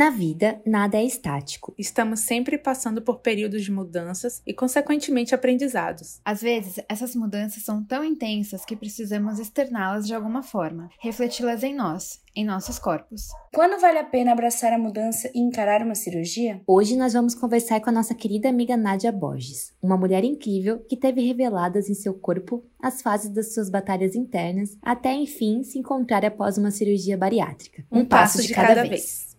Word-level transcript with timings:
Na 0.00 0.08
vida, 0.08 0.62
nada 0.64 0.96
é 0.96 1.04
estático. 1.04 1.74
Estamos 1.76 2.20
sempre 2.20 2.56
passando 2.56 3.02
por 3.02 3.18
períodos 3.18 3.62
de 3.62 3.70
mudanças 3.70 4.40
e, 4.46 4.54
consequentemente, 4.54 5.34
aprendizados. 5.34 6.22
Às 6.24 6.40
vezes, 6.40 6.82
essas 6.88 7.14
mudanças 7.14 7.62
são 7.62 7.84
tão 7.84 8.02
intensas 8.02 8.64
que 8.64 8.74
precisamos 8.74 9.38
externá-las 9.38 10.06
de 10.06 10.14
alguma 10.14 10.42
forma, 10.42 10.88
refleti-las 10.98 11.62
em 11.62 11.74
nós, 11.74 12.22
em 12.34 12.46
nossos 12.46 12.78
corpos. 12.78 13.28
Quando 13.52 13.78
vale 13.78 13.98
a 13.98 14.04
pena 14.04 14.32
abraçar 14.32 14.72
a 14.72 14.78
mudança 14.78 15.30
e 15.34 15.38
encarar 15.38 15.82
uma 15.82 15.94
cirurgia? 15.94 16.62
Hoje 16.66 16.96
nós 16.96 17.12
vamos 17.12 17.34
conversar 17.34 17.78
com 17.80 17.90
a 17.90 17.92
nossa 17.92 18.14
querida 18.14 18.48
amiga 18.48 18.78
Nádia 18.78 19.12
Borges, 19.12 19.74
uma 19.82 19.98
mulher 19.98 20.24
incrível 20.24 20.78
que 20.78 20.96
teve 20.96 21.20
reveladas 21.20 21.90
em 21.90 21.94
seu 21.94 22.14
corpo 22.14 22.64
as 22.82 23.02
fases 23.02 23.28
das 23.28 23.52
suas 23.52 23.68
batalhas 23.68 24.14
internas 24.14 24.78
até 24.80 25.12
enfim 25.12 25.62
se 25.62 25.78
encontrar 25.78 26.24
após 26.24 26.56
uma 26.56 26.70
cirurgia 26.70 27.18
bariátrica. 27.18 27.84
Um, 27.92 27.98
um 27.98 28.04
passo, 28.06 28.38
passo, 28.38 28.48
de, 28.48 28.54
cada, 28.54 28.68
cada 28.68 28.82
vez. 28.82 28.90
vez. 28.90 29.29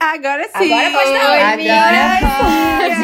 Agora 0.00 0.48
sim! 0.58 0.72
Agora 0.72 0.90
pode 0.90 1.12
dar 1.12 1.30
oi, 1.30 1.42
Agora 1.42 2.18
pode! 2.38 2.98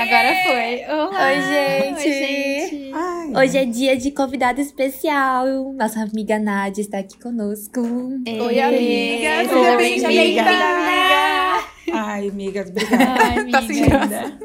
Agora 0.00 0.34
foi! 0.42 0.84
Olá. 0.88 1.26
Oi, 1.26 1.36
gente! 1.42 2.08
Oi, 2.08 2.12
gente! 2.12 2.92
Hoje 3.36 3.58
é 3.58 3.64
dia 3.64 3.96
de 3.96 4.10
convidado 4.10 4.60
especial. 4.60 5.46
Nossa 5.74 6.00
amiga 6.00 6.40
Nádia 6.40 6.82
está 6.82 6.98
aqui 6.98 7.16
conosco. 7.20 7.80
Ei, 8.26 8.40
Oi, 8.40 8.60
amiga! 8.60 9.48
Seja 9.48 9.76
bem-vinda! 9.76 10.42
Ai, 11.92 12.28
amiga, 12.28 12.62
obrigada. 12.62 13.22
Ai, 13.22 13.38
amiga. 13.38 13.60
Tá 13.60 13.66
sem 13.66 13.84
graça. 13.84 14.38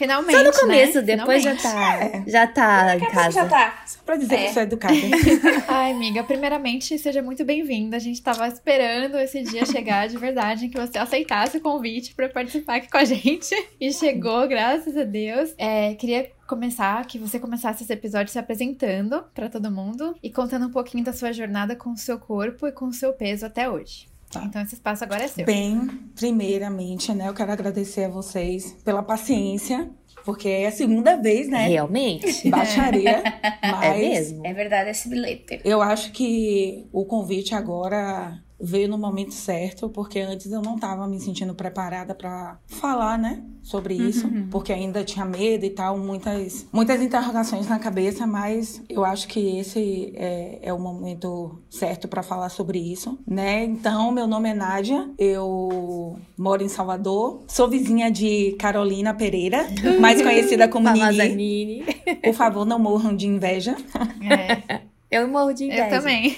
Finalmente. 0.00 0.34
Só 0.34 0.44
no 0.44 0.52
começo, 0.52 0.98
né? 1.02 1.02
depois 1.02 1.42
Finalmente. 1.42 1.62
já 1.62 1.70
tá. 1.70 1.96
É. 1.96 2.24
Já 2.26 2.46
tá 2.46 2.96
em 2.96 3.00
casa. 3.00 3.30
Já 3.32 3.46
tá. 3.46 3.82
Só 3.86 3.98
pra 4.02 4.16
dizer 4.16 4.34
é. 4.34 4.50
que 4.50 4.58
é 4.58 4.62
educada. 4.62 4.94
Ai, 5.68 5.92
amiga, 5.92 6.24
primeiramente, 6.24 6.98
seja 6.98 7.20
muito 7.20 7.44
bem-vinda. 7.44 7.98
A 7.98 8.00
gente 8.00 8.22
tava 8.22 8.48
esperando 8.48 9.18
esse 9.18 9.42
dia 9.42 9.66
chegar 9.66 10.08
de 10.08 10.16
verdade, 10.16 10.70
que 10.70 10.80
você 10.80 10.96
aceitasse 10.96 11.58
o 11.58 11.60
convite 11.60 12.14
para 12.14 12.30
participar 12.30 12.76
aqui 12.76 12.90
com 12.90 12.96
a 12.96 13.04
gente. 13.04 13.54
E 13.78 13.92
chegou, 13.92 14.48
graças 14.48 14.96
a 14.96 15.04
Deus. 15.04 15.52
É, 15.58 15.94
queria 15.96 16.30
começar, 16.46 17.04
que 17.04 17.18
você 17.18 17.38
começasse 17.38 17.84
esse 17.84 17.92
episódio 17.92 18.32
se 18.32 18.38
apresentando 18.38 19.22
para 19.34 19.50
todo 19.50 19.70
mundo 19.70 20.16
e 20.22 20.30
contando 20.30 20.66
um 20.66 20.70
pouquinho 20.70 21.04
da 21.04 21.12
sua 21.12 21.30
jornada 21.30 21.76
com 21.76 21.90
o 21.90 21.96
seu 21.98 22.18
corpo 22.18 22.66
e 22.66 22.72
com 22.72 22.86
o 22.86 22.92
seu 22.94 23.12
peso 23.12 23.44
até 23.44 23.68
hoje. 23.68 24.08
Tá. 24.30 24.44
Então 24.44 24.62
esse 24.62 24.74
espaço 24.74 25.02
agora 25.02 25.24
é 25.24 25.28
seu. 25.28 25.44
Bem, 25.44 25.88
primeiramente, 26.14 27.12
né, 27.12 27.28
eu 27.28 27.34
quero 27.34 27.50
agradecer 27.50 28.04
a 28.04 28.08
vocês 28.08 28.72
pela 28.84 29.02
paciência, 29.02 29.90
porque 30.24 30.48
é 30.48 30.66
a 30.66 30.72
segunda 30.72 31.16
vez, 31.16 31.48
né? 31.48 31.68
Realmente. 31.68 32.48
Baixaria. 32.50 33.22
mas 33.62 33.84
é 33.84 33.98
mesmo. 33.98 34.46
É 34.46 34.52
verdade 34.52 34.90
esse 34.90 35.08
bilhete. 35.08 35.60
Eu 35.64 35.80
acho 35.80 36.12
que 36.12 36.86
o 36.92 37.04
convite 37.04 37.54
agora 37.54 38.40
veio 38.60 38.88
no 38.88 38.98
momento 38.98 39.32
certo, 39.32 39.88
porque 39.88 40.20
antes 40.20 40.52
eu 40.52 40.60
não 40.60 40.74
estava 40.74 41.06
me 41.06 41.18
sentindo 41.18 41.54
preparada 41.54 42.14
para 42.14 42.58
falar, 42.66 43.18
né, 43.18 43.42
sobre 43.62 43.94
uhum, 43.94 44.08
isso, 44.08 44.26
uhum. 44.26 44.48
porque 44.50 44.72
ainda 44.72 45.04
tinha 45.04 45.24
medo 45.24 45.64
e 45.64 45.70
tal, 45.70 45.98
muitas, 45.98 46.66
muitas 46.72 47.00
interrogações 47.02 47.68
na 47.68 47.78
cabeça, 47.78 48.26
mas 48.26 48.82
eu 48.88 49.04
acho 49.04 49.28
que 49.28 49.58
esse 49.58 50.12
é, 50.16 50.58
é 50.62 50.72
o 50.72 50.78
momento 50.78 51.58
certo 51.68 52.08
para 52.08 52.22
falar 52.22 52.48
sobre 52.48 52.78
isso, 52.78 53.18
né? 53.26 53.64
Então, 53.64 54.10
meu 54.12 54.26
nome 54.26 54.48
é 54.50 54.54
Nádia, 54.54 55.10
eu 55.18 56.18
moro 56.36 56.62
em 56.62 56.68
Salvador, 56.68 57.42
sou 57.48 57.68
vizinha 57.68 58.10
de 58.10 58.56
Carolina 58.58 59.14
Pereira, 59.14 59.66
mais 60.00 60.20
conhecida 60.22 60.68
como 60.68 60.90
Nini. 60.90 61.34
Nini. 61.34 61.84
Por 62.22 62.34
favor, 62.34 62.64
não 62.64 62.78
morram 62.78 63.14
de 63.14 63.26
inveja. 63.26 63.76
É. 64.22 64.80
Eu 65.10 65.26
morro 65.26 65.52
de 65.52 65.64
inveja. 65.64 65.86
Eu 65.86 65.90
também. 65.90 66.36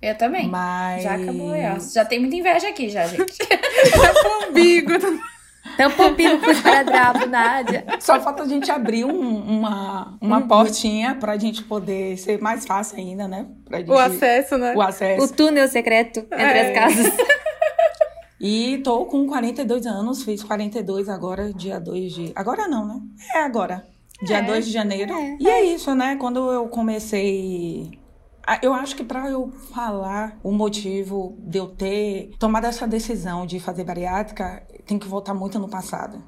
Eu 0.00 0.16
também. 0.16 0.48
Mas... 0.48 1.02
Já 1.02 1.14
acabou, 1.14 1.50
ó. 1.50 1.78
Já 1.92 2.04
tem 2.04 2.20
muita 2.20 2.36
inveja 2.36 2.68
aqui, 2.68 2.88
já, 2.88 3.06
gente. 3.06 3.38
Tampa 3.38 4.46
umbigo. 4.48 4.92
Tampa 5.76 6.06
umbigo 6.06 6.40
com 6.40 6.50
esparadrapo, 6.50 7.26
Nádia. 7.26 7.84
Só 8.00 8.20
falta 8.20 8.42
a 8.42 8.48
gente 8.48 8.70
abrir 8.70 9.04
um, 9.04 9.10
uma, 9.10 10.16
uma 10.20 10.38
uhum. 10.38 10.48
portinha 10.48 11.14
pra 11.14 11.36
gente 11.36 11.62
poder 11.64 12.16
ser 12.18 12.40
mais 12.40 12.64
fácil 12.64 12.98
ainda, 12.98 13.26
né? 13.26 13.46
Gente... 13.70 13.90
O 13.90 13.98
acesso, 13.98 14.56
né? 14.56 14.74
O 14.76 14.82
acesso. 14.82 15.24
O 15.24 15.28
túnel 15.28 15.68
secreto 15.68 16.20
entre 16.20 16.58
é. 16.58 16.68
as 16.68 16.74
casas. 16.78 17.12
E 18.38 18.78
tô 18.84 19.06
com 19.06 19.26
42 19.26 19.86
anos, 19.86 20.22
fiz 20.22 20.42
42 20.42 21.08
agora, 21.08 21.52
dia 21.54 21.80
2 21.80 22.12
de... 22.12 22.32
Agora 22.34 22.68
não, 22.68 22.86
né? 22.86 23.00
É 23.34 23.38
agora. 23.42 23.84
Dia 24.22 24.38
é. 24.38 24.42
2 24.42 24.66
de 24.66 24.72
janeiro. 24.72 25.12
É. 25.12 25.36
E 25.40 25.48
é 25.48 25.64
isso, 25.64 25.94
né? 25.94 26.16
Quando 26.16 26.50
eu 26.50 26.68
comecei 26.68 27.98
eu 28.62 28.72
acho 28.72 28.94
que 28.94 29.04
para 29.04 29.28
eu 29.28 29.50
falar 29.72 30.38
o 30.42 30.52
motivo 30.52 31.36
de 31.40 31.58
eu 31.58 31.68
ter 31.68 32.30
tomado 32.38 32.66
essa 32.66 32.86
decisão 32.86 33.44
de 33.44 33.58
fazer 33.58 33.84
bariátrica, 33.84 34.66
tem 34.86 34.98
que 34.98 35.08
voltar 35.08 35.34
muito 35.34 35.58
no 35.58 35.68
passado. 35.68 36.22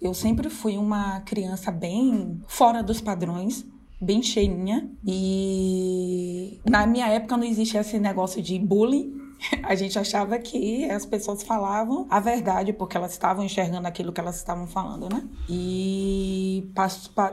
Eu 0.00 0.14
sempre 0.14 0.48
fui 0.48 0.78
uma 0.78 1.20
criança 1.20 1.70
bem 1.70 2.40
fora 2.46 2.82
dos 2.82 3.00
padrões, 3.00 3.66
bem 4.00 4.22
cheinha. 4.22 4.88
E 5.04 6.60
na 6.68 6.86
minha 6.86 7.08
época 7.08 7.36
não 7.36 7.44
existia 7.44 7.80
esse 7.80 7.98
negócio 7.98 8.40
de 8.40 8.58
bullying. 8.58 9.16
A 9.62 9.74
gente 9.74 9.98
achava 9.98 10.38
que 10.38 10.88
as 10.90 11.04
pessoas 11.04 11.42
falavam 11.42 12.06
a 12.10 12.18
verdade 12.18 12.72
porque 12.72 12.96
elas 12.96 13.12
estavam 13.12 13.44
enxergando 13.44 13.86
aquilo 13.86 14.12
que 14.12 14.20
elas 14.20 14.36
estavam 14.36 14.66
falando, 14.66 15.08
né? 15.08 15.28
E 15.48 16.70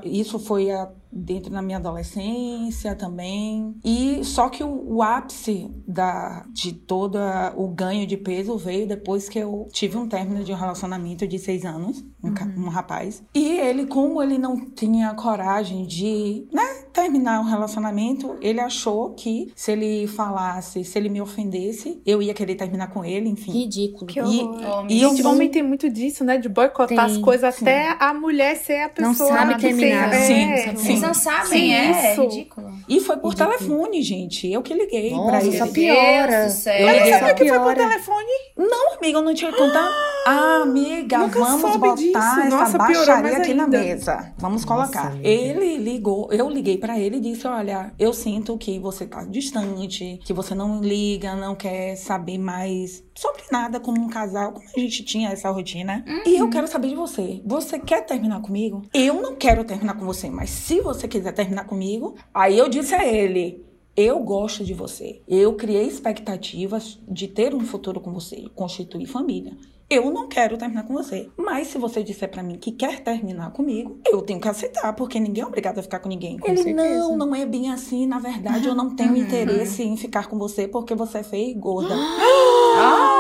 isso 0.04 0.38
foi 0.40 0.72
a 0.72 0.90
dentro 1.16 1.50
da 1.50 1.62
minha 1.62 1.78
adolescência 1.78 2.94
também. 2.94 3.76
E 3.84 4.24
só 4.24 4.50
que 4.50 4.64
o, 4.64 4.96
o, 4.96 5.02
ápice 5.02 5.72
da, 5.88 6.46
de 6.52 6.74
todo 6.74 7.18
o 7.56 7.68
ganho 7.70 8.06
de 8.06 8.18
peso 8.18 8.58
veio 8.58 8.86
depois 8.86 9.30
que 9.30 9.40
eu 9.40 9.68
tive 9.72 9.98
um 9.98 10.08
término 10.08 10.44
de 10.44 10.52
um 10.52 10.56
relacionamento 10.56 11.26
de 11.26 11.40
seis 11.40 11.64
anos, 11.64 12.04
um, 12.22 12.28
uhum. 12.28 12.66
um 12.66 12.70
rapaz. 12.70 13.24
E 13.34 13.60
ele, 13.60 13.86
como 13.86 14.22
ele 14.22 14.38
não 14.38 14.70
tinha 14.72 15.14
coragem 15.14 15.86
de 15.86 16.48
né, 16.52 16.84
terminar 16.92 17.40
o 17.40 17.44
um 17.44 17.50
relacionamento, 17.50 18.36
ele 18.42 18.60
achou 18.60 19.14
que 19.14 19.52
se 19.56 19.72
ele 19.72 20.08
falasse, 20.08 20.84
se 20.84 20.98
ele 20.98 21.08
me 21.08 21.22
ofendesse, 21.22 22.02
eu 22.06 22.22
ia 22.22 22.34
querer 22.34 22.56
terminar 22.56 22.88
com 22.88 23.06
ele, 23.06 23.30
enfim. 23.30 23.52
Ridículo. 23.52 24.08
Que 24.08 24.22
horror. 24.22 24.86
E, 24.90 25.00
e 25.00 25.02
eu, 25.02 25.12
homem 25.28 25.50
tem 25.50 25.64
muito 25.64 25.90
disso, 25.90 26.24
né? 26.24 26.38
De 26.38 26.50
boicotar 26.50 26.88
tem, 26.88 26.98
as 26.98 27.18
coisas 27.18 27.56
sim. 27.56 27.66
até 27.66 27.96
a 28.00 28.14
mulher 28.14 28.56
ser 28.58 28.82
a 28.82 28.90
pessoa. 28.90 29.08
Não 29.08 29.16
sabe 29.16 29.62
terminar. 29.62 30.14
Sim, 30.14 30.76
sim 30.78 31.05
não 31.08 31.14
sabem, 31.14 31.46
Sim, 31.46 31.74
é, 31.74 31.92
isso. 32.12 32.22
é 32.22 32.26
ridículo. 32.26 32.74
E 32.88 33.00
foi 33.00 33.18
por 33.18 33.34
ridículo. 33.34 33.58
telefone, 33.58 34.02
gente. 34.02 34.52
Eu 34.52 34.62
que 34.62 34.74
liguei 34.74 35.12
Nossa, 35.12 35.26
pra 35.30 35.44
ele. 35.44 35.58
Só 35.58 35.68
piora. 35.68 36.48
Eu 36.80 36.88
liguei 36.94 37.14
sabe 37.14 37.34
que 37.36 37.48
foi 37.50 37.60
por 37.60 37.76
telefone? 37.76 38.28
Não, 38.58 38.94
amiga, 38.98 39.18
eu 39.18 39.22
não 39.22 39.34
tinha 39.34 39.52
contado. 39.52 39.94
Ah, 40.28 40.62
amiga, 40.64 41.20
Nunca 41.20 41.38
vamos 41.40 41.76
botar 41.76 41.94
disso. 41.94 42.18
essa 42.18 42.46
Nossa, 42.50 42.78
baixaria 42.80 43.38
aqui 43.38 43.54
na 43.54 43.68
mesa. 43.68 44.34
Vamos 44.40 44.66
colocar. 44.66 45.12
Nossa, 45.12 45.20
ele 45.22 45.78
ligou, 45.78 46.34
eu 46.34 46.50
liguei 46.50 46.80
para 46.80 46.98
ele 47.00 47.18
e 47.18 47.20
disse: 47.20 47.46
Olha, 47.46 47.94
eu 48.00 48.12
sinto 48.12 48.58
que 48.58 48.80
você 48.80 49.06
tá 49.06 49.24
distante, 49.24 50.20
que 50.26 50.34
você 50.34 50.56
não 50.56 50.82
liga, 50.82 51.36
não 51.36 51.54
quer 51.54 51.96
saber 51.96 52.40
mais 52.40 53.04
sobre 53.16 53.44
nada 53.52 53.80
como 53.80 54.02
um 54.02 54.10
casal, 54.10 54.52
como 54.52 54.66
a 54.76 54.80
gente 54.80 55.04
tinha 55.04 55.30
essa 55.30 55.50
rotina. 55.50 56.04
Uhum. 56.06 56.24
E 56.26 56.38
eu 56.38 56.50
quero 56.50 56.68
saber 56.68 56.90
de 56.90 56.96
você. 56.96 57.42
Você 57.46 57.80
quer 57.80 58.06
terminar 58.06 58.42
comigo? 58.42 58.84
Eu 58.94 59.22
não 59.22 59.36
quero 59.36 59.64
terminar 59.64 59.96
com 59.96 60.06
você, 60.06 60.30
mas 60.30 60.50
se 60.50 60.82
você 60.82 61.08
quiser 61.08 61.32
terminar 61.32 61.66
comigo, 61.66 62.16
aí 62.34 62.58
eu 62.58 62.68
disse 62.68 62.94
a 62.94 63.08
ele: 63.08 63.66
eu 63.96 64.20
gosto 64.20 64.64
de 64.64 64.74
você. 64.74 65.22
Eu 65.26 65.54
criei 65.54 65.88
expectativas 65.88 67.00
de 67.08 67.30
ter 67.30 67.56
um 67.56 67.62
futuro 67.62 68.02
com 68.02 68.12
você, 68.12 68.46
constituir 68.54 69.06
família. 69.06 69.54
Eu 69.90 70.12
não 70.12 70.28
quero 70.28 70.58
terminar 70.58 70.84
com 70.84 70.94
você. 70.94 71.30
Mas 71.38 71.68
se 71.68 71.78
você 71.78 72.04
disser 72.04 72.30
para 72.30 72.42
mim 72.42 72.58
que 72.58 72.72
quer 72.72 73.02
terminar 73.02 73.52
comigo, 73.52 74.00
eu 74.06 74.22
tenho 74.22 74.42
que 74.42 74.48
aceitar, 74.48 74.92
porque 74.94 75.20
ninguém 75.20 75.44
é 75.44 75.48
obrigado 75.48 75.78
a 75.78 75.84
ficar 75.84 76.00
com 76.00 76.10
ninguém. 76.10 76.38
Com 76.40 76.48
Ele, 76.48 76.64
certeza. 76.64 77.00
não, 77.00 77.16
não 77.16 77.36
é 77.36 77.46
bem 77.46 77.72
assim. 77.72 78.06
Na 78.08 78.20
verdade, 78.20 78.68
eu 78.68 78.76
não 78.76 78.96
tenho 78.96 79.16
interesse 79.16 79.84
em 79.84 79.96
ficar 79.96 80.28
com 80.28 80.38
você 80.38 80.68
porque 80.68 80.96
você 80.96 81.20
é 81.20 81.24
feia 81.24 81.52
e 81.52 81.54
gorda. 81.54 81.94
ah, 82.78 83.15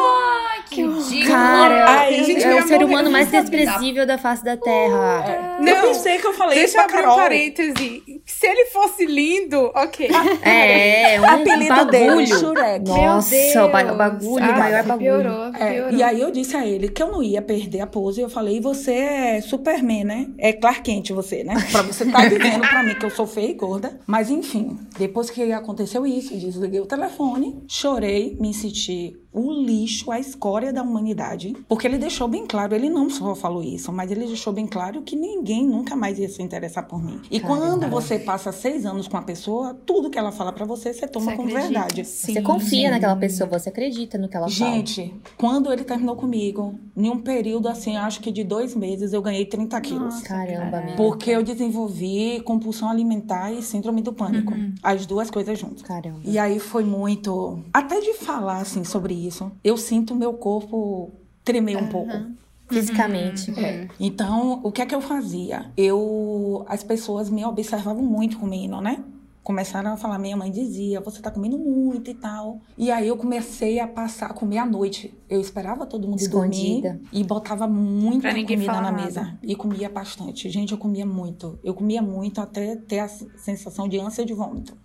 que 0.76 0.82
ridículo. 0.82 1.28
Cara, 1.28 1.86
Ai, 1.88 2.24
gente, 2.24 2.44
é 2.44 2.56
o 2.56 2.68
ser 2.68 2.84
humano 2.84 3.10
mais 3.10 3.30
desprezível 3.30 4.06
da 4.06 4.18
face 4.18 4.44
da 4.44 4.58
Terra. 4.58 5.26
É. 5.26 5.62
Não, 5.62 5.72
eu 5.72 5.82
pensei 5.88 6.18
que 6.18 6.28
eu 6.28 6.34
falei 6.34 6.60
Deixa 6.60 6.78
eu 6.78 6.84
abrir 6.84 6.94
Carol. 6.94 7.14
um 7.14 7.18
parêntese. 7.18 8.04
Se 8.26 8.48
ele 8.48 8.66
fosse 8.66 9.06
lindo, 9.06 9.72
ok. 9.74 10.10
É, 10.42 11.20
um 11.20 11.26
apelido 11.26 11.76
bagulho. 11.76 11.92
dele, 11.92 12.28
Shurek. 12.28 12.88
Nossa, 12.88 13.66
o 13.66 13.70
bagulho, 13.70 14.44
ah, 14.44 14.50
o 14.50 14.60
maior 14.60 14.84
bagulho. 14.84 15.06
Piorou, 15.06 15.52
piorou. 15.52 15.90
É, 15.90 15.94
e 15.94 16.04
aí 16.04 16.22
eu 16.22 16.32
disse 16.32 16.56
a 16.56 16.66
ele 16.66 16.90
que 16.90 17.02
eu 17.02 17.12
não 17.12 17.24
ia 17.24 17.42
perder 17.42 17.82
a 17.82 17.88
pose. 17.88 18.20
E 18.20 18.24
eu 18.24 18.30
falei, 18.30 18.60
você 18.60 18.92
é 18.92 19.42
Superman, 19.42 20.04
né? 20.04 20.28
É 20.38 20.54
Clark 20.54 20.82
Kent 20.82 21.12
você, 21.12 21.44
né? 21.44 21.56
Pra 21.72 21.82
você 21.82 22.04
estar 22.04 22.22
tá 22.22 22.28
dizendo 22.28 22.62
pra 22.62 22.84
mim 22.84 22.96
que 22.96 23.06
eu 23.06 23.10
sou 23.10 23.26
feia 23.26 23.50
e 23.50 23.54
gorda. 23.54 24.00
Mas 24.06 24.30
enfim, 24.30 24.78
depois 24.98 25.30
que 25.30 25.52
aconteceu 25.52 26.06
isso, 26.06 26.36
desliguei 26.36 26.80
o 26.80 26.86
telefone, 26.86 27.64
chorei, 27.68 28.38
me 28.40 28.54
senti 28.54 29.16
o 29.36 29.52
lixo, 29.52 30.12
a 30.12 30.20
escória 30.20 30.72
da 30.72 30.82
humanidade, 30.82 31.56
porque 31.68 31.86
ele 31.86 31.98
deixou 31.98 32.28
bem 32.28 32.46
claro, 32.48 32.74
ele 32.74 32.90
não 32.90 33.10
só 33.10 33.36
falou 33.36 33.62
isso, 33.62 33.92
mas 33.92 34.10
ele 34.12 34.26
deixou 34.26 34.54
bem 34.54 34.66
claro 34.66 35.02
que 35.02 35.16
ninguém 35.16 35.68
nunca 35.68 35.96
mais 35.96 36.18
ia 36.18 36.30
se 36.30 36.42
interessar 36.42 36.88
por 36.88 37.04
mim. 37.04 37.20
E 37.30 37.40
Caramba. 37.40 37.60
quando 37.80 37.90
você 37.90 38.18
passa 38.18 38.52
seis 38.52 38.86
anos 38.86 39.08
com 39.08 39.18
a 39.18 39.22
pessoa, 39.22 39.74
tudo 39.86 40.10
que 40.10 40.18
ela 40.18 40.32
fala 40.32 40.54
pra 40.54 40.66
você, 40.66 40.94
você 40.94 41.08
toma 41.08 41.32
Você 41.32 41.36
como 41.38 41.50
acredita. 41.50 41.74
verdade. 41.80 42.06
você 42.06 42.42
confia 42.42 42.90
naquela 42.90 43.16
pessoa, 43.16 43.50
você 43.50 43.70
acredita 43.70 44.18
no 44.18 44.30
que 44.30 44.38
ela 44.38 44.48
fala. 44.50 44.72
Gente, 44.72 45.14
quando 45.38 45.72
ele 45.72 45.84
terminou 45.84 46.16
comigo, 46.16 46.80
em 46.96 47.10
um 47.10 47.20
período 47.20 47.68
assim, 47.68 47.98
acho 47.98 48.22
que 48.22 48.32
de 48.32 48.44
dois 48.44 48.74
meses, 48.76 49.12
eu 49.12 49.22
ganhei 49.22 49.46
30 49.46 49.80
quilos. 49.82 50.22
Caramba, 50.22 50.78
amiga. 50.78 50.96
Porque 50.96 51.30
eu 51.30 51.44
desenvolvi 51.44 52.42
compulsão 52.46 52.90
alimentar 52.90 53.52
e 53.52 53.62
síndrome 53.62 54.02
do 54.02 54.14
pânico. 54.14 54.54
As 54.82 55.06
duas 55.06 55.30
coisas 55.30 55.58
juntas. 55.60 55.82
Caramba. 55.82 56.20
E 56.24 56.38
aí 56.40 56.60
foi 56.60 56.84
muito. 56.84 57.60
Até 57.74 58.00
de 58.00 58.14
falar 58.14 58.60
assim 58.60 58.84
sobre 58.84 59.14
isso, 59.28 59.52
eu 59.64 59.78
sinto 59.78 60.14
o 60.14 60.18
meu 60.18 60.34
corpo 60.34 61.12
tremer 61.44 61.78
um 61.78 61.88
pouco. 61.88 62.12
Fisicamente. 62.70 63.52
É. 63.60 63.88
Então, 64.00 64.60
o 64.64 64.72
que 64.72 64.82
é 64.82 64.86
que 64.86 64.96
eu 64.96 65.02
fazia? 65.02 65.72
Eu. 65.78 66.66
As 66.68 66.84
pessoas 66.84 67.30
me 67.30 67.46
observavam 67.46 68.04
muito 68.04 68.40
comendo, 68.40 68.82
né? 68.82 69.04
Começaram 69.44 69.94
a 69.94 69.98
falar, 69.98 70.18
minha 70.18 70.36
mãe 70.36 70.50
dizia, 70.50 71.00
você 71.00 71.22
tá 71.22 71.30
comendo 71.30 71.56
muito 71.60 72.10
e 72.10 72.16
tal. 72.16 72.60
E 72.76 72.90
aí 72.90 73.08
eu 73.08 73.16
comecei 73.16 73.80
a 73.80 73.88
passar 73.88 74.32
a 74.32 74.34
comer 74.34 74.58
à 74.58 74.66
noite. 74.66 75.14
Eu 75.30 75.40
esperava 75.40 75.86
todo 75.86 76.08
mundo 76.08 76.20
Escondida. 76.20 76.94
dormir 76.94 77.08
e 77.14 77.24
botava 77.24 77.68
muita 77.68 78.32
comida 78.34 78.64
falar 78.64 78.82
na 78.82 78.92
nada. 78.92 79.04
mesa. 79.04 79.38
E 79.44 79.56
comia 79.56 79.88
bastante. 79.88 80.50
Gente, 80.50 80.72
eu 80.72 80.80
comia 80.80 81.06
muito. 81.06 81.60
Eu 81.64 81.76
comia 81.76 82.02
muito 82.02 82.42
até 82.42 82.76
ter 82.76 82.98
a 83.02 83.08
sensação 83.08 83.88
de 83.88 84.00
ânsia 84.00 84.26
de 84.26 84.34
vômito. 84.34 84.76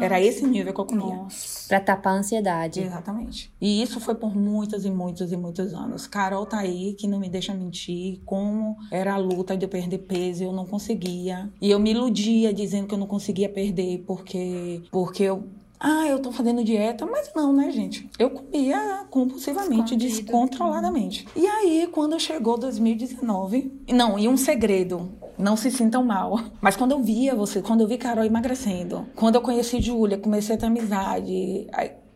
Era 0.00 0.20
esse 0.20 0.46
nível 0.46 0.74
que 0.74 0.80
eu 0.80 0.84
comia. 0.84 1.16
Nossa. 1.16 1.68
Pra 1.68 1.80
tapar 1.80 2.14
a 2.14 2.18
ansiedade. 2.18 2.80
Exatamente. 2.82 3.50
E 3.60 3.82
isso 3.82 3.98
foi 4.00 4.14
por 4.14 4.36
muitos 4.36 4.84
e 4.84 4.90
muitos 4.90 5.32
e 5.32 5.36
muitos 5.36 5.72
anos. 5.72 6.06
Carol 6.06 6.44
tá 6.44 6.58
aí, 6.58 6.94
que 6.94 7.08
não 7.08 7.18
me 7.18 7.28
deixa 7.28 7.54
mentir, 7.54 8.20
como 8.26 8.76
era 8.90 9.14
a 9.14 9.16
luta 9.18 9.56
de 9.56 9.64
eu 9.64 9.68
perder 9.68 9.98
peso, 9.98 10.44
eu 10.44 10.52
não 10.52 10.66
conseguia. 10.66 11.50
E 11.60 11.70
eu 11.70 11.78
me 11.78 11.90
iludia 11.92 12.52
dizendo 12.52 12.86
que 12.86 12.94
eu 12.94 12.98
não 12.98 13.06
conseguia 13.06 13.48
perder, 13.48 14.04
porque, 14.06 14.82
porque 14.90 15.22
eu. 15.24 15.44
Ah, 15.82 16.06
eu 16.06 16.20
tô 16.20 16.30
fazendo 16.30 16.62
dieta, 16.62 17.06
mas 17.06 17.32
não, 17.34 17.54
né, 17.54 17.70
gente? 17.70 18.06
Eu 18.18 18.28
comia 18.28 19.06
compulsivamente, 19.08 19.94
Escondido. 19.94 20.14
descontroladamente. 20.14 21.26
E 21.34 21.46
aí, 21.46 21.88
quando 21.90 22.20
chegou 22.20 22.58
2019, 22.58 23.72
não, 23.90 24.18
e 24.18 24.28
um 24.28 24.36
segredo, 24.36 25.10
não 25.40 25.56
se 25.56 25.70
sintam 25.70 26.04
mal. 26.04 26.40
Mas 26.60 26.76
quando 26.76 26.92
eu 26.92 27.02
via 27.02 27.34
você, 27.34 27.62
quando 27.62 27.80
eu 27.80 27.88
vi 27.88 27.98
Carol 27.98 28.24
emagrecendo, 28.24 29.06
quando 29.16 29.36
eu 29.36 29.42
conheci 29.42 29.80
Júlia, 29.80 30.18
comecei 30.18 30.54
a 30.54 30.58
ter 30.58 30.66
amizade, 30.66 31.66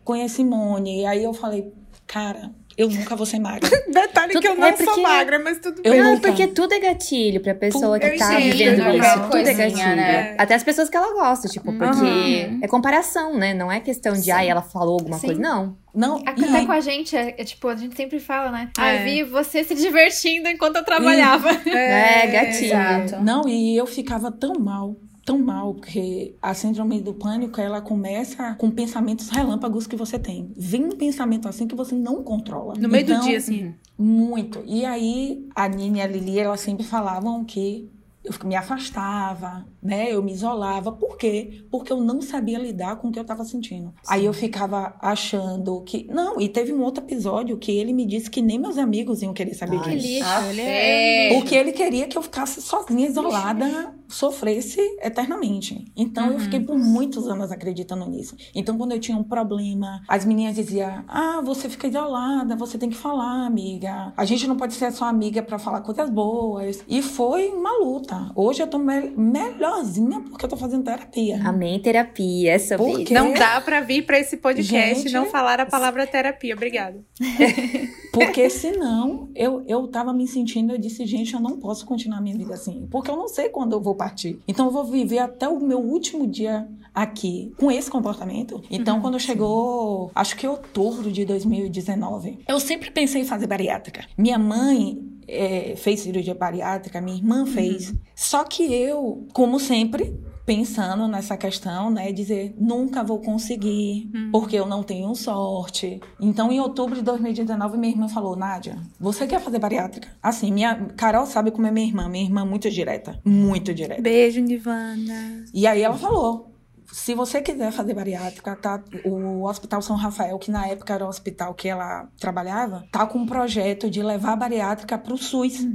conheci 0.03 0.35
Simone, 0.35 1.05
aí 1.05 1.23
eu 1.23 1.33
falei, 1.33 1.73
cara, 2.05 2.51
eu 2.77 2.89
nunca 2.89 3.15
vou 3.15 3.25
ser 3.25 3.39
magra. 3.39 3.69
Detalhe 3.87 4.33
Tudo- 4.33 4.41
que 4.41 4.47
eu 4.47 4.55
não 4.55 4.67
é 4.67 4.75
sou 4.75 4.85
porque- 4.85 5.01
magra, 5.01 5.39
mas 5.39 5.59
tudo 5.59 5.81
Eu 5.83 5.91
bem. 5.93 6.01
Não, 6.03 6.13
nunca. 6.15 6.27
porque 6.27 6.47
tudo 6.47 6.73
é 6.73 6.79
gatilho 6.79 7.39
pra 7.41 7.55
pessoa 7.55 7.99
que 7.99 8.05
Eu 8.05 8.17
tá 8.17 8.33
entendo, 8.39 8.51
vivendo 8.57 8.83
qualquer 8.83 8.97
isso. 8.97 9.29
Tudo 9.29 9.37
é 9.49 9.53
gatilho. 9.53 9.95
né? 9.95 10.35
Até 10.37 10.55
as 10.55 10.63
pessoas 10.63 10.89
que 10.89 10.97
ela 10.97 11.13
gosta, 11.13 11.47
tipo, 11.47 11.71
porque 11.73 12.49
é 12.61 12.67
comparação, 12.67 13.37
né? 13.37 13.53
Não 13.53 13.71
é 13.71 13.79
questão 13.79 14.13
de, 14.13 14.29
ai, 14.31 14.49
ela 14.49 14.61
falou 14.61 14.95
alguma 14.99 15.17
Sim. 15.17 15.27
coisa. 15.27 15.41
Não. 15.41 15.77
Não, 15.95 16.17
Até 16.25 16.61
e, 16.61 16.65
com 16.65 16.73
a 16.73 16.81
gente, 16.81 17.15
é, 17.15 17.35
é 17.37 17.43
tipo, 17.45 17.69
a 17.69 17.75
gente 17.75 17.95
sempre 17.95 18.19
fala, 18.19 18.51
né? 18.51 18.69
É. 18.77 18.99
eu 18.99 19.03
vi 19.05 19.23
você 19.23 19.63
se 19.63 19.73
divertindo 19.75 20.49
enquanto 20.49 20.75
eu 20.75 20.83
trabalhava. 20.83 21.49
É, 21.69 22.27
gatilho. 22.27 22.65
Exato. 22.73 23.23
não, 23.23 23.47
e 23.47 23.77
eu 23.77 23.85
ficava 23.87 24.29
tão 24.29 24.55
mal, 24.59 24.97
tão 25.25 25.39
mal, 25.39 25.73
porque 25.73 26.35
a 26.39 26.53
síndrome 26.53 27.01
do 27.01 27.13
pânico, 27.13 27.59
ela 27.59 27.81
começa 27.81 28.53
com 28.55 28.69
pensamentos 28.69 29.27
relâmpagos 29.29 29.87
que 29.87 29.95
você 29.95 30.19
tem. 30.19 30.53
Vem 30.55 30.85
um 30.85 30.91
pensamento 30.91 31.47
assim 31.49 31.67
que 31.67 31.75
você 31.75 31.95
não 31.95 32.23
controla. 32.23 32.75
No 32.77 32.87
meio 32.87 33.03
Então, 33.03 33.19
do 33.19 33.25
dia, 33.25 33.37
assim. 33.39 33.73
Muito. 33.97 34.61
E 34.67 34.85
aí, 34.85 35.47
a 35.55 35.67
Nini 35.67 35.97
e 35.97 36.01
a 36.01 36.07
Lili, 36.07 36.37
elas 36.39 36.59
sempre 36.59 36.85
falavam 36.85 37.43
que 37.43 37.89
eu 38.23 38.33
me 38.47 38.55
afastava, 38.55 39.65
né? 39.81 40.11
Eu 40.11 40.21
me 40.23 40.31
isolava. 40.31 40.91
Por 40.91 41.15
quê? 41.17 41.63
Porque 41.69 41.93
eu 41.93 42.01
não 42.01 42.21
sabia 42.21 42.57
lidar 42.57 42.95
com 42.95 43.07
o 43.07 43.11
que 43.11 43.19
eu 43.19 43.21
estava 43.21 43.43
sentindo. 43.45 43.93
Aí 44.07 44.25
eu 44.25 44.33
ficava 44.33 44.95
achando 44.99 45.81
que. 45.81 46.07
Não, 46.09 46.41
e 46.41 46.49
teve 46.49 46.73
um 46.73 46.81
outro 46.81 47.03
episódio 47.03 47.55
que 47.57 47.71
ele 47.71 47.93
me 47.93 48.05
disse 48.05 48.29
que 48.29 48.41
nem 48.41 48.57
meus 48.57 48.77
amigos 48.79 49.21
iam 49.21 49.33
querer 49.33 49.53
saber 49.53 49.77
Ai, 49.77 49.95
disso. 49.95 50.07
lixo, 50.07 50.45
ele 50.49 50.61
é. 50.61 51.29
Porque 51.35 51.55
ele 51.55 51.71
queria 51.71 52.07
que 52.07 52.17
eu 52.17 52.21
ficasse 52.23 52.61
sozinha, 52.61 53.07
isolada, 53.07 53.93
sofresse 54.07 54.79
eternamente. 55.01 55.85
Então 55.95 56.31
eu 56.31 56.39
fiquei 56.39 56.59
por 56.59 56.77
muitos 56.77 57.27
anos 57.27 57.51
acreditando 57.51 58.05
nisso. 58.09 58.35
Então 58.53 58.77
quando 58.77 58.91
eu 58.93 58.99
tinha 58.99 59.17
um 59.17 59.23
problema, 59.23 60.01
as 60.07 60.25
meninas 60.25 60.55
diziam: 60.55 61.03
Ah, 61.07 61.41
você 61.43 61.69
fica 61.69 61.87
isolada, 61.87 62.55
você 62.55 62.77
tem 62.77 62.89
que 62.89 62.95
falar, 62.95 63.45
amiga. 63.45 64.13
A 64.15 64.25
gente 64.25 64.47
não 64.47 64.57
pode 64.57 64.73
ser 64.73 64.91
só 64.91 65.05
amiga 65.05 65.41
pra 65.41 65.57
falar 65.59 65.81
coisas 65.81 66.09
boas. 66.09 66.83
E 66.87 67.01
foi 67.01 67.49
uma 67.49 67.77
luta. 67.83 68.31
Hoje 68.35 68.61
eu 68.61 68.67
tô 68.67 68.77
me- 68.77 69.11
melhorzinha 69.15 70.21
porque 70.21 70.45
eu 70.45 70.49
tô 70.49 70.57
fazendo 70.57 70.83
terapia. 70.83 71.41
Amém, 71.43 71.79
terapia. 71.79 72.53
É 72.53 72.59
sobre 72.59 72.77
Por 72.85 72.99
isso. 72.99 73.05
quê? 73.05 73.13
Não 73.13 73.33
dá 73.33 73.59
pra 73.61 73.81
vir 73.81 74.05
pra 74.05 74.19
esse 74.19 74.37
podcast 74.37 75.01
Gente. 75.03 75.09
e 75.09 75.13
não 75.13 75.25
falar 75.25 75.59
a 75.59 75.65
palavra 75.65 76.05
terapia. 76.07 76.53
Obrigada. 76.55 77.03
Porque 78.11 78.49
senão 78.49 79.29
eu, 79.35 79.63
eu 79.67 79.87
tava 79.87 80.13
me 80.13 80.25
sentindo, 80.27 80.73
eu 80.73 80.77
disse, 80.77 81.05
gente, 81.05 81.33
eu 81.33 81.39
não 81.39 81.59
posso 81.59 81.85
continuar 81.85 82.21
minha 82.21 82.37
vida 82.37 82.53
assim. 82.53 82.87
Porque 82.89 83.11
eu 83.11 83.15
não 83.17 83.27
sei 83.27 83.49
quando 83.49 83.73
eu 83.73 83.81
vou 83.81 83.94
partir. 83.95 84.39
Então 84.47 84.65
eu 84.67 84.71
vou 84.71 84.85
viver 84.85 85.19
até 85.19 85.47
o 85.47 85.59
meu 85.59 85.79
último 85.79 86.27
dia 86.27 86.67
aqui 86.93 87.53
com 87.57 87.69
esse 87.69 87.91
comportamento. 87.91 88.63
Então, 88.71 89.01
quando 89.01 89.19
chegou, 89.19 90.09
acho 90.15 90.37
que 90.37 90.47
outubro 90.47 91.11
de 91.11 91.25
2019, 91.25 92.39
eu 92.47 92.59
sempre 92.59 92.89
pensei 92.89 93.21
em 93.21 93.25
fazer 93.25 93.47
bariátrica. 93.47 94.05
Minha 94.17 94.39
mãe 94.39 94.97
eh, 95.27 95.73
fez 95.75 95.99
cirurgia 95.99 96.33
bariátrica, 96.33 97.01
minha 97.01 97.17
irmã 97.17 97.45
fez. 97.45 97.93
Só 98.15 98.43
que 98.45 98.63
eu, 98.73 99.27
como 99.33 99.59
sempre, 99.59 100.17
pensando 100.45 101.07
nessa 101.07 101.35
questão, 101.35 101.89
né, 101.89 102.11
dizer 102.11 102.55
nunca 102.57 103.03
vou 103.03 103.19
conseguir, 103.19 104.09
porque 104.31 104.55
eu 104.55 104.65
não 104.65 104.83
tenho 104.83 105.13
sorte. 105.15 105.99
Então, 106.19 106.51
em 106.51 106.59
outubro 106.59 106.95
de 106.95 107.01
2019, 107.01 107.77
minha 107.77 107.93
irmã 107.93 108.07
falou: 108.07 108.35
Nádia, 108.35 108.77
você 108.99 109.25
quer 109.25 109.41
fazer 109.41 109.59
bariátrica? 109.59 110.09
Assim, 110.21 110.51
minha 110.51 110.75
Carol 110.95 111.25
sabe 111.25 111.51
como 111.51 111.67
é 111.67 111.71
minha 111.71 111.87
irmã, 111.87 112.07
minha 112.07 112.23
irmã 112.23 112.41
é 112.41 112.45
muito 112.45 112.69
direta, 112.69 113.19
muito 113.25 113.73
direta. 113.73 114.01
Beijo, 114.01 114.39
Nivana. 114.41 115.45
E 115.53 115.65
aí 115.65 115.81
ela 115.81 115.97
falou: 115.97 116.54
se 116.91 117.13
você 117.13 117.41
quiser 117.41 117.71
fazer 117.71 117.93
bariátrica, 117.93 118.55
tá? 118.55 118.83
O 119.03 119.43
Hospital 119.47 119.81
São 119.81 119.95
Rafael, 119.95 120.37
que 120.39 120.51
na 120.51 120.67
época 120.67 120.93
era 120.93 121.05
o 121.05 121.07
hospital 121.07 121.53
que 121.53 121.67
ela 121.67 122.07
trabalhava, 122.19 122.85
tá 122.91 123.05
com 123.05 123.19
um 123.19 123.25
projeto 123.25 123.89
de 123.89 124.01
levar 124.01 124.33
a 124.33 124.35
bariátrica 124.35 124.97
pro 124.97 125.17
SUS. 125.17 125.65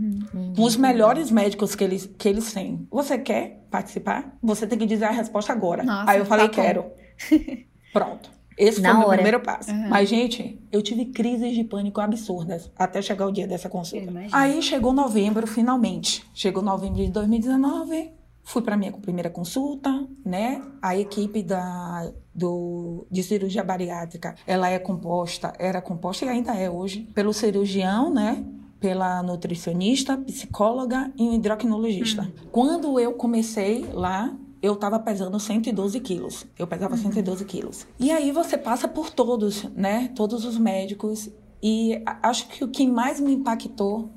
Com 0.57 0.63
os 0.63 0.77
melhores 0.77 1.31
médicos 1.31 1.75
que 1.75 1.85
eles, 1.85 2.11
que 2.19 2.29
eles 2.29 2.53
têm. 2.53 2.87
Você 2.91 3.19
quer 3.19 3.65
participar? 3.71 4.37
Você 4.43 4.67
tem 4.67 4.79
que 4.79 4.87
dizer 4.87 5.07
a 5.07 5.11
resposta 5.11 5.53
agora. 5.53 5.83
Nossa, 5.83 6.11
aí 6.11 6.19
eu 6.19 6.27
falei, 6.27 6.49
tá 6.49 6.55
quero. 6.55 6.87
Pronto. 7.93 8.31
Esse 8.61 8.83
Na 8.83 8.91
foi 8.91 8.97
o 8.97 9.01
meu 9.01 9.09
primeiro 9.11 9.41
passo. 9.41 9.73
Mas, 9.89 10.09
gente, 10.09 10.61
eu 10.71 10.83
tive 10.83 11.07
crises 11.07 11.55
de 11.55 11.65
pânico 11.65 11.99
absurdas 11.99 12.71
até 12.77 13.01
chegar 13.01 13.27
o 13.27 13.33
dia 13.33 13.47
dessa 13.47 13.71
consulta. 13.71 14.13
Aí 14.33 14.61
chegou 14.61 14.93
novembro, 14.93 15.47
finalmente. 15.47 16.23
Chegou 16.35 16.63
novembro 16.63 16.97
de 16.97 17.11
2019, 17.11 18.13
fui 18.51 18.63
para 18.63 18.77
minha 18.77 18.93
primeira 18.93 19.31
consulta, 19.31 20.07
né? 20.25 20.61
A 20.83 20.97
equipe 20.97 21.41
da, 21.43 22.13
do, 22.35 23.07
de 23.09 23.23
cirurgia 23.23 23.63
bariátrica, 23.63 24.35
ela 24.45 24.69
é 24.69 24.79
composta, 24.79 25.53
era 25.59 25.81
composta 25.81 26.25
e 26.25 26.29
ainda 26.29 26.55
é 26.55 26.69
hoje, 26.69 27.09
pelo 27.15 27.33
cirurgião, 27.33 28.13
né? 28.13 28.45
Pela 28.81 29.23
nutricionista, 29.23 30.17
psicóloga 30.17 31.13
e 31.17 31.23
um 31.23 31.35
endocrinologista. 31.35 32.31
Quando 32.51 32.99
eu 32.99 33.13
comecei 33.13 33.87
lá, 33.93 34.37
eu 34.61 34.75
tava 34.75 34.99
pesando 34.99 35.39
112 35.39 36.01
quilos. 36.01 36.45
Eu 36.59 36.67
pesava 36.67 36.97
112 36.97 37.45
quilos. 37.45 37.87
E 38.01 38.11
aí 38.11 38.33
você 38.33 38.59
passa 38.59 38.89
por 38.89 39.11
todos, 39.11 39.65
né? 39.77 40.11
Todos 40.17 40.45
os 40.45 40.59
médicos. 40.59 41.31
E 41.63 42.03
acho 42.23 42.49
que 42.49 42.65
o 42.65 42.69
que 42.69 42.87
mais 42.87 43.21
me 43.21 43.33
impactou 43.33 44.11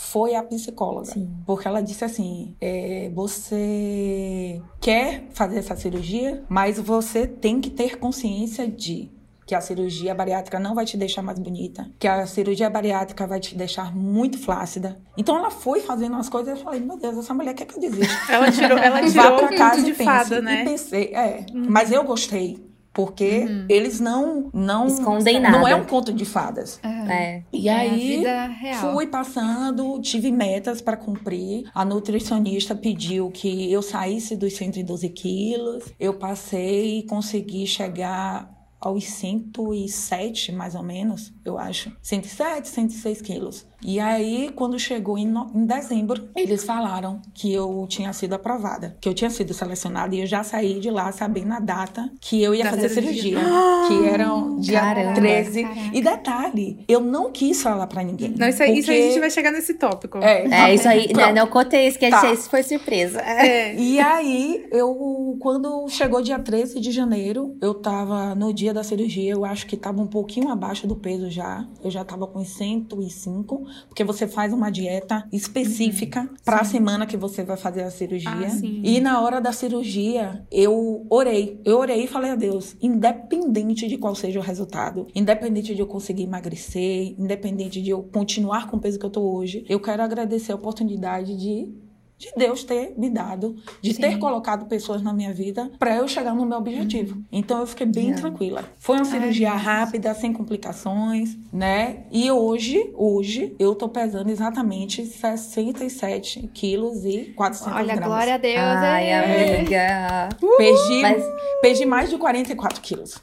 foi 0.00 0.34
a 0.34 0.42
psicóloga. 0.42 1.12
Sim. 1.12 1.30
Porque 1.46 1.68
ela 1.68 1.80
disse 1.82 2.04
assim: 2.04 2.54
é, 2.60 3.10
você 3.14 4.60
quer 4.80 5.24
fazer 5.30 5.58
essa 5.58 5.76
cirurgia, 5.76 6.42
mas 6.48 6.78
você 6.78 7.26
tem 7.26 7.60
que 7.60 7.70
ter 7.70 7.98
consciência 7.98 8.66
de 8.66 9.10
que 9.46 9.54
a 9.54 9.60
cirurgia 9.60 10.14
bariátrica 10.14 10.60
não 10.60 10.76
vai 10.76 10.84
te 10.84 10.96
deixar 10.96 11.22
mais 11.22 11.36
bonita, 11.38 11.90
que 11.98 12.06
a 12.06 12.24
cirurgia 12.24 12.70
bariátrica 12.70 13.26
vai 13.26 13.40
te 13.40 13.56
deixar 13.56 13.94
muito 13.94 14.38
flácida. 14.38 14.96
Então 15.16 15.36
ela 15.36 15.50
foi 15.50 15.80
fazendo 15.80 16.14
as 16.16 16.28
coisas 16.28 16.56
e 16.56 16.60
eu 16.60 16.64
falei: 16.64 16.80
meu 16.80 16.96
Deus, 16.96 17.18
essa 17.18 17.34
mulher 17.34 17.52
quer 17.54 17.66
que 17.66 17.74
eu 17.76 17.80
desista. 17.80 18.32
Ela 18.32 18.50
tirou, 18.50 18.78
ela 18.78 19.00
Vá 19.02 19.08
tirou 19.10 19.36
pra 19.38 19.46
o 19.46 19.56
casa 19.56 19.76
conto 19.76 19.80
e 19.80 19.84
de 19.92 19.98
pense. 19.98 20.04
fada, 20.04 20.38
E 20.38 20.42
né? 20.42 20.64
pensei, 20.64 21.04
é. 21.14 21.44
Mas 21.52 21.92
eu 21.92 22.04
gostei. 22.04 22.69
Porque 22.92 23.46
eles 23.68 24.00
não, 24.00 24.50
não. 24.52 24.86
Escondem 24.88 25.40
Não 25.40 25.50
nada. 25.52 25.70
é 25.70 25.74
um 25.76 25.84
conto 25.84 26.12
de 26.12 26.24
fadas. 26.24 26.80
É. 26.82 27.42
E 27.52 27.68
É 27.68 27.72
a 27.72 27.80
aí. 27.82 28.16
vida 28.16 28.46
real. 28.46 28.92
Fui 28.92 29.06
passando, 29.06 30.00
tive 30.00 30.32
metas 30.32 30.80
para 30.82 30.96
cumprir. 30.96 31.70
A 31.72 31.84
nutricionista 31.84 32.74
pediu 32.74 33.30
que 33.30 33.72
eu 33.72 33.80
saísse 33.80 34.34
dos 34.34 34.54
112 34.56 35.08
quilos. 35.10 35.84
Eu 36.00 36.14
passei 36.14 36.98
e 36.98 37.02
consegui 37.04 37.64
chegar 37.66 38.50
aos 38.80 39.04
107, 39.04 40.52
mais 40.52 40.74
ou 40.74 40.82
menos, 40.82 41.32
eu 41.44 41.58
acho. 41.58 41.94
107, 42.02 42.68
106 42.68 43.20
quilos. 43.22 43.66
E 43.82 43.98
aí, 43.98 44.50
quando 44.54 44.78
chegou 44.78 45.16
em, 45.18 45.26
no... 45.26 45.50
em 45.54 45.64
dezembro, 45.64 46.28
eles 46.36 46.64
falaram 46.64 47.20
que 47.34 47.52
eu 47.52 47.86
tinha 47.88 48.12
sido 48.12 48.34
aprovada, 48.34 48.96
que 49.00 49.08
eu 49.08 49.14
tinha 49.14 49.30
sido 49.30 49.54
selecionada 49.54 50.14
e 50.14 50.20
eu 50.20 50.26
já 50.26 50.42
saí 50.44 50.78
de 50.80 50.90
lá 50.90 51.10
sabendo 51.12 51.52
a 51.54 51.60
data 51.60 52.10
que 52.20 52.42
eu 52.42 52.54
ia 52.54 52.64
Da 52.64 52.70
fazer 52.70 52.88
cirurgia. 52.90 53.38
cirurgia, 53.38 53.88
que 53.88 54.08
era 54.08 54.26
dia 54.60 54.80
Caramba. 54.80 55.14
13. 55.14 55.62
Caraca. 55.62 55.80
E 55.96 56.02
detalhe, 56.02 56.84
eu 56.88 57.00
não 57.00 57.30
quis 57.32 57.62
falar 57.62 57.86
pra 57.86 58.02
ninguém. 58.02 58.34
Não, 58.36 58.48
isso 58.48 58.62
aí, 58.62 58.78
isso 58.78 58.90
aí 58.90 58.96
a 58.96 59.00
porque- 59.00 59.10
gente 59.12 59.20
vai 59.20 59.30
chegar 59.30 59.50
nesse 59.52 59.74
tópico. 59.74 60.18
É, 60.18 60.46
É, 60.70 60.74
isso 60.74 60.88
aí. 60.88 61.10
Não, 61.14 61.32
não 61.34 61.46
contei 61.46 61.86
isso, 61.88 61.98
que 61.98 62.08
Tá. 62.10 62.32
isso 62.32 62.48
foi 62.50 62.62
surpresa. 62.62 63.20
É. 63.20 63.74
E 63.76 63.98
aí, 63.98 64.66
eu, 64.70 65.36
quando 65.40 65.88
chegou 65.88 66.20
dia 66.22 66.38
13 66.38 66.80
de 66.80 66.90
janeiro, 66.90 67.56
eu 67.60 67.74
tava 67.74 68.34
no 68.34 68.52
dia 68.52 68.74
da 68.74 68.82
cirurgia, 68.82 69.32
eu 69.32 69.44
acho 69.44 69.66
que 69.66 69.76
tava 69.76 70.00
um 70.02 70.06
pouquinho 70.06 70.48
abaixo 70.50 70.86
do 70.86 70.96
peso 70.96 71.30
já. 71.30 71.66
Eu 71.82 71.90
já 71.90 72.04
tava 72.04 72.26
com 72.26 72.44
105, 72.44 73.66
porque 73.88 74.04
você 74.04 74.26
faz 74.26 74.52
uma 74.52 74.70
dieta 74.70 75.26
específica 75.32 76.28
pra 76.44 76.64
semana 76.64 77.06
que 77.06 77.16
você 77.16 77.42
vai 77.42 77.56
fazer 77.56 77.82
a 77.82 77.90
cirurgia. 77.90 78.30
Ah, 78.30 78.60
e 78.62 79.00
na 79.00 79.20
hora 79.20 79.40
da 79.40 79.52
cirurgia, 79.52 80.44
eu 80.50 81.06
orei. 81.10 81.60
Eu 81.64 81.78
orei 81.78 82.04
e 82.04 82.06
falei 82.06 82.30
a 82.30 82.36
Deus, 82.36 82.76
independente 82.80 83.86
de 83.86 83.96
qual 83.96 84.14
seja 84.14 84.38
o 84.38 84.42
resultado, 84.42 85.06
independente 85.14 85.74
de 85.74 85.80
eu 85.80 85.86
conseguir 85.86 86.24
emagrecer, 86.24 87.14
independente 87.18 87.82
de 87.82 87.90
eu 87.90 88.02
continuar 88.02 88.68
com 88.68 88.76
o 88.76 88.80
peso 88.80 88.98
que 88.98 89.06
eu 89.06 89.10
tô 89.10 89.22
hoje, 89.22 89.64
eu 89.68 89.80
quero 89.80 90.02
agradecer 90.02 90.52
a 90.52 90.56
oportunidade 90.56 91.36
de 91.36 91.72
de 92.20 92.30
Deus 92.36 92.62
ter 92.64 92.92
me 92.98 93.08
dado, 93.08 93.56
de 93.80 93.94
ter 93.94 94.18
colocado 94.18 94.66
pessoas 94.66 95.00
na 95.00 95.10
minha 95.10 95.32
vida 95.32 95.70
para 95.78 95.96
eu 95.96 96.06
chegar 96.06 96.34
no 96.34 96.44
meu 96.44 96.58
objetivo. 96.58 97.24
Então 97.32 97.60
eu 97.60 97.66
fiquei 97.66 97.86
bem 97.86 98.12
tranquila. 98.14 98.62
Foi 98.78 98.96
uma 98.96 99.06
cirurgia 99.06 99.52
rápida, 99.52 100.12
sem 100.12 100.30
complicações, 100.30 101.34
né? 101.50 102.00
E 102.12 102.30
hoje, 102.30 102.92
hoje 102.94 103.56
eu 103.58 103.74
tô 103.74 103.88
pesando 103.88 104.28
exatamente 104.28 105.06
67 105.06 106.50
quilos 106.52 107.06
e 107.06 107.32
400 107.34 107.72
Olha, 107.74 107.94
gramas. 107.96 108.06
glória 108.06 108.34
a 108.34 108.38
Deus. 108.38 108.58
Ai, 108.58 109.06
é. 109.08 109.56
amiga. 109.58 110.28
Perdi, 110.58 111.00
Mas- 111.00 111.24
perdi 111.62 111.86
mais 111.86 112.10
de 112.10 112.18
44 112.18 112.82
quilos. 112.82 113.14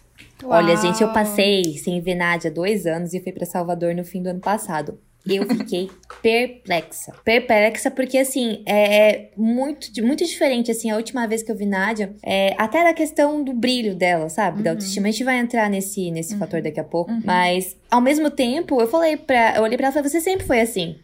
Olha, 0.43 0.73
Uau. 0.73 0.81
gente, 0.81 1.01
eu 1.03 1.11
passei 1.13 1.77
sem 1.77 1.99
ver 2.01 2.15
Nádia 2.15 2.49
há 2.49 2.53
dois 2.53 2.85
anos 2.87 3.13
e 3.13 3.19
fui 3.19 3.31
pra 3.31 3.45
Salvador 3.45 3.93
no 3.95 4.03
fim 4.03 4.21
do 4.23 4.29
ano 4.29 4.39
passado. 4.39 4.99
Eu 5.35 5.47
fiquei 5.47 5.89
perplexa. 6.21 7.13
Perplexa 7.23 7.91
porque, 7.91 8.17
assim, 8.17 8.63
é 8.65 9.29
muito, 9.35 9.89
muito 10.03 10.25
diferente, 10.25 10.71
assim, 10.71 10.89
a 10.89 10.95
última 10.95 11.27
vez 11.27 11.43
que 11.43 11.51
eu 11.51 11.55
vi 11.55 11.65
Nádia, 11.65 12.15
é, 12.23 12.55
até 12.57 12.83
da 12.83 12.93
questão 12.93 13.43
do 13.43 13.53
brilho 13.53 13.95
dela, 13.95 14.29
sabe? 14.29 14.63
Da 14.63 14.71
autoestima. 14.71 15.07
A 15.07 15.11
gente 15.11 15.23
vai 15.23 15.37
entrar 15.39 15.69
nesse, 15.69 16.11
nesse 16.11 16.37
fator 16.37 16.61
daqui 16.61 16.79
a 16.79 16.83
pouco. 16.83 17.11
Mas, 17.23 17.75
ao 17.89 18.01
mesmo 18.01 18.29
tempo, 18.29 18.79
eu 18.79 18.87
falei 18.87 19.17
pra... 19.17 19.55
Eu 19.55 19.63
olhei 19.63 19.77
pra 19.77 19.87
ela 19.87 19.91
e 19.91 19.95
falei, 19.95 20.09
você 20.09 20.21
sempre 20.21 20.45
foi 20.45 20.61
assim. 20.61 20.95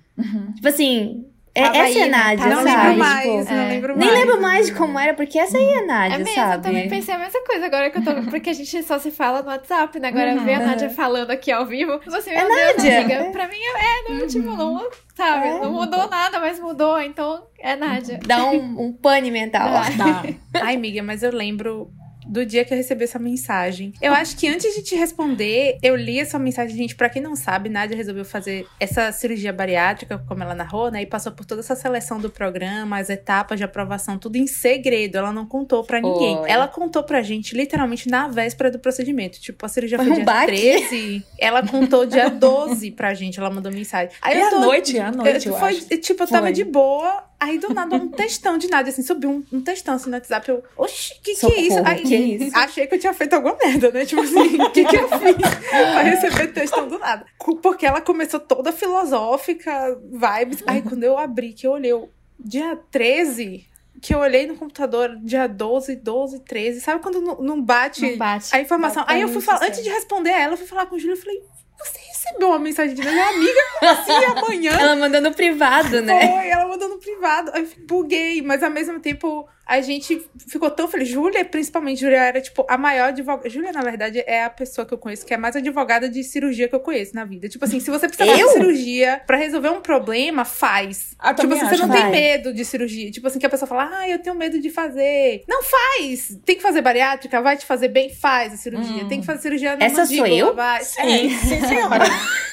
Tipo 0.55 0.67
assim... 0.67 1.25
É, 1.55 1.61
essa 1.61 1.81
aí, 1.83 1.97
é 1.99 2.03
a? 2.05 2.07
Nádia, 2.09 2.47
Não 2.47 2.63
sabe, 2.63 2.87
lembro 2.87 2.97
mais, 2.97 3.21
Tipo, 3.23 3.53
não 3.53 3.61
é. 3.61 3.67
lembro 3.69 3.95
nem 3.97 4.07
mais. 4.09 4.19
lembro 4.19 4.41
mais 4.41 4.65
de 4.65 4.73
como 4.73 4.97
era, 4.99 5.13
porque 5.13 5.37
essa 5.37 5.55
aí 5.55 5.63
é 5.65 5.77
a 5.79 5.85
Nádia, 5.85 6.15
É 6.15 6.17
mesmo, 6.17 6.33
sabe? 6.33 6.55
eu 6.55 6.61
também 6.63 6.89
pensei 6.89 7.13
a 7.13 7.19
mesma 7.19 7.41
coisa 7.45 7.65
agora 7.67 7.89
que 7.91 7.97
eu 7.99 8.03
tô. 8.03 8.13
Porque 8.31 8.49
a 8.49 8.53
gente 8.53 8.81
só 8.83 8.97
se 8.97 9.11
fala 9.11 9.43
no 9.43 9.49
WhatsApp, 9.49 9.99
né? 9.99 10.07
Agora 10.07 10.33
Uhum. 10.33 10.45
ver 10.45 10.55
a 10.55 10.59
Nádia 10.59 10.89
falando 10.89 11.29
aqui 11.29 11.51
ao 11.51 11.65
vivo. 11.67 11.99
Você, 12.07 12.31
meu 12.31 12.39
É 12.39 12.47
Deus, 12.47 12.75
Nádia. 12.83 12.99
amiga. 13.01 13.23
Pra 13.31 13.47
mim 13.47 13.55
é, 13.55 14.11
não, 14.13 14.27
tipo, 14.27 14.49
não, 14.55 14.89
sabe? 15.15 15.47
É. 15.47 15.59
Não 15.59 15.71
mudou 15.73 16.09
nada, 16.09 16.39
mas 16.39 16.59
mudou, 16.59 16.99
então 16.99 17.43
é 17.59 17.75
Nádia. 17.75 18.19
Dá 18.25 18.45
um, 18.45 18.85
um 18.87 18.91
pane 18.93 19.29
mental. 19.29 19.69
Dá. 19.69 19.83
Tá. 19.95 20.23
Ai, 20.65 20.75
amiga, 20.75 21.03
mas 21.03 21.21
eu 21.21 21.31
lembro 21.31 21.87
do 22.27 22.45
dia 22.45 22.63
que 22.65 22.73
eu 22.73 22.77
recebi 22.77 23.03
essa 23.03 23.19
mensagem. 23.19 23.93
Eu 24.01 24.13
acho 24.13 24.35
que 24.37 24.47
antes 24.47 24.73
de 24.75 24.83
te 24.83 24.95
responder, 24.95 25.77
eu 25.81 25.95
li 25.95 26.19
essa 26.19 26.37
mensagem, 26.39 26.75
gente, 26.75 26.95
pra 26.95 27.09
quem 27.09 27.21
não 27.21 27.35
sabe, 27.35 27.69
Nádia 27.69 27.95
resolveu 27.97 28.25
fazer 28.25 28.65
essa 28.79 29.11
cirurgia 29.11 29.51
bariátrica, 29.53 30.17
como 30.27 30.43
ela 30.43 30.55
narrou, 30.55 30.89
né? 30.91 31.01
E 31.01 31.05
passou 31.05 31.31
por 31.31 31.45
toda 31.45 31.61
essa 31.61 31.75
seleção 31.75 32.19
do 32.19 32.29
programa, 32.29 32.97
as 32.99 33.09
etapas 33.09 33.57
de 33.57 33.63
aprovação, 33.63 34.17
tudo 34.17 34.35
em 34.37 34.47
segredo. 34.47 35.17
Ela 35.17 35.31
não 35.31 35.45
contou 35.45 35.83
pra 35.83 35.99
ninguém. 36.01 36.37
Foi. 36.37 36.49
Ela 36.49 36.67
contou 36.67 37.03
pra 37.03 37.21
gente, 37.21 37.55
literalmente, 37.55 38.09
na 38.09 38.27
véspera 38.27 38.69
do 38.71 38.79
procedimento. 38.79 39.39
Tipo, 39.39 39.65
a 39.65 39.69
cirurgia 39.69 39.97
Foi 39.97 40.09
um 40.09 40.13
dia 40.15 40.23
baque. 40.23 40.47
13. 40.47 41.25
Ela 41.39 41.65
contou 41.65 42.05
dia 42.05 42.29
12 42.29 42.91
pra 42.91 43.13
gente, 43.13 43.39
ela 43.39 43.49
mandou 43.49 43.71
mensagem. 43.71 44.09
Aí 44.21 44.37
E 44.37 44.39
eu 44.41 44.47
à 44.47 44.49
tô- 44.49 44.59
noite, 44.59 44.99
à 44.99 45.11
noite, 45.11 45.47
eu 45.47 45.57
foi, 45.57 45.69
acho. 45.69 45.87
Tipo, 45.97 46.23
eu 46.23 46.27
tava 46.27 46.43
Foi. 46.47 46.51
de 46.53 46.63
boa, 46.63 47.23
aí 47.43 47.57
do 47.57 47.73
nada 47.73 47.95
um 47.95 48.07
textão 48.07 48.57
de 48.57 48.67
nada, 48.67 48.89
assim, 48.89 49.01
subiu 49.01 49.29
um, 49.29 49.43
um 49.51 49.61
textão 49.61 49.95
assim 49.95 50.09
no 50.09 50.15
WhatsApp. 50.15 50.49
Eu, 50.49 50.63
oxi, 50.77 51.13
que 51.21 51.35
que 51.35 51.45
é 51.45 51.59
isso? 51.61 51.77
Aí, 51.85 52.01
que 52.01 52.15
é 52.15 52.19
isso? 52.19 52.57
Achei 52.57 52.87
que 52.87 52.95
eu 52.95 52.99
tinha 52.99 53.13
feito 53.13 53.33
alguma 53.33 53.55
merda, 53.61 53.91
né? 53.91 54.05
Tipo 54.05 54.21
assim, 54.21 54.61
o 54.61 54.69
que 54.71 54.85
que 54.85 54.95
eu 54.95 55.07
fiz 55.09 55.35
pra 55.69 56.01
receber 56.01 56.47
textão 56.47 56.87
do 56.87 56.97
nada? 56.99 57.25
Porque 57.61 57.85
ela 57.85 58.01
começou 58.01 58.39
toda 58.39 58.71
filosófica, 58.71 59.99
vibes. 60.11 60.63
Aí 60.65 60.81
quando 60.81 61.03
eu 61.03 61.17
abri, 61.17 61.53
que 61.53 61.67
eu 61.67 61.71
olhei, 61.71 61.91
eu, 61.91 62.09
dia 62.39 62.77
13, 62.91 63.67
que 64.01 64.13
eu 64.13 64.19
olhei 64.19 64.45
no 64.45 64.55
computador, 64.55 65.15
dia 65.21 65.47
12, 65.47 65.95
12, 65.95 66.39
13, 66.41 66.81
sabe 66.81 67.01
quando 67.01 67.21
não, 67.21 67.41
não 67.41 67.61
bate 67.61 68.01
Não 68.01 68.17
bate. 68.17 68.53
a 68.55 68.59
informação? 68.59 69.03
Aí 69.07 69.21
eu 69.21 69.29
fui 69.29 69.41
falar, 69.41 69.65
antes 69.65 69.83
de 69.83 69.89
responder 69.89 70.31
a 70.31 70.41
ela, 70.41 70.53
eu 70.53 70.57
fui 70.57 70.67
falar 70.67 70.85
com 70.87 70.95
o 70.95 70.99
Júlio, 70.99 71.13
eu 71.15 71.21
falei, 71.21 71.41
você 71.83 71.99
recebeu 71.99 72.49
uma 72.49 72.59
mensagem 72.59 72.95
de 72.95 73.01
minha 73.01 73.27
amiga? 73.29 73.59
Assim 73.81 74.25
amanhã? 74.37 74.71
Ela 74.71 74.95
mandou 74.95 75.21
no 75.21 75.33
privado, 75.33 76.01
né? 76.01 76.27
Foi, 76.27 76.47
ela 76.49 76.67
mandou 76.67 76.89
no 76.89 76.97
privado. 76.97 77.51
Eu 77.55 77.67
buguei, 77.85 78.41
mas 78.41 78.63
ao 78.63 78.71
mesmo 78.71 78.99
tempo 78.99 79.47
a 79.65 79.79
gente 79.81 80.25
ficou 80.49 80.69
tão 80.69 80.87
feliz. 80.87 81.07
Júlia, 81.07 81.43
principalmente, 81.45 82.01
Júlia 82.01 82.17
era, 82.21 82.41
tipo, 82.41 82.65
a 82.69 82.77
maior 82.77 83.09
advogada. 83.09 83.49
Júlia, 83.49 83.71
na 83.71 83.81
verdade, 83.81 84.23
é 84.25 84.43
a 84.43 84.49
pessoa 84.49 84.85
que 84.85 84.93
eu 84.93 84.97
conheço 84.97 85.25
que 85.25 85.33
é 85.33 85.37
a 85.37 85.39
mais 85.39 85.55
advogada 85.55 86.09
de 86.09 86.23
cirurgia 86.23 86.67
que 86.67 86.75
eu 86.75 86.79
conheço 86.79 87.15
na 87.15 87.23
vida. 87.25 87.47
Tipo 87.47 87.63
assim, 87.65 87.79
se 87.79 87.89
você 87.89 88.07
precisa 88.07 88.29
Eu? 88.29 88.47
fazer 88.47 88.59
cirurgia 88.59 89.21
pra 89.25 89.37
resolver 89.37 89.69
um 89.69 89.81
problema, 89.81 90.43
faz. 90.45 91.15
Ah, 91.17 91.33
tipo 91.33 91.53
assim, 91.53 91.65
você 91.65 91.75
acho. 91.75 91.87
não 91.87 91.89
tem 91.93 92.01
Vai. 92.01 92.11
medo 92.11 92.53
de 92.53 92.65
cirurgia. 92.65 93.09
Tipo 93.11 93.27
assim, 93.27 93.39
que 93.39 93.45
a 93.45 93.49
pessoa 93.49 93.67
fala, 93.67 93.89
ah, 93.93 94.09
eu 94.09 94.19
tenho 94.19 94.35
medo 94.35 94.59
de 94.59 94.69
fazer. 94.69 95.43
Não 95.47 95.61
faz! 95.63 96.37
Tem 96.45 96.55
que 96.55 96.61
fazer 96.61 96.81
bariátrica, 96.81 97.41
vai 97.41 97.55
te 97.57 97.65
fazer 97.65 97.87
bem, 97.87 98.09
faz 98.13 98.53
a 98.53 98.57
cirurgia. 98.57 99.03
Hum. 99.03 99.07
Tem 99.07 99.19
que 99.21 99.25
fazer 99.25 99.41
cirurgia 99.41 99.75
na 99.77 99.85
Essa 99.85 100.05
sou 100.05 100.17
mandíbula, 100.17 100.49
eu? 100.49 100.55
vai. 100.55 100.83
Sim, 100.83 101.29
sim, 101.29 101.59
senhora. 101.67 102.05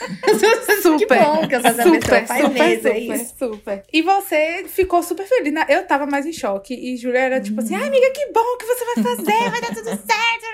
Que 0.99 1.07
bom 1.07 1.47
que 1.49 1.55
eu 1.55 1.61
sou 1.61 1.71
super, 1.71 2.27
mesmo, 2.51 2.89
é 2.89 3.19
super, 3.19 3.19
super. 3.39 3.83
E 3.93 4.03
você 4.03 4.65
ficou 4.67 5.03
super 5.03 5.27
feliz. 5.27 5.53
né? 5.53 5.65
Eu 5.69 5.87
tava 5.87 6.07
mais 6.07 6.27
em 6.27 6.33
choque. 6.33 6.75
E 6.75 6.97
Júlia 7.01 7.21
era 7.21 7.41
tipo 7.41 7.61
assim: 7.61 7.75
ai, 7.75 7.87
amiga, 7.89 8.11
que 8.13 8.33
bom 8.33 8.57
que 8.59 8.67
você 8.67 8.85
vai 8.85 9.05
fazer, 9.17 9.51
vai 9.51 9.61
dar 9.61 9.69
tudo 9.75 9.85
certo. 9.85 10.07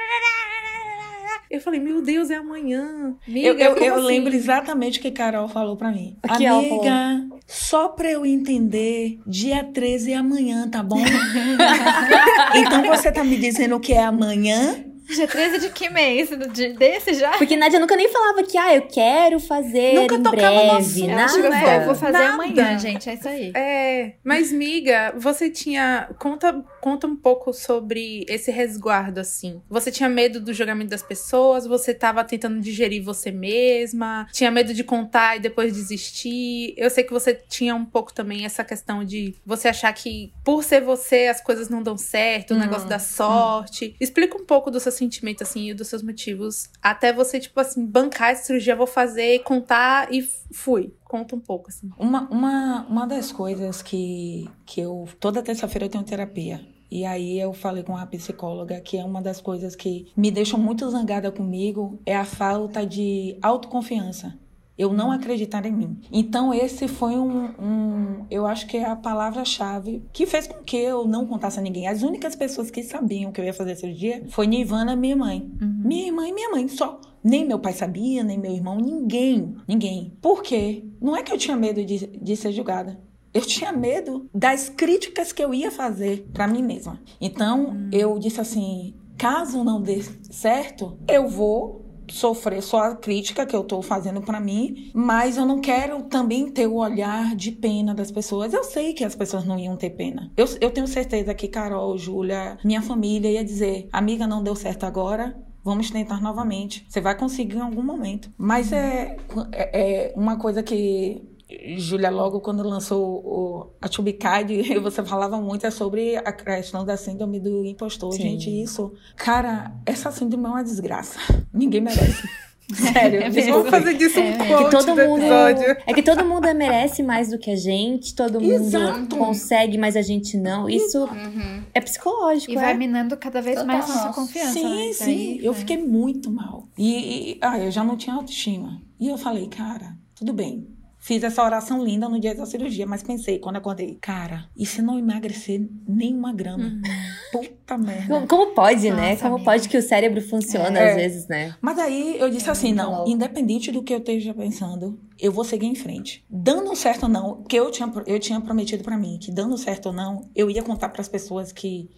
Eu 1.49 1.61
falei, 1.61 1.79
meu 1.79 2.03
Deus, 2.03 2.29
é 2.29 2.35
amanhã. 2.35 3.15
Amiga, 3.27 3.47
Eu, 3.49 3.57
eu, 3.57 3.77
eu 3.77 3.95
assim? 3.95 4.05
lembro 4.07 4.35
exatamente 4.35 4.99
o 4.99 5.03
que 5.03 5.13
Carol 5.13 5.49
falou 5.49 5.77
pra 5.77 5.93
mim. 5.93 6.17
Que 6.37 6.45
Amiga, 6.45 7.25
só 7.47 7.89
pra 7.89 8.11
eu 8.11 8.27
entender, 8.27 9.21
dia 9.25 9.63
13 9.63 10.13
é 10.13 10.17
amanhã, 10.17 10.69
tá 10.69 10.83
bom? 10.83 10.99
então 12.57 12.83
você 12.89 13.13
tá 13.13 13.23
me 13.23 13.37
dizendo 13.37 13.79
que 13.79 13.93
é 13.93 14.03
amanhã? 14.03 14.86
Dia 15.09 15.27
13 15.29 15.59
de 15.61 15.69
que 15.71 15.89
mês? 15.89 16.29
De, 16.53 16.73
desse 16.75 17.15
já? 17.15 17.31
Porque 17.39 17.57
Nádia 17.57 17.79
nunca 17.79 17.95
nem 17.97 18.09
falava 18.09 18.43
que, 18.43 18.59
ah, 18.59 18.75
eu 18.75 18.83
quero 18.83 19.39
fazer 19.39 19.95
Nunca 19.95 20.17
em 20.17 20.23
tocava 20.23 20.51
no 20.51 20.61
breve. 20.65 20.77
assunto, 20.77 21.33
chegou 21.33 21.47
e 21.47 21.51
Nada. 21.51 21.67
falou, 21.67 21.85
vou 21.87 21.95
fazer 21.95 22.13
Nada. 22.19 22.33
amanhã, 22.35 22.79
gente. 22.79 23.09
É 23.09 23.15
isso 23.15 23.29
aí. 23.29 23.53
É, 23.55 24.13
mas 24.25 24.51
miga, 24.53 25.15
você 25.17 25.49
tinha 25.49 26.09
conta 26.19 26.65
conta 26.87 27.09
um 27.09 27.17
pouco 27.17 27.53
sobre 27.53 28.25
esse 28.29 28.53
resguardo 28.53 29.19
assim. 29.19 29.61
Você 29.69 29.91
tinha 29.91 30.09
medo 30.09 30.39
do 30.41 30.55
julgamento 30.55 30.91
das 30.91 31.03
pessoas? 31.03 31.67
Você 31.67 31.93
tava 31.93 32.23
tentando 32.23 32.61
digerir 32.61 33.03
você 33.03 33.33
mesma? 33.33 34.29
Tinha 34.33 34.53
medo 34.53 34.73
de 34.73 34.85
contar 34.85 35.37
e 35.37 35.41
depois 35.41 35.73
desistir? 35.75 36.75
Eu 36.77 36.89
sei 36.89 37.03
que 37.03 37.13
você 37.13 37.35
tinha 37.35 37.75
um 37.75 37.85
pouco 37.85 38.15
também 38.15 38.45
essa 38.45 38.63
questão 38.63 39.03
de 39.03 39.35
você 39.45 39.67
achar 39.67 39.93
que 39.93 40.33
por 40.45 40.63
ser 40.63 40.81
você 40.81 41.27
as 41.27 41.41
coisas 41.41 41.69
não 41.69 41.83
dão 41.83 41.97
certo, 41.99 42.53
o 42.53 42.57
Hum, 42.57 42.61
negócio 42.61 42.89
da 42.89 43.01
sorte. 43.01 43.97
Explica 43.99 44.39
um 44.41 44.45
pouco 44.47 44.71
do 44.71 44.79
seu 44.79 44.93
sentimento 44.93 45.43
assim 45.43 45.71
e 45.71 45.75
dos 45.75 45.89
seus 45.89 46.05
motivos 46.05 46.71
até 46.81 47.13
você 47.13 47.41
tipo 47.41 47.59
assim 47.59 47.85
bancar 47.85 48.31
essa 48.31 48.45
cirurgia, 48.45 48.77
vou 48.77 48.87
fazer, 48.87 49.41
contar 49.41 50.15
e 50.15 50.23
fui. 50.53 50.95
Conta 51.03 51.35
um 51.35 51.41
pouco 51.41 51.69
assim. 51.69 51.91
Uma, 51.99 52.29
uma, 52.31 52.87
uma 52.89 53.07
das 53.07 53.33
coisas 53.33 53.83
que, 53.83 54.49
que 54.65 54.81
eu. 54.81 55.09
Toda 55.19 55.43
terça-feira 55.43 55.87
eu 55.87 55.91
tenho 55.91 56.05
terapia. 56.05 56.76
E 56.91 57.05
aí 57.05 57.39
eu 57.39 57.53
falei 57.53 57.83
com 57.83 57.97
a 57.97 58.07
psicóloga 58.07 58.81
que 58.81 58.97
é 58.97 59.05
uma 59.05 59.21
das 59.21 59.41
coisas 59.41 59.75
que 59.75 60.07
me 60.17 60.31
deixam 60.31 60.59
muito 60.59 60.89
zangada 60.91 61.31
comigo 61.31 61.99
é 62.07 62.17
a 62.17 62.25
falta 62.25 62.87
de 62.87 63.37
autoconfiança. 63.43 64.39
Eu 64.79 64.93
não 64.93 65.11
acreditar 65.11 65.65
em 65.65 65.73
mim. 65.73 65.99
Então, 66.13 66.53
esse 66.53 66.87
foi 66.87 67.15
um. 67.17 67.47
um 67.59 68.27
eu 68.31 68.47
acho 68.47 68.67
que 68.67 68.77
é 68.77 68.85
a 68.85 68.95
palavra-chave 68.95 70.03
que 70.13 70.27
fez 70.27 70.47
com 70.47 70.63
que 70.63 70.77
eu 70.77 71.09
não 71.09 71.27
contasse 71.27 71.59
a 71.59 71.63
ninguém. 71.63 71.89
As 71.89 72.03
únicas 72.03 72.37
pessoas 72.37 72.71
que 72.71 72.83
sabiam 72.83 73.33
que 73.33 73.41
eu 73.41 73.45
ia 73.45 73.55
fazer 73.55 73.75
cirurgia 73.75 74.25
foi 74.29 74.47
Nivana 74.47 74.95
minha 74.95 75.17
mãe. 75.17 75.51
Minha 75.83 76.09
irmã 76.09 76.29
e 76.29 76.33
minha 76.33 76.51
mãe 76.51 76.69
só. 76.69 77.01
Nem 77.25 77.47
meu 77.47 77.59
pai 77.59 77.73
sabia, 77.73 78.23
nem 78.23 78.39
meu 78.39 78.53
irmão, 78.53 78.77
ninguém. 78.77 79.57
Ninguém. 79.67 80.13
Por 80.21 80.43
quê? 80.43 80.85
Não 81.01 81.17
é 81.17 81.23
que 81.23 81.33
eu 81.33 81.39
tinha 81.39 81.57
medo 81.57 81.83
de, 81.83 82.07
de 82.07 82.37
ser 82.37 82.53
julgada. 82.53 83.01
Eu 83.37 83.43
tinha 83.43 83.71
medo 83.71 84.31
das 84.35 84.71
críticas 84.71 85.31
que 85.31 85.45
eu 85.45 85.53
ia 85.53 85.71
fazer 85.71 86.27
pra 86.33 86.49
mim 86.49 86.63
mesma. 86.63 86.99
Então, 87.21 87.77
eu 87.93 88.19
disse 88.19 88.41
assim: 88.41 88.95
caso 89.19 89.63
não 89.63 89.79
dê 89.79 90.03
certo, 90.31 90.99
eu 91.07 91.29
vou 91.29 91.85
sofrer 92.11 92.63
só 92.63 92.79
a 92.85 92.97
crítica 92.97 93.45
que 93.45 93.55
eu 93.55 93.63
tô 93.63 93.83
fazendo 93.83 94.23
para 94.23 94.41
mim, 94.41 94.91
mas 94.95 95.37
eu 95.37 95.45
não 95.45 95.61
quero 95.61 96.05
também 96.05 96.51
ter 96.51 96.67
o 96.67 96.77
olhar 96.77 97.37
de 97.37 97.53
pena 97.53 97.95
das 97.95 98.11
pessoas. 98.11 98.55
Eu 98.55 98.65
sei 98.65 98.95
que 98.95 99.05
as 99.05 99.15
pessoas 99.15 99.45
não 99.45 99.59
iam 99.59 99.77
ter 99.77 99.91
pena. 99.91 100.33
Eu, 100.35 100.47
eu 100.59 100.71
tenho 100.71 100.87
certeza 100.87 101.35
que 101.35 101.47
Carol, 101.47 101.99
Júlia, 101.99 102.57
minha 102.65 102.81
família 102.81 103.31
ia 103.31 103.45
dizer: 103.45 103.87
amiga, 103.93 104.27
não 104.27 104.43
deu 104.43 104.57
certo 104.57 104.85
agora, 104.85 105.37
vamos 105.63 105.91
tentar 105.91 106.23
novamente. 106.23 106.87
Você 106.89 107.03
vai 107.03 107.15
conseguir 107.15 107.57
em 107.59 107.61
algum 107.61 107.83
momento. 107.83 108.31
Mas 108.39 108.73
é, 108.73 109.19
é, 109.53 110.09
é 110.09 110.15
uma 110.17 110.39
coisa 110.39 110.63
que 110.63 111.36
Júlia, 111.77 112.11
logo 112.11 112.41
quando 112.41 112.63
lançou 112.63 113.05
o, 113.25 113.71
a 113.81 113.89
Tubicide, 113.89 114.79
você 114.81 115.05
falava 115.05 115.41
muito 115.41 115.71
sobre 115.71 116.17
a 116.17 116.33
questão 116.33 116.85
da 116.85 116.97
síndrome 116.97 117.39
do 117.39 117.65
impostor. 117.65 118.13
Sim. 118.13 118.23
Gente, 118.23 118.63
isso. 118.63 118.93
Cara, 119.15 119.73
essa 119.87 120.11
síndrome 120.11 120.45
é 120.47 120.49
uma 120.49 120.65
desgraça. 120.65 121.19
Ninguém 121.53 121.81
merece. 121.81 122.29
Sério, 122.75 123.23
é 123.23 123.31
vamos 123.31 123.71
fazer 123.71 123.95
disso 123.95 124.19
é, 124.19 124.23
um 124.23 124.43
é 124.43 124.65
que 124.65 124.71
todo 124.73 124.89
mundo 124.89 125.23
episódio. 125.23 125.77
É 125.87 125.95
que 125.95 126.03
todo 126.03 126.25
mundo 126.25 126.53
merece 126.53 127.01
mais 127.01 127.31
do 127.31 127.39
que 127.39 127.53
a 127.53 127.57
gente, 127.57 128.13
todo 128.13 128.41
mundo 128.41 128.53
Exato. 128.55 129.17
consegue, 129.17 129.79
mas 129.79 129.95
a 129.95 130.03
gente 130.03 130.37
não. 130.37 130.69
Isso 130.69 131.05
uhum. 131.05 131.63
é 131.73 131.81
psicológico. 131.81 132.51
E 132.51 132.57
é? 132.57 132.61
vai 132.61 132.77
minando 132.77 133.17
cada 133.17 133.41
vez 133.41 133.61
Total. 133.61 133.77
mais 133.77 133.89
nossa 133.89 134.13
confiança. 134.13 134.53
Sim, 134.53 134.87
né? 134.89 134.93
sim. 134.93 135.05
Daí, 135.05 135.45
eu 135.45 135.55
fiquei 135.55 135.79
muito 135.79 136.29
mal. 136.29 136.67
E, 136.77 137.35
e 137.35 137.39
ah, 137.41 137.57
eu 137.57 137.71
já 137.71 137.85
não 137.85 137.97
tinha 137.97 138.17
autoestima. 138.17 138.83
E 138.99 139.07
eu 139.09 139.17
falei, 139.17 139.47
cara, 139.47 139.97
tudo 140.17 140.33
bem. 140.33 140.76
Fiz 141.07 141.23
essa 141.23 141.41
oração 141.41 141.85
linda 141.85 142.09
no 142.09 142.19
dia 142.19 142.35
da 142.35 142.45
cirurgia, 142.45 142.85
mas 142.85 143.01
pensei, 143.01 143.39
quando 143.39 143.55
acordei, 143.55 143.95
cara, 143.95 144.49
e 144.57 144.67
se 144.67 144.83
não 144.83 144.99
emagrecer 144.99 145.65
nenhuma 145.87 146.33
grama? 146.33 146.65
Uhum. 146.65 146.83
Puta 147.31 147.79
merda. 147.79 148.27
Como 148.27 148.53
pode, 148.53 148.91
né? 148.91 148.91
Nossa, 148.91 149.03
né? 149.03 149.17
Como 149.19 149.35
amiga. 149.37 149.45
pode 149.45 149.69
que 149.69 149.79
o 149.79 149.83
cérebro 149.83 150.21
funciona 150.21 150.77
é. 150.77 150.91
às 150.91 150.97
vezes, 150.97 151.29
né? 151.29 151.55
Mas 151.61 151.79
aí 151.79 152.19
eu 152.19 152.29
disse 152.29 152.49
é 152.49 152.51
assim, 152.51 152.73
não, 152.73 152.91
louco. 152.91 153.11
independente 153.11 153.71
do 153.71 153.85
que 153.85 153.95
eu 153.95 153.99
esteja 153.99 154.35
pensando, 154.35 154.99
eu 155.17 155.31
vou 155.31 155.45
seguir 155.45 155.67
em 155.67 155.77
frente. 155.77 156.25
Dando 156.29 156.75
certo 156.75 157.05
ou 157.05 157.09
não, 157.09 157.45
que 157.45 157.55
eu 157.55 157.71
tinha, 157.71 157.89
eu 158.05 158.19
tinha 158.19 158.41
prometido 158.41 158.83
para 158.83 158.99
mim, 158.99 159.17
que 159.21 159.31
dando 159.31 159.57
certo 159.57 159.87
ou 159.87 159.93
não, 159.93 160.29
eu 160.35 160.51
ia 160.51 160.65
contar 160.65 160.89
para 160.89 161.03
as 161.03 161.09
pessoas 161.09 161.53
que 161.53 161.89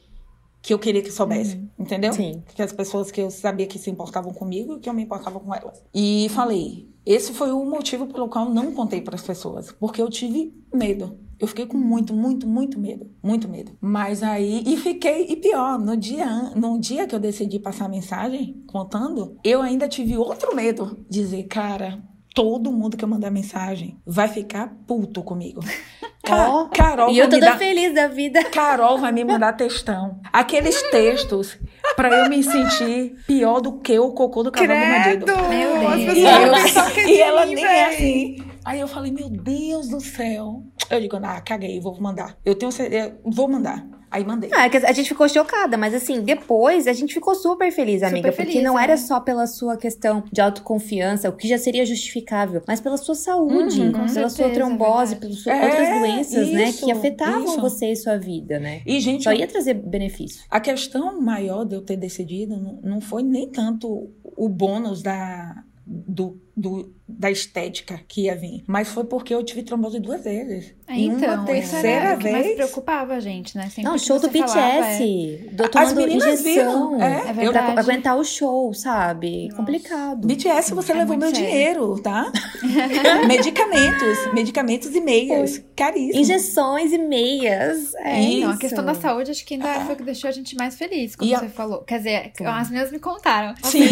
que 0.61 0.75
eu 0.75 0.79
queria 0.79 1.00
que 1.00 1.11
soubesse, 1.11 1.57
uhum. 1.57 1.69
entendeu? 1.79 2.12
Sim. 2.12 2.43
Que 2.55 2.61
as 2.61 2.73
pessoas 2.73 3.11
que 3.11 3.21
eu 3.21 3.31
sabia 3.31 3.67
que 3.67 3.79
se 3.79 3.88
importavam 3.91 4.35
comigo 4.35 4.77
e 4.77 4.81
que 4.81 4.88
eu 4.88 4.93
me 4.93 5.03
importava 5.03 5.38
com 5.41 5.55
elas. 5.55 5.83
E 5.95 6.29
falei, 6.31 6.88
esse 7.05 7.33
foi 7.33 7.50
o 7.50 7.64
motivo 7.64 8.07
pelo 8.07 8.28
qual 8.28 8.49
não 8.49 8.73
contei 8.73 9.00
para 9.00 9.14
as 9.14 9.23
pessoas, 9.23 9.73
porque 9.73 10.00
eu 10.00 10.11
tive 10.11 10.55
medo. 10.73 11.19
Eu 11.38 11.47
fiquei 11.47 11.67
com 11.67 11.78
muito, 11.78 12.12
muito, 12.12 12.49
muito 12.49 12.81
medo, 12.81 13.09
muito 13.23 13.49
medo. 13.49 13.73
Mas 13.81 14.23
aí 14.23 14.62
e 14.67 14.76
fiquei 14.76 15.26
e 15.28 15.37
pior, 15.37 15.78
no 15.78 15.97
dia, 15.97 16.26
no 16.57 16.78
dia 16.81 17.07
que 17.07 17.14
eu 17.14 17.21
decidi 17.21 17.61
passar 17.61 17.85
a 17.85 17.88
mensagem 17.88 18.62
contando, 18.67 19.38
eu 19.45 19.62
ainda 19.62 19.88
tive 19.88 20.19
outro 20.19 20.55
medo, 20.55 21.05
dizer, 21.09 21.45
cara, 21.45 22.02
todo 22.35 22.73
mundo 22.73 22.97
que 22.97 23.05
eu 23.05 23.09
mandar 23.09 23.31
mensagem 23.31 24.00
vai 24.05 24.28
ficar 24.28 24.76
puto 24.87 25.23
comigo. 25.23 25.61
Ca 26.23 26.50
oh, 26.50 26.69
Carol 26.69 27.11
e 27.11 27.19
eu 27.19 27.28
toda 27.28 27.47
dar... 27.47 27.59
feliz 27.59 27.95
da 27.95 28.09
vida. 28.09 28.45
Carol 28.45 28.99
vai 28.99 29.12
me 29.12 29.25
mandar 29.25 29.55
textão. 29.55 30.21
Aqueles 30.33 30.83
textos 30.90 31.59
pra 31.99 32.17
eu 32.17 32.28
me 32.28 32.45
sentir 32.45 33.17
pior 33.26 33.61
do 33.61 33.81
que 33.81 33.99
o 33.99 34.12
cocô 34.12 34.45
do 34.45 34.52
cavalo 34.52 35.02
Credo! 35.02 35.26
do 35.26 35.49
Meu 35.49 35.81
Deus. 35.81 36.17
E, 36.17 36.21
eu, 36.21 37.09
e 37.09 37.21
ela 37.21 37.45
nem 37.45 37.64
é 37.64 37.87
assim. 37.87 38.37
Aí 38.64 38.78
eu 38.78 38.87
falei, 38.87 39.11
meu 39.11 39.28
Deus 39.28 39.88
do 39.88 40.00
céu. 40.00 40.62
Eu 40.88 41.00
digo, 41.00 41.17
ah, 41.17 41.40
caguei, 41.40 41.81
vou 41.81 42.00
mandar. 42.00 42.37
Eu 42.45 42.55
tenho 42.55 42.71
certeza, 42.71 43.19
vou 43.25 43.49
mandar. 43.49 43.85
Aí 44.11 44.25
mandei. 44.25 44.50
Ah, 44.53 44.69
a 44.87 44.93
gente 44.93 45.09
ficou 45.09 45.29
chocada, 45.29 45.77
mas 45.77 45.93
assim, 45.93 46.23
depois 46.23 46.87
a 46.87 46.93
gente 46.93 47.12
ficou 47.12 47.35
super 47.35 47.71
feliz, 47.71 48.03
amiga. 48.03 48.31
Super 48.31 48.45
porque 48.45 48.62
não 48.62 48.79
é. 48.79 48.85
era 48.85 48.97
só 48.97 49.21
pela 49.21 49.47
sua 49.47 49.77
questão 49.77 50.25
de 50.33 50.41
autoconfiança, 50.41 51.29
o 51.29 51.33
que 51.33 51.47
já 51.47 51.59
seria 51.59 51.85
justificável, 51.85 52.62
mas 52.67 52.81
pela 52.81 52.97
sua 52.97 53.15
saúde, 53.15 53.81
uhum, 53.81 53.93
pela 53.93 54.09
certeza, 54.09 54.37
sua 54.37 54.50
trombose, 54.50 55.17
pelas 55.17 55.47
é, 55.47 55.65
outras 55.65 56.00
doenças, 56.00 56.49
isso, 56.49 56.55
né? 56.55 56.73
Que 56.73 56.91
afetavam 56.91 57.45
isso. 57.45 57.61
você 57.61 57.93
e 57.93 57.97
sua 57.97 58.17
vida, 58.17 58.59
né? 58.59 58.81
E, 58.87 58.99
gente. 59.00 59.25
Só 59.25 59.33
ia 59.33 59.47
trazer 59.47 59.75
benefício. 59.75 60.43
A 60.50 60.61
questão 60.61 61.21
maior 61.21 61.65
de 61.65 61.75
eu 61.75 61.82
ter 61.82 61.97
decidido 61.97 62.56
não, 62.56 62.80
não 62.82 63.00
foi 63.00 63.23
nem 63.23 63.50
tanto 63.50 64.11
o 64.25 64.49
bônus 64.49 65.02
da, 65.02 65.63
do, 65.91 66.39
do, 66.55 66.95
da 67.09 67.31
estética 67.31 67.99
que 68.07 68.23
ia 68.25 68.37
vir. 68.37 68.63
Mas 68.67 68.89
foi 68.89 69.05
porque 69.05 69.35
eu 69.35 69.43
tive 69.43 69.63
trombose 69.63 69.99
duas 69.99 70.23
vezes. 70.23 70.75
É, 70.87 70.99
então, 70.99 71.35
uma 71.35 71.45
terceira 71.47 71.89
era 71.89 72.17
vez. 72.17 72.31
mais 72.31 72.55
preocupava 72.57 73.15
a 73.15 73.21
gente, 73.21 73.57
né? 73.57 73.71
Sempre 73.71 73.85
não, 73.85 73.97
show 73.97 74.21
do 74.21 74.29
BTS. 74.29 74.53
é... 74.55 75.55
Tomando 75.57 75.79
As 75.79 75.93
meninas 75.95 76.41
injeção. 76.41 76.91
Viram. 76.91 77.03
É, 77.03 77.31
é 77.31 77.33
verdade. 77.33 77.73
Pra 77.73 77.81
aguentar 77.81 78.19
o 78.19 78.25
show, 78.25 78.75
sabe? 78.75 79.47
Nossa. 79.47 79.57
Complicado. 79.57 80.27
BTS, 80.27 80.75
você 80.75 80.93
é 80.93 80.97
levou 80.97 81.17
meu 81.17 81.31
sério. 81.31 81.47
dinheiro, 81.47 82.01
tá? 82.03 82.31
medicamentos. 83.27 84.33
Medicamentos 84.35 84.95
e 84.95 85.01
meias. 85.01 85.65
Caríssimos. 85.75 86.17
Injeções 86.17 86.93
e 86.93 86.99
meias. 86.99 87.95
É 87.95 88.21
isso. 88.21 88.39
Então, 88.39 88.51
a 88.51 88.59
questão 88.59 88.85
da 88.85 88.95
saúde 88.95 89.31
acho 89.31 89.45
que 89.47 89.55
ainda 89.55 89.73
ah. 89.73 89.81
foi 89.87 89.95
o 89.95 89.99
que 89.99 90.05
deixou 90.05 90.29
a 90.29 90.33
gente 90.33 90.55
mais 90.55 90.77
feliz, 90.77 91.17
como 91.17 91.31
e 91.31 91.35
você 91.35 91.47
a... 91.47 91.49
falou. 91.49 91.83
Quer 91.85 91.99
dizer, 91.99 92.33
as 92.45 92.69
meninas 92.69 92.93
me 92.93 92.99
contaram. 92.99 93.55
Sim. 93.63 93.89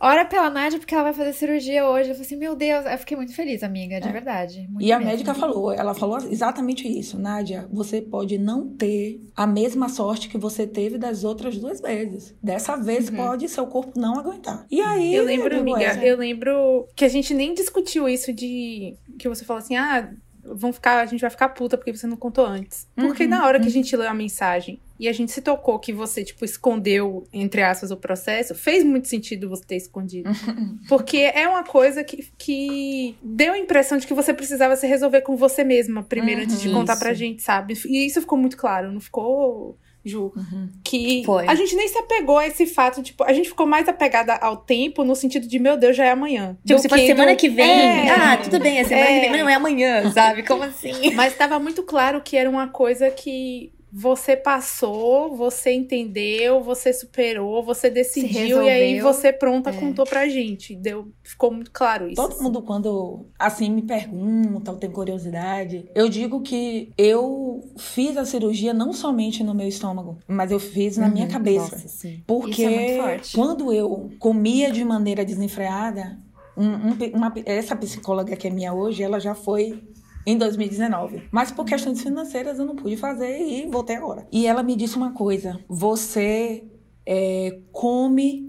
Ora 0.00 0.24
pela 0.24 0.48
Nádia, 0.48 0.78
porque 0.78 0.94
ela 0.94 1.04
vai 1.04 1.12
fazer 1.12 1.32
cirurgia 1.32 1.86
hoje. 1.86 2.10
Eu 2.10 2.14
falei 2.14 2.26
assim, 2.26 2.36
meu 2.36 2.54
Deus, 2.54 2.86
eu 2.86 2.98
fiquei 2.98 3.16
muito 3.16 3.34
feliz, 3.34 3.62
amiga, 3.62 4.00
de 4.00 4.08
é. 4.08 4.12
verdade. 4.12 4.68
e 4.78 4.92
a 4.92 4.98
médica 4.98 5.34
falou, 5.34 5.72
ela 5.72 5.92
falou 5.94 6.18
exatamente 6.18 6.86
isso. 6.86 7.18
Nádia, 7.18 7.68
você 7.72 8.00
pode 8.00 8.38
não 8.38 8.68
ter 8.68 9.20
a 9.34 9.46
mesma 9.46 9.88
sorte 9.88 10.28
que 10.28 10.38
você 10.38 10.66
teve 10.66 10.98
das 10.98 11.24
outras 11.24 11.58
duas 11.58 11.80
vezes. 11.80 12.34
Dessa 12.42 12.76
vez 12.76 13.08
uhum. 13.08 13.16
pode 13.16 13.48
seu 13.48 13.66
corpo 13.66 13.98
não 13.98 14.18
aguentar. 14.18 14.64
E 14.70 14.80
aí. 14.80 15.14
Eu 15.14 15.24
lembro, 15.24 15.54
eu 15.54 15.60
amiga, 15.60 15.82
essa. 15.82 16.04
eu 16.04 16.16
lembro 16.16 16.86
que 16.94 17.04
a 17.04 17.08
gente 17.08 17.34
nem 17.34 17.52
discutiu 17.52 18.08
isso 18.08 18.32
de. 18.32 18.96
Que 19.18 19.28
você 19.28 19.44
falou 19.44 19.60
assim, 19.60 19.76
ah, 19.76 20.12
vão 20.44 20.72
ficar, 20.72 21.00
a 21.00 21.06
gente 21.06 21.20
vai 21.20 21.30
ficar 21.30 21.48
puta 21.48 21.76
porque 21.76 21.94
você 21.94 22.06
não 22.06 22.16
contou 22.16 22.46
antes. 22.46 22.86
Porque 22.94 23.24
uhum, 23.24 23.30
na 23.30 23.46
hora 23.46 23.58
uhum. 23.58 23.62
que 23.62 23.68
a 23.68 23.72
gente 23.72 23.96
leu 23.96 24.08
a 24.08 24.14
mensagem 24.14 24.80
e 24.98 25.08
a 25.08 25.12
gente 25.12 25.30
se 25.30 25.40
tocou 25.40 25.78
que 25.78 25.92
você, 25.92 26.24
tipo, 26.24 26.44
escondeu, 26.44 27.24
entre 27.32 27.62
aspas, 27.62 27.90
o 27.90 27.96
processo, 27.96 28.54
fez 28.54 28.82
muito 28.82 29.08
sentido 29.08 29.48
você 29.48 29.64
ter 29.64 29.76
escondido. 29.76 30.28
Uhum. 30.28 30.78
Porque 30.88 31.18
é 31.18 31.46
uma 31.48 31.62
coisa 31.62 32.02
que, 32.02 32.28
que 32.36 33.16
deu 33.22 33.52
a 33.52 33.58
impressão 33.58 33.98
de 33.98 34.06
que 34.06 34.14
você 34.14 34.34
precisava 34.34 34.74
se 34.76 34.86
resolver 34.86 35.20
com 35.22 35.36
você 35.36 35.62
mesma 35.62 36.02
primeiro, 36.02 36.42
antes 36.42 36.60
de 36.60 36.70
contar 36.70 36.94
isso. 36.94 37.02
pra 37.02 37.14
gente, 37.14 37.42
sabe? 37.42 37.74
E 37.86 38.06
isso 38.06 38.20
ficou 38.20 38.38
muito 38.38 38.56
claro, 38.56 38.90
não 38.90 39.00
ficou 39.00 39.78
Ju, 40.04 40.32
uhum. 40.34 40.68
que 40.82 41.22
Foi. 41.26 41.46
a 41.46 41.54
gente 41.54 41.74
nem 41.76 41.86
se 41.86 41.98
apegou 41.98 42.38
a 42.38 42.46
esse 42.46 42.66
fato, 42.66 43.02
tipo, 43.02 43.24
a 43.24 43.32
gente 43.32 43.48
ficou 43.48 43.66
mais 43.66 43.88
apegada 43.88 44.34
ao 44.36 44.56
tempo 44.56 45.04
no 45.04 45.14
sentido 45.14 45.46
de, 45.46 45.58
meu 45.58 45.76
Deus, 45.76 45.96
já 45.96 46.06
é 46.06 46.10
amanhã. 46.10 46.56
Tipo, 46.64 46.80
se 46.80 46.88
fosse 46.88 47.06
semana 47.06 47.32
do... 47.32 47.36
que 47.36 47.48
vem, 47.48 48.08
é, 48.08 48.10
ah, 48.10 48.36
tudo 48.36 48.58
bem, 48.58 48.78
é 48.78 48.84
semana 48.84 49.06
é, 49.06 49.14
que 49.14 49.20
vem, 49.20 49.30
mas 49.30 49.40
não 49.40 49.48
é 49.48 49.54
amanhã, 49.54 50.10
sabe? 50.10 50.42
Como 50.44 50.62
assim? 50.64 51.14
Mas 51.14 51.32
estava 51.32 51.58
muito 51.58 51.82
claro 51.82 52.20
que 52.22 52.36
era 52.36 52.48
uma 52.48 52.68
coisa 52.68 53.10
que 53.10 53.72
você 54.00 54.36
passou, 54.36 55.34
você 55.34 55.72
entendeu, 55.72 56.62
você 56.62 56.92
superou, 56.92 57.64
você 57.64 57.90
decidiu 57.90 58.62
e 58.62 58.68
aí 58.68 59.00
você 59.00 59.32
pronta 59.32 59.70
é. 59.70 59.72
contou 59.72 60.06
pra 60.06 60.28
gente. 60.28 60.76
Deu, 60.76 61.08
ficou 61.24 61.50
muito 61.50 61.72
claro 61.72 62.06
isso. 62.06 62.14
Todo 62.14 62.40
mundo 62.40 62.62
quando 62.62 63.26
assim 63.36 63.68
me 63.68 63.82
pergunta 63.82 64.70
ou 64.70 64.76
tem 64.76 64.88
curiosidade, 64.88 65.90
eu 65.96 66.08
digo 66.08 66.42
que 66.42 66.92
eu 66.96 67.64
fiz 67.76 68.16
a 68.16 68.24
cirurgia 68.24 68.72
não 68.72 68.92
somente 68.92 69.42
no 69.42 69.52
meu 69.52 69.66
estômago, 69.66 70.16
mas 70.28 70.52
eu 70.52 70.60
fiz 70.60 70.96
na 70.96 71.06
uhum, 71.06 71.12
minha 71.14 71.26
cabeça. 71.26 71.76
Nossa, 71.76 72.08
Porque 72.24 72.64
é 72.64 73.20
quando 73.34 73.72
eu 73.72 74.10
comia 74.20 74.70
de 74.70 74.84
maneira 74.84 75.24
desenfreada, 75.24 76.16
um, 76.56 76.68
um, 76.68 76.96
uma, 77.14 77.34
essa 77.44 77.74
psicóloga 77.74 78.36
que 78.36 78.46
é 78.46 78.50
minha 78.50 78.72
hoje, 78.72 79.02
ela 79.02 79.18
já 79.18 79.34
foi 79.34 79.82
em 80.28 80.36
2019. 80.36 81.22
Mas 81.30 81.50
por 81.50 81.64
questões 81.64 82.02
financeiras 82.02 82.58
eu 82.58 82.66
não 82.66 82.76
pude 82.76 82.98
fazer 82.98 83.40
e 83.40 83.66
voltei 83.66 83.96
agora. 83.96 84.28
E 84.30 84.46
ela 84.46 84.62
me 84.62 84.76
disse 84.76 84.96
uma 84.96 85.12
coisa: 85.12 85.58
você 85.66 86.64
é, 87.06 87.58
come 87.72 88.46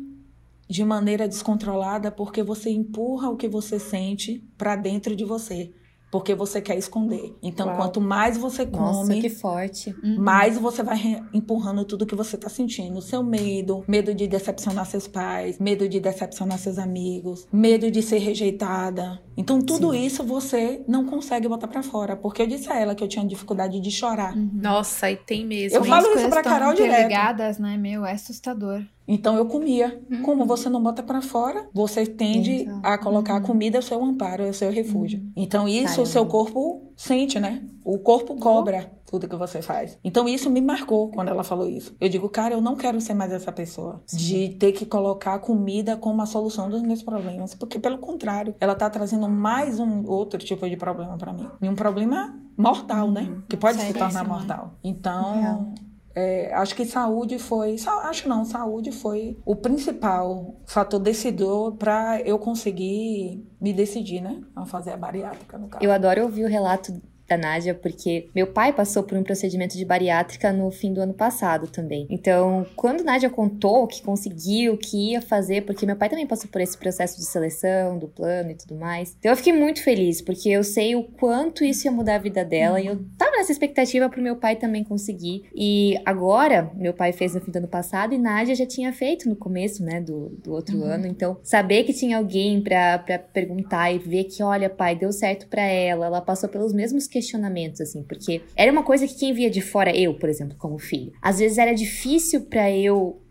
de 0.68 0.84
maneira 0.84 1.28
descontrolada 1.28 2.12
porque 2.12 2.44
você 2.44 2.70
empurra 2.70 3.30
o 3.30 3.38
que 3.38 3.48
você 3.48 3.80
sente 3.80 4.44
para 4.58 4.76
dentro 4.76 5.16
de 5.16 5.24
você 5.24 5.74
porque 6.12 6.34
você 6.34 6.62
quer 6.62 6.78
esconder. 6.78 7.36
Então, 7.42 7.68
Uau. 7.68 7.78
quanto 7.78 8.02
mais 8.02 8.38
você 8.38 8.66
come, 8.66 8.84
Nossa, 8.84 9.14
que 9.14 9.30
forte. 9.30 9.96
Uhum. 10.04 10.20
mais 10.20 10.58
você 10.58 10.82
vai 10.82 11.24
empurrando 11.34 11.86
tudo 11.86 12.06
que 12.06 12.16
você 12.16 12.38
tá 12.38 12.50
sentindo. 12.50 13.02
Seu 13.02 13.24
medo, 13.24 13.84
medo 13.88 14.14
de 14.14 14.28
decepcionar 14.28 14.86
seus 14.86 15.08
pais, 15.08 15.60
medo 15.60 15.88
de 15.88 16.00
decepcionar 16.00 16.58
seus 16.58 16.80
amigos, 16.80 17.48
medo 17.52 17.92
de 17.92 18.02
ser 18.02 18.18
rejeitada. 18.18 19.22
Então, 19.40 19.62
tudo 19.62 19.94
Sim. 19.94 20.06
isso 20.06 20.22
você 20.22 20.84
não 20.86 21.06
consegue 21.06 21.48
botar 21.48 21.70
para 21.70 21.82
fora, 21.82 22.18
porque 22.18 22.42
eu 22.42 22.48
disse 22.48 22.70
a 22.70 22.78
ela 22.78 22.94
que 22.94 23.02
eu 23.02 23.08
tinha 23.08 23.26
dificuldade 23.26 23.80
de 23.80 23.90
chorar. 23.90 24.36
Uhum. 24.36 24.50
Nossa, 24.54 25.10
e 25.10 25.16
tem 25.16 25.46
mesmo. 25.46 25.78
Eu 25.78 25.86
falo 25.86 26.14
isso 26.14 26.28
pra 26.28 26.44
Carol 26.44 26.74
direto. 26.74 27.10
né, 27.58 27.78
meu, 27.78 28.06
é 28.06 28.12
assustador. 28.12 28.84
Então 29.08 29.38
eu 29.38 29.46
comia. 29.46 29.98
Uhum. 30.12 30.24
Como 30.24 30.46
você 30.46 30.68
não 30.68 30.84
bota 30.84 31.02
para 31.02 31.22
fora, 31.22 31.70
você 31.74 32.06
tende 32.06 32.68
a 32.84 32.98
colocar 32.98 33.36
a 33.36 33.38
uhum. 33.38 33.44
comida 33.44 33.78
é 33.78 33.80
o 33.80 33.84
seu 33.84 34.04
amparo, 34.04 34.44
é 34.44 34.50
o 34.50 34.54
seu 34.54 34.70
refúgio. 34.72 35.20
Uhum. 35.20 35.32
Então 35.38 35.70
isso 35.70 35.86
Caramba. 35.86 36.04
o 36.04 36.06
seu 36.06 36.26
corpo 36.26 36.92
sente, 36.98 37.40
né? 37.40 37.64
O 37.86 37.98
corpo 37.98 38.36
cobra 38.36 38.92
tudo 39.10 39.28
que 39.28 39.36
você 39.36 39.62
faz. 39.62 39.98
Então 40.04 40.28
isso 40.28 40.50
me 40.50 40.62
marcou 40.62 41.10
quando 41.10 41.30
ela 41.30 41.44
falou 41.44 41.68
isso. 41.68 41.96
Eu 42.00 42.10
digo, 42.10 42.30
cara, 42.30 42.54
eu 42.54 42.62
não 42.62 42.76
quero 42.76 43.02
ser 43.02 43.14
mais 43.14 43.32
essa 43.32 43.52
pessoa 43.52 44.02
Sim. 44.06 44.18
de 44.18 44.50
ter 44.50 44.72
que 44.72 44.86
colocar 44.86 45.36
a 45.36 45.40
comida 45.40 45.98
como 45.98 46.22
a 46.22 46.26
solução 46.26 46.70
dos 46.70 46.82
meus 46.82 47.02
problemas, 47.02 47.56
porque 47.56 47.80
pelo 47.80 47.98
contrário, 47.98 48.56
ela 48.60 48.76
tá 48.76 48.90
trazendo 48.90 49.28
mais 49.28 49.80
um 49.80 50.06
outro 50.06 50.40
tipo 50.40 50.70
de 50.70 50.78
problema 50.78 51.18
para 51.18 51.34
mim. 51.34 51.50
E 51.62 51.68
um 51.68 51.76
problema 51.76 52.38
mortal, 52.56 53.10
né? 53.10 53.42
Que 53.48 53.58
pode 53.58 53.80
se 53.80 53.94
tornar 53.94 54.28
mortal. 54.28 54.74
Então, 54.84 55.74
é, 56.16 56.54
acho 56.54 56.76
que 56.76 56.86
saúde 56.86 57.40
foi. 57.40 57.78
Acho 58.04 58.28
não, 58.28 58.44
saúde 58.44 58.92
foi 58.92 59.38
o 59.46 59.56
principal 59.56 60.56
fator 60.66 61.00
decidor 61.00 61.74
para 61.74 62.22
eu 62.22 62.38
conseguir 62.38 63.48
me 63.62 63.72
decidir, 63.72 64.22
né? 64.22 64.42
A 64.56 64.66
fazer 64.66 64.92
a 64.92 64.98
bariátrica, 64.98 65.58
no 65.58 65.68
caso. 65.68 65.84
Eu 65.84 65.92
adoro 65.92 66.24
ouvir 66.24 66.44
o 66.44 66.48
relato 66.48 67.00
da 67.30 67.38
Nádia, 67.38 67.74
porque 67.74 68.28
meu 68.36 68.48
pai 68.48 68.74
passou 68.74 69.04
por 69.04 69.18
um 69.18 69.24
procedimento 69.24 69.78
de 69.78 69.86
bariátrica 69.86 70.52
no 70.52 70.70
fim 70.72 70.94
do 70.94 71.02
ano 71.02 71.14
passado 71.14 71.68
também. 71.68 72.08
Então, 72.10 72.66
quando 72.76 73.04
Nádia 73.04 73.30
contou 73.30 73.88
que 73.88 74.02
conseguiu, 74.02 74.78
que 74.78 75.12
ia 75.12 75.22
fazer, 75.22 75.62
porque 75.62 75.86
meu 75.86 75.96
pai 75.96 76.10
também 76.10 76.26
passou 76.26 76.50
por 76.50 76.60
esse 76.60 76.78
processo 76.78 77.18
de 77.18 77.26
seleção 77.26 77.98
do 77.98 78.08
plano 78.08 78.52
e 78.52 78.56
tudo 78.56 78.76
mais. 78.76 79.16
Então, 79.20 79.32
eu 79.32 79.38
fiquei 79.38 79.54
muito 79.54 79.84
feliz, 79.84 80.22
porque 80.22 80.50
eu 80.50 80.64
sei 80.64 80.96
o 80.96 81.04
quanto 81.04 81.64
isso 81.64 81.86
ia 81.86 81.92
mudar 81.92 82.16
a 82.16 82.20
vida 82.20 82.44
dela 82.44 82.82
e 82.82 82.88
eu 82.88 83.00
tava 83.18 83.29
nessa 83.40 83.52
expectativa 83.52 84.10
pro 84.10 84.22
meu 84.22 84.36
pai 84.36 84.56
também 84.56 84.84
conseguir. 84.84 85.44
E 85.54 85.96
agora, 86.06 86.72
meu 86.76 86.94
pai 86.94 87.12
fez 87.14 87.36
no 87.36 87.42
fim 87.42 87.52
do 87.52 87.58
ano 87.58 87.68
passado 87.68 88.14
e 88.14 88.18
Nádia 88.18 88.56
já 88.56 88.66
tinha 88.66 88.92
feito 88.92 89.30
no 89.30 89.36
começo, 89.36 89.84
né, 89.84 90.02
do, 90.02 90.30
do 90.44 90.52
outro 90.52 90.78
uhum. 90.78 90.86
ano. 90.86 91.08
Então, 91.08 91.38
saber 91.44 91.84
que 91.84 91.94
tinha 91.94 92.18
alguém 92.18 92.62
para 92.62 92.98
perguntar 93.34 93.92
e 93.92 94.00
ver 94.00 94.24
que, 94.24 94.42
olha, 94.42 94.70
pai, 94.70 94.96
deu 94.96 95.12
certo 95.12 95.48
para 95.48 95.64
ela, 95.64 96.06
ela 96.06 96.22
passou 96.22 96.50
pelos 96.50 96.74
mesmos 96.74 97.08
que 97.08 97.20
questionamentos, 97.20 97.82
assim, 97.82 98.02
porque 98.04 98.42
era 98.56 98.72
uma 98.72 98.84
coisa 98.84 99.06
que 99.06 99.16
quem 99.16 99.34
via 99.34 99.50
de 99.50 99.62
fora, 99.62 99.96
eu, 99.96 100.14
por 100.14 100.30
exemplo, 100.30 100.58
como 100.58 100.80
filho, 100.80 101.12
às 101.22 101.40
vezes 101.40 101.58
era 101.58 101.74
difícil 101.74 102.42
para 102.42 102.72
eu 102.72 103.22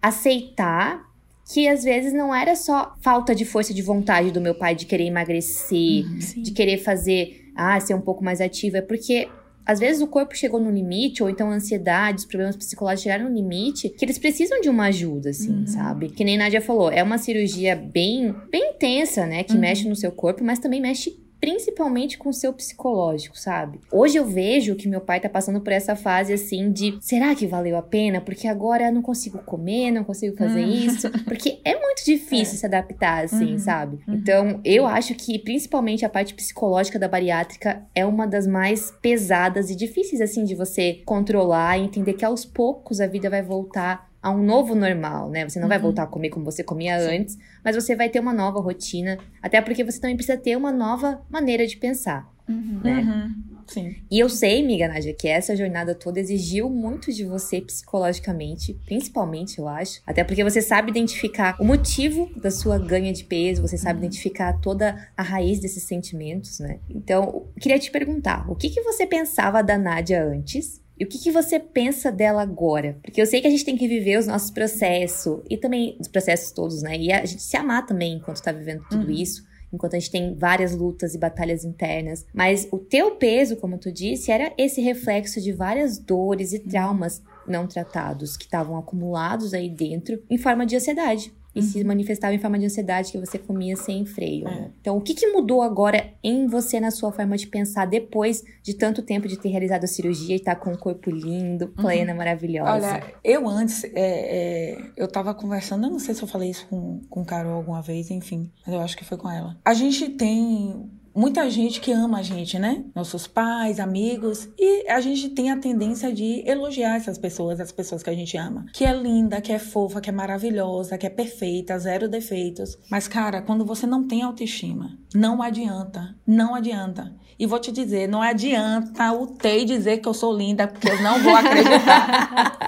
aceitar 0.00 1.04
que 1.52 1.68
às 1.68 1.84
vezes 1.84 2.12
não 2.12 2.34
era 2.34 2.56
só 2.56 2.96
falta 3.00 3.32
de 3.32 3.44
força 3.44 3.72
de 3.72 3.80
vontade 3.80 4.32
do 4.32 4.40
meu 4.40 4.54
pai 4.54 4.74
de 4.74 4.84
querer 4.84 5.04
emagrecer, 5.04 6.04
uhum, 6.04 6.42
de 6.42 6.50
querer 6.50 6.78
fazer, 6.78 7.52
ah, 7.54 7.78
ser 7.78 7.94
um 7.94 8.00
pouco 8.00 8.24
mais 8.24 8.40
ativa, 8.40 8.78
é 8.78 8.82
porque 8.82 9.28
às 9.66 9.80
vezes 9.80 10.00
o 10.00 10.06
corpo 10.06 10.36
chegou 10.36 10.60
no 10.60 10.70
limite, 10.70 11.22
ou 11.22 11.28
então 11.28 11.50
a 11.50 11.54
ansiedade, 11.54 12.20
os 12.20 12.24
problemas 12.24 12.56
psicológicos 12.56 13.02
chegaram 13.02 13.28
no 13.28 13.34
limite, 13.34 13.88
que 13.88 14.04
eles 14.04 14.16
precisam 14.16 14.60
de 14.60 14.68
uma 14.68 14.84
ajuda, 14.86 15.30
assim, 15.30 15.50
uhum. 15.50 15.66
sabe? 15.66 16.08
Que 16.08 16.24
nem 16.24 16.38
Nádia 16.38 16.60
falou, 16.60 16.90
é 16.90 17.02
uma 17.02 17.18
cirurgia 17.18 17.74
bem, 17.74 18.32
bem 18.50 18.74
intensa, 18.74 19.26
né? 19.26 19.42
Que 19.42 19.54
uhum. 19.54 19.60
mexe 19.60 19.88
no 19.88 19.96
seu 19.96 20.12
corpo, 20.12 20.44
mas 20.44 20.60
também 20.60 20.80
mexe 20.80 21.18
principalmente 21.46 22.18
com 22.18 22.30
o 22.30 22.32
seu 22.32 22.52
psicológico, 22.52 23.38
sabe? 23.38 23.78
Hoje 23.92 24.16
eu 24.16 24.26
vejo 24.26 24.74
que 24.74 24.88
meu 24.88 25.00
pai 25.00 25.20
tá 25.20 25.28
passando 25.28 25.60
por 25.60 25.72
essa 25.72 25.94
fase 25.94 26.32
assim 26.32 26.72
de 26.72 26.98
será 27.00 27.36
que 27.36 27.46
valeu 27.46 27.76
a 27.76 27.82
pena? 27.82 28.20
Porque 28.20 28.48
agora 28.48 28.86
eu 28.88 28.92
não 28.92 29.00
consigo 29.00 29.38
comer, 29.38 29.92
não 29.92 30.02
consigo 30.02 30.36
fazer 30.36 30.64
hum. 30.64 30.70
isso. 30.70 31.08
Porque 31.22 31.60
é 31.64 31.80
muito 31.80 32.04
difícil 32.04 32.54
é. 32.54 32.58
se 32.58 32.66
adaptar, 32.66 33.26
assim, 33.26 33.52
uhum. 33.52 33.58
sabe? 33.60 34.00
Uhum. 34.08 34.14
Então, 34.14 34.60
eu 34.64 34.88
acho 34.88 35.14
que 35.14 35.38
principalmente 35.38 36.04
a 36.04 36.08
parte 36.08 36.34
psicológica 36.34 36.98
da 36.98 37.06
bariátrica 37.06 37.86
é 37.94 38.04
uma 38.04 38.26
das 38.26 38.44
mais 38.44 38.90
pesadas 39.00 39.70
e 39.70 39.76
difíceis, 39.76 40.20
assim, 40.20 40.42
de 40.42 40.56
você 40.56 41.00
controlar 41.06 41.78
e 41.78 41.84
entender 41.84 42.14
que 42.14 42.24
aos 42.24 42.44
poucos 42.44 43.00
a 43.00 43.06
vida 43.06 43.30
vai 43.30 43.44
voltar 43.44 44.05
a 44.26 44.30
um 44.30 44.42
novo 44.42 44.74
normal, 44.74 45.30
né? 45.30 45.48
Você 45.48 45.60
não 45.60 45.66
uhum. 45.66 45.68
vai 45.68 45.78
voltar 45.78 46.02
a 46.02 46.06
comer 46.06 46.30
como 46.30 46.44
você 46.44 46.64
comia 46.64 46.98
Sim. 46.98 47.18
antes, 47.18 47.38
mas 47.64 47.76
você 47.76 47.94
vai 47.94 48.08
ter 48.08 48.18
uma 48.18 48.32
nova 48.32 48.60
rotina, 48.60 49.18
até 49.40 49.60
porque 49.60 49.84
você 49.84 50.00
também 50.00 50.16
precisa 50.16 50.36
ter 50.36 50.56
uma 50.56 50.72
nova 50.72 51.22
maneira 51.30 51.64
de 51.64 51.76
pensar, 51.76 52.28
uhum. 52.48 52.80
né? 52.82 52.98
Uhum. 52.98 53.56
Sim. 53.68 53.96
E 54.10 54.18
eu 54.18 54.28
sei, 54.28 54.62
amiga 54.62 54.88
Nádia, 54.88 55.14
que 55.14 55.28
essa 55.28 55.54
jornada 55.54 55.94
toda 55.94 56.18
exigiu 56.18 56.68
muito 56.68 57.12
de 57.12 57.24
você 57.24 57.60
psicologicamente, 57.60 58.74
principalmente, 58.84 59.60
eu 59.60 59.68
acho. 59.68 60.02
Até 60.04 60.24
porque 60.24 60.42
você 60.42 60.60
sabe 60.60 60.90
identificar 60.90 61.56
o 61.60 61.64
motivo 61.64 62.28
da 62.36 62.50
sua 62.50 62.80
ganha 62.80 63.12
de 63.12 63.22
peso, 63.22 63.62
você 63.62 63.78
sabe 63.78 64.00
uhum. 64.00 64.06
identificar 64.06 64.54
toda 64.54 65.08
a 65.16 65.22
raiz 65.22 65.60
desses 65.60 65.84
sentimentos, 65.84 66.58
né? 66.58 66.80
Então, 66.90 67.46
queria 67.60 67.78
te 67.78 67.92
perguntar, 67.92 68.50
o 68.50 68.56
que, 68.56 68.70
que 68.70 68.82
você 68.82 69.06
pensava 69.06 69.62
da 69.62 69.78
Nádia 69.78 70.24
antes 70.24 70.84
e 70.98 71.04
o 71.04 71.08
que, 71.08 71.18
que 71.18 71.30
você 71.30 71.60
pensa 71.60 72.10
dela 72.10 72.42
agora? 72.42 72.98
Porque 73.02 73.20
eu 73.20 73.26
sei 73.26 73.40
que 73.40 73.46
a 73.46 73.50
gente 73.50 73.64
tem 73.64 73.76
que 73.76 73.86
viver 73.86 74.18
os 74.18 74.26
nossos 74.26 74.50
processos 74.50 75.40
e 75.48 75.56
também 75.56 75.96
os 76.00 76.08
processos 76.08 76.50
todos, 76.50 76.82
né? 76.82 76.96
E 76.96 77.12
a 77.12 77.24
gente 77.24 77.42
se 77.42 77.56
amar 77.56 77.84
também 77.86 78.14
enquanto 78.14 78.42
tá 78.42 78.52
vivendo 78.52 78.84
tudo 78.88 79.06
uhum. 79.06 79.12
isso 79.12 79.44
enquanto 79.72 79.94
a 79.94 79.98
gente 79.98 80.10
tem 80.10 80.34
várias 80.34 80.74
lutas 80.74 81.14
e 81.14 81.18
batalhas 81.18 81.64
internas. 81.64 82.24
Mas 82.32 82.68
o 82.70 82.78
teu 82.78 83.16
peso, 83.16 83.56
como 83.56 83.78
tu 83.78 83.92
disse, 83.92 84.30
era 84.30 84.52
esse 84.56 84.80
reflexo 84.80 85.40
de 85.40 85.52
várias 85.52 85.98
dores 85.98 86.52
e 86.52 86.60
traumas 86.60 87.22
não 87.46 87.66
tratados 87.66 88.36
que 88.36 88.44
estavam 88.44 88.76
acumulados 88.78 89.52
aí 89.52 89.68
dentro 89.68 90.22
em 90.30 90.38
forma 90.38 90.64
de 90.64 90.76
ansiedade 90.76 91.32
e 91.56 91.62
se 91.62 91.80
uhum. 91.80 91.86
manifestava 91.86 92.34
em 92.34 92.38
forma 92.38 92.58
de 92.58 92.66
ansiedade 92.66 93.10
que 93.10 93.18
você 93.18 93.38
comia 93.38 93.74
sem 93.76 94.04
freio. 94.04 94.46
É. 94.46 94.50
Né? 94.50 94.70
Então, 94.80 94.96
o 94.96 95.00
que, 95.00 95.14
que 95.14 95.26
mudou 95.28 95.62
agora 95.62 96.12
em 96.22 96.46
você, 96.46 96.78
na 96.78 96.90
sua 96.90 97.10
forma 97.10 97.36
de 97.36 97.46
pensar, 97.46 97.86
depois 97.86 98.44
de 98.62 98.74
tanto 98.74 99.02
tempo 99.02 99.26
de 99.26 99.38
ter 99.38 99.48
realizado 99.48 99.84
a 99.84 99.86
cirurgia 99.86 100.34
e 100.34 100.38
estar 100.38 100.54
tá 100.54 100.60
com 100.60 100.72
o 100.72 100.78
corpo 100.78 101.10
lindo, 101.10 101.68
plena, 101.68 102.12
uhum. 102.12 102.18
maravilhosa? 102.18 102.72
Olha, 102.72 103.02
eu 103.24 103.48
antes, 103.48 103.84
é, 103.84 103.90
é, 103.94 104.78
eu 104.96 105.08
tava 105.08 105.32
conversando, 105.34 105.86
eu 105.86 105.90
não 105.90 105.98
sei 105.98 106.14
se 106.14 106.22
eu 106.22 106.28
falei 106.28 106.50
isso 106.50 106.66
com, 106.68 107.00
com 107.08 107.24
Carol 107.24 107.54
alguma 107.54 107.80
vez, 107.80 108.10
enfim, 108.10 108.50
mas 108.64 108.74
eu 108.74 108.80
acho 108.80 108.96
que 108.96 109.04
foi 109.04 109.16
com 109.16 109.30
ela. 109.30 109.56
A 109.64 109.72
gente 109.72 110.10
tem 110.10 110.90
muita 111.16 111.48
gente 111.50 111.80
que 111.80 111.90
ama 111.90 112.18
a 112.18 112.22
gente, 112.22 112.58
né? 112.58 112.84
Nossos 112.94 113.26
pais, 113.26 113.80
amigos. 113.80 114.48
E 114.58 114.88
a 114.88 115.00
gente 115.00 115.30
tem 115.30 115.50
a 115.50 115.58
tendência 115.58 116.12
de 116.12 116.42
elogiar 116.46 116.96
essas 116.96 117.16
pessoas, 117.16 117.58
as 117.58 117.72
pessoas 117.72 118.02
que 118.02 118.10
a 118.10 118.14
gente 118.14 118.36
ama. 118.36 118.66
Que 118.74 118.84
é 118.84 118.92
linda, 118.92 119.40
que 119.40 119.52
é 119.52 119.58
fofa, 119.58 120.00
que 120.00 120.10
é 120.10 120.12
maravilhosa, 120.12 120.98
que 120.98 121.06
é 121.06 121.10
perfeita, 121.10 121.78
zero 121.78 122.08
defeitos. 122.08 122.78
Mas, 122.90 123.08
cara, 123.08 123.40
quando 123.40 123.64
você 123.64 123.86
não 123.86 124.06
tem 124.06 124.22
autoestima, 124.22 124.98
não 125.14 125.42
adianta. 125.42 126.14
Não 126.26 126.54
adianta. 126.54 127.14
E 127.38 127.46
vou 127.46 127.58
te 127.58 127.72
dizer, 127.72 128.06
não 128.06 128.20
adianta 128.22 129.12
o 129.12 129.26
Tei 129.26 129.64
dizer 129.64 129.98
que 129.98 130.08
eu 130.08 130.14
sou 130.14 130.36
linda, 130.36 130.66
porque 130.66 130.88
eu 130.88 131.02
não 131.02 131.18
vou 131.22 131.34
acreditar. 131.34 132.58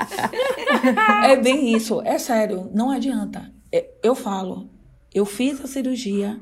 é 1.24 1.36
bem 1.36 1.74
isso. 1.74 2.00
É 2.02 2.18
sério, 2.18 2.70
não 2.72 2.90
adianta. 2.90 3.52
É, 3.72 3.88
eu 4.02 4.14
falo, 4.14 4.70
eu 5.14 5.24
fiz 5.26 5.62
a 5.62 5.66
cirurgia 5.66 6.38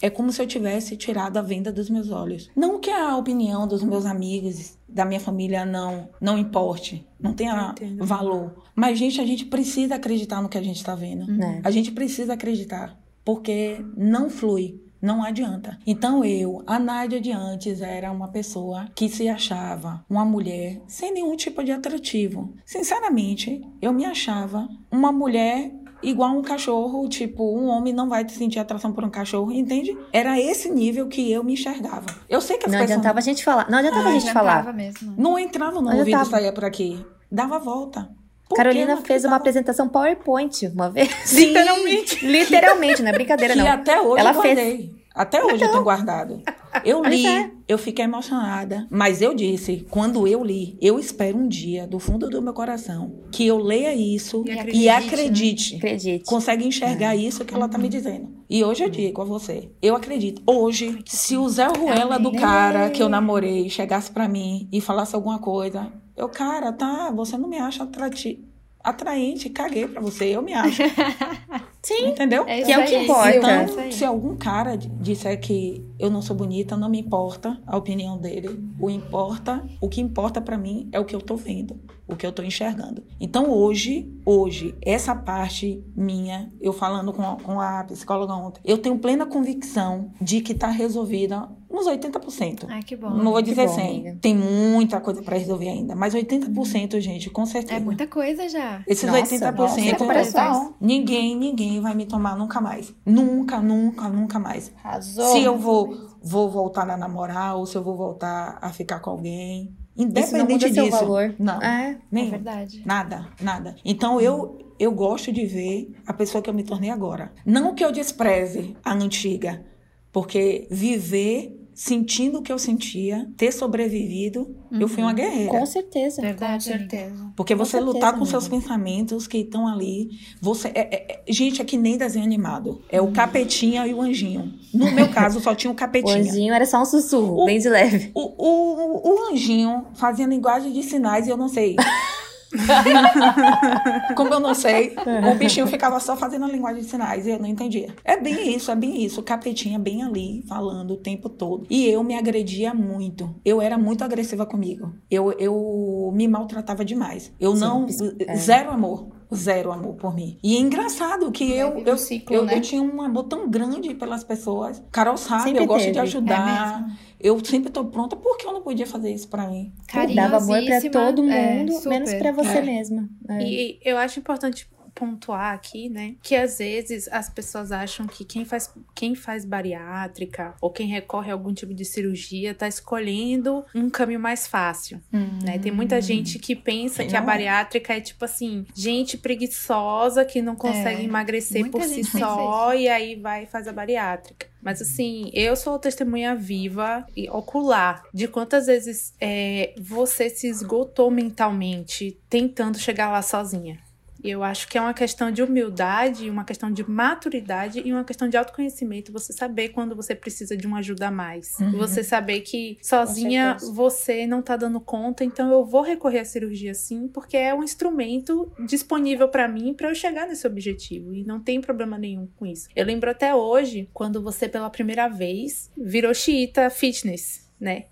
é 0.00 0.08
como 0.08 0.32
se 0.32 0.40
eu 0.40 0.46
tivesse 0.46 0.96
tirado 0.96 1.36
a 1.36 1.42
venda 1.42 1.72
dos 1.72 1.90
meus 1.90 2.10
olhos. 2.10 2.50
Não 2.54 2.78
que 2.78 2.90
a 2.90 3.16
opinião 3.16 3.66
dos 3.66 3.82
meus 3.82 4.06
amigos, 4.06 4.78
da 4.88 5.04
minha 5.04 5.20
família 5.20 5.64
não 5.64 6.08
não 6.20 6.38
importe, 6.38 7.06
não 7.20 7.32
tenha 7.32 7.74
valor. 7.98 8.54
Mas 8.74 8.98
gente, 8.98 9.20
a 9.20 9.26
gente 9.26 9.44
precisa 9.44 9.96
acreditar 9.96 10.40
no 10.42 10.48
que 10.48 10.58
a 10.58 10.62
gente 10.62 10.76
está 10.76 10.94
vendo. 10.94 11.28
Uhum. 11.30 11.60
A 11.62 11.70
gente 11.70 11.92
precisa 11.92 12.34
acreditar, 12.34 12.98
porque 13.24 13.84
não 13.96 14.30
flui. 14.30 14.80
Não 15.00 15.22
adianta. 15.22 15.78
Então 15.86 16.24
eu, 16.24 16.62
a 16.66 16.76
Nádia 16.76 17.20
de 17.20 17.30
antes, 17.30 17.80
era 17.80 18.10
uma 18.10 18.28
pessoa 18.28 18.88
que 18.96 19.08
se 19.08 19.28
achava 19.28 20.04
uma 20.10 20.24
mulher 20.24 20.82
sem 20.88 21.12
nenhum 21.12 21.36
tipo 21.36 21.62
de 21.62 21.70
atrativo. 21.70 22.52
Sinceramente, 22.64 23.62
eu 23.80 23.92
me 23.92 24.04
achava 24.04 24.68
uma 24.90 25.12
mulher 25.12 25.72
igual 26.02 26.30
um 26.30 26.42
cachorro, 26.42 27.08
tipo, 27.08 27.56
um 27.56 27.68
homem 27.68 27.92
não 27.92 28.08
vai 28.08 28.28
sentir 28.28 28.58
atração 28.58 28.92
por 28.92 29.04
um 29.04 29.10
cachorro, 29.10 29.52
entende? 29.52 29.96
Era 30.12 30.38
esse 30.40 30.70
nível 30.70 31.08
que 31.08 31.30
eu 31.30 31.42
me 31.42 31.54
enxergava. 31.54 32.06
Eu 32.28 32.40
sei 32.40 32.56
que 32.56 32.66
as 32.66 32.72
não 32.72 32.78
pessoas... 32.78 32.90
adiantava 32.90 33.18
a 33.18 33.22
gente 33.22 33.44
falar. 33.44 33.70
Não 33.70 33.78
adiantava 33.78 34.08
ah, 34.08 34.10
a 34.10 34.18
gente 34.18 34.32
falar. 34.32 34.72
Mesmo. 34.72 35.14
Não 35.16 35.38
entrava 35.38 35.80
no 35.80 35.90
não 35.90 35.98
ouvido 35.98 36.24
saía 36.24 36.52
por 36.52 36.64
aqui. 36.64 37.04
Dava 37.30 37.58
volta. 37.58 38.10
Por 38.48 38.56
Carolina 38.56 38.96
fez 38.98 39.24
uma 39.24 39.36
apresentação 39.36 39.88
PowerPoint 39.88 40.66
uma 40.68 40.90
vez. 40.90 41.14
Sim. 41.24 41.48
Literalmente. 41.48 42.26
Literalmente, 42.26 43.02
não 43.02 43.10
é 43.10 43.12
brincadeira 43.12 43.54
que 43.54 43.60
não. 43.60 43.68
até 43.68 44.00
hoje 44.00 44.20
Ela 44.20 44.32
eu 44.32 44.40
fez. 44.40 44.90
Até 45.18 45.44
hoje 45.44 45.56
então... 45.56 45.66
eu 45.66 45.72
tenho 45.72 45.82
guardado. 45.82 46.40
Eu 46.84 47.02
li, 47.04 47.26
é. 47.26 47.50
eu 47.66 47.76
fiquei 47.76 48.04
emocionada. 48.04 48.86
Mas 48.88 49.20
eu 49.20 49.34
disse, 49.34 49.84
quando 49.90 50.28
eu 50.28 50.44
li, 50.44 50.78
eu 50.80 50.96
espero 50.96 51.36
um 51.36 51.48
dia, 51.48 51.88
do 51.88 51.98
fundo 51.98 52.30
do 52.30 52.40
meu 52.40 52.54
coração, 52.54 53.24
que 53.32 53.44
eu 53.44 53.58
leia 53.58 53.92
isso 53.92 54.44
e 54.46 54.52
acredite. 54.52 54.78
E 54.78 54.88
acredite, 54.88 55.72
né? 55.72 55.78
acredite. 55.78 56.24
Consegue 56.24 56.64
enxergar 56.64 57.16
é. 57.16 57.18
isso 57.18 57.44
que 57.44 57.52
ela 57.52 57.66
está 57.66 57.76
me 57.76 57.88
dizendo. 57.88 58.28
E 58.48 58.62
hoje 58.62 58.84
eu 58.84 58.88
digo 58.88 59.20
a 59.20 59.24
você, 59.24 59.68
eu 59.82 59.96
acredito. 59.96 60.40
Hoje, 60.46 61.02
se 61.04 61.36
o 61.36 61.48
Zé 61.48 61.66
Ruela 61.66 62.16
do 62.18 62.32
cara 62.32 62.88
que 62.90 63.02
eu 63.02 63.08
namorei 63.08 63.68
chegasse 63.68 64.10
para 64.12 64.28
mim 64.28 64.68
e 64.72 64.80
falasse 64.80 65.16
alguma 65.16 65.40
coisa, 65.40 65.92
eu, 66.16 66.28
cara, 66.28 66.72
tá, 66.72 67.10
você 67.10 67.36
não 67.36 67.48
me 67.48 67.58
acha 67.58 67.82
atrativo 67.82 68.47
atraente, 68.82 69.50
caguei 69.50 69.86
pra 69.86 70.00
você, 70.00 70.26
eu 70.26 70.42
me 70.42 70.54
acho. 70.54 70.82
Sim. 71.82 72.08
Entendeu? 72.08 72.44
É 72.46 72.62
que 72.62 72.72
é 72.72 72.78
o 72.78 72.84
que 72.84 72.96
importa. 72.96 73.36
Então, 73.36 73.92
se 73.92 74.04
algum 74.04 74.36
cara 74.36 74.76
disser 74.76 75.40
que 75.40 75.84
eu 75.98 76.10
não 76.10 76.20
sou 76.20 76.36
bonita, 76.36 76.76
não 76.76 76.88
me 76.88 77.00
importa 77.00 77.60
a 77.66 77.76
opinião 77.76 78.18
dele. 78.18 78.58
O 78.80 78.90
importa, 78.90 79.64
o 79.80 79.88
que 79.88 80.00
importa 80.00 80.40
para 80.40 80.58
mim 80.58 80.88
é 80.92 81.00
o 81.00 81.04
que 81.04 81.14
eu 81.14 81.20
tô 81.20 81.36
vendo, 81.36 81.80
o 82.06 82.16
que 82.16 82.26
eu 82.26 82.32
tô 82.32 82.42
enxergando. 82.42 83.02
Então 83.20 83.50
hoje, 83.50 84.12
hoje, 84.24 84.74
essa 84.82 85.14
parte 85.14 85.82
minha, 85.96 86.52
eu 86.60 86.72
falando 86.72 87.12
com, 87.12 87.36
com 87.36 87.60
a 87.60 87.84
psicóloga 87.84 88.34
ontem, 88.34 88.60
eu 88.64 88.78
tenho 88.78 88.98
plena 88.98 89.24
convicção 89.24 90.10
de 90.20 90.40
que 90.40 90.54
tá 90.54 90.68
resolvida 90.68 91.48
uns 91.70 91.86
80%. 91.86 92.66
Ai, 92.68 92.82
que 92.82 92.96
bom. 92.96 93.10
Não 93.10 93.32
vou 93.32 93.42
dizer 93.42 93.66
bom, 93.66 93.74
100. 93.74 93.88
amiga. 93.88 94.18
Tem 94.20 94.34
muita 94.34 95.00
coisa 95.00 95.22
pra 95.22 95.36
resolver 95.36 95.68
ainda. 95.68 95.94
Mas 95.94 96.14
80%, 96.14 97.00
gente, 97.00 97.30
com 97.30 97.44
certeza. 97.46 97.74
É 97.74 97.80
muita 97.80 98.06
coisa 98.06 98.48
já. 98.48 98.82
Esses 98.86 99.08
Nossa, 99.10 99.22
80%, 99.36 99.54
nossa, 99.56 99.74
Sem 99.74 99.94
comparação. 99.94 100.74
ninguém, 100.80 101.36
ninguém 101.36 101.80
vai 101.80 101.94
me 101.94 102.06
tomar 102.06 102.36
nunca 102.36 102.60
mais. 102.60 102.94
Nunca, 103.04 103.60
nunca, 103.60 104.08
nunca 104.08 104.38
mais. 104.38 104.72
Arrasou. 104.82 105.32
Se 105.32 105.42
eu 105.42 105.58
vou, 105.58 106.08
vou 106.22 106.50
voltar 106.50 106.88
a 106.88 106.96
namorar 106.96 107.56
ou 107.56 107.66
se 107.66 107.76
eu 107.76 107.82
vou 107.82 107.96
voltar 107.96 108.58
a 108.60 108.70
ficar 108.70 109.00
com 109.00 109.10
alguém. 109.10 109.76
Isso 109.96 110.06
não 110.06 110.06
Independente 110.44 110.52
muda 110.66 110.74
seu 110.74 110.84
disso. 110.84 110.96
valor. 110.98 111.34
Não. 111.38 111.60
É. 111.60 111.90
É 111.92 111.98
nenhum. 112.10 112.30
verdade. 112.30 112.82
Nada, 112.86 113.26
nada. 113.40 113.74
Então 113.84 114.20
eu 114.20 114.58
eu 114.78 114.92
gosto 114.92 115.32
de 115.32 115.44
ver 115.44 115.92
a 116.06 116.12
pessoa 116.12 116.40
que 116.40 116.48
eu 116.48 116.54
me 116.54 116.62
tornei 116.62 116.88
agora. 116.90 117.32
Não 117.44 117.74
que 117.74 117.84
eu 117.84 117.90
despreze 117.90 118.76
a 118.84 118.94
antiga, 118.94 119.64
porque 120.12 120.68
viver 120.70 121.57
sentindo 121.80 122.40
o 122.40 122.42
que 122.42 122.50
eu 122.50 122.58
sentia, 122.58 123.30
ter 123.36 123.52
sobrevivido, 123.52 124.52
eu 124.72 124.88
fui 124.88 125.00
uma 125.00 125.12
guerreira. 125.12 125.48
Com 125.52 125.64
certeza. 125.64 126.20
Verdade. 126.20 126.54
Com 126.64 126.76
certeza. 126.76 127.32
Porque 127.36 127.54
Com 127.54 127.64
você 127.64 127.70
certeza, 127.78 127.92
lutar 127.92 128.10
com 128.10 128.16
amiga. 128.16 128.30
seus 128.32 128.48
pensamentos 128.48 129.28
que 129.28 129.38
estão 129.38 129.68
ali, 129.68 130.10
você 130.40 130.68
é, 130.74 130.80
é- 130.80 131.06
é- 131.28 131.32
gente 131.32 131.62
é 131.62 131.64
que 131.64 131.76
nem 131.76 131.96
desenho 131.96 132.24
animado. 132.24 132.82
É 132.90 133.00
o 133.00 133.12
capetinha 133.12 133.86
e 133.86 133.94
o 133.94 134.02
anjinho. 134.02 134.52
No 134.74 134.90
meu 134.90 135.08
caso 135.08 135.38
só 135.40 135.54
tinha 135.54 135.70
o 135.70 135.74
O 135.74 135.76
capetinha. 135.76 136.16
anjinho 136.18 136.52
era 136.52 136.66
só 136.66 136.82
um 136.82 136.84
sussurro, 136.84 137.42
O- 137.42 137.44
bem 137.46 137.60
de 137.60 137.68
leve. 137.68 138.10
O, 138.12 138.22
o, 138.22 139.12
o 139.14 139.30
anjinho 139.32 139.84
fazia 139.94 140.26
linguagem 140.26 140.72
de 140.72 140.82
sinais 140.82 141.28
e 141.28 141.30
eu 141.30 141.36
não 141.36 141.48
sei. 141.48 141.76
Como 144.16 144.32
eu 144.32 144.40
não 144.40 144.54
sei, 144.54 144.96
o 145.32 145.38
bichinho 145.38 145.66
ficava 145.66 146.00
só 146.00 146.16
fazendo 146.16 146.44
a 146.44 146.48
linguagem 146.48 146.82
de 146.82 146.88
sinais 146.88 147.26
e 147.26 147.30
eu 147.30 147.38
não 147.38 147.46
entendia. 147.46 147.94
É 148.04 148.16
bem 148.18 148.54
isso, 148.54 148.70
é 148.70 148.76
bem 148.76 149.04
isso. 149.04 149.20
O 149.20 149.22
capetinha 149.22 149.78
bem 149.78 150.02
ali, 150.02 150.44
falando 150.48 150.92
o 150.92 150.96
tempo 150.96 151.28
todo. 151.28 151.66
E 151.68 151.86
eu 151.86 152.02
me 152.02 152.14
agredia 152.16 152.72
muito. 152.74 153.34
Eu 153.44 153.60
era 153.60 153.76
muito 153.78 154.02
agressiva 154.04 154.46
comigo. 154.46 154.92
Eu, 155.10 155.32
eu 155.32 156.10
me 156.14 156.26
maltratava 156.26 156.84
demais. 156.84 157.32
Eu 157.38 157.54
Sim, 157.54 157.60
não. 157.60 157.86
pis- 157.86 158.00
é. 158.00 158.36
Zero 158.36 158.70
amor. 158.70 159.17
Zero 159.34 159.70
amor 159.72 159.94
por 159.96 160.14
mim. 160.14 160.38
E 160.42 160.56
é 160.56 160.60
engraçado 160.60 161.30
que 161.30 161.50
eu, 161.52 161.82
eu, 161.84 161.98
ciclo, 161.98 162.34
eu, 162.34 162.44
né? 162.44 162.56
eu 162.56 162.60
tinha 162.62 162.82
um 162.82 163.02
amor 163.02 163.24
tão 163.24 163.48
grande 163.50 163.94
pelas 163.94 164.24
pessoas. 164.24 164.82
Carol 164.90 165.16
sabe, 165.18 165.42
Sempre 165.44 165.62
eu 165.62 165.66
gosto 165.66 165.80
de 165.86 165.92
teve. 165.92 166.00
ajudar. 166.00 166.86
Eu 167.20 167.44
sempre 167.44 167.70
tô 167.70 167.84
pronta. 167.84 168.16
Por 168.16 168.36
que 168.38 168.46
eu 168.46 168.52
não 168.52 168.62
podia 168.62 168.86
fazer 168.86 169.12
isso 169.12 169.28
pra 169.28 169.46
mim? 169.48 169.72
Dava 170.14 170.36
amor 170.36 170.46
pra 170.46 170.54
Carinhosíssima. 170.56 170.92
todo 170.92 171.22
mundo, 171.22 171.32
É, 171.32 171.66
super. 171.76 171.88
menos 171.90 172.14
pra 172.14 172.32
você 172.32 172.58
É. 172.58 172.62
mesma. 172.62 173.08
É. 173.28 173.42
E 173.42 173.80
eu 173.84 173.98
acho 173.98 174.18
importante 174.18 174.66
pontuar 174.98 175.54
aqui, 175.54 175.88
né, 175.88 176.16
que 176.22 176.34
às 176.34 176.58
vezes 176.58 177.08
as 177.12 177.30
pessoas 177.30 177.70
acham 177.70 178.04
que 178.06 178.24
quem 178.24 178.44
faz, 178.44 178.74
quem 178.94 179.14
faz 179.14 179.44
bariátrica 179.44 180.54
ou 180.60 180.70
quem 180.70 180.88
recorre 180.88 181.30
a 181.30 181.34
algum 181.34 181.54
tipo 181.54 181.72
de 181.72 181.84
cirurgia 181.84 182.52
tá 182.52 182.66
escolhendo 182.66 183.64
um 183.72 183.88
caminho 183.88 184.18
mais 184.18 184.48
fácil, 184.48 185.00
né? 185.12 185.58
Tem 185.58 185.70
muita 185.70 186.00
gente 186.00 186.38
que 186.38 186.56
pensa 186.56 187.02
Sim, 187.02 187.08
que 187.08 187.16
a 187.16 187.20
não. 187.20 187.26
bariátrica 187.26 187.94
é 187.94 188.00
tipo 188.00 188.24
assim, 188.24 188.66
gente 188.74 189.16
preguiçosa 189.16 190.24
que 190.24 190.42
não 190.42 190.56
consegue 190.56 191.02
É, 191.02 191.04
emagrecer 191.04 191.60
muita 191.60 191.78
por 191.78 191.86
si 191.86 192.02
só 192.02 192.74
e 192.74 192.88
aí 192.88 193.14
vai 193.14 193.44
e 193.44 193.46
faz 193.46 193.68
a 193.68 193.72
bariátrica. 193.72 194.48
Mas 194.60 194.82
assim, 194.82 195.30
eu 195.32 195.54
sou 195.54 195.78
testemunha 195.78 196.34
viva 196.34 197.06
e 197.16 197.30
ocular 197.30 198.02
de 198.12 198.26
quantas 198.26 198.66
vezes 198.66 199.14
é, 199.20 199.72
você 199.80 200.28
se 200.28 200.48
esgotou 200.48 201.10
mentalmente 201.10 202.18
tentando 202.28 202.78
chegar 202.78 203.10
lá 203.10 203.22
sozinha. 203.22 203.78
Eu 204.22 204.42
acho 204.42 204.68
que 204.68 204.76
é 204.76 204.80
uma 204.80 204.94
questão 204.94 205.30
de 205.30 205.42
humildade, 205.42 206.28
uma 206.28 206.44
questão 206.44 206.70
de 206.70 206.88
maturidade 206.88 207.80
e 207.84 207.92
uma 207.92 208.04
questão 208.04 208.28
de 208.28 208.36
autoconhecimento. 208.36 209.12
Você 209.12 209.32
saber 209.32 209.70
quando 209.70 209.94
você 209.94 210.14
precisa 210.14 210.56
de 210.56 210.66
uma 210.66 210.78
ajuda 210.78 211.08
a 211.08 211.10
mais. 211.10 211.56
Uhum. 211.60 211.72
Você 211.72 212.02
saber 212.02 212.40
que 212.40 212.78
sozinha 212.82 213.56
você 213.74 214.26
não 214.26 214.42
tá 214.42 214.56
dando 214.56 214.80
conta, 214.80 215.24
então 215.24 215.50
eu 215.52 215.64
vou 215.64 215.82
recorrer 215.82 216.20
à 216.20 216.24
cirurgia 216.24 216.74
sim, 216.74 217.08
porque 217.08 217.36
é 217.36 217.54
um 217.54 217.62
instrumento 217.62 218.50
disponível 218.66 219.28
pra 219.28 219.48
mim 219.48 219.74
pra 219.74 219.88
eu 219.88 219.94
chegar 219.94 220.26
nesse 220.26 220.46
objetivo. 220.46 221.14
E 221.14 221.24
não 221.24 221.40
tem 221.40 221.60
problema 221.60 221.98
nenhum 221.98 222.26
com 222.36 222.46
isso. 222.46 222.68
Eu 222.74 222.84
lembro 222.84 223.10
até 223.10 223.34
hoje, 223.34 223.88
quando 223.92 224.22
você 224.22 224.48
pela 224.48 224.70
primeira 224.70 225.08
vez 225.08 225.70
virou 225.76 226.12
xiita 226.14 226.70
fitness. 226.70 227.47
Né? 227.60 227.86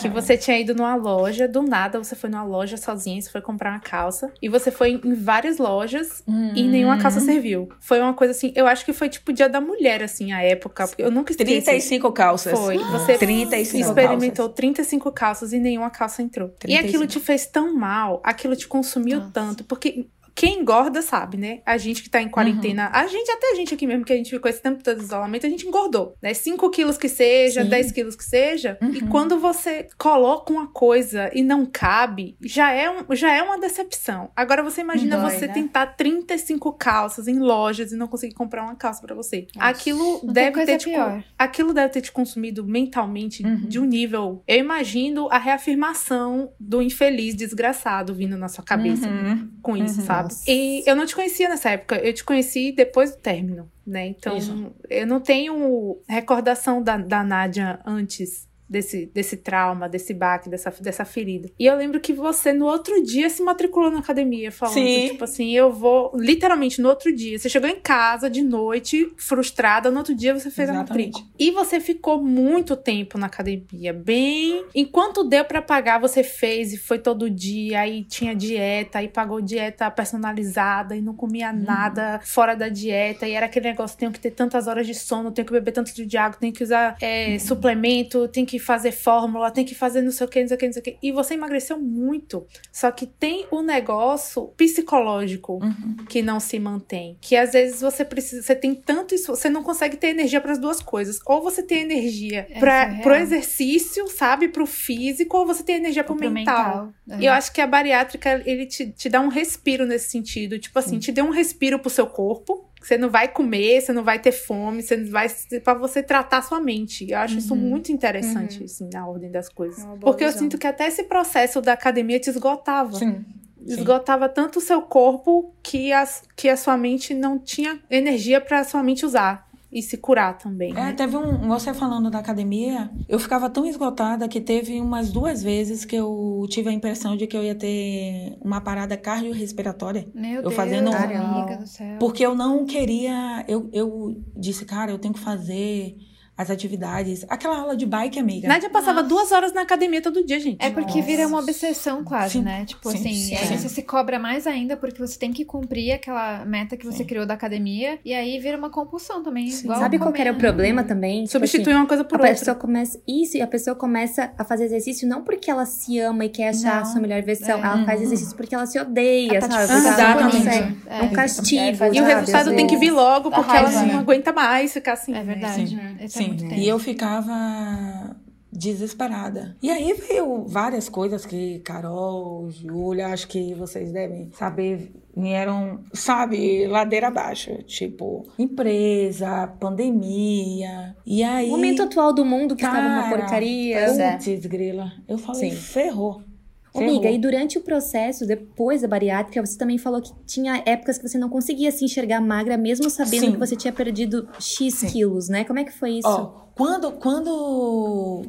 que 0.00 0.08
você 0.08 0.36
tinha 0.36 0.56
ido 0.60 0.72
numa 0.72 0.94
loja, 0.94 1.48
do 1.48 1.62
nada 1.62 1.98
você 1.98 2.14
foi 2.14 2.30
numa 2.30 2.44
loja 2.44 2.76
sozinha, 2.76 3.20
você 3.20 3.28
foi 3.28 3.40
comprar 3.40 3.70
uma 3.72 3.80
calça, 3.80 4.32
e 4.40 4.48
você 4.48 4.70
foi 4.70 5.00
em 5.04 5.14
várias 5.14 5.58
lojas 5.58 6.22
e 6.54 6.62
nenhuma 6.62 6.96
calça 6.98 7.18
Uhum. 7.18 7.24
serviu. 7.26 7.68
Foi 7.80 8.00
uma 8.00 8.14
coisa 8.14 8.30
assim, 8.30 8.52
eu 8.54 8.68
acho 8.68 8.84
que 8.84 8.92
foi 8.92 9.08
tipo 9.08 9.32
o 9.32 9.34
dia 9.34 9.48
da 9.48 9.60
mulher, 9.60 10.00
assim, 10.02 10.32
a 10.32 10.40
época, 10.42 10.86
porque 10.86 11.02
eu 11.02 11.10
nunca 11.10 11.32
esqueci. 11.32 11.50
35 11.50 12.12
calças. 12.12 12.56
Foi. 12.56 12.78
Você 12.78 13.18
35 13.18 13.88
experimentou 13.88 14.44
calças. 14.46 14.54
35 14.56 15.12
calças 15.12 15.52
e 15.52 15.58
nenhuma 15.58 15.90
calça 15.90 16.22
entrou. 16.22 16.48
E 16.48 16.58
35. 16.60 16.86
aquilo 16.88 17.06
te 17.08 17.18
fez 17.18 17.46
tão 17.46 17.74
mal, 17.74 18.20
aquilo 18.24 18.54
te 18.54 18.68
consumiu 18.68 19.18
Nossa. 19.18 19.30
tanto, 19.32 19.64
porque 19.64 20.06
quem 20.40 20.60
engorda 20.60 21.02
sabe, 21.02 21.36
né? 21.36 21.60
A 21.66 21.76
gente 21.76 22.02
que 22.02 22.08
tá 22.08 22.22
em 22.22 22.28
quarentena, 22.30 22.84
Uhum. 22.86 22.90
a 22.94 23.06
gente, 23.06 23.30
até 23.30 23.52
a 23.52 23.54
gente 23.56 23.74
aqui 23.74 23.86
mesmo, 23.86 24.06
que 24.06 24.12
a 24.12 24.16
gente 24.16 24.30
ficou 24.30 24.48
esse 24.50 24.62
tempo 24.62 24.82
todo 24.82 24.96
de 24.96 25.04
isolamento, 25.04 25.46
a 25.46 25.50
gente 25.50 25.66
engordou, 25.66 26.14
né? 26.22 26.32
5 26.32 26.70
quilos 26.70 26.96
que 26.96 27.10
seja, 27.10 27.62
Sim. 27.62 27.68
10 27.68 27.92
quilos 27.92 28.16
que 28.16 28.24
seja. 28.24 28.78
E 28.80 29.02
Uhum. 29.02 29.08
quando 29.10 29.38
você 29.38 29.86
coloca 29.98 30.50
uma 30.50 30.66
coisa 30.68 31.30
e 31.34 31.42
não 31.42 31.66
cabe, 31.66 32.38
já 32.40 32.72
é, 32.72 32.88
um, 32.90 33.14
já 33.14 33.30
é 33.30 33.42
uma 33.42 33.58
decepção. 33.58 34.30
Agora 34.34 34.62
você 34.62 34.80
imagina 34.80 35.18
Dói, 35.18 35.30
você 35.30 35.46
né? 35.46 35.52
tentar 35.52 35.86
35 35.88 36.72
calças 36.72 37.28
em 37.28 37.38
lojas 37.38 37.92
e 37.92 37.96
não 37.96 38.08
conseguir 38.08 38.32
comprar 38.34 38.62
uma 38.62 38.74
calça 38.76 39.02
pra 39.02 39.14
você. 39.14 39.46
Nossa. 39.54 39.68
Aquilo 39.68 40.20
Não 40.24 40.32
deve 40.32 40.64
ter 40.64 40.78
te, 40.78 40.84
pior. 40.86 41.22
aquilo 41.38 41.74
deve 41.74 41.90
ter 41.92 42.00
te 42.00 42.10
consumido 42.12 42.64
mentalmente 42.64 43.44
Uhum. 43.44 43.56
de 43.68 43.78
um 43.78 43.84
nível. 43.84 44.42
Eu 44.48 44.56
imagino 44.58 45.28
a 45.30 45.36
reafirmação 45.38 46.50
do 46.58 46.80
infeliz 46.80 47.34
desgraçado 47.34 48.14
vindo 48.14 48.38
na 48.38 48.48
sua 48.48 48.64
cabeça 48.64 49.06
Uhum. 49.06 49.50
com 49.62 49.76
isso, 49.76 50.00
Uhum. 50.00 50.06
sabe? 50.06 50.29
Nossa. 50.30 50.50
E 50.50 50.82
eu 50.86 50.94
não 50.94 51.06
te 51.06 51.14
conhecia 51.14 51.48
nessa 51.48 51.70
época, 51.70 51.96
eu 51.96 52.12
te 52.12 52.24
conheci 52.24 52.72
depois 52.72 53.10
do 53.10 53.18
término, 53.18 53.70
né? 53.86 54.06
Então, 54.06 54.36
Isso. 54.36 54.72
eu 54.88 55.06
não 55.06 55.20
tenho 55.20 55.98
recordação 56.08 56.82
da, 56.82 56.96
da 56.96 57.22
Nádia 57.24 57.80
antes 57.84 58.49
desse, 58.70 59.06
desse 59.06 59.36
trauma, 59.36 59.88
desse 59.88 60.14
baque, 60.14 60.48
dessa, 60.48 60.70
dessa 60.80 61.04
ferida. 61.04 61.50
E 61.58 61.66
eu 61.66 61.76
lembro 61.76 61.98
que 61.98 62.12
você, 62.12 62.52
no 62.52 62.66
outro 62.66 63.02
dia, 63.02 63.28
se 63.28 63.42
matriculou 63.42 63.90
na 63.90 63.98
academia, 63.98 64.52
falando, 64.52 64.74
Sim. 64.74 65.08
tipo 65.08 65.24
assim, 65.24 65.50
eu 65.50 65.72
vou, 65.72 66.12
literalmente, 66.14 66.80
no 66.80 66.88
outro 66.88 67.14
dia. 67.14 67.36
Você 67.36 67.48
chegou 67.48 67.68
em 67.68 67.80
casa 67.80 68.30
de 68.30 68.42
noite, 68.42 69.12
frustrada, 69.16 69.90
no 69.90 69.98
outro 69.98 70.14
dia 70.14 70.32
você 70.32 70.50
fez 70.50 70.68
Exatamente. 70.68 70.90
a 70.90 70.94
matrícula. 70.94 71.24
E 71.36 71.50
você 71.50 71.80
ficou 71.80 72.22
muito 72.22 72.76
tempo 72.76 73.18
na 73.18 73.26
academia, 73.26 73.92
bem... 73.92 74.64
Enquanto 74.72 75.24
deu 75.24 75.44
pra 75.44 75.60
pagar, 75.60 75.98
você 75.98 76.22
fez 76.22 76.72
e 76.72 76.76
foi 76.76 76.98
todo 76.98 77.28
dia, 77.28 77.80
aí 77.80 78.04
tinha 78.04 78.34
dieta, 78.34 78.98
aí 78.98 79.08
pagou 79.08 79.40
dieta 79.40 79.90
personalizada 79.90 80.94
e 80.94 81.00
não 81.00 81.14
comia 81.14 81.52
nada 81.52 82.20
fora 82.22 82.54
da 82.54 82.68
dieta, 82.68 83.26
e 83.26 83.32
era 83.32 83.46
aquele 83.46 83.68
negócio, 83.68 83.98
tenho 83.98 84.12
que 84.12 84.20
ter 84.20 84.30
tantas 84.30 84.68
horas 84.68 84.86
de 84.86 84.94
sono, 84.94 85.32
tenho 85.32 85.46
que 85.46 85.52
beber 85.52 85.72
tanto 85.72 85.92
de 85.92 86.16
água, 86.16 86.38
tenho 86.38 86.52
que 86.52 86.62
usar 86.62 86.96
é, 87.00 87.38
suplemento, 87.38 88.28
tenho 88.28 88.46
que 88.46 88.59
fazer 88.60 88.92
fórmula, 88.92 89.50
tenho 89.50 89.66
que 89.66 89.74
fazer 89.74 90.02
não 90.02 90.10
sei 90.12 90.26
o 90.26 90.28
que, 90.30 90.40
não 90.40 90.48
sei 90.48 90.56
o 90.56 90.58
que, 90.58 90.66
não 90.66 90.72
sei 90.72 90.80
o 90.80 90.84
que. 90.84 90.96
E 91.02 91.12
você 91.12 91.34
emagreceu 91.34 91.78
muito. 91.78 92.46
Só 92.72 92.90
que 92.90 93.06
tem 93.06 93.46
o 93.50 93.62
negócio 93.62 94.52
psicológico 94.56 95.54
Uhum. 95.62 95.96
que 96.08 96.22
não 96.22 96.40
se 96.40 96.58
mantém. 96.58 97.16
Que 97.20 97.36
às 97.36 97.52
vezes 97.52 97.80
você 97.80 98.04
precisa, 98.04 98.42
você 98.42 98.54
tem 98.54 98.74
tanto 98.74 99.14
isso, 99.14 99.34
você 99.34 99.48
não 99.48 99.62
consegue 99.62 99.96
ter 99.96 100.08
energia 100.08 100.40
para 100.40 100.52
as 100.52 100.58
duas 100.58 100.80
coisas. 100.80 101.18
Ou 101.26 101.42
você 101.42 101.62
tem 101.62 101.80
energia 101.82 102.46
É, 102.50 102.58
para 102.58 102.82
é 102.84 103.00
pro 103.02 103.14
exercício, 103.14 104.06
sabe, 104.08 104.48
pro 104.48 104.66
físico, 104.66 105.36
ou 105.36 105.46
você 105.46 105.62
tem 105.62 105.76
energia 105.76 106.04
pro, 106.04 106.14
Pro 106.16 106.30
mental. 106.30 106.92
mental. 107.06 107.20
E 107.20 107.26
eu 107.26 107.32
acho 107.32 107.52
que 107.52 107.60
a 107.60 107.66
bariátrica, 107.66 108.42
ele 108.44 108.66
te, 108.66 108.90
te 108.90 109.08
dá 109.08 109.20
um 109.20 109.28
respiro 109.28 109.86
nesse 109.86 110.10
sentido. 110.10 110.58
Tipo 110.58 110.78
assim, 110.78 110.98
te 110.98 111.10
deu 111.12 111.24
um 111.24 111.30
respiro 111.30 111.78
pro 111.78 111.90
seu 111.90 112.06
corpo. 112.06 112.64
Você 112.80 112.96
não 112.96 113.10
vai 113.10 113.28
comer, 113.28 113.80
você 113.80 113.92
não 113.92 114.02
vai 114.02 114.18
ter 114.18 114.32
fome, 114.32 114.82
você 114.82 114.96
vai. 115.04 115.28
para 115.62 115.74
você 115.74 116.02
tratar 116.02 116.42
sua 116.42 116.60
mente. 116.60 117.10
Eu 117.10 117.18
acho 117.18 117.38
isso 117.38 117.52
Uhum. 117.54 117.60
muito 117.60 117.92
interessante, 117.92 118.64
assim, 118.64 118.88
na 118.92 119.06
ordem 119.06 119.30
das 119.30 119.48
coisas. 119.48 119.84
É 119.84 119.96
Porque 120.00 120.24
eu 120.24 120.28
visão. 120.28 120.42
sinto 120.42 120.56
que 120.58 120.66
até 120.66 120.86
esse 120.88 121.04
processo 121.04 121.60
da 121.60 121.74
academia 121.74 122.18
te 122.18 122.30
esgotava. 122.30 122.92
Sim. 122.94 123.24
Esgotava 123.66 124.26
tanto 124.28 124.58
o 124.58 124.62
seu 124.62 124.80
corpo 124.80 125.54
que, 125.62 125.92
as, 125.92 126.22
que 126.34 126.48
a 126.48 126.56
sua 126.56 126.76
mente 126.78 127.12
não 127.12 127.38
tinha 127.38 127.78
energia 127.90 128.40
pra 128.40 128.64
sua 128.64 128.82
mente 128.82 129.04
usar. 129.04 129.46
E 129.72 129.80
se 129.82 129.96
curar 129.96 130.36
também. 130.36 130.72
É, 130.72 130.74
né? 130.74 130.92
teve 130.92 131.16
um. 131.16 131.46
Você 131.48 131.72
falando 131.72 132.10
da 132.10 132.18
academia, 132.18 132.90
eu 133.08 133.18
ficava 133.20 133.48
tão 133.48 133.64
esgotada 133.64 134.26
que 134.26 134.40
teve 134.40 134.80
umas 134.80 135.12
duas 135.12 135.42
vezes 135.42 135.84
que 135.84 135.94
eu 135.94 136.44
tive 136.48 136.68
a 136.68 136.72
impressão 136.72 137.16
de 137.16 137.26
que 137.26 137.36
eu 137.36 137.44
ia 137.44 137.54
ter 137.54 138.36
uma 138.42 138.60
parada 138.60 138.96
cardiorrespiratória. 138.96 140.08
Meu 140.14 140.36
Eu 140.36 140.42
Deus, 140.42 140.54
fazendo- 140.54 140.90
amiga 140.92 141.56
do 141.56 141.66
céu. 141.66 141.96
Porque 142.00 142.24
eu 142.26 142.34
não 142.34 142.64
queria. 142.66 143.44
Eu, 143.46 143.68
eu 143.72 144.16
disse, 144.36 144.64
cara, 144.64 144.90
eu 144.90 144.98
tenho 144.98 145.14
que 145.14 145.20
fazer 145.20 145.96
as 146.40 146.50
atividades. 146.50 147.24
Aquela 147.28 147.58
aula 147.58 147.76
de 147.76 147.84
bike, 147.84 148.18
amiga. 148.18 148.48
Nádia 148.48 148.70
passava 148.70 149.02
duas 149.02 149.30
horas 149.30 149.52
na 149.52 149.60
academia 149.62 150.00
todo 150.00 150.24
dia, 150.24 150.40
gente. 150.40 150.56
É 150.64 150.70
porque 150.70 151.02
vira 151.02 151.26
uma 151.26 151.38
obsessão 151.38 152.02
quase, 152.02 152.34
Sim. 152.38 152.42
né? 152.42 152.64
Tipo 152.64 152.90
Sim, 152.90 152.98
assim, 152.98 153.14
sim. 153.14 153.34
aí 153.36 153.58
você 153.58 153.68
se 153.68 153.82
cobra 153.82 154.18
mais 154.18 154.46
ainda 154.46 154.76
porque 154.76 154.98
você 154.98 155.18
tem 155.18 155.32
que 155.32 155.44
cumprir 155.44 155.92
aquela 155.92 156.44
meta 156.46 156.76
que 156.76 156.86
você 156.86 156.98
Sim. 156.98 157.04
criou 157.04 157.26
da 157.26 157.34
academia. 157.34 157.98
E 158.04 158.14
aí 158.14 158.38
vira 158.38 158.56
uma 158.56 158.70
compulsão 158.70 159.22
também. 159.22 159.48
Igual 159.48 159.78
Sabe 159.78 159.98
qual 159.98 160.14
era 160.16 160.30
o 160.30 160.34
né? 160.34 160.38
problema 160.40 160.82
também? 160.84 161.24
Tipo 161.24 161.32
Substitui 161.32 161.74
uma 161.74 161.86
coisa 161.86 162.02
assim, 162.02 162.08
por 162.10 162.20
a 162.20 162.22
outra. 162.22 162.38
pessoa 162.38 162.54
começa 162.54 162.98
isso 163.06 163.36
e 163.36 163.42
a 163.42 163.46
pessoa 163.46 163.76
começa 163.76 164.32
a 164.38 164.44
fazer 164.44 164.64
exercício 164.64 165.06
não 165.06 165.22
porque 165.22 165.50
ela 165.50 165.66
se 165.66 165.98
ama 165.98 166.24
e 166.24 166.28
quer 166.30 166.48
achar 166.48 166.76
a 166.76 166.80
Não. 166.80 166.86
sua 166.86 167.00
melhor 167.00 167.22
versão, 167.22 167.58
É. 167.58 167.62
ela 167.66 167.84
faz 167.84 168.00
exercício 168.02 168.34
porque 168.36 168.54
ela 168.54 168.66
se 168.66 168.78
odeia, 168.78 169.36
Ela 169.36 169.48
tá 169.48 169.66
sabe? 169.66 169.72
não 169.80 169.90
Exatamente. 169.90 170.48
É. 170.88 170.98
É 171.00 171.02
um 171.02 171.10
castigo. 171.10 171.84
É, 171.84 171.90
E 171.92 172.00
o 172.00 172.04
resultado 172.04 172.54
tem 172.54 172.66
que 172.66 172.76
vir 172.76 172.90
logo, 172.90 173.30
porque 173.30 173.56
ela 173.56 173.70
não 173.70 173.86
né? 173.86 173.94
aguenta 173.94 174.32
mais 174.32 174.72
ficar 174.72 174.94
assim. 174.94 175.14
É 175.14 175.22
verdade. 175.22 175.78
Esse 176.00 176.18
é 176.18 176.22
Sim, 176.22 176.29
muito 176.30 176.48
tempo. 176.48 176.60
e 176.60 176.68
eu 176.68 176.78
ficava 176.78 178.16
desesperada. 178.52 179.56
E 179.62 179.70
aí 179.70 179.92
veio 179.94 180.44
várias 180.44 180.88
coisas 180.88 181.24
que 181.24 181.60
Carol, 181.60 182.50
Júlia, 182.50 183.08
acho 183.08 183.28
que 183.28 183.54
vocês 183.54 183.92
devem 183.92 184.30
saber, 184.32 184.92
vieram, 185.16 185.80
sabe, 185.92 186.66
ladeira 186.66 187.08
abaixo. 187.08 187.62
Tipo, 187.64 188.26
empresa, 188.38 189.46
pandemia. 189.60 190.96
E 191.06 191.22
aí. 191.22 191.48
O 191.48 191.52
momento 191.52 191.82
atual 191.82 192.12
do 192.12 192.24
mundo 192.24 192.56
que 192.56 192.64
estava 192.64 192.80
uma 192.86 193.02
Cara, 193.02 193.16
porcaria. 193.16 193.84
Pois 193.84 193.98
é. 193.98 194.12
Putz, 194.12 194.46
grila. 194.46 194.92
Eu 195.06 195.18
falei, 195.18 195.50
Sim. 195.50 195.56
ferrou. 195.56 196.22
Ô. 196.72 196.80
Amiga, 196.80 197.10
e 197.10 197.18
durante 197.18 197.58
o 197.58 197.62
processo, 197.62 198.26
depois 198.26 198.82
da 198.82 198.88
bariátrica, 198.88 199.44
você 199.44 199.58
também 199.58 199.76
falou 199.76 200.00
que 200.00 200.12
tinha 200.24 200.62
épocas 200.64 200.98
que 200.98 201.08
você 201.08 201.18
não 201.18 201.28
conseguia 201.28 201.70
se 201.72 201.84
enxergar 201.84 202.20
magra, 202.20 202.56
mesmo 202.56 202.88
sabendo 202.88 203.26
Sim. 203.26 203.32
que 203.32 203.38
você 203.38 203.56
tinha 203.56 203.72
perdido 203.72 204.28
X 204.38 204.74
Sim. 204.74 204.86
quilos, 204.88 205.28
né? 205.28 205.44
Como 205.44 205.58
é 205.58 205.64
que 205.64 205.72
foi 205.72 205.92
isso? 205.98 206.08
Ó, 206.08 206.26
quando, 206.54 206.92
quando. 206.92 208.22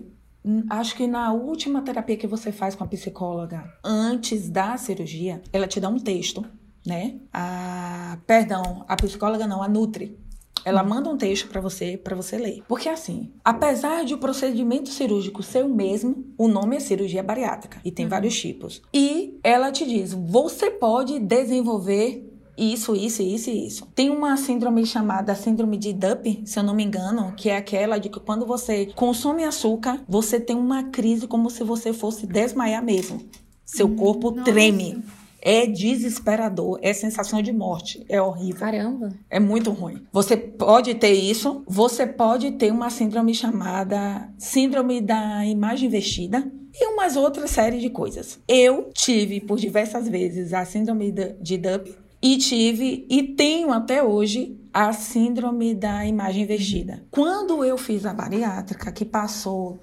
hum, 0.43 0.63
Acho 0.69 0.95
que 0.95 1.05
na 1.05 1.31
última 1.33 1.81
terapia 1.81 2.17
que 2.17 2.27
você 2.27 2.51
faz 2.51 2.73
com 2.73 2.83
a 2.83 2.87
psicóloga, 2.87 3.63
antes 3.83 4.49
da 4.49 4.75
cirurgia, 4.77 5.41
ela 5.53 5.67
te 5.67 5.79
dá 5.79 5.89
um 5.89 5.99
texto, 5.99 6.43
né? 6.85 7.15
A, 7.31 8.17
perdão, 8.25 8.83
a 8.87 8.95
psicóloga 8.95 9.45
não, 9.45 9.61
a 9.61 9.67
Nutri. 9.67 10.17
Ela 10.65 10.83
manda 10.83 11.09
um 11.09 11.17
texto 11.17 11.47
pra 11.47 11.61
você, 11.61 11.97
para 11.97 12.15
você 12.15 12.37
ler. 12.37 12.63
Porque 12.67 12.89
assim, 12.89 13.31
apesar 13.43 14.03
de 14.03 14.13
o 14.13 14.17
procedimento 14.17 14.89
cirúrgico 14.89 15.43
ser 15.43 15.65
o 15.65 15.69
mesmo, 15.69 16.25
o 16.37 16.47
nome 16.47 16.75
é 16.75 16.79
cirurgia 16.79 17.23
bariátrica 17.23 17.79
e 17.83 17.91
tem 17.91 18.07
vários 18.07 18.39
tipos. 18.39 18.81
E 18.93 19.39
ela 19.43 19.71
te 19.71 19.85
diz: 19.85 20.13
"Você 20.13 20.71
pode 20.71 21.19
desenvolver 21.19 22.27
isso, 22.57 22.95
isso, 22.95 23.23
isso 23.23 23.49
e 23.49 23.67
isso. 23.67 23.87
Tem 23.95 24.09
uma 24.09 24.37
síndrome 24.37 24.85
chamada 24.85 25.33
síndrome 25.33 25.77
de 25.77 25.93
DUP, 25.93 26.43
se 26.45 26.59
eu 26.59 26.63
não 26.63 26.75
me 26.75 26.83
engano, 26.83 27.33
que 27.35 27.49
é 27.49 27.57
aquela 27.57 27.97
de 27.97 28.09
que 28.09 28.19
quando 28.19 28.45
você 28.45 28.87
consome 28.95 29.43
açúcar, 29.43 30.03
você 30.07 30.39
tem 30.39 30.55
uma 30.55 30.83
crise 30.83 31.27
como 31.27 31.49
se 31.49 31.63
você 31.63 31.91
fosse 31.91 32.27
desmaiar 32.27 32.83
mesmo. 32.83 33.19
Seu 33.65 33.89
corpo 33.95 34.31
nossa. 34.31 34.43
treme. 34.43 35.03
É 35.41 35.65
desesperador, 35.65 36.77
é 36.81 36.93
sensação 36.93 37.41
de 37.41 37.51
morte, 37.51 38.05
é 38.07 38.21
horrível. 38.21 38.59
Caramba. 38.59 39.09
É 39.29 39.39
muito 39.39 39.71
ruim. 39.71 40.03
Você 40.11 40.37
pode 40.37 40.93
ter 40.95 41.11
isso, 41.13 41.63
você 41.67 42.05
pode 42.05 42.51
ter 42.51 42.71
uma 42.71 42.89
síndrome 42.89 43.33
chamada 43.33 44.29
síndrome 44.37 45.01
da 45.01 45.45
imagem 45.45 45.89
vestida 45.89 46.49
e 46.73 46.85
umas 46.93 47.15
outras 47.15 47.49
série 47.51 47.79
de 47.79 47.89
coisas. 47.89 48.39
Eu 48.47 48.89
tive 48.93 49.41
por 49.41 49.57
diversas 49.57 50.07
vezes 50.07 50.53
a 50.53 50.63
síndrome 50.63 51.11
da- 51.11 51.29
de 51.41 51.57
DUP 51.57 51.95
e 52.21 52.37
tive 52.37 53.05
e 53.09 53.23
tenho 53.23 53.71
até 53.73 54.03
hoje 54.03 54.57
a 54.73 54.93
síndrome 54.93 55.73
da 55.73 56.05
imagem 56.05 56.45
vestida. 56.45 57.03
Quando 57.11 57.63
eu 57.65 57.77
fiz 57.77 58.05
a 58.05 58.13
bariátrica, 58.13 58.91
que 58.91 59.03
passou 59.03 59.79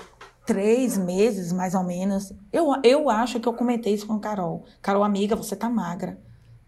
três 0.48 0.96
meses, 0.96 1.52
mais 1.52 1.74
ou 1.74 1.84
menos. 1.84 2.32
Eu, 2.50 2.72
eu 2.82 3.10
acho 3.10 3.38
que 3.38 3.46
eu 3.46 3.52
comentei 3.52 3.92
isso 3.92 4.06
com 4.06 4.14
a 4.14 4.18
Carol. 4.18 4.64
Carol, 4.80 5.04
amiga, 5.04 5.36
você 5.36 5.54
tá 5.54 5.68
magra. 5.68 6.18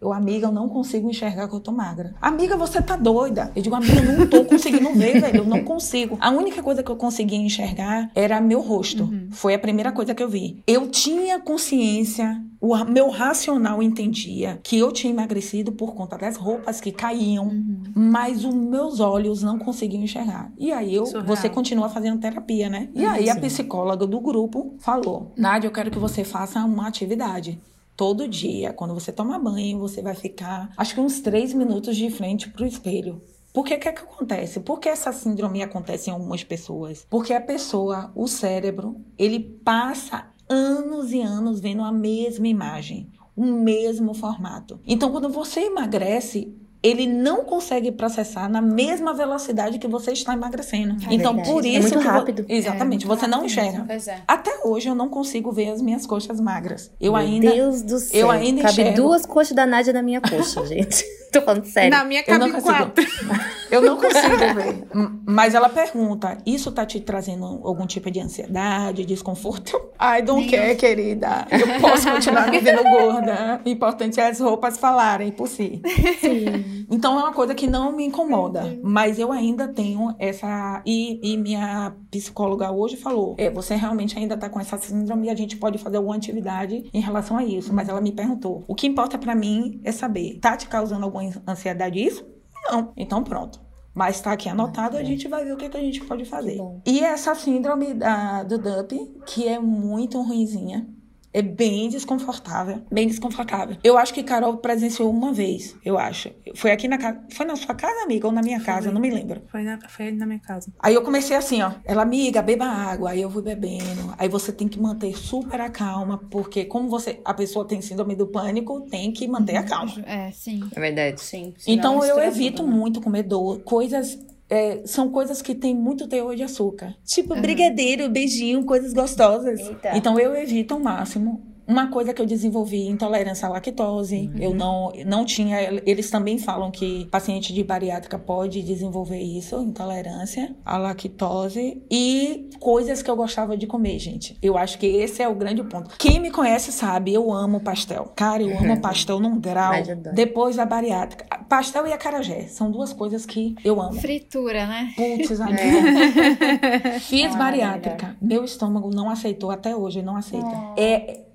Eu, 0.00 0.14
amiga, 0.14 0.46
eu 0.46 0.52
não 0.52 0.66
consigo 0.66 1.10
enxergar 1.10 1.46
que 1.46 1.54
eu 1.54 1.60
tô 1.60 1.72
magra. 1.72 2.14
Amiga, 2.22 2.56
você 2.56 2.80
tá 2.80 2.96
doida. 2.96 3.52
Eu 3.54 3.60
digo, 3.60 3.74
amiga, 3.74 4.00
eu 4.00 4.18
não 4.18 4.26
tô 4.26 4.44
conseguindo 4.46 4.90
ver, 4.94 5.20
velho. 5.20 5.38
Eu 5.38 5.44
não 5.44 5.62
consigo. 5.62 6.16
A 6.18 6.30
única 6.30 6.62
coisa 6.62 6.82
que 6.82 6.90
eu 6.90 6.96
conseguia 6.96 7.38
enxergar 7.38 8.10
era 8.14 8.40
meu 8.40 8.62
rosto. 8.62 9.10
Foi 9.30 9.52
a 9.52 9.58
primeira 9.58 9.92
coisa 9.92 10.14
que 10.14 10.22
eu 10.22 10.28
vi. 10.28 10.62
Eu 10.66 10.88
tinha 10.88 11.38
consciência, 11.38 12.42
o 12.58 12.74
meu 12.84 13.10
racional 13.10 13.82
entendia 13.82 14.58
que 14.62 14.78
eu 14.78 14.90
tinha 14.90 15.12
emagrecido 15.12 15.72
por 15.72 15.94
conta 15.94 16.16
das 16.16 16.36
roupas 16.36 16.80
que 16.80 16.92
caíam, 16.92 17.50
mas 17.94 18.42
os 18.42 18.54
meus 18.54 19.00
olhos 19.00 19.42
não 19.42 19.58
conseguiam 19.58 20.02
enxergar. 20.02 20.50
E 20.56 20.72
aí 20.72 20.94
eu, 20.94 21.04
Surreal. 21.04 21.26
você 21.26 21.50
continua 21.50 21.90
fazendo 21.90 22.18
terapia, 22.18 22.70
né? 22.70 22.88
E 22.94 23.04
aí 23.04 23.28
a 23.28 23.36
psicóloga 23.36 24.06
do 24.06 24.18
grupo 24.18 24.74
falou: 24.78 25.32
Nádia, 25.36 25.68
eu 25.68 25.72
quero 25.72 25.90
que 25.90 25.98
você 25.98 26.24
faça 26.24 26.64
uma 26.64 26.88
atividade. 26.88 27.58
Todo 28.00 28.26
dia, 28.26 28.72
quando 28.72 28.94
você 28.94 29.12
toma 29.12 29.38
banho, 29.38 29.78
você 29.78 30.00
vai 30.00 30.14
ficar, 30.14 30.72
acho 30.74 30.94
que 30.94 31.00
uns 31.02 31.20
três 31.20 31.52
minutos 31.52 31.94
de 31.94 32.08
frente 32.08 32.48
pro 32.48 32.66
espelho. 32.66 33.20
Por 33.52 33.62
que 33.62 33.76
que 33.76 33.88
é 33.90 33.92
que 33.92 34.00
acontece? 34.00 34.60
Por 34.60 34.80
que 34.80 34.88
essa 34.88 35.12
síndrome 35.12 35.62
acontece 35.62 36.08
em 36.08 36.14
algumas 36.14 36.42
pessoas? 36.42 37.06
Porque 37.10 37.34
a 37.34 37.40
pessoa, 37.42 38.10
o 38.14 38.26
cérebro, 38.26 38.96
ele 39.18 39.38
passa 39.38 40.32
anos 40.48 41.12
e 41.12 41.20
anos 41.20 41.60
vendo 41.60 41.82
a 41.82 41.92
mesma 41.92 42.48
imagem, 42.48 43.12
o 43.36 43.44
mesmo 43.44 44.14
formato. 44.14 44.80
Então, 44.86 45.12
quando 45.12 45.28
você 45.28 45.66
emagrece, 45.66 46.56
ele 46.82 47.06
não 47.06 47.44
consegue 47.44 47.92
processar 47.92 48.48
na 48.48 48.62
mesma 48.62 49.12
velocidade 49.12 49.78
que 49.78 49.86
você 49.86 50.12
está 50.12 50.32
emagrecendo. 50.32 50.96
É 51.08 51.14
então, 51.14 51.34
verdade. 51.34 51.50
por 51.52 51.64
É 51.64 51.68
isso 51.68 51.80
muito 51.82 51.98
que 51.98 52.04
vo- 52.04 52.10
rápido. 52.10 52.44
Exatamente, 52.48 53.04
É, 53.04 53.06
muito 53.06 53.20
você 53.20 53.26
não 53.26 53.38
rápido 53.40 53.50
enxerga. 53.50 53.84
Pois 53.86 54.08
é. 54.08 54.18
Até 54.26 54.60
hoje 54.64 54.88
eu 54.88 54.94
não 54.94 55.08
consigo 55.08 55.52
ver 55.52 55.70
as 55.70 55.82
minhas 55.82 56.06
coxas 56.06 56.40
magras. 56.40 56.90
Eu 57.00 57.12
Meu 57.12 57.20
ainda 57.20 57.50
Deus 57.52 57.82
do 57.82 57.98
céu. 57.98 58.20
eu 58.20 58.30
ainda 58.30 58.62
Cabe 58.62 58.72
enxergo. 58.72 58.96
duas 58.96 59.26
coxas 59.26 59.54
da 59.54 59.66
Nádia 59.66 59.92
na 59.92 60.02
minha 60.02 60.20
coxa, 60.22 60.64
gente. 60.66 61.04
Tô 61.32 61.40
falando 61.42 61.64
sério. 61.64 61.90
Na 61.90 62.04
minha 62.04 62.24
Eu 62.26 62.38
não 62.38 62.50
cabe 62.50 62.62
consigo. 62.62 62.84
quatro. 62.84 63.04
Eu 63.70 63.80
não 63.82 63.96
consigo 63.96 64.36
ver. 64.54 64.84
Mas 65.24 65.54
ela 65.54 65.68
pergunta: 65.68 66.38
isso 66.44 66.72
tá 66.72 66.84
te 66.84 67.00
trazendo 67.00 67.44
algum 67.62 67.86
tipo 67.86 68.10
de 68.10 68.18
ansiedade, 68.20 69.04
desconforto? 69.06 69.76
Eu, 69.76 69.90
I 70.18 70.22
don't 70.22 70.40
Nem 70.40 70.50
care, 70.50 70.74
querida. 70.76 71.46
Eu 71.50 71.80
posso 71.80 72.10
continuar 72.10 72.50
me 72.50 72.58
vendo 72.58 72.82
gorda. 72.82 73.60
O 73.64 73.68
importante 73.68 74.18
é 74.18 74.28
as 74.28 74.40
roupas 74.40 74.76
falarem 74.76 75.30
por 75.30 75.46
si. 75.46 75.80
Sim. 76.20 76.86
Então 76.90 77.16
é 77.18 77.22
uma 77.22 77.32
coisa 77.32 77.54
que 77.54 77.68
não 77.68 77.92
me 77.92 78.04
incomoda. 78.04 78.76
Mas 78.82 79.18
eu 79.20 79.30
ainda 79.30 79.68
tenho 79.68 80.12
essa. 80.18 80.82
E, 80.84 81.20
e 81.22 81.36
minha 81.36 81.94
psicóloga 82.10 82.72
hoje 82.72 82.96
falou: 82.96 83.36
é, 83.38 83.48
você 83.50 83.76
realmente 83.76 84.18
ainda 84.18 84.36
tá 84.36 84.48
com 84.48 84.58
essa 84.58 84.76
síndrome 84.78 85.28
e 85.28 85.30
a 85.30 85.36
gente 85.36 85.56
pode 85.56 85.78
fazer 85.78 85.98
alguma 85.98 86.16
atividade 86.16 86.90
em 86.92 87.00
relação 87.00 87.36
a 87.36 87.44
isso. 87.44 87.72
Mas 87.72 87.88
ela 87.88 88.00
me 88.00 88.10
perguntou: 88.10 88.64
o 88.66 88.74
que 88.74 88.88
importa 88.88 89.16
pra 89.16 89.34
mim 89.36 89.80
é 89.84 89.92
saber, 89.92 90.38
tá 90.40 90.56
te 90.56 90.66
causando 90.66 91.04
alguma 91.04 91.19
ansiedade 91.46 91.98
isso? 91.98 92.26
Não. 92.70 92.92
Então 92.96 93.22
pronto. 93.22 93.60
Mas 93.92 94.20
tá 94.20 94.32
aqui 94.32 94.48
anotado, 94.48 94.96
a 94.96 95.02
gente 95.02 95.26
vai 95.26 95.44
ver 95.44 95.52
o 95.52 95.56
que, 95.56 95.68
que 95.68 95.76
a 95.76 95.80
gente 95.80 96.00
pode 96.04 96.24
fazer. 96.24 96.58
E 96.86 97.00
essa 97.00 97.34
síndrome 97.34 97.92
da, 97.94 98.44
do 98.44 98.56
DUP, 98.56 98.96
que 99.26 99.48
é 99.48 99.58
muito 99.58 100.20
ruinzinha. 100.22 100.88
É 101.32 101.42
bem 101.42 101.88
desconfortável. 101.88 102.82
Bem 102.90 103.06
desconfortável. 103.06 103.76
Eu 103.84 103.96
acho 103.96 104.12
que 104.12 104.22
Carol 104.22 104.56
presenciou 104.56 105.10
uma 105.10 105.32
vez, 105.32 105.76
eu 105.84 105.96
acho. 105.96 106.30
Foi 106.56 106.72
aqui 106.72 106.88
na 106.88 106.98
casa. 106.98 107.20
Foi 107.30 107.46
na 107.46 107.54
sua 107.54 107.74
casa, 107.74 108.02
amiga, 108.02 108.26
ou 108.26 108.32
na 108.32 108.42
minha 108.42 108.60
casa? 108.60 108.88
Eu 108.88 108.92
não 108.92 109.00
me 109.00 109.10
lembro. 109.10 109.42
Foi, 109.46 109.62
na, 109.62 109.78
foi 109.88 110.10
na 110.10 110.26
minha 110.26 110.40
casa. 110.40 110.72
Aí 110.80 110.94
eu 110.94 111.02
comecei 111.02 111.36
assim, 111.36 111.62
ó. 111.62 111.72
Ela, 111.84 112.02
amiga, 112.02 112.42
beba 112.42 112.66
água. 112.66 113.10
Aí 113.10 113.22
eu 113.22 113.30
fui 113.30 113.42
bebendo. 113.42 114.12
Aí 114.18 114.28
você 114.28 114.52
tem 114.52 114.66
que 114.66 114.80
manter 114.80 115.16
super 115.16 115.60
a 115.60 115.70
calma, 115.70 116.18
porque 116.30 116.64
como 116.64 116.88
você, 116.88 117.20
a 117.24 117.32
pessoa 117.32 117.64
tem 117.64 117.80
síndrome 117.80 118.16
do 118.16 118.26
pânico, 118.26 118.80
tem 118.90 119.12
que 119.12 119.28
manter 119.28 119.56
a 119.56 119.62
calma. 119.62 119.92
É, 120.04 120.32
sim. 120.32 120.68
É 120.74 120.80
verdade. 120.80 121.20
Sim. 121.20 121.54
senão 121.56 121.78
Então 121.78 121.92
eu 121.94 122.16
mistura 122.16 122.26
evito 122.26 122.56
tudo, 122.62 122.70
né? 122.70 122.76
muito 122.76 123.00
comer 123.00 123.22
do, 123.22 123.60
coisas. 123.60 124.18
É, 124.50 124.82
são 124.84 125.08
coisas 125.10 125.40
que 125.40 125.54
têm 125.54 125.74
muito 125.74 126.08
teor 126.08 126.34
de 126.34 126.42
açúcar. 126.42 126.94
Tipo 127.04 127.36
brigadeiro, 127.40 128.10
beijinho, 128.10 128.64
coisas 128.64 128.92
gostosas. 128.92 129.60
Eita. 129.60 129.96
Então 129.96 130.18
eu 130.18 130.34
evito 130.34 130.74
ao 130.74 130.80
máximo. 130.80 131.49
Uma 131.70 131.86
coisa 131.86 132.12
que 132.12 132.20
eu 132.20 132.26
desenvolvi, 132.26 132.88
intolerância 132.88 133.46
à 133.46 133.50
lactose. 133.52 134.28
Eu 134.36 134.52
não, 134.52 134.92
não 135.06 135.24
tinha. 135.24 135.60
Eles 135.86 136.10
também 136.10 136.36
falam 136.36 136.68
que 136.68 137.04
paciente 137.12 137.54
de 137.54 137.62
bariátrica 137.62 138.18
pode 138.18 138.60
desenvolver 138.60 139.20
isso, 139.20 139.54
intolerância 139.62 140.52
à 140.66 140.76
lactose. 140.76 141.80
E 141.88 142.50
coisas 142.58 143.02
que 143.02 143.08
eu 143.10 143.14
gostava 143.14 143.56
de 143.56 143.68
comer, 143.68 144.00
gente. 144.00 144.36
Eu 144.42 144.58
acho 144.58 144.80
que 144.80 144.86
esse 144.86 145.22
é 145.22 145.28
o 145.28 145.34
grande 145.36 145.62
ponto. 145.62 145.94
Quem 145.96 146.18
me 146.18 146.32
conhece 146.32 146.72
sabe, 146.72 147.14
eu 147.14 147.32
amo 147.32 147.60
pastel. 147.60 148.12
Cara, 148.16 148.42
eu 148.42 148.58
amo 148.58 148.80
pastel 148.82 149.20
num 149.20 149.38
grau. 149.38 149.72
Depois 150.12 150.56
da 150.56 150.66
bariátrica. 150.66 151.24
Pastel 151.48 151.86
e 151.86 151.92
acarajé 151.92 152.48
são 152.48 152.68
duas 152.68 152.92
coisas 152.92 153.24
que 153.24 153.54
eu 153.64 153.80
amo. 153.80 154.00
Fritura, 154.00 154.66
né? 154.66 154.92
Putz, 154.96 155.38
amiga. 155.40 156.98
Fiz 156.98 157.32
Ah, 157.32 157.38
bariátrica. 157.38 158.16
Meu 158.20 158.44
estômago 158.44 158.90
não 158.92 159.08
aceitou 159.08 159.52
até 159.52 159.76
hoje, 159.76 160.02
não 160.02 160.16
aceita. 160.16 160.50
É, 160.76 161.29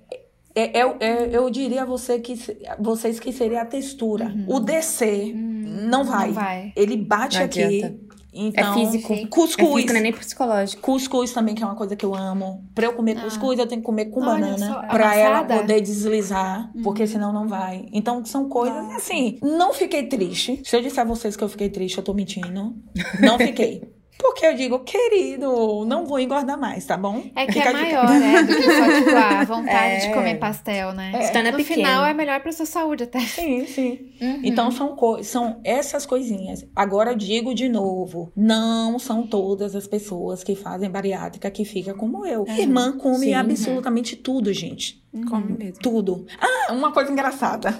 é, 0.56 0.80
é- 0.80 0.96
é- 1.00 1.28
eu 1.36 1.48
diria 1.50 1.82
a 1.82 1.84
você 1.84 2.18
que, 2.18 2.34
vocês 2.80 3.20
que 3.20 3.32
seria 3.32 3.62
a 3.62 3.66
textura. 3.66 4.34
O 4.48 4.58
descer 4.58 5.34
não 5.34 6.04
vai. 6.04 6.26
Não 6.28 6.34
vai. 6.34 6.72
Ele 6.74 6.96
bate 6.96 7.38
Não 7.38 7.44
aqui 7.44 7.62
adianta. 7.62 8.06
Então, 8.38 8.70
É 8.70 8.74
físico. 8.74 9.14
É 9.14 9.26
Cuscuz. 9.28 9.72
físico, 9.72 9.92
não 9.94 9.98
é 9.98 10.02
nem 10.02 10.12
psicológico. 10.12 10.82
Cuscuz 10.82 11.32
também, 11.32 11.54
que 11.54 11.62
é 11.62 11.66
uma 11.66 11.74
coisa 11.74 11.96
que 11.96 12.04
eu 12.04 12.14
amo. 12.14 12.62
Pra 12.74 12.84
eu 12.84 12.92
comer 12.92 13.18
cuscuz, 13.22 13.58
eu 13.58 13.66
tenho 13.66 13.80
que 13.80 13.86
comer 13.86 14.06
com 14.06 14.20
Olha 14.20 14.32
banana. 14.46 14.58
só, 14.58 14.82
Pra 14.88 15.16
ela 15.16 15.42
poder 15.42 15.80
deslizar, 15.80 16.70
porque 16.84 17.06
senão 17.06 17.32
não 17.32 17.48
vai. 17.48 17.86
Então, 17.94 18.22
são 18.26 18.46
coisas 18.46 18.90
assim. 18.94 19.38
Não 19.42 19.72
fiquei 19.72 20.02
triste. 20.06 20.60
Se 20.64 20.76
eu 20.76 20.82
disser 20.82 21.00
a 21.02 21.06
vocês 21.06 21.34
que 21.34 21.42
eu 21.42 21.48
fiquei 21.48 21.70
triste, 21.70 21.96
eu 21.96 22.04
tô 22.04 22.12
mentindo. 22.12 22.74
Não 23.20 23.38
fiquei. 23.38 23.82
Porque 24.18 24.46
eu 24.46 24.54
digo, 24.54 24.80
querido, 24.80 25.84
não 25.86 26.06
vou 26.06 26.18
engordar 26.18 26.58
mais, 26.58 26.84
tá 26.84 26.96
bom? 26.96 27.22
É 27.36 27.46
que 27.46 27.52
Fica 27.52 27.68
é 27.68 27.68
a 27.68 27.72
dica. 27.84 28.02
maior, 28.02 28.20
né? 28.20 28.42
Do 28.42 28.56
que 28.56 28.62
só, 28.62 28.92
tipo, 28.98 29.10
a 29.16 29.44
vontade 29.44 30.00
de 30.00 30.06
É. 30.06 30.12
comer 30.14 30.34
pastel, 30.38 30.92
né? 30.92 31.22
Se 31.22 31.32
torna 31.32 31.50
no 31.50 31.56
pequeno. 31.58 31.80
final 31.82 32.04
é 32.06 32.14
melhor 32.14 32.40
pra 32.40 32.50
sua 32.52 32.66
saúde 32.66 33.04
até. 33.04 33.20
Sim, 33.20 33.66
sim. 33.66 34.12
Uhum. 34.20 34.40
Então 34.42 34.70
são, 34.70 34.96
co- 34.96 35.22
são 35.22 35.60
essas 35.64 36.06
coisinhas. 36.06 36.64
Agora 36.74 37.10
eu 37.12 37.16
digo 37.16 37.54
de 37.54 37.68
novo: 37.68 38.32
não 38.36 38.98
são 38.98 39.26
todas 39.26 39.74
as 39.76 39.86
pessoas 39.86 40.42
que 40.42 40.54
fazem 40.54 40.90
bariátrica 40.90 41.50
que 41.50 41.64
fica 41.64 41.92
como 41.94 42.24
eu. 42.26 42.44
Irmã 42.48 42.96
come 42.96 43.26
Sim. 43.26 43.34
absolutamente 43.34 44.16
tudo, 44.16 44.52
gente. 44.52 45.04
Come 45.24 45.56
mesmo. 45.58 45.80
Tudo. 45.82 46.26
Ah, 46.40 46.72
uma 46.72 46.92
coisa 46.92 47.10
engraçada. 47.12 47.70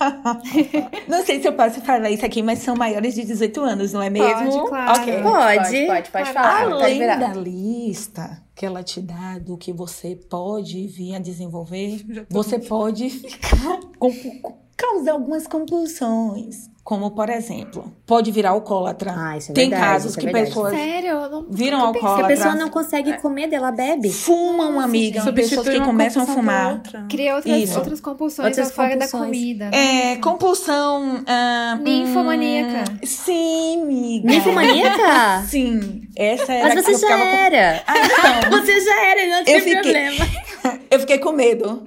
não 1.08 1.24
sei 1.24 1.40
se 1.40 1.48
eu 1.48 1.52
posso 1.52 1.80
falar 1.80 2.10
isso 2.10 2.24
aqui, 2.24 2.42
mas 2.42 2.58
são 2.60 2.76
maiores 2.76 3.14
de 3.14 3.24
18 3.24 3.60
anos, 3.60 3.92
não 3.92 4.02
é 4.02 4.10
mesmo? 4.10 4.50
Pode, 4.50 4.68
claro. 4.68 5.00
Ok. 5.00 5.22
Pode. 5.22 5.56
Pode, 5.56 5.86
pode, 5.86 6.10
pode 6.10 6.32
falar. 6.32 6.66
Tá 6.66 6.72
Além 6.72 6.92
liberado. 6.94 7.20
da 7.20 7.34
lista 7.40 8.42
que 8.54 8.64
ela 8.64 8.82
te 8.82 9.00
dá 9.00 9.38
do 9.38 9.56
que 9.56 9.72
você 9.72 10.14
pode 10.14 10.86
vir 10.86 11.14
a 11.16 11.18
desenvolver, 11.18 12.04
você 12.30 12.58
pode 12.58 13.10
ficar 13.10 13.80
com, 13.98 14.12
com- 14.40 14.58
causar 14.76 15.12
algumas 15.12 15.46
compulsões. 15.46 16.68
Como, 16.84 17.12
por 17.12 17.30
exemplo, 17.30 17.90
pode 18.06 18.30
virar 18.30 18.50
alcoólatra. 18.50 19.14
Ah, 19.16 19.38
isso 19.38 19.52
é 19.52 19.54
Tem 19.54 19.70
verdade, 19.70 19.90
casos 19.90 20.10
isso 20.10 20.18
é 20.18 20.20
que 20.20 20.26
verdade. 20.26 20.46
pessoas 20.48 20.74
Sério? 20.74 21.08
Eu 21.12 21.30
não, 21.30 21.46
viram 21.48 21.78
pensei. 21.78 21.92
Porque 21.92 22.04
a 22.06 22.08
alcoólatra. 22.10 22.26
pessoa 22.36 22.54
não 22.54 22.68
consegue 22.68 23.16
comer 23.22 23.46
dela, 23.48 23.72
bebe. 23.72 24.12
Fumam, 24.12 24.78
amiga. 24.78 25.22
Pessoas 25.32 25.50
Substitui 25.54 25.80
que 25.80 25.86
começam 25.86 26.22
a 26.24 26.26
fumar. 26.26 26.72
outra. 26.74 27.06
Cria 27.08 27.36
outras, 27.36 27.56
Isso. 27.62 27.78
outras 27.78 28.00
compulsões 28.02 28.48
Outras 28.48 28.70
fora 28.70 28.98
da 28.98 29.08
comida. 29.08 29.70
É, 29.72 30.16
compulsão. 30.16 31.24
ah, 31.26 31.78
Ninfomaníaca. 31.80 32.84
hum, 32.92 32.98
sim, 33.02 33.82
amiga. 33.82 34.28
Ninfomaníaca? 34.30 35.42
Sim. 35.48 36.02
Essa 36.14 36.52
era 36.52 36.74
Mas 36.74 36.84
que 36.84 36.92
você 36.94 37.06
já 37.08 37.16
com- 37.16 37.24
era. 37.24 37.82
Ah, 37.86 37.94
então. 37.98 38.60
Você 38.64 38.80
já 38.80 39.04
era, 39.06 39.26
não 39.38 39.44
tem 39.44 39.54
Eu 39.54 39.60
fiquei- 39.60 39.74
problema. 39.82 40.24
Eu 40.90 41.00
fiquei 41.00 41.18
com 41.18 41.32
medo. 41.32 41.82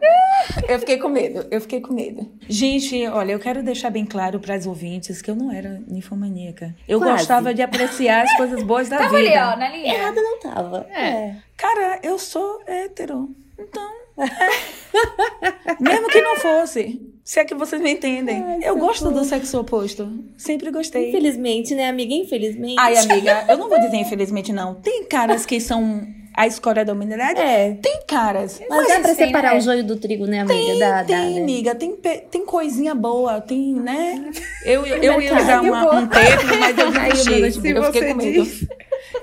Eu 0.68 0.80
fiquei 0.80 0.98
com 0.98 1.08
medo. 1.08 1.46
Eu 1.50 1.62
fiquei 1.62 1.80
com 1.80 1.94
medo. 1.94 2.30
Gente, 2.50 3.08
olha, 3.08 3.32
eu 3.32 3.40
quero 3.40 3.64
deixar 3.64 3.90
bem 3.90 4.06
claro 4.06 4.38
para 4.40 4.54
as 4.56 4.66
ouvintes 4.66 4.87
que 5.24 5.30
eu 5.32 5.36
não 5.36 5.52
era 5.52 5.82
ninfomaníaca. 5.88 6.76
Eu 6.88 7.00
Quase. 7.00 7.14
gostava 7.20 7.54
de 7.54 7.62
apreciar 7.62 8.24
as 8.24 8.36
coisas 8.38 8.64
boas 8.64 8.90
da 8.90 8.98
Tava 9.00 9.16
ali, 9.18 9.28
vida. 9.28 9.52
ó, 9.54 9.58
na 9.58 9.70
linha. 9.70 9.94
Errada 9.94 10.22
não 10.22 10.40
tava. 10.40 10.88
É. 10.92 11.36
Cara, 11.56 12.00
eu 12.04 12.18
sou 12.18 12.62
hétero. 12.66 13.30
Então. 13.60 13.92
é. 14.18 15.74
Mesmo 15.80 16.08
que 16.10 16.22
não 16.22 16.36
fosse. 16.38 17.02
Se 17.24 17.40
é 17.42 17.46
que 17.46 17.54
vocês 17.54 17.82
me 17.82 17.92
entendem. 17.92 18.64
eu 18.64 18.78
gosto 18.78 19.12
do 19.12 19.24
sexo 19.26 19.60
oposto. 19.60 20.10
Sempre 20.38 20.72
gostei. 20.72 21.10
Infelizmente, 21.10 21.76
né, 21.76 21.90
amiga? 21.90 22.14
Infelizmente. 22.14 22.76
Ai, 22.80 22.98
amiga, 22.98 23.46
eu 23.50 23.58
não 23.58 23.68
vou 23.68 23.80
dizer 23.80 23.98
infelizmente, 23.98 24.54
não. 24.54 24.76
Tem 24.76 25.04
caras 25.06 25.46
que 25.46 25.60
são 25.60 26.08
a 26.38 26.46
escória 26.48 26.86
da 26.86 26.94
humanidade? 26.94 27.40
É. 27.42 27.72
Tem 27.82 28.00
caras. 28.08 28.62
Mas 28.70 28.88
dá 28.88 29.00
pra 29.00 29.16
tem, 29.16 29.26
separar 29.28 29.54
né? 29.54 29.58
o 29.58 29.62
joio 29.62 29.84
do 29.84 29.96
trigo, 29.98 30.28
né, 30.28 30.42
amiga? 30.42 30.54
Tem, 30.56 30.80
dá, 30.80 31.04
tem, 31.04 31.34
né? 31.34 31.42
amiga. 31.42 31.74
Tem, 31.76 31.96
tem 32.30 32.46
coisinha 32.46 32.94
boa, 32.94 33.42
tem, 33.42 33.74
né? 33.74 34.30
Eu, 34.64 34.86
eu, 34.86 34.98
eu 34.98 35.22
ia 35.22 35.36
usar 35.36 35.62
uma- 35.62 35.96
um 36.00 36.08
termo, 36.08 36.44
mas 36.60 36.78
eu 36.78 36.92
desisti. 36.92 37.42
não- 37.42 37.52
se 37.52 37.70
Eu 37.70 37.84
fiquei 37.84 38.02
você 38.02 38.08
com 38.14 38.16
medo. 38.18 38.44
diz. 38.44 38.68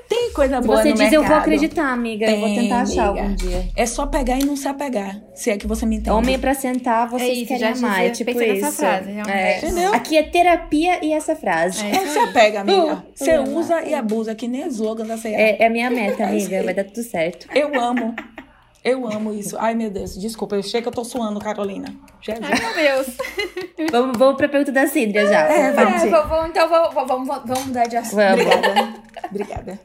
Tem 0.08 0.32
coisa 0.32 0.60
boa 0.60 0.82
você 0.82 0.90
no 0.90 0.94
diz, 0.96 1.04
eu 1.12 1.20
vou 1.20 1.20
mercado. 1.22 1.40
acreditar, 1.40 1.92
amiga. 1.92 2.26
eu 2.30 2.38
vou 2.38 2.48
Tem, 2.48 2.60
tentar 2.62 2.80
achar 2.82 3.08
amiga. 3.08 3.22
algum 3.22 3.34
dia. 3.34 3.68
É 3.76 3.86
só 3.86 4.06
pegar 4.06 4.38
e 4.38 4.44
não 4.44 4.56
se 4.56 4.66
apegar. 4.68 5.20
Se 5.34 5.50
é 5.50 5.56
que 5.56 5.66
você 5.66 5.84
me 5.86 5.96
entende. 5.96 6.10
Homem 6.10 6.34
é 6.34 6.38
pra 6.38 6.54
sentar, 6.54 7.08
vocês 7.08 7.30
É 7.30 7.32
isso, 7.32 7.46
querem 7.46 7.60
já 7.60 7.66
amar. 7.72 7.90
dizia- 7.92 8.06
É 8.06 8.10
tipo 8.10 8.30
isso. 8.30 8.40
nessa 8.40 8.72
frase, 8.72 9.10
realmente. 9.12 9.36
É. 9.36 9.58
Entendeu? 9.58 9.94
Aqui 9.94 10.16
é 10.16 10.22
terapia 10.22 11.04
e 11.04 11.12
essa 11.12 11.34
frase. 11.36 11.84
É 11.84 11.90
É, 11.90 12.06
se 12.06 12.18
apega, 12.18 12.60
amiga. 12.60 12.94
Uh, 12.94 13.02
Você 13.14 13.38
uh, 13.38 13.56
usa 13.56 13.82
e 13.84 13.94
abusa, 13.94 14.34
que 14.34 14.46
nem 14.48 14.66
slogan 14.68 15.06
da 15.06 15.16
CEA. 15.16 15.36
É, 15.38 15.62
é 15.62 15.66
a 15.66 15.70
minha 15.70 15.90
meta, 15.90 16.24
amiga. 16.26 16.62
Vai 16.62 16.74
dar 16.74 16.84
tudo 16.84 17.02
certo. 17.02 17.46
Eu 17.54 17.78
amo. 17.80 18.14
Eu 18.84 19.06
amo 19.10 19.32
isso. 19.32 19.56
Ai, 19.58 19.74
meu 19.74 19.90
Deus. 19.90 20.14
Desculpa, 20.18 20.56
eu 20.56 20.62
sei 20.62 20.82
que 20.82 20.88
eu 20.88 20.92
tô 20.92 21.02
suando, 21.04 21.40
Carolina. 21.40 21.94
Jesus. 22.20 22.44
Ai, 22.44 22.60
meu 22.60 22.74
Deus. 23.04 23.16
Vamos, 23.90 24.16
vamos 24.18 24.36
pra 24.36 24.48
pergunta 24.48 24.70
da 24.70 24.86
Cíndria 24.86 25.26
já. 25.26 25.40
É, 25.48 25.72
Pode 25.72 25.90
É, 26.06 26.08
vamos, 26.10 26.28
vamos- 26.28 26.48
então 26.50 26.68
vamos, 26.68 26.94
vamos, 26.94 27.08
vamos, 27.26 27.28
vamos 27.46 27.66
mudar 27.66 27.86
de 27.86 27.96
assunto. 27.96 28.16
Vamos. 28.16 28.40
Obrigada. 28.44 28.94
Obrigada. 29.30 29.80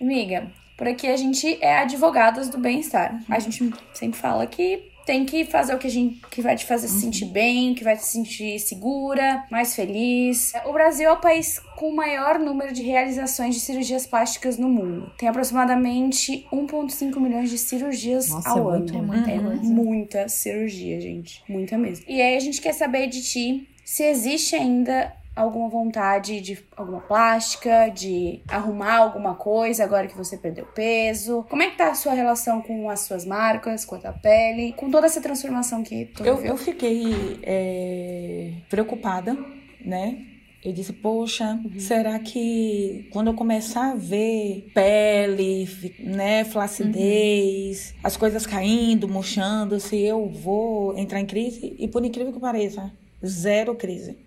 Amiga, 0.00 0.50
por 0.76 0.86
aqui 0.88 1.06
a 1.08 1.16
gente 1.16 1.58
é 1.60 1.78
advogadas 1.78 2.48
do 2.48 2.58
bem-estar. 2.58 3.20
A 3.28 3.38
gente 3.38 3.72
sempre 3.94 4.18
fala 4.18 4.46
que 4.46 4.90
tem 5.10 5.24
que 5.24 5.44
fazer 5.44 5.74
o 5.74 5.78
que, 5.78 5.88
a 5.88 5.90
gente, 5.90 6.20
que 6.30 6.40
vai 6.40 6.54
te 6.54 6.64
fazer 6.64 6.86
se 6.86 7.00
sentir 7.00 7.24
bem, 7.24 7.74
que 7.74 7.82
vai 7.82 7.96
te 7.96 8.04
sentir 8.04 8.60
segura, 8.60 9.44
mais 9.50 9.74
feliz. 9.74 10.52
O 10.64 10.72
Brasil 10.72 11.08
é 11.08 11.12
o 11.12 11.16
país 11.16 11.58
com 11.74 11.88
o 11.88 11.96
maior 11.96 12.38
número 12.38 12.72
de 12.72 12.80
realizações 12.82 13.56
de 13.56 13.60
cirurgias 13.60 14.06
plásticas 14.06 14.56
no 14.56 14.68
mundo. 14.68 15.10
Tem 15.18 15.28
aproximadamente 15.28 16.46
1,5 16.52 17.18
milhões 17.18 17.50
de 17.50 17.58
cirurgias 17.58 18.28
Nossa, 18.28 18.50
ao 18.50 18.72
é 18.72 18.76
ano. 18.76 18.98
é 18.98 19.02
muita 19.02 19.30
é 19.32 19.40
muita 19.40 20.28
cirurgia, 20.28 21.00
gente. 21.00 21.42
Muita 21.48 21.76
mesmo. 21.76 22.04
E 22.06 22.22
aí 22.22 22.36
a 22.36 22.40
gente 22.40 22.60
quer 22.60 22.72
saber 22.72 23.08
de 23.08 23.20
ti 23.20 23.68
se 23.84 24.04
existe 24.04 24.54
ainda 24.54 25.12
alguma 25.40 25.68
vontade 25.68 26.40
de 26.40 26.58
alguma 26.76 27.00
plástica, 27.00 27.88
de 27.88 28.42
arrumar 28.48 28.98
alguma 28.98 29.34
coisa 29.34 29.84
agora 29.84 30.06
que 30.06 30.16
você 30.16 30.36
perdeu 30.36 30.66
peso. 30.66 31.44
Como 31.48 31.62
é 31.62 31.70
que 31.70 31.76
tá 31.76 31.90
a 31.90 31.94
sua 31.94 32.12
relação 32.12 32.60
com 32.62 32.88
as 32.88 33.00
suas 33.00 33.24
marcas, 33.24 33.84
com 33.84 33.96
a 33.96 33.98
tua 33.98 34.12
pele, 34.12 34.72
com 34.74 34.90
toda 34.90 35.06
essa 35.06 35.20
transformação 35.20 35.82
que 35.82 36.06
tu 36.06 36.24
Eu, 36.24 36.40
eu 36.42 36.56
fiquei 36.56 37.40
é, 37.42 38.52
preocupada, 38.68 39.36
né? 39.84 40.26
Eu 40.62 40.74
disse, 40.74 40.92
poxa, 40.92 41.58
será 41.78 42.18
que 42.18 43.08
quando 43.10 43.28
eu 43.28 43.34
começar 43.34 43.92
a 43.92 43.94
ver 43.94 44.70
pele, 44.74 45.66
né, 45.98 46.44
flacidez, 46.44 47.94
as 48.04 48.14
coisas 48.14 48.46
caindo, 48.46 49.08
murchando, 49.08 49.80
se 49.80 49.98
eu 49.98 50.28
vou 50.28 50.94
entrar 50.98 51.18
em 51.18 51.24
crise? 51.24 51.74
E 51.78 51.88
por 51.88 52.04
incrível 52.04 52.30
que 52.30 52.38
pareça, 52.38 52.92
zero 53.24 53.74
crise. 53.74 54.18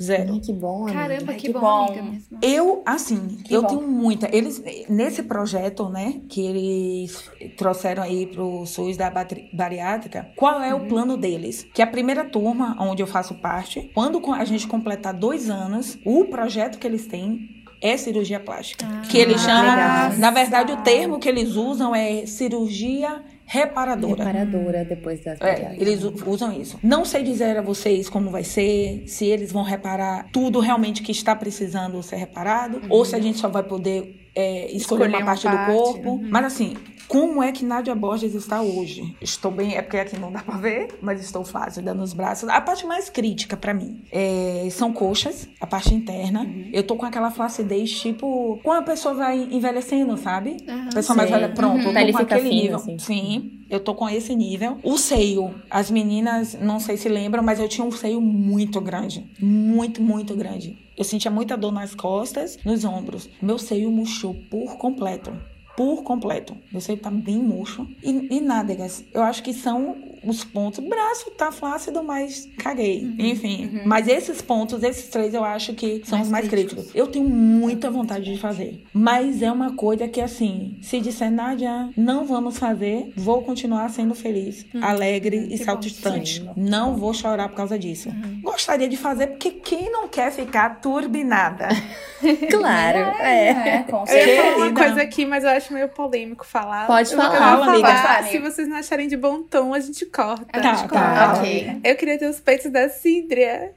Zero. 0.00 0.32
Ai, 0.34 0.40
que 0.40 0.52
bom, 0.52 0.84
amiga. 0.84 0.98
Caramba, 0.98 1.32
Ai, 1.32 1.36
que, 1.36 1.46
que 1.46 1.52
bom, 1.52 1.60
bom. 1.60 1.86
amiga 1.86 2.02
mesmo. 2.02 2.38
Eu, 2.42 2.82
assim, 2.86 3.38
Que 3.44 3.54
eu 3.54 3.62
bom. 3.62 3.68
tenho 3.68 3.82
muita. 3.82 4.34
Eles, 4.34 4.62
nesse 4.88 5.22
projeto, 5.22 5.88
né, 5.88 6.20
que 6.28 6.40
eles 6.40 7.30
trouxeram 7.56 8.02
aí 8.02 8.26
pro 8.26 8.64
SUS 8.64 8.96
da 8.96 9.10
bariátrica, 9.52 10.30
qual 10.36 10.60
é 10.62 10.74
o 10.74 10.86
plano 10.86 11.16
deles? 11.16 11.66
Que 11.74 11.82
a 11.82 11.86
primeira 11.86 12.24
turma, 12.24 12.76
onde 12.80 13.02
eu 13.02 13.06
faço 13.06 13.34
parte, 13.34 13.90
quando 13.94 14.20
a 14.32 14.44
gente 14.44 14.66
completar 14.66 15.12
dois 15.12 15.50
anos, 15.50 15.98
o 16.04 16.24
projeto 16.26 16.78
que 16.78 16.86
eles 16.86 17.06
têm 17.06 17.60
é 17.82 17.96
cirurgia 17.96 18.38
plástica. 18.38 18.86
Ah, 18.86 19.02
que 19.08 19.16
eles 19.18 19.40
chamam, 19.40 20.16
na 20.18 20.30
verdade, 20.30 20.72
o 20.72 20.76
termo 20.78 21.18
que 21.18 21.28
eles 21.28 21.56
usam 21.56 21.94
é 21.94 22.26
cirurgia 22.26 23.22
reparadora. 23.50 24.24
Reparadora 24.24 24.84
depois 24.84 25.20
da 25.24 25.32
É, 25.40 25.74
eles 25.76 26.04
usam 26.04 26.52
isso. 26.52 26.78
Não 26.80 27.04
sei 27.04 27.24
dizer 27.24 27.56
a 27.56 27.62
vocês 27.62 28.08
como 28.08 28.30
vai 28.30 28.44
ser, 28.44 29.02
se 29.08 29.26
eles 29.26 29.50
vão 29.50 29.64
reparar 29.64 30.28
tudo 30.32 30.60
realmente 30.60 31.02
que 31.02 31.10
está 31.10 31.34
precisando 31.34 32.00
ser 32.00 32.16
reparado, 32.16 32.80
ou 32.88 33.04
se 33.04 33.16
a 33.16 33.20
gente 33.20 33.38
só 33.38 33.48
vai 33.48 33.64
poder 33.64 34.30
é, 34.36 34.70
escolher, 34.70 34.76
Escolher 34.76 35.08
uma 35.08 35.18
uma 35.18 35.24
parte, 35.26 35.42
parte, 35.42 35.66
do 35.66 35.74
corpo. 35.74 36.20
Mas 36.30 36.44
assim, 36.44 36.76
como 37.10 37.42
é 37.42 37.50
que 37.50 37.64
Nádia 37.64 37.92
Borges 37.92 38.36
está 38.36 38.62
hoje? 38.62 39.16
Estou 39.20 39.50
bem, 39.50 39.74
é 39.74 39.82
porque 39.82 39.96
aqui 39.96 40.16
não 40.16 40.30
dá 40.30 40.42
pra 40.42 40.56
ver, 40.56 40.96
mas 41.02 41.20
estou 41.20 41.44
flácida 41.44 41.92
nos 41.92 42.12
braços. 42.12 42.48
A 42.48 42.60
parte 42.60 42.86
mais 42.86 43.10
crítica 43.10 43.56
pra 43.56 43.74
mim 43.74 44.04
é, 44.12 44.68
são 44.70 44.92
coxas, 44.92 45.48
a 45.60 45.66
parte 45.66 45.92
interna. 45.92 46.48
Eu 46.72 46.84
tô 46.84 46.94
com 46.94 47.04
aquela 47.04 47.32
flacidez, 47.32 47.90
tipo, 48.00 48.60
quando 48.62 48.78
a 48.78 48.82
pessoa 48.82 49.12
vai 49.14 49.40
envelhecendo, 49.50 50.16
sabe? 50.16 50.58
A 50.68 50.94
pessoa 50.94 51.16
mais 51.16 51.28
Sei. 51.28 51.40
velha, 51.40 51.52
pronto, 51.52 51.80
eu 51.88 51.92
tô 51.92 52.12
com 52.12 52.18
aquele 52.18 52.42
fina, 52.42 52.62
nível. 52.62 52.76
assim. 52.76 52.98
Sim, 53.00 53.50
eu 53.68 53.80
tô 53.80 53.92
com 53.92 54.08
esse 54.08 54.36
nível. 54.36 54.78
O 54.84 54.96
seio, 54.96 55.52
as 55.68 55.90
meninas, 55.90 56.56
não 56.60 56.78
sei 56.78 56.96
se 56.96 57.08
lembram, 57.08 57.42
mas 57.42 57.58
eu 57.58 57.68
tinha 57.68 57.84
um 57.84 57.90
seio 57.90 58.20
muito 58.20 58.80
grande. 58.80 59.28
Muito, 59.40 60.00
muito 60.00 60.36
grande. 60.36 60.78
Eu 60.96 61.02
sentia 61.02 61.30
muita 61.30 61.56
dor 61.56 61.72
nas 61.72 61.92
costas, 61.92 62.56
nos 62.64 62.84
ombros. 62.84 63.28
Meu 63.42 63.58
seio 63.58 63.90
murchou 63.90 64.34
por 64.48 64.76
completo. 64.76 65.32
Por 65.80 66.02
completo. 66.02 66.54
Seio 66.78 66.98
tá 66.98 67.10
bem 67.10 67.38
murcho. 67.38 67.88
E, 68.02 68.36
e 68.36 68.40
nádegas, 68.42 69.02
eu 69.14 69.22
acho 69.22 69.42
que 69.42 69.54
são 69.54 69.96
os 70.24 70.44
pontos. 70.44 70.84
Braço 70.86 71.30
tá 71.32 71.50
flácido, 71.52 72.02
mas 72.02 72.48
caguei. 72.58 73.06
Enfim. 73.18 73.80
Mas 73.84 74.08
esses 74.08 74.40
pontos, 74.42 74.82
esses 74.82 75.08
três, 75.08 75.34
eu 75.34 75.44
acho 75.44 75.72
que 75.74 76.02
são 76.04 76.18
Mais 76.18 76.26
os 76.26 76.32
mais 76.32 76.48
críticos. 76.48 76.90
Eu 76.94 77.06
tenho 77.06 77.28
muita 77.28 77.90
vontade 77.90 78.24
de 78.32 78.38
fazer. 78.38 78.84
Mas 78.92 79.42
é 79.42 79.50
uma 79.50 79.74
coisa 79.74 80.06
que, 80.08 80.20
assim, 80.20 80.78
se 80.82 81.00
disser, 81.00 81.30
Nádia, 81.30 81.90
não 81.96 82.24
vamos 82.24 82.58
fazer, 82.58 83.12
vou 83.16 83.42
continuar 83.42 83.88
sendo 83.90 84.14
feliz, 84.14 84.66
alegre 84.80 85.48
e 85.50 85.58
bom. 85.58 85.64
saltitante. 85.64 86.48
Não 86.56 86.96
vou 86.96 87.12
chorar 87.14 87.48
por 87.48 87.56
causa 87.56 87.78
disso. 87.78 88.10
Gostaria 88.42 88.88
de 88.88 88.96
fazer, 88.96 89.28
porque 89.28 89.50
quem 89.50 89.90
não 89.90 90.08
quer 90.08 90.30
ficar 90.32 90.80
turbinada? 90.80 91.68
Claro, 92.50 92.98
é. 93.18 93.48
É, 93.48 93.82
com 93.84 93.96
Eu 93.96 94.00
ia 94.02 94.06
certeza. 94.06 94.42
falar 94.42 94.56
uma 94.66 94.74
coisa 94.74 95.00
aqui, 95.02 95.24
mas 95.24 95.42
eu 95.42 95.48
acho 95.50 95.72
meio 95.72 95.88
polêmico 95.88 96.44
falar. 96.44 96.86
Pode 96.86 97.16
falar, 97.16 97.56
vou 97.56 97.64
amiga. 97.70 97.88
falar. 97.88 98.02
Fala, 98.16 98.26
Se 98.28 98.38
vocês 98.38 98.68
não 98.68 98.76
acharem 98.76 99.08
de 99.08 99.16
bom 99.16 99.42
tom, 99.42 99.72
a 99.72 99.80
gente 99.80 100.04
corta. 100.14 100.46
A 100.52 100.60
Tá, 100.60 100.74
gente 100.74 100.88
tá. 100.88 101.24
coloca. 101.24 101.38
Ok. 101.40 101.80
Eu 101.84 101.96
queria 101.96 102.18
ter 102.18 102.26
os 102.28 102.40
peitos 102.40 102.70
da 102.70 102.88
Síndria. 102.88 103.72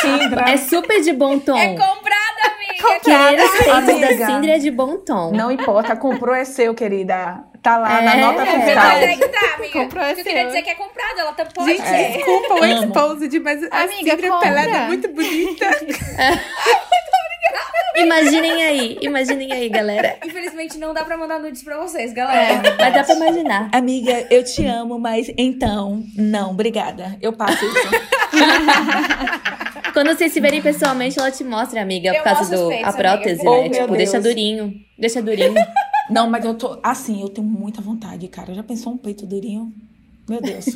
Sindra. 0.00 0.50
É 0.50 0.56
super 0.56 1.00
de 1.02 1.12
bom 1.12 1.38
tom. 1.38 1.56
É 1.56 1.68
comprada, 1.76 2.54
amiga. 2.54 3.00
Querer 3.00 3.42
os 3.44 3.50
peitos 3.50 3.74
Amiga. 3.74 4.16
da 4.16 4.26
Síndria 4.26 4.56
é 4.56 4.58
de 4.58 4.70
bom 4.70 4.96
tom. 4.98 5.32
Não 5.32 5.50
importa, 5.50 5.94
comprou 5.96 6.34
é 6.34 6.44
seu, 6.44 6.74
querida. 6.74 7.44
Tá 7.62 7.76
lá 7.76 8.00
na 8.00 8.16
É. 8.16 8.20
nota 8.22 8.42
Mas 8.42 8.64
fiscal. 8.64 8.86
aí 8.90 9.16
que 9.18 9.28
tá, 9.28 9.54
amiga. 9.56 9.72
Comprou 9.80 10.02
eu 10.02 10.10
esse 10.12 10.22
queria 10.24 10.38
seu. 10.40 10.46
dizer 10.48 10.62
que 10.62 10.70
é 10.70 10.74
comprado, 10.74 11.18
ela 11.20 11.32
tá 11.34 11.44
pode. 11.44 11.76
Gente, 11.76 11.82
desculpa 12.16 12.54
o 12.54 12.64
exposed, 12.64 13.40
mas 13.40 13.62
a 13.70 13.80
Amiga, 13.82 14.10
Síndria 14.12 14.30
compra. 14.30 14.48
pelada 14.48 14.70
é 14.70 14.86
muito 14.86 15.08
bonita. 15.08 15.66
Imaginem 17.96 18.62
aí, 18.62 18.98
imaginem 19.02 19.52
aí, 19.52 19.68
galera. 19.68 20.18
Infelizmente 20.24 20.78
não 20.78 20.94
dá 20.94 21.04
pra 21.04 21.16
mandar 21.16 21.38
nudes 21.38 21.62
pra 21.62 21.78
vocês, 21.78 22.12
galera. 22.12 22.62
Mas 22.78 22.94
dá 22.94 23.04
pra 23.04 23.14
imaginar. 23.14 23.68
Amiga, 23.72 24.26
eu 24.30 24.44
te 24.44 24.64
amo, 24.64 24.98
mas 24.98 25.30
então, 25.36 26.04
não, 26.16 26.52
obrigada. 26.52 27.18
Eu 27.20 27.32
passo 27.32 27.64
isso. 27.64 27.90
Quando 29.92 30.08
vocês 30.08 30.32
se 30.32 30.40
verem 30.40 30.62
pessoalmente, 30.62 31.18
ela 31.18 31.30
te 31.30 31.42
mostra, 31.42 31.82
amiga, 31.82 32.10
Eu 32.10 32.14
por 32.16 32.24
causa 32.24 32.56
do 32.56 32.68
peitos, 32.68 32.88
a 32.88 32.92
prótese, 32.96 33.46
amiga. 33.46 33.50
Oh, 33.50 33.62
né? 33.62 33.68
meu 33.68 33.82
tipo, 33.82 33.96
deixa 33.96 34.20
durinho. 34.20 34.74
Deixa 34.98 35.20
durinho. 35.20 35.54
Não, 36.08 36.28
mas 36.28 36.44
eu 36.44 36.54
tô. 36.54 36.78
Assim, 36.82 37.20
eu 37.20 37.28
tenho 37.28 37.46
muita 37.46 37.80
vontade, 37.80 38.26
cara. 38.28 38.54
Já 38.54 38.62
pensou 38.62 38.92
um 38.92 38.96
peito 38.96 39.26
durinho? 39.26 39.72
Meu 40.28 40.40
Deus. 40.40 40.66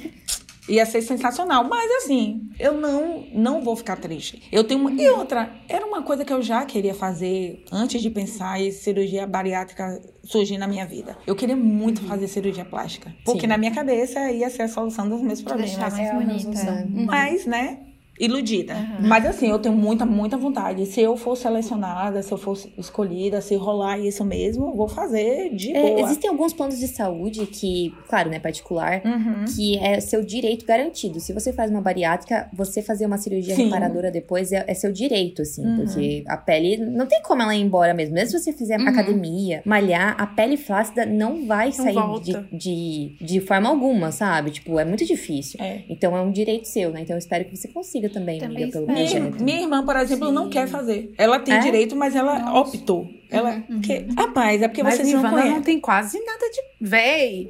Ia 0.69 0.87
ser 0.87 1.03
sensacional. 1.03 1.65
Mas 1.69 1.91
assim, 2.05 2.49
eu 2.59 2.73
não 2.75 3.27
não 3.35 3.63
vou 3.63 3.77
ficar 3.77 3.97
triste. 3.97 4.43
Eu 4.51 4.65
tenho. 4.65 4.81
uma- 4.81 4.93
E 4.93 5.09
outra, 5.11 5.51
era 5.69 5.85
uma 5.87 6.03
coisa 6.03 6.25
que 6.25 6.33
eu 6.33 6.41
já 6.41 6.65
queria 6.65 6.95
fazer 6.95 7.65
antes 7.71 8.01
de 8.01 8.09
pensar 8.11 8.61
em 8.61 8.71
cirurgia 8.71 9.27
bariátrica 9.27 10.01
surgir 10.23 10.57
na 10.57 10.67
minha 10.67 10.87
vida. 10.87 11.17
Eu 11.27 11.35
queria 11.37 11.57
muito 11.57 12.03
fazer 12.07 12.29
cirurgia 12.29 12.65
plástica. 12.65 13.13
Porque 13.25 13.43
Sim. 13.43 13.47
na 13.49 13.59
minha 13.59 13.73
cabeça 13.75 14.31
ia 14.33 14.49
ser 14.49 14.63
a 14.63 14.69
solução 14.69 15.09
dos 15.09 15.21
meus 15.21 15.41
Deixar 15.41 15.57
problemas. 15.57 15.77
mais 15.93 16.09
É 16.09 16.13
bonita. 16.15 16.33
resolução. 16.33 16.87
Mas, 17.07 17.47
né? 17.47 17.79
Iludida. 18.19 18.75
Mas 19.01 19.27
assim, 19.27 19.49
eu 19.49 19.59
tenho 19.59 19.75
muita, 19.75 20.07
muita 20.07 20.37
vontade. 20.37 20.87
Se 20.87 21.01
eu 21.01 21.17
for 21.17 21.37
selecionada, 21.37 22.23
se 22.23 22.31
eu 22.33 22.39
for 22.39 22.57
escolhida, 22.79 23.41
se 23.41 23.55
rolar 23.57 23.99
isso 23.99 24.25
mesmo, 24.25 24.69
eu 24.69 24.75
vou 24.75 24.89
fazer 24.89 25.51
de 25.55 25.73
É, 25.73 25.83
boa. 25.97 26.01
existem 26.01 26.31
alguns 26.31 26.53
planos 26.53 26.79
de 26.79 26.87
saúde 26.89 27.47
que, 27.47 27.93
claro, 28.09 28.31
né, 28.31 28.39
particular, 28.39 29.03
Uhum. 29.05 29.45
que 29.55 29.79
é 29.79 29.99
seu 30.01 30.25
direito 30.25 30.65
garantido. 30.65 31.19
Se 31.21 31.33
você 31.33 31.53
faz 31.53 31.71
uma 31.71 31.81
bariátrica, 31.81 32.49
você 32.53 32.81
fazer 32.83 33.07
uma 33.07 33.19
cirurgia 33.19 33.55
Sim. 33.57 33.65
reparadora 33.65 34.11
depois 34.11 34.53
é, 34.53 34.65
é 34.67 34.75
seu 34.75 34.93
direito, 34.93 35.43
assim. 35.43 35.65
Uhum. 35.67 35.77
Porque 35.77 36.25
a 36.29 36.37
pele 36.37 36.77
não 36.77 37.07
tem 37.07 37.21
como 37.23 37.43
ela 37.43 37.55
ir 37.55 37.61
embora 37.63 37.93
mesmo. 37.95 38.15
Mesmo 38.15 38.39
se 38.39 38.45
você 38.45 38.53
fizer 38.53 38.79
Uhum. 38.79 38.89
academia, 38.89 39.63
malhar, 39.65 40.15
a 40.19 40.27
pele 40.27 40.57
flácida 40.57 41.05
não 41.05 41.47
vai 41.47 41.73
sair 41.73 41.95
volta. 41.95 42.47
de, 42.53 42.57
de, 42.57 43.17
de 43.25 43.41
forma 43.41 43.69
alguma, 43.69 44.13
sabe? 44.13 44.51
Tipo, 44.53 44.79
é 44.79 44.85
muito 44.85 45.05
difícil. 45.05 45.59
É. 45.61 45.81
Então 45.89 46.17
é 46.17 46.21
um 46.21 46.31
direito 46.31 46.67
seu, 46.69 46.91
né? 46.91 47.01
Então 47.01 47.15
eu 47.17 47.19
espero 47.19 47.45
que 47.45 47.57
você 47.57 47.69
consiga 47.69 48.04
também, 48.09 48.39
Também 48.39 48.65
amiga, 48.65 48.73
pelo 48.73 48.87
projeto. 48.87 49.43
minha 49.43 49.61
irmã, 49.63 49.85
por 49.85 49.97
exemplo, 49.97 50.31
não 50.33 50.45
Sim. 50.45 50.51
quer 50.51 50.69
fazer. 50.69 51.13
Ela 51.19 51.39
tem 51.39 51.55
É? 51.55 51.59
direito, 51.59 51.95
mas 51.97 52.15
ela 52.17 52.59
optou. 52.61 53.07
Ela. 53.31 53.61
Que, 53.83 54.07
rapaz, 54.17 54.63
é 54.63 54.69
porque 54.69 54.83
Mas 54.83 54.95
vocês 54.95 55.09
não 55.09 55.15
Nirvana 55.21 55.35
conhecem. 55.37 55.55
não 55.57 55.63
tem 55.63 55.81
quase 55.81 56.19
nada 56.25 56.51
de 56.51 56.61
véi. 56.89 57.49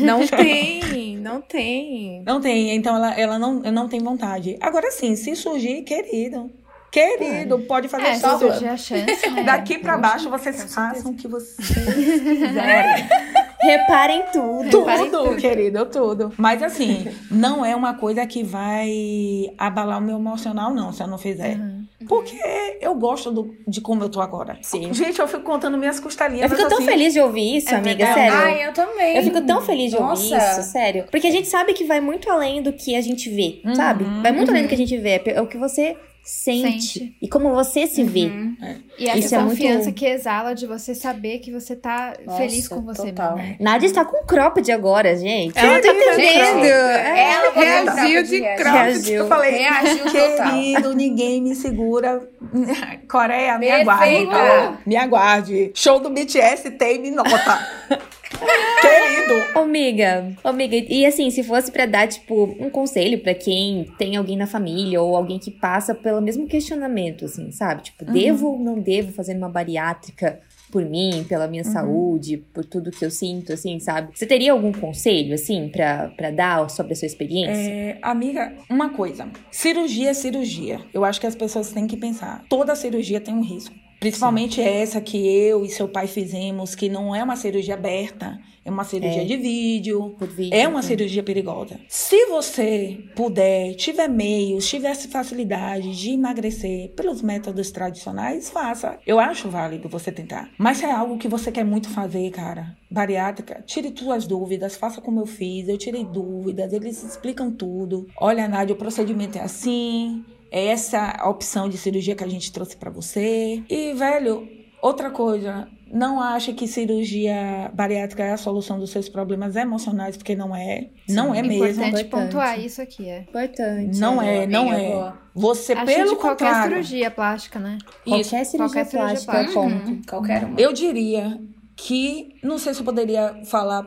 não 0.00 0.20
tem, 0.26 1.16
não 1.18 1.40
tem. 1.42 2.22
Não 2.24 2.40
tem, 2.40 2.74
então 2.74 2.96
ela, 2.96 3.12
ela 3.20 3.38
não, 3.38 3.54
não 3.60 3.88
tem 3.88 4.00
vontade. 4.00 4.56
Agora 4.60 4.90
sim, 4.90 5.14
se 5.16 5.34
surgir, 5.36 5.82
querido. 5.82 6.50
Querido, 6.90 7.60
pode 7.60 7.86
fazer 7.88 8.06
É, 8.08 8.14
só 8.16 8.36
surgir 8.36 8.66
a 8.66 8.76
chance, 8.76 9.30
né? 9.30 9.44
Daqui 9.44 9.78
pra 9.78 9.96
baixo, 9.96 10.28
vocês 10.28 10.74
façam 10.74 11.12
o 11.12 11.14
que 11.14 11.28
vocês 11.28 11.68
quiserem. 11.68 13.04
Reparem 13.78 14.22
tudo. 14.32 14.70
Tudo, 14.70 14.84
Reparem 14.86 15.10
tudo. 15.10 15.36
querido, 15.36 15.86
tudo. 15.86 16.32
Mas 16.36 16.62
assim, 16.62 17.06
não 17.30 17.64
é 17.64 17.74
uma 17.76 17.94
coisa 17.94 18.26
que 18.26 18.42
vai 18.42 19.50
abalar 19.58 19.98
o 19.98 20.02
meu 20.02 20.16
emocional, 20.16 20.72
não, 20.74 20.92
se 20.92 21.02
eu 21.02 21.06
não 21.06 21.18
fizer. 21.18 21.56
Uhum. 21.56 21.80
Porque 22.08 22.36
eu 22.80 22.94
gosto 22.94 23.30
do- 23.30 23.54
de 23.68 23.80
como 23.80 24.02
eu 24.02 24.08
tô 24.08 24.20
agora. 24.20 24.58
Sim. 24.62 24.92
Gente, 24.92 25.20
eu 25.20 25.28
fico 25.28 25.42
contando 25.42 25.76
minhas 25.76 25.98
Eu 25.98 26.02
costelinhas. 26.02 26.50
fico 26.50 26.68
tão 26.68 26.78
assim. 26.78 26.86
feliz 26.86 27.12
de 27.12 27.20
ouvir 27.20 27.56
isso, 27.58 27.70
É 27.70 27.76
amiga, 27.76 28.04
verdade. 28.06 28.14
sério. 28.32 28.36
Ai, 28.38 28.68
eu 28.68 28.72
também. 28.72 29.16
Eu 29.16 29.22
fico 29.22 29.40
tão 29.42 29.60
feliz 29.60 29.90
de 29.90 29.96
ouvir 29.96 30.08
Nossa. 30.08 30.36
isso, 30.60 30.70
sério. 30.72 31.04
Porque 31.10 31.26
a 31.26 31.30
gente 31.30 31.46
sabe 31.46 31.72
que 31.74 31.84
vai 31.84 32.00
muito 32.00 32.28
além 32.30 32.62
do 32.62 32.72
que 32.72 32.96
a 32.96 33.00
gente 33.02 33.28
vê, 33.28 33.60
Uhum, 33.64 33.74
sabe? 33.74 34.04
Vai 34.22 34.32
muito 34.32 34.50
além 34.50 34.62
do 34.62 34.68
que 34.68 34.74
a 34.74 34.78
gente 34.78 34.96
vê. 34.96 35.20
É 35.26 35.40
o 35.42 35.46
que 35.46 35.58
você 35.58 35.94
sente. 36.22 36.80
Sente. 36.98 37.16
E 37.20 37.28
como 37.28 37.52
você 37.54 37.86
se 37.86 38.04
vê. 38.04 38.26
Uhum. 38.26 38.56
E 38.98 39.08
essa 39.08 39.18
Isso 39.18 39.34
é 39.34 39.38
muito- 39.38 39.50
confiança 39.50 39.90
que 39.92 40.04
exala 40.06 40.54
de 40.54 40.66
você 40.66 40.94
saber 40.94 41.38
que 41.38 41.50
você 41.50 41.74
tá 41.74 42.14
Nossa, 42.24 42.38
feliz 42.38 42.68
com 42.68 42.80
você 42.82 43.08
total. 43.08 43.36
mesmo. 43.36 43.50
né? 43.50 43.56
Nádia 43.58 43.86
está 43.86 44.04
com 44.04 44.24
cropped 44.26 44.70
agora, 44.70 45.16
gente. 45.16 45.58
Ela 45.58 45.74
não 45.74 45.80
tá 45.80 45.88
entendendo. 45.88 46.64
É. 46.64 47.32
Ela 47.32 47.50
Reagiu 47.94 48.22
de 48.22 48.40
cropped. 48.40 48.62
Reagiu. 48.64 49.14
Eu 49.16 49.28
falei, 49.28 49.50
Reagiu 49.52 50.04
total. 50.04 50.50
querido, 50.52 50.94
ninguém 50.94 51.42
me 51.42 51.54
segura. 51.54 52.20
Coreia, 53.10 53.58
me 53.58 53.70
aguarde. 53.70 54.04
Perfeita. 54.04 54.32
tá? 54.32 54.78
Me 54.86 54.96
aguarde. 54.96 55.72
Show 55.74 55.98
do 56.00 56.10
BTS 56.10 56.70
tem 56.72 57.00
me 57.00 57.10
nota. 57.10 57.68
querido. 58.38 59.58
Amiga, 59.58 60.32
amiga, 60.44 60.76
e 60.76 61.04
assim, 61.06 61.30
se 61.30 61.42
fosse 61.42 61.70
pra 61.70 61.86
dar, 61.86 62.08
tipo, 62.08 62.44
um 62.58 62.70
conselho 62.70 63.18
pra 63.20 63.34
quem 63.34 63.84
tem 63.98 64.16
alguém 64.16 64.36
na 64.36 64.46
família 64.46 65.00
ou 65.00 65.16
alguém 65.16 65.38
que 65.38 65.50
passa 65.50 65.94
pelo 65.94 66.20
mesmo 66.20 66.46
questionamento, 66.46 67.24
assim, 67.24 67.50
sabe? 67.50 67.82
Tipo, 67.82 68.04
Uhum. 68.04 68.12
devo 68.12 68.46
ou 68.52 68.58
não 68.58 68.78
devo 68.80 69.12
fazer 69.12 69.36
uma 69.36 69.48
bariátrica 69.48 70.40
por 70.72 70.84
mim, 70.84 71.24
pela 71.28 71.48
minha 71.48 71.64
Uhum. 71.64 71.72
saúde, 71.72 72.36
por 72.54 72.64
tudo 72.64 72.92
que 72.92 73.04
eu 73.04 73.10
sinto, 73.10 73.52
assim, 73.52 73.80
sabe? 73.80 74.12
Você 74.16 74.24
teria 74.24 74.52
algum 74.52 74.70
conselho, 74.72 75.34
assim, 75.34 75.68
pra, 75.68 76.08
pra 76.16 76.30
dar 76.30 76.70
sobre 76.70 76.92
a 76.92 76.96
sua 76.96 77.06
experiência? 77.06 77.70
É, 77.72 77.98
amiga, 78.00 78.52
uma 78.70 78.90
coisa. 78.90 79.28
Cirurgia 79.50 80.10
é 80.10 80.14
cirurgia. 80.14 80.80
Eu 80.94 81.04
acho 81.04 81.20
que 81.20 81.26
as 81.26 81.34
pessoas 81.34 81.72
têm 81.72 81.88
que 81.88 81.96
pensar. 81.96 82.44
Toda 82.48 82.76
cirurgia 82.76 83.20
tem 83.20 83.34
um 83.34 83.42
risco. 83.42 83.74
Principalmente 84.00 84.62
essa 84.62 84.98
que 85.00 85.18
eu 85.28 85.62
e 85.64 85.68
seu 85.68 85.86
pai 85.86 86.06
fizemos, 86.06 86.74
que 86.74 86.88
não 86.88 87.14
é 87.14 87.22
uma 87.22 87.36
cirurgia 87.36 87.74
aberta, 87.74 88.38
é 88.64 88.70
uma 88.70 88.82
cirurgia 88.82 89.20
É. 89.22 89.24
de 89.26 89.36
vídeo. 89.36 90.16
Vídeo, 90.34 90.54
É 90.54 90.66
uma 90.66 90.82
cirurgia 90.82 91.22
perigosa. 91.22 91.78
Se 91.86 92.26
você 92.26 92.98
puder, 93.14 93.74
tiver 93.74 94.08
meios, 94.08 94.68
tivesse 94.68 95.08
facilidade 95.08 95.94
de 95.94 96.12
emagrecer 96.12 96.90
pelos 96.94 97.20
métodos 97.20 97.70
tradicionais, 97.70 98.48
faça. 98.48 98.98
Eu 99.06 99.20
acho 99.20 99.50
válido 99.50 99.88
você 99.88 100.10
tentar. 100.10 100.50
Mas 100.58 100.78
se 100.78 100.86
é 100.86 100.90
algo 100.92 101.18
que 101.18 101.28
você 101.28 101.52
quer 101.52 101.64
muito 101.64 101.90
fazer, 101.90 102.30
cara, 102.30 102.74
bariátrica, 102.90 103.62
tire 103.66 103.92
suas 103.94 104.26
dúvidas, 104.26 104.76
faça 104.76 105.00
como 105.02 105.20
eu 105.20 105.26
fiz. 105.26 105.68
Eu 105.68 105.76
tirei 105.76 106.04
dúvidas, 106.04 106.72
eles 106.72 107.02
explicam 107.02 107.50
tudo. 107.50 108.06
Olha, 108.18 108.48
Nádia, 108.48 108.74
o 108.74 108.78
procedimento 108.78 109.36
é 109.36 109.42
assim. 109.42 110.24
É 110.50 110.66
essa 110.66 111.16
a 111.18 111.28
opção 111.28 111.68
de 111.68 111.78
cirurgia 111.78 112.14
que 112.14 112.24
a 112.24 112.28
gente 112.28 112.52
trouxe 112.52 112.76
pra 112.76 112.90
você. 112.90 113.62
E, 113.68 113.92
velho, 113.94 114.48
outra 114.82 115.10
coisa, 115.10 115.68
não 115.92 116.20
ache 116.20 116.52
que 116.52 116.66
cirurgia 116.68 117.70
bariátrica 117.74 118.22
é 118.22 118.32
a 118.32 118.36
solução 118.36 118.78
dos 118.78 118.90
seus 118.90 119.08
problemas 119.08 119.56
emocionais, 119.56 120.16
porque 120.16 120.36
não 120.36 120.54
é. 120.54 120.88
não 121.08 121.34
é 121.34 121.42
mesmo. 121.42 121.64
Importante 121.66 122.02
Importante. 122.02 122.08
pontuar 122.08 122.60
isso 122.60 122.80
aqui, 122.80 123.08
é. 123.08 123.20
Importante. 123.22 123.98
Não 123.98 124.16
né? 124.16 124.44
é, 124.44 124.46
não 124.46 124.72
é. 124.72 124.88
boa. 124.88 125.18
Você, 125.34 125.72
Acho 125.72 125.86
pelo 125.86 126.10
de 126.10 126.16
qualquer 126.16 126.44
contrário, 126.46 126.70
cirurgia 126.70 127.10
plástica, 127.10 127.58
né? 127.58 127.78
isso, 128.06 128.30
Qualquer 128.30 128.44
cirurgia 128.44 128.84
Qualquer 128.84 128.90
plástica 128.90 129.32
é 129.32 129.34
plástica. 129.34 129.60
ponto. 129.60 129.90
Uhum, 129.90 130.02
Qualquer 130.08 130.44
uma. 130.44 130.60
eu 130.60 130.72
diria 130.72 131.40
que, 131.76 132.36
não 132.42 132.58
sei 132.58 132.74
se 132.74 132.80
eu 132.80 132.84
poderia 132.84 133.40
falar, 133.44 133.86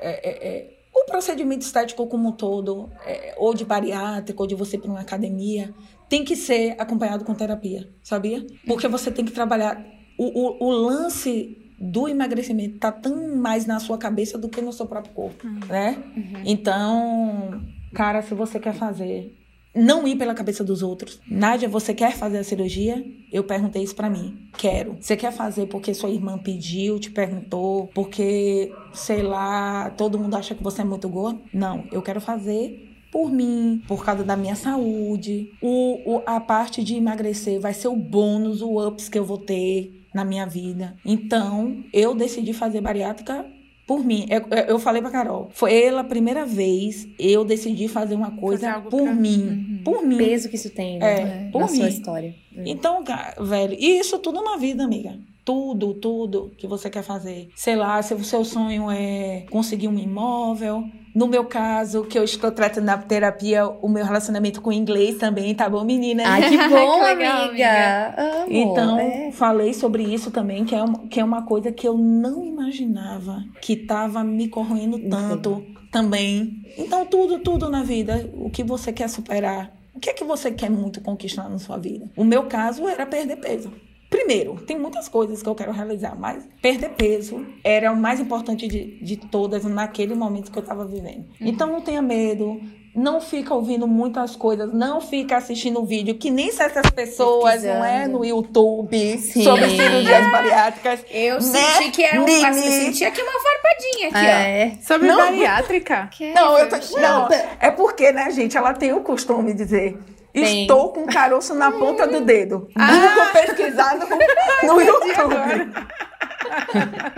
é, 0.00 0.28
é, 0.28 0.48
é, 0.48 0.78
o 0.94 1.04
procedimento 1.06 1.62
estético 1.62 2.06
como 2.06 2.28
um 2.28 2.32
todo, 2.32 2.90
é, 3.06 3.34
ou 3.38 3.54
de 3.54 3.64
bariátrica, 3.64 4.42
ou 4.42 4.46
de 4.46 4.54
você 4.54 4.76
ir 4.76 4.80
para 4.80 4.90
uma 4.90 5.00
academia, 5.00 5.72
tem 6.08 6.24
que 6.24 6.34
ser 6.36 6.74
acompanhado 6.78 7.24
com 7.24 7.34
terapia, 7.34 7.88
sabia? 8.02 8.44
Porque 8.66 8.88
você 8.88 9.10
tem 9.10 9.24
que 9.24 9.32
trabalhar. 9.32 9.84
O, 10.18 10.64
o, 10.64 10.68
o 10.68 10.70
lance 10.70 11.56
do 11.78 12.08
emagrecimento 12.08 12.78
tá 12.78 12.90
tão 12.90 13.36
mais 13.36 13.66
na 13.66 13.78
sua 13.78 13.96
cabeça 13.98 14.36
do 14.36 14.48
que 14.48 14.60
no 14.60 14.72
seu 14.72 14.86
próprio 14.86 15.14
corpo, 15.14 15.46
né? 15.68 16.02
Então, 16.44 17.62
cara, 17.94 18.20
se 18.22 18.34
você 18.34 18.58
quer 18.58 18.74
fazer, 18.74 19.36
não 19.74 20.08
ir 20.08 20.16
pela 20.16 20.34
cabeça 20.34 20.64
dos 20.64 20.82
outros. 20.82 21.20
Nádia, 21.30 21.68
você 21.68 21.94
quer 21.94 22.12
fazer 22.16 22.38
a 22.38 22.44
cirurgia? 22.44 23.04
Eu 23.32 23.44
perguntei 23.44 23.82
isso 23.82 23.94
pra 23.94 24.10
mim. 24.10 24.48
Quero. 24.56 24.96
Você 25.00 25.16
quer 25.16 25.32
fazer 25.32 25.66
porque 25.66 25.94
sua 25.94 26.10
irmã 26.10 26.36
pediu, 26.38 26.98
te 26.98 27.10
perguntou, 27.10 27.88
porque, 27.94 28.72
sei 28.92 29.22
lá, 29.22 29.90
todo 29.90 30.18
mundo 30.18 30.34
acha 30.34 30.54
que 30.54 30.64
você 30.64 30.82
é 30.82 30.84
muito 30.84 31.08
gorda? 31.08 31.40
Não, 31.52 31.84
eu 31.92 32.02
quero 32.02 32.20
fazer 32.20 32.87
por 33.10 33.30
mim, 33.30 33.82
por 33.86 34.04
causa 34.04 34.24
da 34.24 34.36
minha 34.36 34.54
saúde. 34.54 35.50
O, 35.60 36.16
o, 36.16 36.22
a 36.26 36.40
parte 36.40 36.82
de 36.84 36.96
emagrecer 36.96 37.60
vai 37.60 37.74
ser 37.74 37.88
o 37.88 37.96
bônus, 37.96 38.62
o 38.62 38.86
ups 38.86 39.08
que 39.08 39.18
eu 39.18 39.24
vou 39.24 39.38
ter 39.38 40.06
na 40.14 40.24
minha 40.24 40.46
vida. 40.46 40.96
Então, 41.04 41.84
eu 41.92 42.14
decidi 42.14 42.52
fazer 42.52 42.80
bariátrica 42.80 43.46
por 43.86 44.04
mim. 44.04 44.26
Eu, 44.28 44.46
eu 44.68 44.78
falei 44.78 45.00
pra 45.00 45.10
Carol, 45.10 45.48
foi 45.52 45.82
ela 45.82 46.02
a 46.02 46.04
primeira 46.04 46.44
vez 46.44 47.08
eu 47.18 47.44
decidi 47.44 47.88
fazer 47.88 48.14
uma 48.14 48.32
coisa 48.32 48.74
Fazer 48.74 48.90
por 48.90 49.14
mim. 49.14 49.42
Uhum. 49.42 49.80
Por 49.82 50.06
mim. 50.06 50.18
peso 50.18 50.48
que 50.50 50.56
isso 50.56 50.70
tem, 50.70 50.98
né? 50.98 51.46
É, 51.46 51.50
por 51.50 51.62
na 51.62 51.68
sua 51.68 51.84
mim. 51.84 51.88
história. 51.88 52.34
Hum. 52.54 52.62
Então, 52.66 53.02
velho, 53.40 53.74
e 53.78 53.98
isso 53.98 54.18
tudo 54.18 54.42
na 54.42 54.58
vida, 54.58 54.84
amiga. 54.84 55.18
Tudo, 55.48 55.94
tudo 55.94 56.52
que 56.58 56.66
você 56.66 56.90
quer 56.90 57.02
fazer. 57.02 57.48
Sei 57.56 57.74
lá, 57.74 58.02
se 58.02 58.12
o 58.12 58.22
seu 58.22 58.44
sonho 58.44 58.90
é 58.90 59.46
conseguir 59.50 59.88
um 59.88 59.98
imóvel. 59.98 60.84
No 61.14 61.26
meu 61.26 61.46
caso, 61.46 62.04
que 62.04 62.18
eu 62.18 62.22
estou 62.22 62.52
tratando 62.52 62.84
na 62.84 62.98
terapia, 62.98 63.66
o 63.66 63.88
meu 63.88 64.04
relacionamento 64.04 64.60
com 64.60 64.68
o 64.68 64.72
inglês 64.74 65.16
também, 65.16 65.54
tá 65.54 65.66
bom, 65.66 65.82
menina? 65.84 66.22
Ai, 66.26 66.50
que 66.50 66.56
bom, 66.68 66.98
Que 66.98 67.04
legal, 67.14 67.48
amiga. 67.48 68.14
Amo. 68.18 68.46
Então, 68.52 68.98
É. 68.98 69.32
falei 69.32 69.72
sobre 69.72 70.02
isso 70.02 70.30
também, 70.30 70.66
que 70.66 70.74
é, 70.74 70.82
uma, 70.82 70.98
que 71.08 71.18
é 71.18 71.24
uma 71.24 71.40
coisa 71.46 71.72
que 71.72 71.88
eu 71.88 71.96
não 71.96 72.44
imaginava 72.44 73.42
que 73.62 73.74
tava 73.74 74.22
me 74.22 74.48
corroendo 74.48 74.98
tanto 75.08 75.64
também. 75.90 76.62
Então, 76.76 77.06
tudo, 77.06 77.38
tudo 77.38 77.70
na 77.70 77.82
vida, 77.82 78.30
o 78.34 78.50
que 78.50 78.62
você 78.62 78.92
quer 78.92 79.08
superar, 79.08 79.72
o 79.94 79.98
que 79.98 80.10
é 80.10 80.12
que 80.12 80.24
você 80.24 80.50
quer 80.50 80.68
muito 80.70 81.00
conquistar 81.00 81.48
na 81.48 81.58
sua 81.58 81.78
vida? 81.78 82.06
O 82.14 82.22
meu 82.22 82.44
caso 82.44 82.86
era 82.86 83.06
perder 83.06 83.36
peso. 83.36 83.72
Primeiro, 84.10 84.54
tem 84.66 84.78
muitas 84.78 85.06
coisas 85.08 85.42
que 85.42 85.48
eu 85.48 85.54
quero 85.54 85.70
realizar, 85.70 86.16
mas 86.18 86.42
perder 86.62 86.90
peso 86.90 87.44
era 87.62 87.92
o 87.92 87.96
mais 87.96 88.18
importante 88.20 88.66
de, 88.66 88.98
de 89.04 89.16
todas 89.16 89.64
naquele 89.64 90.14
momento 90.14 90.50
que 90.50 90.58
eu 90.58 90.62
estava 90.62 90.84
vivendo. 90.86 91.26
Então, 91.40 91.70
não 91.70 91.82
tenha 91.82 92.00
medo, 92.00 92.58
não 92.94 93.20
fica 93.20 93.54
ouvindo 93.54 93.86
muitas 93.86 94.34
coisas, 94.34 94.72
não 94.72 95.00
fica 95.00 95.36
assistindo 95.36 95.84
vídeo 95.84 96.14
que 96.14 96.30
nem 96.30 96.50
certas 96.50 96.90
pessoas, 96.90 97.62
não 97.62 97.84
é 97.84 98.08
no 98.08 98.24
YouTube, 98.24 99.18
Sim. 99.18 99.44
sobre 99.44 99.68
cirurgias 99.68 100.30
bariátricas. 100.32 101.04
Eu 101.10 101.34
Né, 101.34 101.40
senti 101.40 101.90
que 101.90 102.02
era 102.02 102.20
um. 102.20 102.24
Mimi? 102.24 102.42
Eu 102.42 102.54
senti 102.54 103.04
aqui 103.04 103.20
uma 103.20 103.32
farpadinha 103.32 104.08
aqui, 104.08 104.26
É. 104.26 104.78
Sobre 104.80 105.06
Não. 105.08 105.16
bariátrica. 105.16 106.08
Que 106.12 106.32
Não, 106.32 106.58
eu 106.58 106.68
tô, 106.68 106.76
não, 106.98 107.28
é 107.60 107.70
porque, 107.70 108.10
né, 108.10 108.30
gente, 108.30 108.56
ela 108.56 108.72
tem 108.72 108.92
o 108.92 109.00
costume 109.02 109.52
de 109.52 109.64
dizer. 109.64 109.98
Estou 110.44 110.92
com 110.92 111.06
caroço 111.06 111.54
na 111.54 111.70
ponta 111.70 112.06
do 112.06 112.20
dedo. 112.20 112.68
Ah. 112.74 112.92
Nunca 112.92 113.32
pesquisar 113.32 113.96
no, 113.96 114.74
no 114.74 114.80
YouTube. 114.80 115.34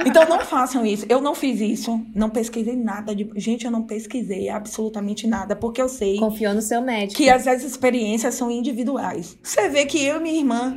então 0.04 0.28
não 0.28 0.40
façam 0.40 0.84
isso. 0.84 1.06
Eu 1.08 1.20
não 1.20 1.34
fiz 1.34 1.60
isso. 1.60 2.00
Não 2.14 2.30
pesquisei 2.30 2.76
nada. 2.76 3.14
De... 3.14 3.30
Gente, 3.36 3.64
eu 3.64 3.70
não 3.70 3.82
pesquisei 3.82 4.48
absolutamente 4.48 5.26
nada. 5.26 5.54
Porque 5.56 5.80
eu 5.80 5.88
sei 5.88 6.18
Confiou 6.18 6.54
no 6.54 6.62
seu 6.62 6.80
médico. 6.80 7.16
que 7.16 7.28
as, 7.28 7.46
as 7.46 7.62
experiências 7.62 8.34
são 8.34 8.50
individuais. 8.50 9.38
Você 9.42 9.68
vê 9.68 9.86
que 9.86 10.04
eu 10.04 10.16
e 10.16 10.20
minha 10.20 10.38
irmã 10.38 10.76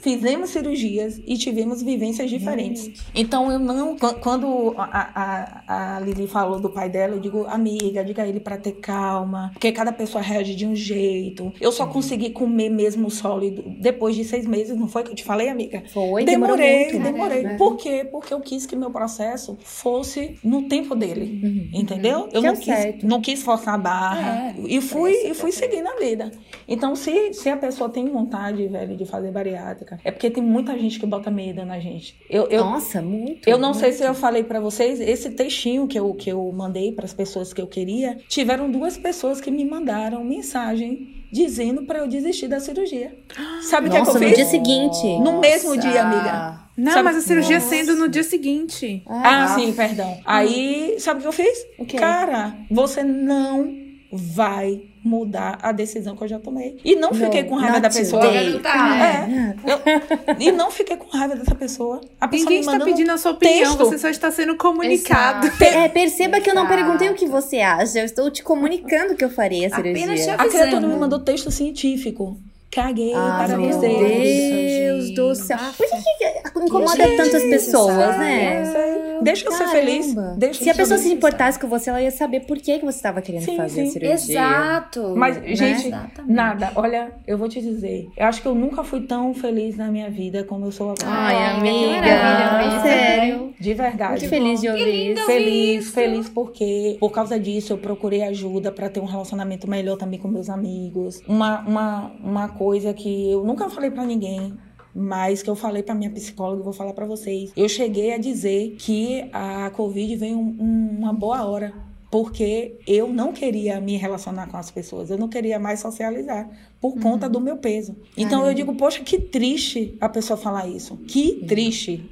fizemos 0.00 0.50
cirurgias 0.50 1.20
e 1.26 1.36
tivemos 1.36 1.82
vivências 1.82 2.30
diferentes. 2.30 2.90
Então 3.14 3.50
eu 3.50 3.58
não. 3.58 3.96
qu- 3.96 4.14
Quando 4.20 4.74
a, 4.76 5.64
a, 5.66 5.96
a 5.96 6.00
Lili 6.00 6.26
falou 6.26 6.60
do 6.60 6.70
pai 6.70 6.88
dela, 6.88 7.14
eu 7.14 7.20
digo, 7.20 7.44
amiga, 7.46 8.04
diga 8.04 8.22
a 8.22 8.28
ele 8.28 8.40
pra 8.40 8.56
ter 8.56 8.72
calma. 8.72 9.50
Porque 9.52 9.72
cada 9.72 9.92
pessoa 9.92 10.22
reage 10.22 10.54
de 10.54 10.66
um 10.66 10.74
jeito. 10.74 11.52
Eu 11.60 11.72
só 11.72 11.86
consegui 11.86 12.30
comer 12.30 12.70
mesmo 12.70 13.10
sólido 13.10 13.64
depois 13.80 14.14
de 14.16 14.24
seis 14.24 14.46
meses, 14.46 14.76
não 14.76 14.88
foi 14.88 15.02
que 15.02 15.10
eu 15.10 15.14
te 15.14 15.24
falei, 15.24 15.48
amiga? 15.48 15.82
Foi, 15.92 16.24
demorei, 16.24 16.84
muito, 16.92 16.98
né? 16.98 17.12
demorei. 17.12 17.44
É. 17.46 17.56
Por 17.56 17.76
quê? 17.76 18.06
Porque 18.10 18.32
eu 18.34 18.40
quis 18.40 18.66
que 18.66 18.76
meu 18.76 18.90
processo 18.90 19.56
fosse 19.62 20.36
no 20.42 20.68
tempo 20.68 20.94
dele. 20.94 21.40
Uhum. 21.42 21.80
Entendeu? 21.80 22.28
Eu 22.32 22.40
Que 22.40 22.46
é 22.46 22.50
não 22.50 22.52
o 22.52 22.56
quis, 22.56 22.64
certo. 22.74 23.06
não 23.06 23.20
quis 23.20 23.42
forçar 23.42 23.74
a 23.74 23.78
barra. 23.78 24.48
É, 24.48 24.54
e 24.66 24.80
fui, 24.80 25.12
parece 25.12 25.30
e 25.30 25.34
fui 25.34 25.52
seguindo 25.52 25.86
a 25.86 25.96
vida. 25.98 26.30
Então, 26.66 26.94
se, 26.94 27.32
se 27.32 27.48
a 27.48 27.56
pessoa 27.56 27.88
tem 27.90 28.06
vontade, 28.08 28.66
velho, 28.68 28.96
de 28.96 29.04
fazer 29.04 29.30
bariátrica, 29.30 29.87
é 30.04 30.10
porque 30.10 30.30
tem 30.30 30.42
muita 30.42 30.76
gente 30.78 30.98
que 31.00 31.06
bota 31.06 31.30
medo 31.30 31.64
na 31.64 31.78
gente. 31.78 32.16
Eu, 32.28 32.46
eu, 32.48 32.64
Nossa, 32.64 33.00
muito. 33.02 33.48
eu 33.48 33.58
não 33.58 33.72
sei 33.74 33.88
muito. 33.88 33.98
se 33.98 34.04
eu 34.04 34.14
falei 34.14 34.44
pra 34.44 34.60
vocês, 34.60 35.00
esse 35.00 35.30
textinho 35.30 35.86
que 35.86 35.98
eu, 35.98 36.12
que 36.14 36.30
eu 36.30 36.50
mandei 36.52 36.92
pras 36.92 37.12
pessoas 37.14 37.52
que 37.52 37.60
eu 37.60 37.66
queria, 37.66 38.18
tiveram 38.28 38.70
duas 38.70 38.96
pessoas 38.96 39.40
que 39.40 39.50
me 39.50 39.64
mandaram 39.64 40.22
mensagem 40.24 41.14
dizendo 41.30 41.82
pra 41.82 41.98
eu 41.98 42.08
desistir 42.08 42.48
da 42.48 42.58
cirurgia. 42.58 43.14
Sabe 43.62 43.88
o 43.88 43.90
que, 43.90 43.96
é 43.96 44.00
que 44.00 44.06
Nossa, 44.06 44.18
eu 44.18 44.22
no 44.22 44.28
fiz? 44.28 44.36
dia 44.36 44.46
seguinte. 44.46 45.18
No 45.20 45.40
mesmo 45.40 45.76
dia, 45.76 46.02
amiga. 46.02 46.60
Não, 46.76 46.92
Sabe- 46.92 47.04
mas 47.04 47.16
a 47.16 47.20
cirurgia 47.20 47.56
Nossa. 47.58 47.68
sendo 47.68 47.96
no 47.96 48.08
dia 48.08 48.22
seguinte. 48.22 49.02
Ah, 49.06 49.48
sim, 49.54 49.72
perdão. 49.72 50.18
Aí, 50.24 50.96
sabe 50.98 51.18
o 51.18 51.22
que 51.22 51.28
eu 51.28 51.32
fiz? 51.32 51.66
O 51.78 51.84
quê? 51.84 51.98
Cara, 51.98 52.56
você 52.70 53.02
não 53.02 53.87
vai 54.10 54.82
mudar 55.04 55.58
a 55.62 55.70
decisão 55.70 56.16
que 56.16 56.24
eu 56.24 56.28
já 56.28 56.38
tomei. 56.38 56.78
E 56.84 56.96
não 56.96 57.12
fiquei 57.12 57.44
com 57.44 57.56
raiva 57.56 57.78
da 57.80 57.90
pessoa. 57.90 58.24
Não 58.24 58.60
tá. 58.60 58.96
É. 58.98 59.54
Eu- 59.66 60.36
e 60.38 60.50
não 60.50 60.70
fiquei 60.70 60.96
com 60.96 61.08
raiva 61.14 61.36
dessa 61.36 61.54
pessoa. 61.54 62.00
A 62.20 62.26
pessoa 62.26 62.50
Ninguém 62.50 62.60
está 62.60 62.84
pedindo 62.84 63.10
a 63.12 63.18
sua 63.18 63.32
opinião, 63.32 63.76
texto. 63.76 63.78
você 63.78 63.98
só 63.98 64.08
está 64.08 64.30
sendo 64.30 64.56
comunicado. 64.56 65.46
Exato. 65.46 65.62
É, 65.64 65.88
perceba 65.88 66.40
que 66.40 66.48
eu 66.50 66.54
não 66.54 66.64
Exato. 66.64 66.76
perguntei 66.76 67.08
o 67.10 67.14
que 67.14 67.26
você 67.26 67.58
acha. 67.60 67.98
Eu 67.98 68.04
estou 68.06 68.30
te 68.30 68.42
comunicando 68.42 69.14
que 69.14 69.24
eu 69.24 69.30
farei 69.30 69.66
a 69.66 69.70
cirurgia. 69.74 70.04
Apenas 70.04 70.24
te 70.24 70.30
A 70.30 70.48
criatura 70.48 70.86
me 70.86 70.96
mandou 70.96 71.18
texto 71.18 71.50
científico. 71.50 72.36
Caguei 72.70 73.14
Ah, 73.14 73.44
para 73.46 73.56
meu 73.56 73.72
você. 73.72 73.88
Deus 73.88 75.10
do 75.14 75.34
céu. 75.34 75.56
Por 75.76 75.86
que, 75.86 75.96
que 75.96 76.58
incomoda 76.66 76.96
Gente, 76.96 77.16
tantas 77.16 77.42
pessoas, 77.44 77.94
sabe? 77.94 78.18
né? 78.18 79.18
Deixa 79.22 79.46
eu 79.46 79.52
ser 79.52 79.68
feliz. 79.68 80.14
Deixa 80.36 80.62
Se 80.64 80.70
a 80.70 80.74
pessoa 80.74 80.98
se 80.98 81.12
importasse 81.12 81.58
com 81.58 81.66
você, 81.66 81.90
ela 81.90 82.00
ia 82.00 82.10
saber 82.10 82.40
por 82.40 82.56
que, 82.58 82.78
que 82.78 82.84
você 82.84 82.98
estava 82.98 83.20
querendo 83.20 83.44
Sim, 83.44 83.56
fazer 83.56 83.82
sim. 83.82 83.88
a 83.88 83.90
cirurgia. 83.90 84.38
Exato. 84.40 85.14
Mas, 85.16 85.36
né? 85.40 85.54
gente, 85.54 85.86
Exatamente. 85.88 86.32
nada. 86.32 86.72
Olha, 86.76 87.12
eu 87.26 87.36
vou 87.38 87.48
te 87.48 87.60
dizer. 87.60 88.06
Eu 88.16 88.26
acho 88.26 88.40
que 88.42 88.46
eu 88.46 88.54
nunca 88.54 88.84
fui 88.84 89.00
tão 89.00 89.32
feliz 89.34 89.76
na 89.76 89.88
minha 89.90 90.10
vida 90.10 90.44
como 90.44 90.66
eu 90.66 90.72
sou 90.72 90.90
agora. 90.90 91.08
Ai, 91.10 91.36
amiga. 91.56 92.80
sério. 92.82 93.54
De 93.58 93.74
verdade. 93.74 94.20
Muito 94.20 94.28
feliz 94.28 94.60
de 94.60 94.68
ouvir 94.68 95.12
isso. 95.12 95.26
Feliz, 95.26 95.90
feliz 95.90 96.28
porque 96.28 96.96
por 97.00 97.10
causa 97.10 97.38
disso 97.40 97.72
eu 97.72 97.78
procurei 97.78 98.22
ajuda 98.22 98.70
pra 98.70 98.88
ter 98.88 99.00
um 99.00 99.04
relacionamento 99.04 99.68
melhor 99.68 99.96
também 99.96 100.18
com 100.18 100.28
meus 100.28 100.48
amigos. 100.48 101.20
Uma, 101.26 101.60
uma, 101.60 102.12
uma 102.22 102.48
coisa 102.58 102.92
que 102.92 103.30
eu 103.30 103.44
nunca 103.44 103.70
falei 103.70 103.90
pra 103.90 104.04
ninguém, 104.04 104.54
mas 104.94 105.42
que 105.42 105.48
eu 105.50 105.54
falei 105.56 105.82
pra 105.82 105.94
minha 105.94 106.10
psicóloga 106.10 106.60
e 106.60 106.64
vou 106.64 106.72
falar 106.72 106.92
pra 106.92 107.06
vocês. 107.06 107.52
Eu 107.56 107.68
cheguei 107.68 108.12
a 108.12 108.18
dizer 108.18 108.74
que 108.78 109.28
a 109.32 109.70
Covid 109.70 110.16
veio 110.16 110.36
um- 110.38 110.56
um- 110.60 110.98
uma 110.98 111.12
boa 111.12 111.44
hora. 111.46 111.72
Porque 112.10 112.78
eu 112.86 113.06
não 113.12 113.34
queria 113.34 113.78
me 113.82 113.98
relacionar 113.98 114.46
com 114.46 114.56
as 114.56 114.70
pessoas, 114.70 115.10
eu 115.10 115.18
não 115.18 115.28
queria 115.28 115.58
mais 115.58 115.80
socializar 115.80 116.48
por 116.80 116.98
conta 116.98 117.28
do 117.28 117.38
meu 117.38 117.58
peso. 117.58 117.94
Então 118.16 118.46
eu 118.46 118.54
digo, 118.54 118.74
poxa, 118.76 119.04
que 119.04 119.18
triste 119.20 119.94
a 120.00 120.08
pessoa 120.08 120.38
falar 120.38 120.66
isso. 120.66 120.96
Que 121.06 121.44
triste. 121.46 122.02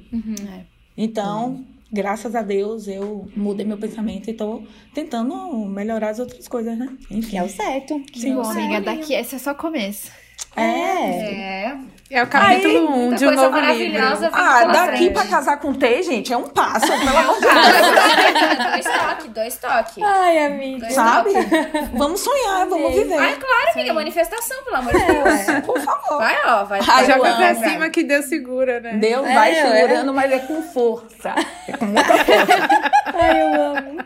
Então, 0.95 1.65
graças 1.91 2.35
a 2.35 2.41
Deus, 2.41 2.87
eu 2.87 3.27
mudei 3.35 3.65
meu 3.65 3.77
pensamento 3.79 4.29
e 4.29 4.33
tô 4.33 4.61
tentando 4.93 5.35
melhorar 5.65 6.09
as 6.09 6.19
outras 6.19 6.47
coisas, 6.47 6.77
né? 6.77 6.95
Que 7.07 7.17
Enfim. 7.17 7.37
é 7.37 7.43
o 7.43 7.49
certo. 7.49 7.99
Que 8.01 8.31
bom, 8.33 8.41
amiga. 8.43 8.81
Daqui, 8.81 9.13
esse 9.13 9.35
é 9.35 9.39
só 9.39 9.53
começo. 9.53 10.11
É. 10.55 10.63
É. 10.63 11.77
É 12.09 12.23
o 12.23 12.27
capítulo 12.27 12.89
1 12.89 13.05
um 13.09 13.13
de 13.15 13.25
um 13.25 13.27
coisa 13.27 13.41
novo 13.43 13.51
maravilhosa 13.59 14.27
livro. 14.27 14.41
Ah, 14.41 14.63
daqui 14.63 14.97
frente. 14.97 15.11
pra 15.13 15.25
casar 15.25 15.57
com 15.59 15.73
T, 15.73 16.03
gente, 16.03 16.31
é 16.31 16.37
um 16.37 16.47
passo, 16.47 16.87
pelo 16.87 17.09
amor 17.17 17.35
de 17.35 17.41
Deus. 17.41 18.71
dois 18.71 18.85
toques, 18.85 19.25
dois 19.33 19.57
toques. 19.57 20.03
Ai, 20.05 20.45
amiga. 20.45 20.79
Dois 20.85 20.93
Sabe? 20.93 21.33
toques. 21.33 21.89
Vamos 21.95 22.21
sonhar, 22.21 22.65
vamos 22.65 22.95
viver. 22.95 23.19
Ai, 23.19 23.35
claro, 23.35 23.71
amiga, 23.75 23.93
manifestação, 23.93 24.63
pelo 24.63 24.77
amor 24.77 24.93
de 24.93 25.05
Deus. 25.05 25.65
Por 25.65 25.81
favor. 25.81 26.17
Vai, 26.19 26.37
ó, 26.45 26.63
vai. 26.63 26.79
Ai, 26.87 27.05
Já 27.05 27.15
eu 27.15 27.19
foi 27.19 27.29
amo, 27.29 27.37
pra 27.39 27.55
cima 27.55 27.89
que 27.89 28.03
Deus 28.05 28.25
segura, 28.27 28.79
né? 28.79 28.93
Deus 28.93 29.27
É, 29.27 29.33
vai 29.33 29.51
é. 29.53 29.69
segurando, 29.69 30.13
mas 30.13 30.31
é 30.31 30.39
com 30.39 30.61
força. 30.63 31.35
É 31.67 31.73
com 31.75 31.85
muita 31.87 32.03
força. 32.23 32.91
Ai, 33.13 33.41
eu 33.41 33.61
amo. 33.61 34.05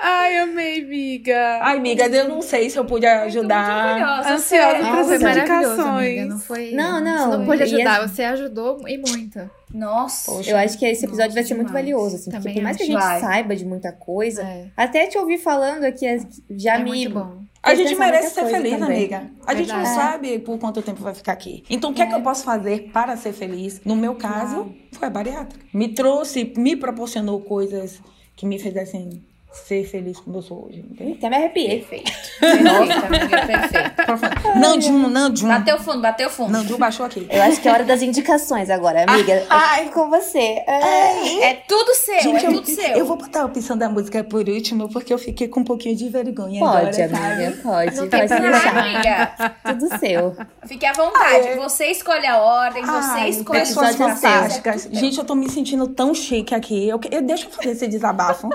Ai, 0.00 0.36
amei, 0.38 0.80
amiga. 0.84 1.58
Ai, 1.60 1.76
amiga, 1.76 2.06
eu 2.06 2.28
não 2.28 2.40
sei 2.40 2.70
se 2.70 2.78
eu 2.78 2.84
pude 2.84 3.04
ajudar. 3.04 3.66
Maravilhosa, 3.98 4.34
Ansiosa 4.34 5.04
foi 5.04 5.16
as 5.16 5.22
maravilhoso, 5.22 5.28
indicações. 5.38 5.86
amiga. 6.06 6.24
Não 6.26 6.38
foi. 6.38 6.70
Não, 6.72 7.00
não, 7.00 7.30
Você 7.30 7.36
não 7.36 7.46
pôde 7.46 7.60
e 7.60 7.62
ajudar, 7.64 8.00
as- 8.02 8.10
você 8.12 8.22
ajudou 8.24 8.88
e 8.88 8.96
muito. 8.98 9.50
Nossa. 9.74 10.30
Poxa. 10.32 10.50
Eu 10.50 10.56
acho 10.56 10.78
que 10.78 10.86
esse 10.86 11.04
episódio 11.04 11.34
vai 11.34 11.42
ser 11.42 11.54
muito 11.54 11.66
demais. 11.68 11.84
valioso, 11.84 12.14
assim, 12.16 12.30
porque 12.30 12.38
Também 12.38 12.54
por 12.54 12.62
mais 12.62 12.76
que 12.76 12.82
a 12.84 12.86
gente 12.86 12.94
Vai. 12.94 13.20
saiba 13.20 13.56
de 13.56 13.64
muita 13.66 13.92
coisa, 13.92 14.42
É. 14.42 14.66
até 14.76 15.06
te 15.08 15.18
ouvir 15.18 15.38
falando 15.38 15.84
aqui 15.84 16.06
já 16.50 16.76
é 16.76 16.78
me. 16.78 16.84
muito 16.90 17.10
bom. 17.14 17.38
A 17.60 17.74
gente 17.74 17.94
merece 17.96 18.34
ser 18.34 18.46
feliz, 18.46 18.78
também. 18.78 18.96
amiga. 18.98 19.24
A 19.44 19.52
gente 19.54 19.68
não 19.68 19.82
Verdade. 19.82 19.94
sabe 19.96 20.38
por 20.38 20.58
quanto 20.58 20.80
tempo 20.80 21.02
vai 21.02 21.12
ficar 21.12 21.32
aqui. 21.32 21.64
Então, 21.68 21.90
o 21.90 21.92
que 21.94 22.00
é 22.00 22.06
que 22.06 22.14
eu 22.14 22.22
posso 22.22 22.44
fazer 22.44 22.88
para 22.92 23.16
ser 23.16 23.32
feliz? 23.32 23.80
No 23.84 23.96
meu 23.96 24.14
caso, 24.14 24.72
foi 24.92 25.08
a 25.08 25.10
bariátrica. 25.10 25.66
Me 25.74 25.88
trouxe, 25.88 26.52
me 26.56 26.76
proporcionou 26.76 27.40
coisas 27.40 28.00
que 28.36 28.46
me 28.46 28.58
fizessem 28.60 29.22
ser 29.50 29.84
feliz 29.84 30.20
como 30.20 30.38
eu 30.38 30.42
sou 30.42 30.66
hoje. 30.68 30.80
entende? 30.90 31.12
Até 31.14 31.28
me 31.30 31.36
arrepiei. 31.36 31.80
Perfeito. 31.80 32.12
Perfeito, 32.38 33.06
amiga, 33.06 33.46
perfeito. 33.46 34.58
Nandinho, 34.58 35.08
Nandinho. 35.08 35.48
Bateu 35.48 35.78
fundo, 35.80 36.00
bateu 36.00 36.30
fundo. 36.30 36.52
Nandinho 36.52 36.78
baixou 36.78 37.06
aqui. 37.06 37.26
Eu 37.30 37.42
acho 37.42 37.60
que 37.60 37.68
é 37.68 37.72
hora 37.72 37.84
das 37.84 38.00
indicações 38.02 38.70
agora, 38.70 39.04
amiga. 39.08 39.44
Ai. 39.50 39.88
com 39.90 40.08
você. 40.10 40.62
Ai. 40.66 41.42
É 41.42 41.54
tudo 41.66 41.94
seu, 41.94 42.20
Gente, 42.20 42.44
é 42.44 42.48
eu, 42.48 42.52
tudo 42.54 42.66
seu. 42.66 42.84
eu 42.96 43.06
vou 43.06 43.16
botar 43.16 43.42
a 43.42 43.44
opção 43.46 43.76
da 43.76 43.88
música 43.88 44.22
por 44.22 44.48
último, 44.48 44.88
porque 44.90 45.12
eu 45.12 45.18
fiquei 45.18 45.48
com 45.48 45.60
um 45.60 45.64
pouquinho 45.64 45.96
de 45.96 46.08
vergonha 46.08 46.60
Pode, 46.60 47.02
agora, 47.02 47.26
amiga, 47.26 47.50
sabe? 47.50 47.62
pode. 47.62 47.96
Não 47.96 48.08
tem 48.08 48.20
pode 48.20 48.28
problema, 48.28 48.58
deixar. 48.58 48.78
amiga. 48.78 49.54
Tudo 49.64 49.98
seu. 49.98 50.36
Fique 50.66 50.86
à 50.86 50.92
vontade. 50.92 51.48
Ai. 51.48 51.56
Você 51.56 51.86
escolhe 51.86 52.26
a 52.26 52.38
ordem, 52.38 52.82
você 52.84 53.18
Ai, 53.18 53.30
escolhe 53.30 53.60
as 53.60 53.68
suas 53.70 53.96
fantásticas. 53.96 54.88
Gente, 54.92 55.18
eu 55.18 55.24
tô 55.24 55.34
me 55.34 55.50
sentindo 55.50 55.88
tão 55.88 56.14
chique 56.14 56.54
aqui. 56.54 56.88
Eu, 56.88 57.00
eu, 57.10 57.22
deixa 57.22 57.46
eu 57.46 57.50
fazer 57.50 57.70
esse 57.70 57.88
desabafo. 57.88 58.48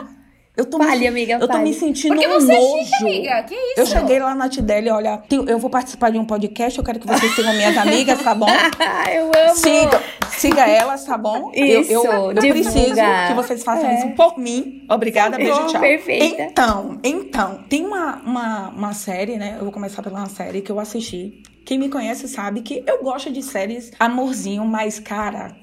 Eu 0.55 0.65
tô, 0.65 0.77
Fale, 0.77 0.99
me, 0.99 1.07
amiga, 1.07 1.33
eu 1.33 1.39
tô 1.39 1.47
fale. 1.47 1.63
me 1.63 1.73
sentindo 1.73 2.13
Porque 2.13 2.27
um 2.27 2.33
você 2.33 2.53
é 2.53 2.59
nojo. 2.59 2.85
chique, 2.85 3.03
amiga. 3.03 3.43
Que 3.43 3.55
isso? 3.55 3.73
Eu 3.79 3.85
cheguei 3.87 4.19
lá 4.19 4.35
na 4.35 4.47
Tideli, 4.47 4.87
olha, 4.91 5.17
tem- 5.17 5.43
eu 5.49 5.57
vou 5.57 5.67
participar 5.67 6.11
de 6.11 6.19
um 6.19 6.25
podcast, 6.25 6.77
eu 6.77 6.85
quero 6.85 6.99
que 6.99 7.07
vocês 7.07 7.33
sigam 7.33 7.51
minhas 7.55 7.75
amigas, 7.75 8.21
tá 8.21 8.35
bom? 8.35 8.45
eu 9.11 9.25
amo. 9.47 9.55
Siga, 9.55 10.03
siga 10.29 10.67
elas, 10.69 11.05
tá 11.05 11.17
bom? 11.17 11.49
Eu- 11.55 11.81
Isso, 11.81 11.91
eu, 11.91 12.03
eu, 12.03 12.33
divulga. 12.33 12.53
preciso 12.53 12.95
que 13.27 13.33
vocês 13.33 13.63
façam 13.63 13.89
É. 13.89 13.95
isso 13.97 14.09
por 14.15 14.37
mim. 14.37 14.85
Obrigada, 14.87 15.37
beijo, 15.37 15.65
tchau. 15.65 15.81
perfeita. 15.81 16.43
Então, 16.43 16.99
então, 17.03 17.63
tem 17.67 17.83
uma, 17.83 18.21
uma, 18.23 18.69
uma 18.69 18.93
série, 18.93 19.37
né? 19.37 19.55
Eu 19.57 19.63
vou 19.63 19.71
começar 19.71 20.03
pela 20.03 20.19
uma 20.19 20.29
série 20.29 20.61
que 20.61 20.71
eu 20.71 20.79
assisti. 20.79 21.41
Quem 21.65 21.79
me 21.79 21.89
conhece 21.89 22.27
sabe 22.27 22.61
que 22.61 22.83
eu 22.85 23.01
gosto 23.01 23.31
de 23.31 23.41
séries 23.41 23.91
amorzinho, 23.99 24.65
mas, 24.65 24.99
cara, 24.99 25.55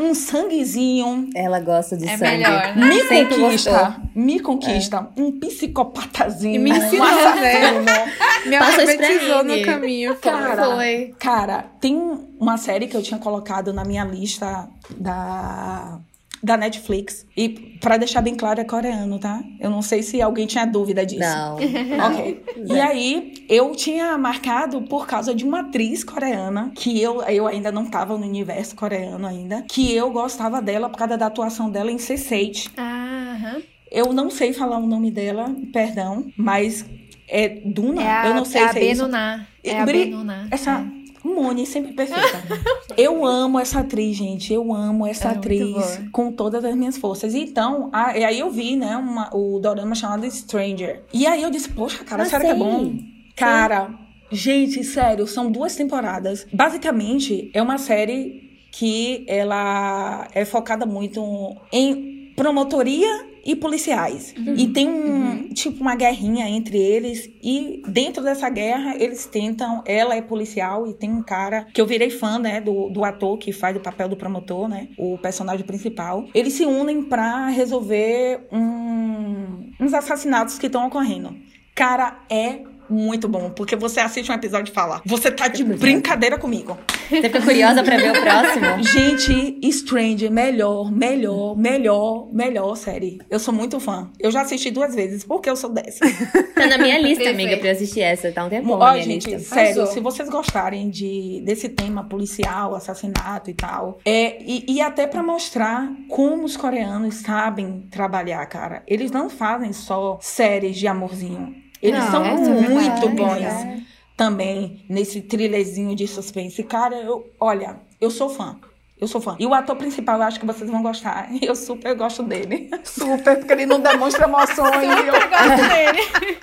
um 0.00 0.14
sanguezinho 0.14 1.28
Ela 1.34 1.60
gosta 1.60 1.96
de 1.96 2.08
É 2.08 2.16
sangue. 2.16 2.30
melhor, 2.38 2.76
né? 2.76 2.86
me 2.86 3.02
Sempre 3.02 3.38
conquista. 3.38 3.70
gostou. 3.70 4.00
Me 4.14 4.40
conquista. 4.40 5.08
Um 5.16 5.38
psicopatazinho. 5.40 6.54
E 6.56 6.58
me 6.58 6.70
ensinou, 6.70 7.06
um 7.06 7.34
né? 7.40 8.12
Me 8.46 8.56
alfabetizou 8.56 9.44
no 9.44 9.62
caminho. 9.62 10.16
Cara, 10.16 10.64
Foi. 10.74 11.14
Cara, 11.18 11.64
tem 11.80 11.96
uma 12.38 12.56
série 12.56 12.86
que 12.86 12.96
eu 12.96 13.02
tinha 13.02 13.20
colocado 13.20 13.72
na 13.72 13.84
minha 13.84 14.04
lista 14.04 14.68
da, 14.96 15.98
da 16.42 16.56
Netflix. 16.56 17.26
E 17.36 17.48
pra 17.80 17.96
deixar 17.96 18.20
bem 18.22 18.34
claro, 18.34 18.60
é 18.60 18.64
coreano, 18.64 19.18
tá? 19.18 19.42
Eu 19.58 19.70
não 19.70 19.82
sei 19.82 20.02
se 20.02 20.20
alguém 20.22 20.46
tinha 20.46 20.64
dúvida 20.64 21.04
disso. 21.04 21.20
Não. 21.20 21.56
Ok. 22.10 22.42
E 22.68 22.80
aí, 22.80 23.44
eu 23.48 23.72
tinha 23.76 24.16
marcado 24.18 24.82
por 24.82 25.06
causa 25.06 25.34
de 25.34 25.44
uma 25.44 25.60
atriz 25.60 26.02
coreana, 26.04 26.72
que 26.74 27.00
eu, 27.00 27.22
eu 27.22 27.46
ainda 27.46 27.70
não 27.70 27.86
tava 27.86 28.16
no 28.16 28.26
universo 28.26 28.74
coreano 28.76 29.26
ainda, 29.26 29.62
que 29.70 29.92
eu 29.94 30.10
gostava 30.10 30.60
dela 30.62 30.88
por 30.88 30.96
causa 30.98 31.16
da 31.18 31.26
atuação 31.26 31.70
dela 31.70 31.90
em 31.90 31.96
C6. 31.96 32.70
Ah, 32.76 33.36
aham. 33.36 33.62
Eu 33.90 34.12
não 34.12 34.30
sei 34.30 34.52
falar 34.52 34.78
o 34.78 34.86
nome 34.86 35.10
dela, 35.10 35.52
perdão, 35.72 36.26
mas 36.36 36.84
é 37.28 37.48
Duna? 37.64 38.02
É 38.02 38.08
a, 38.10 38.26
eu 38.28 38.34
não 38.34 38.44
sei 38.44 38.60
é 38.62 38.64
a 38.64 38.72
se 38.72 38.78
é 38.78 38.84
isso. 38.92 39.02
Benuná. 39.02 39.46
É 39.64 39.80
a 39.80 39.84
Bri- 39.84 40.04
Benuná. 40.06 40.46
Essa 40.50 40.86
Moni 41.24 41.66
sempre 41.66 41.92
perfeita. 41.92 42.42
eu 42.96 43.24
amo 43.24 43.58
essa 43.58 43.80
atriz, 43.80 44.16
gente. 44.16 44.52
Eu 44.52 44.72
amo 44.72 45.06
essa 45.06 45.28
É 45.28 45.32
atriz 45.32 46.00
com 46.12 46.32
todas 46.32 46.64
as 46.64 46.74
minhas 46.74 46.96
forças. 46.96 47.34
Então, 47.34 47.90
a- 47.92 48.16
e 48.16 48.24
aí 48.24 48.38
eu 48.40 48.50
vi, 48.50 48.76
né, 48.76 48.96
uma- 48.96 49.28
o 49.34 49.58
dorama 49.58 49.94
chamado 49.94 50.28
Stranger. 50.30 51.02
E 51.12 51.26
aí 51.26 51.42
eu 51.42 51.50
disse, 51.50 51.68
poxa, 51.68 52.02
cara, 52.04 52.24
sério 52.24 52.46
que 52.46 52.52
é 52.52 52.54
bom? 52.54 52.94
Cara, 53.36 53.90
gente, 54.30 54.82
sério, 54.84 55.26
são 55.26 55.50
duas 55.50 55.74
temporadas. 55.76 56.46
Basicamente, 56.52 57.50
é 57.52 57.60
uma 57.62 57.78
série 57.78 58.48
que 58.72 59.24
ela 59.28 60.28
é 60.32 60.44
focada 60.44 60.86
muito 60.86 61.56
em 61.72 62.32
promotoria 62.36 63.26
e 63.44 63.56
policiais. 63.56 64.34
E 64.56 64.68
tem 64.68 64.88
um, 64.88 65.48
tipo, 65.48 65.80
uma 65.80 65.94
guerrinha 65.94 66.48
entre 66.48 66.78
eles. 66.78 67.30
E 67.42 67.82
dentro 67.86 68.22
dessa 68.22 68.48
guerra, 68.48 68.96
eles 68.96 69.26
tentam. 69.26 69.82
Ela 69.86 70.14
é 70.14 70.22
policial 70.22 70.86
e 70.86 70.94
tem 70.94 71.10
um 71.10 71.22
cara 71.22 71.66
que 71.72 71.80
eu 71.80 71.86
virei 71.86 72.10
fã, 72.10 72.38
né? 72.38 72.60
Do, 72.60 72.88
do 72.90 73.04
ator 73.04 73.38
que 73.38 73.52
faz 73.52 73.76
o 73.76 73.80
papel 73.80 74.08
do 74.08 74.16
promotor, 74.16 74.68
né? 74.68 74.88
O 74.98 75.18
personagem 75.18 75.64
principal. 75.66 76.26
Eles 76.34 76.54
se 76.54 76.64
unem 76.64 77.02
pra 77.02 77.48
resolver 77.48 78.46
um, 78.52 79.70
uns 79.80 79.94
assassinatos 79.94 80.58
que 80.58 80.66
estão 80.66 80.86
ocorrendo. 80.86 81.34
Cara, 81.74 82.20
é 82.28 82.60
muito 82.90 83.28
bom. 83.28 83.50
Porque 83.50 83.76
você 83.76 84.00
assiste 84.00 84.30
um 84.30 84.34
episódio 84.34 84.70
e 84.70 84.74
fala: 84.74 85.00
Você 85.06 85.30
tá 85.30 85.48
de 85.48 85.64
brincadeira 85.64 86.38
comigo. 86.38 86.76
Você 87.08 87.22
fica 87.22 87.40
curiosa 87.42 87.82
pra 87.82 87.96
ver 87.96 88.10
o 88.10 88.20
próximo? 88.20 88.82
Gente, 88.84 89.58
Strange, 89.68 90.28
melhor, 90.30 90.92
melhor, 90.92 91.56
melhor, 91.56 92.28
melhor 92.32 92.76
série. 92.76 93.18
Eu 93.28 93.38
sou 93.38 93.52
muito 93.52 93.80
fã. 93.80 94.10
Eu 94.18 94.30
já 94.30 94.42
assisti 94.42 94.70
duas 94.70 94.94
vezes, 94.94 95.24
porque 95.24 95.50
eu 95.50 95.56
sou 95.56 95.70
dessa. 95.70 96.04
Tá 96.60 96.66
na 96.66 96.76
minha 96.76 96.98
lista, 96.98 97.24
Perfeito. 97.24 97.40
amiga, 97.40 97.56
pra 97.56 97.68
eu 97.68 97.72
assistir 97.72 98.00
essa. 98.02 98.30
Tá 98.30 98.44
um 98.44 98.50
tempão 98.50 98.72
Ó, 98.74 98.78
na 98.78 98.92
minha 98.92 99.02
gente, 99.04 99.30
lista. 99.30 99.54
sério, 99.54 99.86
se 99.86 99.98
vocês 99.98 100.28
gostarem 100.28 100.90
de, 100.90 101.40
desse 101.42 101.70
tema 101.70 102.04
policial, 102.04 102.74
assassinato 102.74 103.48
e 103.50 103.54
tal, 103.54 103.98
é, 104.04 104.36
e, 104.42 104.66
e 104.68 104.80
até 104.82 105.06
pra 105.06 105.22
mostrar 105.22 105.90
como 106.08 106.44
os 106.44 106.58
coreanos 106.58 107.14
sabem 107.16 107.88
trabalhar, 107.90 108.44
cara. 108.46 108.82
Eles 108.86 109.10
não 109.10 109.30
fazem 109.30 109.72
só 109.72 110.18
séries 110.20 110.76
de 110.76 110.86
amorzinho. 110.86 111.54
Eles 111.82 112.04
Não, 112.04 112.10
são 112.10 112.24
é 112.24 112.34
muito 112.34 113.06
é 113.06 113.08
bons 113.10 113.32
verdade. 113.34 113.86
também 114.16 114.84
nesse 114.88 115.20
thrillerzinho 115.22 115.94
de 115.96 116.06
suspense. 116.06 116.62
Cara, 116.62 116.96
eu, 116.96 117.30
olha, 117.40 117.80
eu 118.00 118.10
sou 118.10 118.28
fã. 118.28 118.56
Eu 119.00 119.06
sou 119.08 119.20
fã. 119.20 119.34
E 119.38 119.46
o 119.46 119.54
ator 119.54 119.76
principal, 119.76 120.16
eu 120.18 120.22
acho 120.24 120.38
que 120.38 120.44
vocês 120.46 120.68
vão 120.70 120.82
gostar. 120.82 121.28
Eu 121.40 121.54
super 121.56 121.94
gosto 121.94 122.22
dele. 122.22 122.68
Super, 122.84 123.38
porque 123.38 123.52
ele 123.52 123.66
não 123.66 123.80
demonstra 123.80 124.24
emoções. 124.26 124.58
e 124.82 124.86
eu 124.86 125.28
gosto 125.28 125.68
dele. 125.68 126.38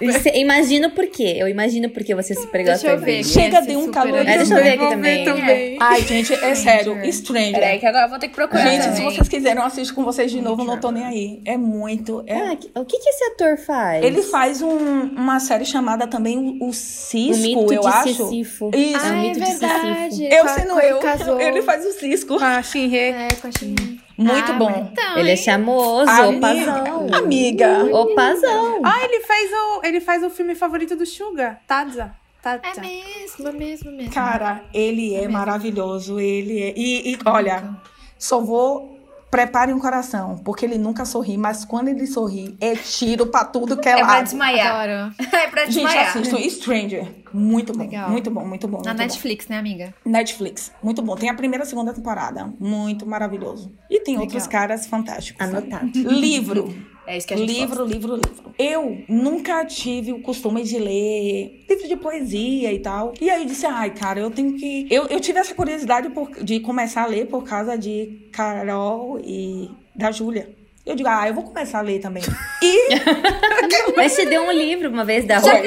Você- 0.00 0.30
Imagino 0.36 0.90
por 0.90 1.06
quê. 1.08 1.34
Eu 1.36 1.48
imagino 1.48 1.90
por 1.90 2.02
que 2.04 2.14
você 2.14 2.32
super 2.34 2.64
Deixa 2.64 2.72
gosta 2.72 2.86
eu 2.88 2.98
ver. 2.98 3.04
dele. 3.06 3.24
quem 3.24 3.32
Chega 3.32 3.58
é 3.58 3.60
de 3.60 3.76
um 3.76 3.80
super 3.86 3.92
calor. 3.94 4.18
É, 4.20 4.36
deixa 4.36 4.54
eu 4.54 4.62
ver 4.62 4.68
aqui 4.70 4.88
também. 4.88 5.24
também. 5.24 5.76
Ai, 5.80 6.00
gente, 6.02 6.32
é 6.32 6.54
sério. 6.54 7.12
Stranger. 7.12 7.52
Peraí, 7.54 7.78
que 7.80 7.86
agora 7.86 8.04
eu 8.06 8.10
vou 8.10 8.18
ter 8.18 8.28
que 8.28 8.34
procurar 8.34 8.62
Gente, 8.66 8.82
também. 8.84 8.96
se 8.96 9.02
vocês 9.02 9.28
quiserem, 9.28 9.58
eu 9.58 9.66
assisto 9.66 9.92
com 9.94 10.04
vocês 10.04 10.30
de 10.30 10.40
novo, 10.40 10.64
não 10.64 10.78
tô 10.78 10.90
nem 10.92 11.04
aí. 11.04 11.42
É 11.44 11.56
muito. 11.56 12.22
é- 12.26 12.34
Ah, 12.74 12.80
o 12.80 12.84
que 12.84 12.98
que 12.98 13.08
esse 13.08 13.24
ator 13.24 13.56
faz? 13.58 14.04
Ele 14.04 14.22
faz 14.22 14.62
um- 14.62 15.08
uma 15.16 15.40
série 15.40 15.64
chamada 15.64 16.06
também 16.06 16.58
O, 16.60 16.66
o 16.66 16.68
o 16.68 16.72
Cisco, 16.72 17.42
mito 17.42 17.72
eu 17.74 17.80
de 17.82 17.86
acho. 17.88 18.28
Sísifo. 18.28 18.70
Isso. 18.74 18.96
É 18.96 19.10
o 19.10 19.12
Ah, 19.12 19.26
é 19.26 19.34
Sísifo. 19.34 19.58
verdade. 19.60 20.24
Eu 20.32 20.48
sendo 20.48 20.80
eu. 20.80 20.98
casou. 20.98 21.40
Ele 21.40 21.62
faz 21.62 21.83
o 21.84 21.92
Cisco. 21.92 22.38
Com 22.38 22.44
a 22.44 22.62
Shinhye. 22.62 22.96
É, 22.96 23.28
com 23.40 23.48
a 23.48 23.50
Shin. 23.52 23.74
Muito 24.16 24.52
Ah, 24.52 24.54
bom. 24.54 24.90
Então, 24.92 25.18
Ele 25.18 25.30
é 25.32 25.36
chamoso, 25.36 26.10
opazão. 26.10 27.06
Amiga. 27.12 27.84
Opazão. 27.92 28.80
Ah, 28.84 29.02
ele 29.04 29.20
fez 29.20 29.50
o, 29.52 29.80
ele 29.84 30.00
faz 30.00 30.22
o 30.22 30.30
filme 30.30 30.54
favorito 30.54 30.94
do 30.96 31.04
Suga, 31.04 31.58
Tadza. 31.66 32.14
Tadza. 32.40 32.62
É 32.76 32.80
mesmo, 32.80 33.48
é 33.48 33.52
mesmo, 33.52 33.90
é 33.90 33.92
mesmo. 33.92 34.12
Cara, 34.12 34.62
ele 34.72 35.14
é 35.14 35.20
mesmo. 35.22 35.32
maravilhoso. 35.32 36.20
Ele 36.20 36.60
é. 36.62 36.74
E, 36.76 37.12
e, 37.14 37.18
olha, 37.26 37.70
só 38.18 38.40
vou. 38.40 38.93
Prepare 39.34 39.72
um 39.72 39.80
coração, 39.80 40.38
porque 40.44 40.64
ele 40.64 40.78
nunca 40.78 41.04
sorri, 41.04 41.36
mas 41.36 41.64
quando 41.64 41.88
ele 41.88 42.06
sorri, 42.06 42.56
é 42.60 42.76
tiro 42.76 43.26
pra 43.26 43.44
tudo 43.44 43.76
que 43.76 43.88
é, 43.88 43.98
É 43.98 44.04
pra 44.04 44.22
desmaiar. 44.22 44.76
Adoro. 44.76 45.14
É 45.34 45.48
pra 45.48 45.64
Gente, 45.66 45.74
desmaiar. 45.74 46.08
assistam 46.16 46.48
Stranger. 46.48 47.24
Muito 47.32 47.72
bom. 47.72 47.80
Legal. 47.80 48.10
Muito 48.10 48.30
bom, 48.30 48.46
muito 48.46 48.68
bom. 48.68 48.76
Na 48.84 48.94
muito 48.94 48.96
bom. 48.96 49.02
Netflix, 49.02 49.48
né, 49.48 49.58
amiga? 49.58 49.92
Netflix. 50.04 50.70
Muito 50.80 51.02
bom. 51.02 51.16
Tem 51.16 51.28
a 51.28 51.34
primeira 51.34 51.64
e 51.64 51.66
a 51.66 51.68
segunda 51.68 51.92
temporada. 51.92 52.54
Muito 52.60 53.04
maravilhoso. 53.04 53.72
E 53.90 53.98
tem 53.98 54.14
Legal. 54.14 54.22
outros 54.26 54.46
caras 54.46 54.86
fantásticos. 54.86 55.44
Anotado. 55.44 55.90
Livro. 55.94 56.72
É 57.06 57.16
isso 57.18 57.26
que 57.26 57.34
a 57.34 57.36
gente 57.36 57.52
livro, 57.52 57.84
livro, 57.84 58.14
livro. 58.16 58.54
Eu 58.58 58.98
nunca 59.08 59.64
tive 59.64 60.12
o 60.12 60.20
costume 60.20 60.62
de 60.62 60.78
ler 60.78 61.64
livro 61.68 61.88
de 61.88 61.96
poesia 61.96 62.72
e 62.72 62.78
tal. 62.78 63.12
E 63.20 63.28
aí 63.28 63.42
eu 63.42 63.46
disse, 63.46 63.66
ai, 63.66 63.90
cara, 63.90 64.20
eu 64.20 64.30
tenho 64.30 64.54
que. 64.54 64.86
Eu, 64.90 65.06
eu 65.08 65.20
tive 65.20 65.38
essa 65.38 65.54
curiosidade 65.54 66.08
por- 66.10 66.42
de 66.42 66.60
começar 66.60 67.02
a 67.02 67.06
ler 67.06 67.26
por 67.26 67.44
causa 67.44 67.76
de 67.76 68.28
Carol 68.32 69.20
e 69.22 69.70
da 69.94 70.10
Júlia. 70.10 70.48
Eu 70.86 70.94
digo, 70.94 71.08
ah, 71.08 71.26
eu 71.26 71.32
vou 71.32 71.44
começar 71.44 71.78
a 71.78 71.82
ler 71.82 71.98
também. 71.98 72.22
E 72.62 72.88
Mas 73.96 74.12
você 74.12 74.26
deu 74.26 74.42
um 74.42 74.52
livro 74.52 74.90
uma 74.90 75.02
vez 75.04 75.24
da 75.24 75.40
ler 75.52 75.62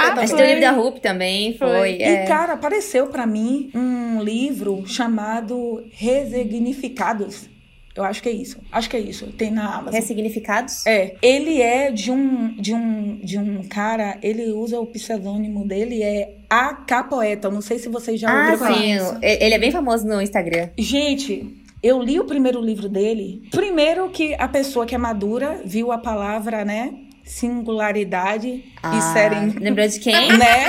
Ah. 0.00 0.14
Mas 0.16 0.32
tem 0.32 0.44
o 0.44 0.46
livro 0.48 0.60
da 0.60 0.70
Rupi 0.72 1.00
também, 1.00 1.56
foi. 1.56 1.68
Foi. 1.78 2.02
é. 2.02 2.24
E, 2.24 2.26
cara, 2.26 2.54
apareceu 2.54 3.06
pra 3.06 3.24
mim 3.26 3.70
um 3.74 4.20
livro 4.22 4.82
chamado 4.86 5.84
Resignificados. 5.92 7.48
Eu 7.94 8.04
acho 8.04 8.22
que 8.22 8.28
é 8.28 8.32
isso. 8.32 8.58
Acho 8.72 8.88
que 8.88 8.96
é 8.96 9.00
isso. 9.00 9.26
Tem 9.32 9.50
na 9.50 9.74
Amazon. 9.76 9.92
Ressignificados? 10.00 10.86
É, 10.86 11.14
ele 11.20 11.60
é 11.60 11.90
de 11.90 12.10
um, 12.10 12.54
de 12.56 12.72
um, 12.74 13.16
de 13.22 13.38
um 13.38 13.62
cara, 13.64 14.18
ele 14.22 14.50
usa 14.52 14.80
o 14.80 14.86
pseudônimo 14.86 15.66
dele, 15.66 16.02
é 16.02 16.36
AK 16.48 17.08
Poeta. 17.08 17.48
Eu 17.48 17.52
não 17.52 17.60
sei 17.60 17.78
se 17.78 17.88
vocês 17.88 18.18
já 18.20 18.30
Ah, 18.30 18.38
ouviram 18.52 18.58
falar. 18.58 18.74
sim. 18.78 19.18
Ele 19.22 19.54
é 19.54 19.58
bem 19.58 19.70
famoso 19.70 20.06
no 20.06 20.20
Instagram. 20.22 20.70
Gente, 20.78 21.62
eu 21.82 22.00
li 22.00 22.18
o 22.18 22.24
primeiro 22.24 22.60
livro 22.60 22.88
dele. 22.88 23.42
Primeiro 23.50 24.08
que 24.10 24.34
a 24.38 24.48
pessoa 24.48 24.86
que 24.86 24.94
é 24.94 24.98
madura 24.98 25.60
viu 25.64 25.92
a 25.92 25.98
palavra, 25.98 26.64
né? 26.64 26.94
Singularidade 27.24 28.64
Ah, 28.82 28.96
e 28.96 29.00
serem. 29.12 29.50
Lembrou 29.58 29.86
de 29.88 29.98
quem? 30.00 30.12
Né? 30.36 30.66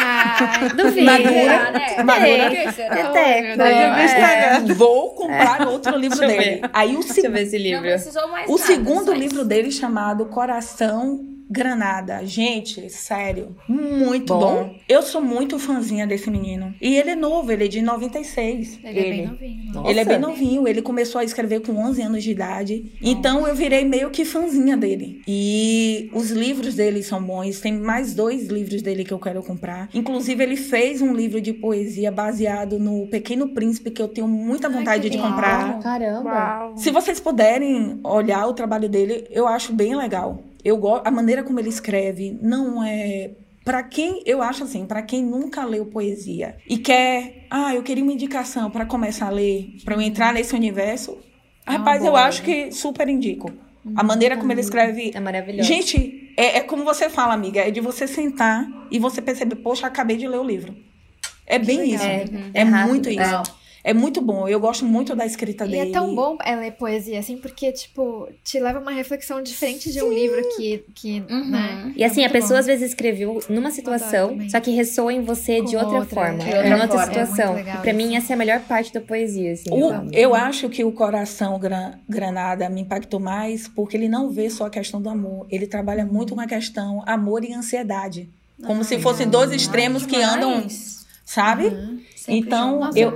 Duvido. 0.75 1.05
Madura. 1.05 1.71
Né? 1.71 2.03
Madura. 2.03 2.47
Até. 3.09 3.53
eu 3.53 3.57
É. 3.59 4.59
Vou 4.75 5.11
comprar 5.11 5.67
outro 5.67 5.97
livro 5.97 6.19
Deixa 6.19 6.37
dele. 6.43 6.61
Aí 6.73 6.95
o, 6.95 6.99
Deixa 7.01 7.27
eu 7.27 7.31
ver 7.31 7.41
esse 7.43 7.57
Não 7.57 7.63
livro. 7.63 7.81
precisou 7.81 8.27
mais 8.29 8.47
o 8.49 8.53
nada, 8.53 8.63
segundo 8.65 9.13
livro 9.13 9.43
dele 9.45 9.71
chamado 9.71 10.25
Coração 10.27 11.19
Granada, 11.53 12.25
gente, 12.25 12.89
sério, 12.89 13.55
muito 13.69 14.33
Bom. 14.33 14.39
bom. 14.39 14.75
Eu 14.89 15.03
sou 15.03 15.21
muito 15.21 15.59
fãzinha 15.59 16.07
desse 16.07 16.27
menino. 16.31 16.73
E 16.81 16.95
ele 16.95 17.11
é 17.11 17.15
novo, 17.15 17.51
ele 17.51 17.65
é 17.65 17.67
de 17.67 17.79
96. 17.79 18.79
Ele, 18.83 18.99
é 18.99 19.03
bem 19.03 19.27
novinho. 19.27 19.73
Nossa. 19.73 19.89
Ele 19.89 19.99
é 19.99 20.05
bem 20.05 20.19
novinho, 20.19 20.67
ele 20.67 20.81
começou 20.81 21.21
a 21.21 21.23
escrever 21.23 21.61
com 21.61 21.73
11 21.73 22.01
anos 22.01 22.23
de 22.23 22.31
idade. 22.31 22.91
Então 22.99 23.47
eu 23.47 23.53
virei 23.53 23.85
meio 23.85 24.09
que 24.09 24.25
fãzinha 24.25 24.75
dele. 24.75 25.21
E 25.27 26.09
os 26.11 26.31
livros 26.31 26.73
dele 26.73 27.03
são 27.03 27.21
bons. 27.21 27.59
Tem 27.59 27.71
mais 27.71 28.15
dois 28.15 28.47
livros 28.47 28.81
dele 28.81 29.03
que 29.05 29.13
eu 29.13 29.19
quero 29.19 29.43
comprar. 29.43 29.89
Inclusive, 29.93 30.43
ele 30.43 30.55
fez 30.57 31.03
um 31.03 31.13
livro 31.13 31.39
de 31.39 31.53
poesia 31.53 32.11
baseado 32.11 32.79
no 32.79 33.05
Pequeno 33.07 33.49
Príncipe, 33.49 33.91
que 33.91 34.01
eu 34.01 34.07
tenho 34.07 34.27
muita 34.27 34.67
Ai, 34.69 34.73
vontade 34.73 35.03
que 35.03 35.09
de 35.11 35.17
legal. 35.17 35.31
comprar. 35.31 35.79
Caramba. 35.81 36.29
Uau. 36.31 36.77
Se 36.77 36.89
vocês 36.89 37.19
puderem 37.19 37.99
olhar 38.03 38.47
o 38.47 38.53
trabalho 38.53 38.89
dele, 38.89 39.27
eu 39.29 39.47
acho 39.47 39.71
bem 39.71 39.95
legal. 39.95 40.43
Eu 40.63 40.77
gosto 40.77 41.05
a 41.05 41.11
maneira 41.11 41.43
como 41.43 41.59
ele 41.59 41.69
escreve 41.69 42.37
não 42.41 42.83
é 42.83 43.31
Pra 43.63 43.81
quem, 43.81 44.21
eu 44.25 44.41
acho 44.41 44.65
assim, 44.65 44.85
pra 44.85 45.01
quem 45.01 45.23
nunca 45.23 45.63
leu 45.63 45.85
poesia 45.85 46.57
e 46.67 46.77
quer, 46.77 47.45
ah, 47.49 47.73
eu 47.73 47.81
queria 47.81 48.03
uma 48.03 48.11
indicação 48.11 48.69
pra 48.69 48.85
começar 48.85 49.27
a 49.27 49.29
ler, 49.29 49.77
pra 49.85 49.95
eu 49.95 50.01
entrar 50.01 50.33
nesse 50.33 50.53
universo, 50.53 51.17
uma 51.65 51.77
rapaz, 51.77 52.03
eu 52.03 52.13
acho 52.17 52.43
que 52.43 52.73
super 52.73 53.07
indico. 53.07 53.53
A 53.95 54.03
maneira 54.03 54.37
como 54.37 54.51
ele 54.51 54.61
escreve. 54.61 55.11
É 55.13 55.19
maravilhoso. 55.19 55.67
Gente, 55.67 56.33
é, 56.37 56.57
é 56.57 56.59
como 56.61 56.83
você 56.83 57.09
fala, 57.09 57.33
amiga, 57.33 57.61
é 57.61 57.71
de 57.71 57.81
você 57.81 58.07
sentar 58.07 58.65
e 58.89 58.99
você 58.99 59.21
perceber, 59.21 59.55
poxa, 59.57 59.87
acabei 59.87 60.17
de 60.17 60.27
ler 60.27 60.39
o 60.39 60.43
livro. 60.43 60.75
É 61.45 61.59
bem 61.59 61.79
legal. 61.79 61.95
isso. 61.95 62.05
É, 62.05 62.23
É, 62.53 62.61
é 62.61 62.63
rápido, 62.63 62.89
muito 62.89 63.09
é. 63.09 63.13
isso. 63.13 63.62
É 63.83 63.93
muito 63.93 64.21
bom. 64.21 64.47
Eu 64.47 64.59
gosto 64.61 64.85
muito 64.85 65.13
da 65.13 65.25
escrita 65.25 65.65
E 65.65 65.69
dele. 65.69 65.89
é 65.89 65.91
tão 65.91 66.15
bom 66.15 66.37
é, 66.45 66.55
ler 66.55 66.71
poesia, 66.71 67.19
assim, 67.19 67.35
porque, 67.37 67.69
tipo, 67.73 68.29
te 68.43 68.57
leva 68.59 68.79
a 68.79 68.81
uma 68.81 68.91
reflexão 68.91 69.43
diferente 69.43 69.91
de 69.91 70.01
um 70.01 70.11
livro 70.13 70.41
que, 70.55 70.85
que 70.95 71.23
Uhum. 71.29 71.49
né? 71.49 71.91
E 71.95 72.03
assim, 72.03 72.23
É 72.23 72.27
a 72.27 72.29
pessoa 72.29 72.53
bom. 72.53 72.59
às 72.59 72.65
vezes 72.65 72.89
escreveu 72.91 73.41
numa 73.49 73.71
situação, 73.71 74.37
só 74.49 74.61
que 74.61 74.71
ressoa 74.71 75.11
em 75.11 75.21
você 75.21 75.61
de 75.61 75.73
Com 75.75 75.79
outra, 75.83 75.97
outra, 75.99 76.15
forma, 76.15 76.43
de 76.43 76.49
em 76.49 76.73
outra 76.73 76.87
forma. 76.87 77.05
situação. 77.05 77.57
É 77.57 77.61
e 77.61 77.77
pra 77.79 77.91
mim, 77.93 78.15
essa 78.15 78.31
é 78.31 78.35
a 78.35 78.37
melhor 78.37 78.61
parte 78.61 78.93
da 78.93 79.01
poesia, 79.01 79.51
assim. 79.51 79.69
O- 79.69 80.07
eu 80.13 80.33
acho 80.33 80.69
que 80.69 80.83
o 80.85 80.91
coração 80.93 81.59
Gran- 81.59 81.95
Granada 82.07 82.69
me 82.69 82.79
impactou 82.81 83.19
mais 83.19 83.67
porque 83.67 83.97
ele 83.97 84.07
não 84.07 84.29
vê 84.29 84.49
só 84.49 84.67
a 84.67 84.69
questão 84.69 85.01
do 85.01 85.09
amor. 85.09 85.45
Ele 85.49 85.67
trabalha 85.67 86.05
muito 86.05 86.33
com 86.35 86.39
a 86.41 86.47
questão 86.47 87.03
amor 87.05 87.43
e 87.43 87.53
ansiedade. 87.53 88.29
Como 88.65 88.83
se 88.85 88.97
fossem 88.99 89.27
dois 89.27 89.51
extremos 89.51 90.05
que 90.05 90.15
andam, 90.15 90.65
sabe? 91.25 91.69
Sempre 92.15 92.39
Então, 92.39 92.89
eu. 92.95 93.11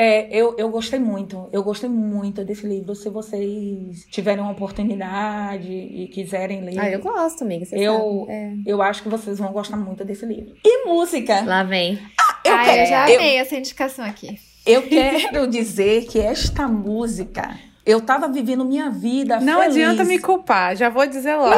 É, 0.00 0.28
eu, 0.30 0.54
eu 0.56 0.68
gostei 0.70 0.98
muito. 1.00 1.48
Eu 1.52 1.62
gostei 1.64 1.90
muito 1.90 2.44
desse 2.44 2.64
livro. 2.66 2.94
Se 2.94 3.10
vocês 3.10 4.06
tiverem 4.10 4.40
uma 4.42 4.52
oportunidade 4.52 5.68
e 5.72 6.08
quiserem 6.08 6.60
ler, 6.62 6.78
Ah, 6.78 6.88
eu 6.88 7.00
gosto, 7.00 7.42
amiga, 7.42 7.64
você 7.64 7.76
Eu- 7.76 8.26
sabe. 8.26 8.32
É. 8.32 8.52
eu 8.64 8.80
acho 8.80 9.02
que 9.02 9.08
vocês 9.08 9.38
vão 9.38 9.52
gostar 9.52 9.76
muito 9.76 10.04
desse 10.04 10.24
livro. 10.24 10.54
E 10.64 10.86
música? 10.86 11.42
Lá 11.42 11.62
vem. 11.64 11.98
Eu 12.44 12.54
ah, 12.54 12.64
quero- 12.64 12.80
eu 12.82 12.86
já 12.86 13.10
eu- 13.10 13.18
amei 13.18 13.36
essa 13.36 13.56
indicação 13.56 14.04
aqui. 14.04 14.38
Eu 14.64 14.82
quero 14.82 15.46
dizer 15.48 16.04
que 16.06 16.20
esta 16.20 16.68
música, 16.68 17.58
eu 17.86 18.00
tava 18.00 18.28
vivendo 18.28 18.64
minha 18.64 18.90
vida 18.90 19.40
Não 19.40 19.60
feliz. 19.60 19.76
adianta 19.76 20.04
me 20.04 20.18
culpar, 20.18 20.76
já 20.76 20.88
vou 20.90 21.06
dizer 21.06 21.34
logo. 21.36 21.54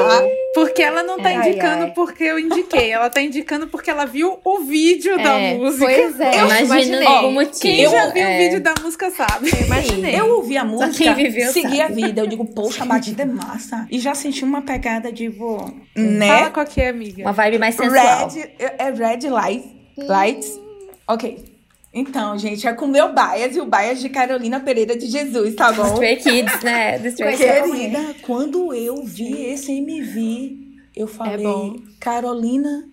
Porque 0.66 0.82
ela 0.82 1.02
não 1.02 1.16
tá 1.18 1.28
Ai, 1.28 1.36
indicando 1.50 1.84
ai. 1.84 1.90
porque 1.94 2.24
eu 2.24 2.38
indiquei. 2.38 2.90
Ela 2.90 3.08
tá 3.11 3.20
indicando 3.20 3.66
porque 3.68 3.90
ela 3.90 4.04
viu 4.04 4.38
o 4.44 4.58
vídeo 4.61 5.16
da 5.16 5.32
É, 5.38 5.54
música. 5.54 5.84
Pois 5.86 6.20
é, 6.20 6.40
Eu 6.40 6.64
imaginei. 6.64 7.06
algum 7.06 7.32
motivo. 7.32 7.61
Quem 7.61 7.80
Eu- 7.80 7.90
já 7.90 8.06
viu 8.11 8.22
é. 8.22 8.34
o 8.34 8.38
vídeo 8.38 8.61
da 8.61 8.74
música 8.82 9.11
sabe. 9.11 9.50
Eu 9.50 9.66
imaginei. 9.66 10.18
Eu 10.20 10.28
ouvi 10.36 10.56
a 10.56 10.64
música, 10.64 10.92
quem 10.92 11.14
viveu 11.14 11.52
segui 11.52 11.78
sabe. 11.78 12.02
a 12.02 12.06
vida. 12.06 12.20
Eu 12.20 12.26
digo, 12.26 12.44
poxa, 12.44 12.82
a 12.82 12.86
batida 12.86 13.22
é 13.22 13.26
massa. 13.26 13.86
E 13.90 13.98
já 13.98 14.14
senti 14.14 14.44
uma 14.44 14.62
pegada 14.62 15.11
de, 15.12 15.30
tipo, 15.30 15.72
né? 15.96 16.28
Fala 16.28 16.50
qual 16.50 16.66
que 16.66 16.80
é, 16.80 16.88
amiga. 16.88 17.22
Uma 17.22 17.32
vibe 17.32 17.58
mais 17.58 17.74
sensual. 17.74 18.28
Red, 18.28 18.50
é 18.58 18.90
Red 18.90 19.28
Light, 19.28 19.64
Lights. 19.98 20.58
Ok. 21.06 21.49
Então, 21.93 22.38
gente, 22.38 22.66
é 22.66 22.72
com 22.72 22.84
o 22.84 22.88
meu 22.88 23.12
bias 23.12 23.57
e 23.57 23.61
o 23.61 23.66
bias 23.66 24.01
de 24.01 24.09
Carolina 24.09 24.61
Pereira 24.61 24.97
de 24.97 25.07
Jesus, 25.07 25.55
tá 25.57 25.72
bom? 25.72 25.93
Stray 25.95 26.16
Kids, 26.16 26.62
né? 26.62 26.97
Stray. 27.09 27.36
Querida, 27.36 28.14
quando 28.22 28.72
eu 28.72 29.03
vi 29.05 29.47
esse 29.47 29.72
MV, 29.72 30.57
eu 30.95 31.09
falei, 31.09 31.45
bom. 31.45 31.76
Carolina, 31.99 32.84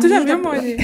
Tu 0.00 0.08
já 0.08 0.20
viu, 0.20 0.42
Molly? 0.42 0.76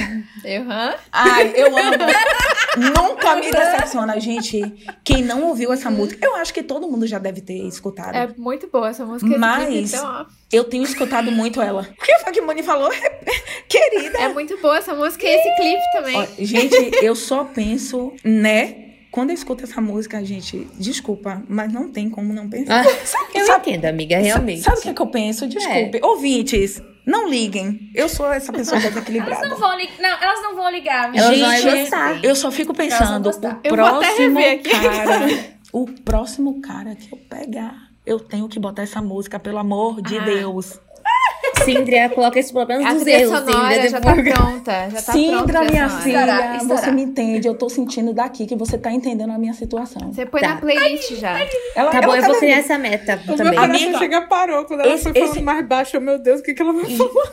Eu, 0.43 0.63
hã? 0.63 0.95
Ai, 1.11 1.53
eu 1.55 1.67
amo. 1.67 1.97
Nunca 2.77 3.35
me 3.35 3.49
decepciona, 3.51 4.19
gente. 4.19 4.61
Quem 5.03 5.23
não 5.23 5.43
ouviu 5.43 5.71
essa 5.73 5.89
música, 5.89 6.25
eu 6.25 6.35
acho 6.35 6.53
que 6.53 6.61
todo 6.63 6.87
mundo 6.87 7.05
já 7.07 7.17
deve 7.19 7.41
ter 7.41 7.57
escutado. 7.67 8.15
É 8.15 8.29
muito 8.37 8.67
boa 8.71 8.89
essa 8.89 9.05
música. 9.05 9.37
Mas- 9.37 9.93
então. 9.93 10.25
Eu 10.51 10.63
tenho 10.63 10.83
escutado 10.83 11.31
muito 11.31 11.61
ela. 11.61 11.87
O 11.99 12.05
que 12.05 12.19
foi 12.19 12.31
que 12.31 12.41
Moni 12.41 12.63
falou? 12.63 12.89
Querida. 13.67 14.17
É 14.19 14.27
muito 14.29 14.57
boa 14.61 14.77
essa 14.77 14.93
música 14.95 15.25
e 15.25 15.29
esse 15.29 15.55
clipe 15.55 15.81
também. 15.93 16.15
Ó, 16.17 16.25
gente, 16.39 17.03
eu 17.03 17.15
só 17.15 17.43
penso, 17.43 18.13
né? 18.23 18.83
Quando 19.11 19.31
eu 19.31 19.33
escuto 19.33 19.63
essa 19.63 19.81
música, 19.81 20.23
gente, 20.23 20.67
desculpa, 20.75 21.41
mas 21.49 21.71
não 21.73 21.89
tem 21.89 22.09
como 22.09 22.33
não 22.33 22.49
pensar. 22.49 22.81
Ah, 22.85 23.05
Sabe- 23.05 23.25
eu 23.35 23.45
sabe- 23.45 23.69
entendo, 23.71 23.85
amiga, 23.85 24.17
realmente. 24.19 24.61
Sabe 24.61 24.77
o 24.77 24.81
que, 24.81 24.89
é 24.89 24.93
que 24.93 25.01
eu 25.01 25.07
penso? 25.07 25.47
Desculpe. 25.47 25.99
Ouvintes, 26.03 26.81
não 27.07 27.27
liguem. 27.29 27.89
Eu 27.95 28.07
sou 28.09 28.31
essa 28.31 28.51
pessoa 28.53 28.77
Elas 28.79 28.93
desequilibrada. 28.93 29.47
não 29.47 29.57
vão 29.57 29.75
ligar. 29.77 29.97
Não, 29.99 30.09
elas 30.21 30.41
não 30.43 30.55
vão 30.55 30.69
ligar. 30.69 31.15
Elas 31.15 31.35
Gente, 31.35 31.39
não 31.41 31.53
iam 31.71 31.79
gostar. 31.81 32.23
Eu 32.23 32.35
só 32.35 32.51
fico 32.51 32.73
Elas 32.79 32.93
pensando, 32.93 33.23
vão 33.23 33.31
o 33.31 33.59
Eu 33.63 33.75
vou 33.75 33.85
até 33.85 34.05
próximo 34.07 34.39
rever 34.39 34.59
aqui. 34.59 34.69
cara, 34.69 35.27
o 35.71 35.85
próximo 36.03 36.61
cara 36.61 36.95
que 36.95 37.11
eu 37.13 37.17
pegar, 37.17 37.75
eu 38.05 38.19
tenho 38.19 38.47
que 38.47 38.59
botar 38.59 38.83
essa 38.83 39.01
música, 39.01 39.39
pelo 39.39 39.57
amor 39.57 40.01
de 40.01 40.17
Ah. 40.17 40.23
Deus. 40.23 40.79
Síndria, 41.63 42.09
coloca 42.09 42.39
isso 42.39 42.53
pelo 42.53 42.65
menos 42.67 42.85
A 42.85 42.93
nos 42.93 43.03
trilha 43.03 43.27
sonora 43.27 43.51
Síndria, 43.51 43.89
já 43.89 43.99
tá 44.01 44.13
pronta. 44.13 44.89
Já 44.89 45.01
tá 45.01 45.11
a 45.11 45.13
trilha 45.13 45.61
minha 45.71 45.89
sonora. 45.89 46.03
filha, 46.03 46.19
Estará, 46.21 46.55
estará. 46.57 46.77
você 46.81 46.91
me 46.91 47.01
entende. 47.03 47.47
Eu 47.47 47.55
tô 47.55 47.69
sentindo 47.69 48.13
daqui 48.13 48.45
que 48.45 48.55
você 48.55 48.77
tá 48.77 48.91
entendendo 48.91 49.31
a 49.31 49.37
minha 49.37 49.53
situação. 49.53 50.13
Você 50.13 50.25
põe 50.25 50.41
Tá. 50.41 50.49
na 50.55 50.57
playlist 50.61 51.15
já. 51.15 51.39
Ela, 51.75 51.91
Tá 51.91 51.97
ela 51.97 52.07
bom, 52.07 52.15
eu 52.15 52.23
vou 52.23 52.35
criar 52.39 52.57
essa 52.57 52.77
meta 52.77 53.19
O 53.27 53.35
também. 53.35 53.53
coração 53.53 53.63
Amiga, 53.75 53.97
chega 53.97 54.21
parou 54.21 54.65
quando 54.65 54.81
ela 54.81 54.93
esse- 54.93 55.03
foi 55.03 55.13
falando 55.13 55.29
esse- 55.31 55.41
mais 55.41 55.65
baixo. 55.67 55.99
Meu 56.01 56.19
Deus, 56.19 56.39
o 56.39 56.43
que, 56.43 56.53
que 56.53 56.61
ela 56.61 56.73
vai 56.73 56.85
falar? 56.85 57.31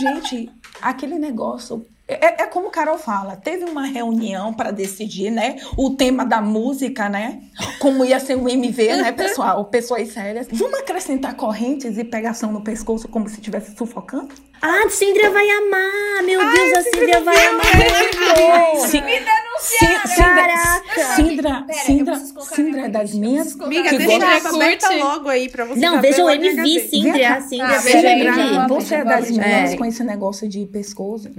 Gente, 0.00 0.50
aquele 0.82 1.18
negócio. 1.18 1.86
É, 2.14 2.42
é 2.42 2.46
como 2.46 2.70
Carol 2.70 2.98
fala, 2.98 3.36
teve 3.36 3.64
uma 3.64 3.86
reunião 3.86 4.52
para 4.52 4.70
decidir, 4.70 5.30
né? 5.30 5.56
O 5.76 5.90
tema 5.90 6.24
da 6.24 6.40
música, 6.40 7.08
né? 7.08 7.40
Como 7.78 8.04
ia 8.04 8.18
ser 8.18 8.36
o 8.36 8.48
MV, 8.48 8.96
né, 8.96 9.12
pessoal? 9.12 9.64
Pessoas 9.66 10.08
sérias. 10.08 10.46
Vamos 10.52 10.78
acrescentar 10.80 11.34
correntes 11.34 11.96
e 11.98 12.04
pegação 12.04 12.52
no 12.52 12.62
pescoço 12.62 13.06
como 13.08 13.28
se 13.28 13.36
estivesse 13.36 13.76
sufocando? 13.76 14.28
Ah, 14.62 14.82
a 14.86 14.90
Síndria 14.90 15.30
vai 15.30 15.48
amar! 15.48 16.22
Meu 16.22 16.38
Deus, 16.52 16.72
a 16.78 16.82
Síndria 16.82 17.20
vai 17.20 17.46
amar 17.46 17.64
muito! 17.76 18.86
Sim, 18.86 19.00
denunciaram. 19.00 20.80
Preciso 21.64 22.34
colocar 22.34 22.54
Sindra 22.54 22.80
na 22.82 22.86
é 22.86 22.90
das 22.90 23.14
minhas. 23.14 23.58
Amiga, 23.60 23.88
Que 23.88 23.98
deixa 23.98 24.18
gosta- 24.18 24.48
ela 24.48 24.54
aberta 24.56 24.90
logo 24.96 25.28
aí 25.28 25.48
pra 25.48 25.64
você 25.64 25.80
Não, 25.80 26.00
veja 26.00 26.24
o 26.24 26.30
MV. 26.30 26.60
A 26.60 26.88
Síndria, 26.88 27.36
Ah, 27.36 27.78
veja 27.78 27.98
o 27.98 28.10
MV. 28.10 28.68
Você 28.68 28.94
é 28.96 29.04
das 29.04 29.28
É. 29.28 29.32
minhas 29.32 29.74
com 29.76 29.84
esse 29.84 30.04
negócio 30.04 30.48
de 30.48 30.66
pescoço? 30.66 31.30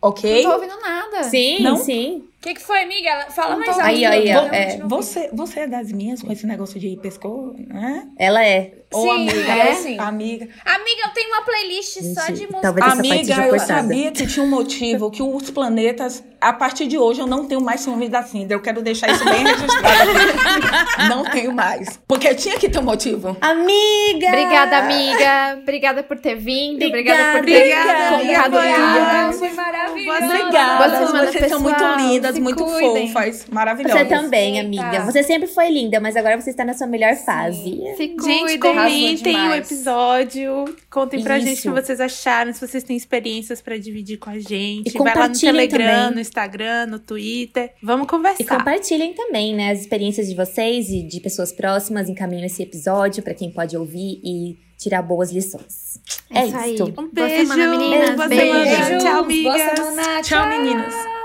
Ok? 0.00 0.42
Não 0.44 0.50
tô 0.50 0.56
ouvindo 0.56 0.80
nada. 0.80 1.24
Sim, 1.24 1.62
Não? 1.62 1.76
sim. 1.76 2.27
O 2.38 2.40
que, 2.40 2.54
que 2.54 2.60
foi, 2.62 2.82
amiga? 2.84 3.26
Fala 3.30 3.56
Não 3.56 3.58
mais 3.58 3.74
tô- 3.74 3.80
alto. 3.80 3.84
Aí, 3.84 4.04
aí, 4.04 4.36
ó, 4.36 4.46
é. 4.52 4.78
Você, 4.84 5.28
você 5.32 5.60
é 5.60 5.66
das 5.66 5.90
minhas 5.90 6.22
com 6.22 6.30
esse 6.32 6.46
negócio 6.46 6.78
de 6.78 6.96
pescoço, 7.02 7.56
né? 7.66 8.06
Ela 8.16 8.44
é. 8.46 8.74
Ou 8.90 9.02
Sim, 9.02 9.28
amiga? 9.28 9.52
é, 9.52 9.74
sim. 9.74 9.98
Amiga. 9.98 10.48
Amiga, 10.64 11.00
eu 11.04 11.10
tenho 11.12 11.28
uma 11.28 11.42
playlist 11.42 11.98
só 12.14 12.26
Gente, 12.28 12.46
de 12.46 12.50
música. 12.50 12.84
Amiga, 12.92 13.46
eu 13.48 13.58
sabia 13.58 14.10
que 14.12 14.26
tinha 14.26 14.42
um 14.46 14.48
motivo, 14.48 15.10
que 15.10 15.22
os 15.22 15.50
planetas, 15.50 16.24
a 16.40 16.54
partir 16.54 16.86
de 16.86 16.96
hoje, 16.96 17.20
eu 17.20 17.26
não 17.26 17.44
tenho 17.46 17.60
mais 17.60 17.82
ciúmes 17.82 18.08
da 18.08 18.22
Cinda. 18.22 18.54
Eu 18.54 18.62
quero 18.62 18.80
deixar 18.80 19.10
isso 19.10 19.24
bem 19.26 19.44
registrado. 19.44 20.10
Não 21.08 21.24
tenho 21.24 21.52
mais. 21.52 21.98
Porque 22.08 22.34
tinha 22.34 22.58
que 22.58 22.68
ter 22.68 22.78
um 22.78 22.82
motivo. 22.82 23.36
Amiga! 23.40 24.26
Obrigada, 24.28 24.78
amiga. 24.78 25.58
Obrigada 25.62 26.02
por 26.02 26.18
ter 26.18 26.34
vindo. 26.36 26.84
Obrigada, 26.84 27.38
por 27.38 27.44
ter 27.46 27.56
Obrigada, 27.56 28.08
colocado 28.16 28.56
Obrigada, 28.56 29.32
foi 29.32 29.50
maravilhoso. 29.52 30.24
Obrigada. 30.24 30.76
Boa 30.88 31.06
semana, 31.06 31.32
Vocês 31.32 31.48
são 31.48 31.60
muito 31.60 31.74
pessoal. 31.76 31.96
Lindas, 32.34 32.54
muito 32.56 32.64
cuidem. 32.64 33.12
fofas, 33.12 33.46
maravilhosas. 33.50 33.98
Você 34.00 34.04
também, 34.08 34.56
Eita. 34.58 34.66
amiga. 34.86 35.04
Você 35.04 35.22
sempre 35.22 35.46
foi 35.48 35.70
linda, 35.70 36.00
mas 36.00 36.16
agora 36.16 36.40
você 36.40 36.50
está 36.50 36.64
na 36.64 36.74
sua 36.74 36.86
melhor 36.86 37.14
fase. 37.16 37.62
Se 37.96 38.08
cuidem. 38.08 38.48
Gente, 38.48 38.58
comentem 38.58 39.36
o 39.50 39.54
episódio. 39.54 40.64
Contem 40.90 41.22
pra 41.22 41.38
gente 41.38 41.58
o 41.68 41.74
que 41.74 41.80
vocês 41.82 42.00
acharam, 42.00 42.52
se 42.52 42.60
vocês 42.66 42.82
têm 42.84 42.96
experiências 42.96 43.60
pra 43.60 43.76
dividir 43.78 44.18
com 44.18 44.30
a 44.30 44.38
gente. 44.38 44.88
E 44.88 44.92
Vai 44.92 45.02
lá 45.02 45.10
no 45.10 45.22
compartilhem 45.22 45.68
Telegram, 45.68 45.94
também. 46.00 46.14
no 46.14 46.20
Instagram, 46.20 46.86
no 46.86 46.98
Twitter. 46.98 47.72
Vamos 47.82 48.06
E 48.06 48.08
conversar. 48.10 48.44
compartilhem 48.58 49.12
também, 49.14 49.54
né, 49.54 49.70
as 49.72 49.80
experiências 49.80 50.28
de 50.28 50.34
vocês 50.34 50.88
e 50.90 51.02
de 51.02 51.20
pessoas 51.20 51.52
próximas. 51.52 52.08
Encaminhem 52.08 52.46
esse 52.46 52.62
episódio 52.62 53.22
para 53.22 53.34
quem 53.34 53.50
pode 53.50 53.76
ouvir 53.76 54.20
e 54.24 54.58
tirar 54.78 55.02
boas 55.02 55.32
lições. 55.32 55.98
É, 56.30 56.40
É 56.40 56.46
isso 56.46 56.56
aí. 56.56 56.82
Um 56.82 56.86
Boa 56.92 57.08
beijo. 57.12 57.36
semana, 57.48 57.68
meninas. 57.76 58.14
Boa 58.16 58.28
Beijo. 58.28 58.44
semana. 58.44 58.64
Beijos, 58.64 59.02
Tchau, 59.02 59.12
boa 59.12 59.18
amigas. 59.24 59.78
semana. 59.78 60.22
Tchau, 60.22 60.48
meninas. 60.48 61.17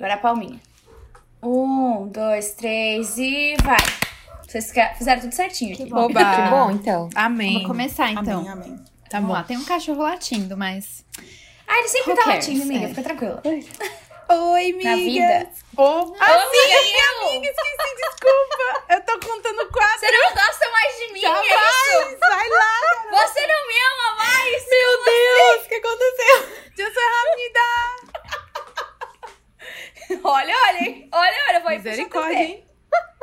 Agora 0.00 0.14
a 0.14 0.16
palminha. 0.16 0.58
Um, 1.42 2.08
dois, 2.08 2.54
três 2.54 3.18
e 3.18 3.54
vai. 3.62 3.76
Vocês 4.48 4.72
fizeram 4.96 5.20
tudo 5.20 5.34
certinho 5.34 5.74
aqui. 5.74 5.84
bom. 5.84 6.06
Oba. 6.06 6.20
Que 6.36 6.50
bom, 6.50 6.70
então. 6.70 7.10
Amém. 7.14 7.52
Vamos 7.52 7.68
começar 7.68 8.10
então. 8.10 8.40
Amém, 8.40 8.50
amém. 8.50 8.76
Tá 9.10 9.18
Vamos 9.20 9.28
bom. 9.28 9.34
lá, 9.34 9.42
tem 9.42 9.58
um 9.58 9.64
cachorro 9.66 10.00
latindo, 10.00 10.56
mas. 10.56 11.04
Ah, 11.68 11.78
ele 11.80 11.88
sempre 11.88 12.12
Who 12.12 12.16
tá 12.16 12.24
cares? 12.24 12.46
latindo, 12.46 12.62
amiga. 12.62 12.86
É. 12.86 12.88
Fica 12.88 13.02
tranquila. 13.02 13.42
Oi, 13.44 14.70
amiga. 14.70 14.88
Na 14.88 14.96
vida. 14.96 15.50
Ô, 15.76 15.82
Ô, 15.82 16.14
amiga, 16.14 16.16
esqueci, 17.50 17.96
desculpa. 17.96 18.84
Eu 18.88 19.00
tô 19.02 19.12
contando 19.20 19.70
quatro. 19.70 20.00
Você 20.00 20.10
não 20.12 20.32
gosta 20.32 20.70
mais 20.70 20.96
de 20.98 21.12
mim, 21.12 21.24
é 21.26 21.40
isso? 21.42 22.18
Vai 22.20 22.48
lá. 22.48 23.26
Você 23.26 23.46
não 23.46 23.68
me 23.68 23.74
ama 23.92 24.16
mais? 24.16 24.64
Meu 24.70 25.04
Deus, 25.04 25.66
o 25.66 25.68
que 25.68 25.74
aconteceu? 25.74 26.48
Eu 26.78 26.94
sou 26.94 27.02
rápida. 27.02 27.99
Olha, 30.24 30.54
olha, 30.68 30.82
hein? 30.88 31.08
Olha, 31.12 31.36
olha, 31.50 31.60
vou 31.60 31.70
Misericórdia, 31.70 32.42
hein? 32.42 32.64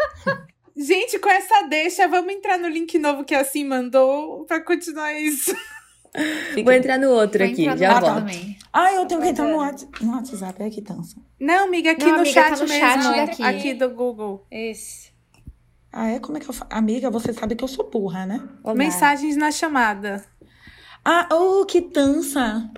Gente, 0.75 1.17
com 1.19 1.29
essa 1.29 1.63
deixa, 1.63 2.07
vamos 2.07 2.31
entrar 2.33 2.57
no 2.59 2.67
link 2.67 2.97
novo 2.99 3.23
que 3.23 3.33
a 3.33 3.43
Sim 3.43 3.65
mandou 3.65 4.45
pra 4.45 4.61
continuar 4.61 5.13
isso. 5.13 5.55
Vou 6.63 6.71
entrar 6.71 6.97
no 6.99 7.09
outro 7.11 7.43
Vou 7.43 7.51
aqui, 7.51 7.67
no 7.67 7.75
já 7.77 7.99
volto. 7.99 8.13
também. 8.15 8.57
Ah, 8.71 8.93
eu 8.93 9.05
tenho 9.07 9.21
que 9.21 9.27
entrar 9.29 9.47
no, 9.47 9.57
Whats- 9.57 9.88
no 10.01 10.13
WhatsApp. 10.15 10.61
É 10.63 10.69
que 10.69 10.81
tansa. 10.81 11.17
Não, 11.39 11.65
amiga, 11.65 11.91
aqui 11.91 12.03
Não, 12.05 12.11
no 12.13 12.19
amiga, 12.19 12.31
chat 12.31 12.49
tá 12.51 12.63
no 12.63 12.69
mesmo. 12.69 12.79
chat 13.03 13.15
daqui. 13.27 13.43
Aqui 13.43 13.73
do 13.73 13.89
Google. 13.89 14.45
Esse. 14.51 15.11
Ah, 15.91 16.09
é? 16.09 16.19
Como 16.19 16.38
é 16.38 16.41
que 16.41 16.47
eu 16.49 16.53
faço? 16.53 16.69
Amiga, 16.71 17.09
você 17.09 17.33
sabe 17.33 17.55
que 17.55 17.63
eu 17.63 17.67
sou 17.67 17.89
burra, 17.89 18.25
né? 18.27 18.47
Olá. 18.63 18.75
Mensagens 18.75 19.35
na 19.35 19.51
chamada. 19.51 20.23
Ah, 21.03 21.27
oh, 21.31 21.65
que 21.65 21.81
tansa! 21.81 22.69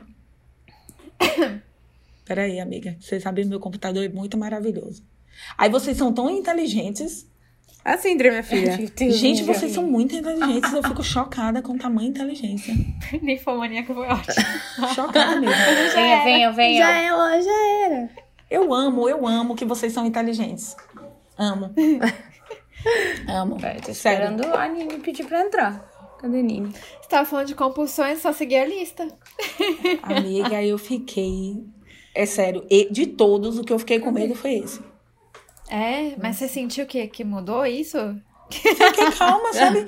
Peraí, 2.30 2.60
amiga. 2.60 2.96
Vocês 3.00 3.24
sabem, 3.24 3.44
meu 3.44 3.60
computador 3.60 4.06
é 4.06 4.08
muito 4.08 4.38
maravilhoso. 4.38 5.04
Aí 5.58 5.68
vocês 5.68 5.98
são 5.98 6.14
tão 6.14 6.30
inteligentes. 6.30 7.28
Assim, 7.84 8.14
André, 8.14 8.30
minha 8.30 8.44
filha. 8.44 8.78
Gente, 9.10 9.42
vocês 9.42 9.72
são 9.72 9.82
muito 9.82 10.16
inteligentes. 10.16 10.72
Eu 10.72 10.84
fico 10.84 11.02
chocada 11.02 11.60
com 11.64 11.76
tamanha 11.76 12.08
inteligência. 12.08 12.72
Ninfomaníaca 13.20 13.96
foi 13.96 14.08
ótimo. 14.08 14.46
Chocada 14.94 15.42
mesmo. 15.42 15.56
Venha, 15.96 16.24
venha, 16.24 16.52
venha. 16.52 16.86
Já 16.86 17.02
é, 17.02 17.12
ó, 17.12 17.42
já 17.42 17.86
era. 17.86 18.10
Eu 18.48 18.72
amo, 18.76 19.10
eu 19.10 19.26
amo 19.26 19.56
que 19.56 19.66
vocês 19.66 19.92
são 19.92 20.06
inteligentes. 20.06 20.76
Amo. 21.36 21.74
Amo. 23.28 23.58
Peraí, 23.60 23.82
tô 23.82 23.92
Sério. 23.92 24.36
esperando 24.36 24.56
a 24.56 24.68
Nini 24.68 25.00
pedir 25.00 25.26
pra 25.26 25.42
entrar. 25.42 25.84
Cadê 26.20 26.42
a 26.42 26.44
Nini? 26.44 26.72
Você 26.72 27.10
tava 27.10 27.26
falando 27.26 27.48
de 27.48 27.56
compulsões, 27.56 28.22
só 28.22 28.32
seguir 28.32 28.58
a 28.58 28.66
lista. 28.66 29.08
Amiga, 30.04 30.64
eu 30.64 30.78
fiquei. 30.78 31.66
É 32.20 32.26
sério, 32.26 32.66
e 32.70 32.92
de 32.92 33.06
todos, 33.08 33.58
o 33.58 33.64
que 33.64 33.72
eu 33.72 33.80
fiquei 33.80 33.98
com 34.00 34.12
medo 34.12 34.36
foi 34.36 34.56
esse. 34.56 34.82
É, 35.70 36.16
mas 36.22 36.36
você 36.36 36.48
sentiu 36.50 36.86
que, 36.86 37.08
que 37.08 37.24
mudou 37.24 37.66
isso? 37.66 37.98
Fiquei 38.52 39.12
calma, 39.18 39.54
sabe? 39.54 39.86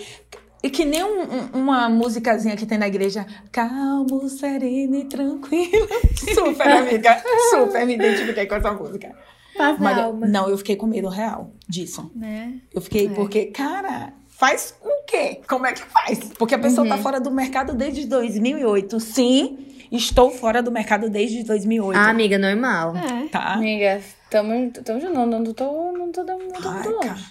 E 0.63 0.69
que 0.69 0.85
nem 0.85 1.03
um- 1.03 1.23
um- 1.23 1.49
uma 1.61 1.89
musicazinha 1.89 2.55
que 2.55 2.65
tem 2.65 2.77
na 2.77 2.87
igreja. 2.87 3.25
Calmo, 3.51 4.29
sereno 4.29 4.95
e 4.95 5.05
tranquilo. 5.05 5.87
Super, 6.33 6.67
amiga. 6.69 7.21
Super 7.49 7.85
me 7.85 7.95
identifiquei 7.95 8.45
com 8.45 8.55
essa 8.55 8.71
música. 8.71 9.13
Paz 9.57 9.77
Mas 9.79 9.97
alma. 9.97 10.25
não, 10.27 10.47
eu 10.47 10.57
fiquei 10.57 10.75
com 10.77 10.85
medo 10.85 11.09
real 11.09 11.51
disso. 11.67 12.09
Né? 12.15 12.61
Eu 12.73 12.79
fiquei, 12.79 13.09
porque, 13.09 13.47
cara, 13.47 14.13
faz 14.29 14.73
o 14.81 15.03
quê? 15.05 15.41
Como 15.49 15.65
é 15.65 15.73
que 15.73 15.81
faz? 15.81 16.19
Porque 16.37 16.55
a 16.55 16.59
pessoa 16.59 16.87
tá 16.87 16.97
fora 16.97 17.19
do 17.19 17.29
mercado 17.31 17.73
desde 17.73 18.05
2008. 18.07 18.99
Sim, 19.01 19.65
estou 19.91 20.31
fora 20.31 20.61
do 20.63 20.71
mercado 20.71 21.09
desde 21.09 21.43
2008. 21.43 21.97
Ah, 21.97 22.09
amiga, 22.09 22.37
normal. 22.37 22.93
É. 22.95 23.27
Tá? 23.29 23.53
Amiga, 23.53 24.01
tamo, 24.29 24.71
tamo 24.71 24.99
junto. 25.01 25.13
Não, 25.13 25.25
não 25.25 25.53
tô, 25.53 25.91
não 25.91 26.11
tô, 26.11 26.23
dando- 26.23 26.43
não 26.45 26.61
tô 26.61 26.69
Ai, 26.69 26.83
cara. 26.83 26.89
longe. 27.11 27.25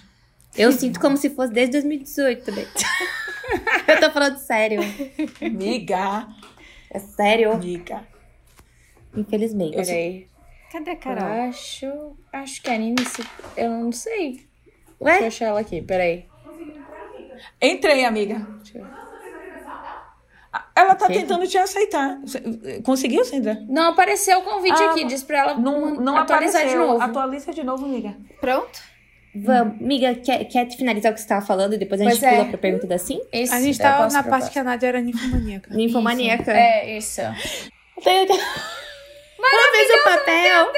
Eu 0.57 0.71
sinto 0.71 0.99
como 0.99 1.15
se 1.17 1.29
fosse 1.29 1.51
desde 1.53 1.73
2018 1.73 2.43
também. 2.43 2.65
Eu 3.87 3.99
tô 3.99 4.11
falando 4.11 4.37
sério. 4.37 4.79
Amiga, 5.41 6.27
É 6.89 6.99
sério. 6.99 7.51
amiga. 7.53 8.03
Infelizmente. 9.15 9.75
Peraí. 9.75 10.27
Cadê 10.71 10.91
a 10.91 10.93
Eu 10.93 10.97
Carol? 10.99 11.25
acho, 11.49 12.15
acho 12.31 12.61
que 12.61 12.69
a 12.69 12.77
Nini 12.77 13.03
se... 13.05 13.21
Eu 13.57 13.69
não 13.71 13.91
sei. 13.91 14.45
Deixa 14.99 14.99
eu 14.99 15.05
Ué? 15.21 15.27
achar 15.27 15.45
ela 15.47 15.59
aqui, 15.59 15.81
peraí. 15.81 16.25
Entrei, 17.61 18.05
amiga. 18.05 18.35
Deixa 18.63 18.77
eu- 18.77 19.10
Ela 20.75 20.95
tá 20.95 21.07
tentando 21.07 21.47
te 21.47 21.57
aceitar. 21.57 22.17
Conseguiu, 22.83 23.23
Sandra? 23.23 23.63
Não 23.69 23.89
apareceu 23.91 24.39
o 24.39 24.43
convite 24.43 24.81
Ah, 24.83 24.91
aqui. 24.91 25.05
Diz 25.05 25.23
pra 25.23 25.37
ela 25.39 25.53
Não, 25.55 25.95
não 25.95 26.17
atualizar 26.17 26.61
apareceu. 26.61 26.81
de 26.81 26.87
novo. 26.91 27.03
Atualiza 27.03 27.53
de 27.53 27.63
novo, 27.63 27.85
amiga. 27.85 28.15
Pronto? 28.41 28.79
Vamos. 29.33 29.79
Amiga, 29.79 30.13
quer, 30.15 30.43
quer 30.45 30.69
finalizar 30.71 31.11
o 31.11 31.15
que 31.15 31.21
você 31.21 31.27
tava 31.27 31.45
falando 31.45 31.73
e 31.73 31.77
depois 31.77 32.01
a 32.01 32.03
gente 32.03 32.19
Pois 32.19 32.23
é. 32.23 32.35
pula 32.35 32.49
pra 32.49 32.57
pergunta 32.57 32.85
da 32.85 32.97
Sim? 32.97 33.21
Esse, 33.31 33.53
A 33.53 33.61
gente 33.61 33.79
eu 33.79 33.83
tava 33.85 34.03
posso 34.03 34.15
na 34.17 34.23
parte 34.23 34.51
que 34.51 34.59
a 34.59 34.63
Nádia 34.63 34.87
era 34.87 34.99
ninfomaníaca. 35.01 35.69
Ninfomaníaca. 35.73 36.51
É, 36.51 36.97
isso. 36.97 37.21
Tem- 38.03 38.27
Ela 38.29 39.71
fez 39.71 39.89
o 39.89 40.03
papel. 40.03 40.71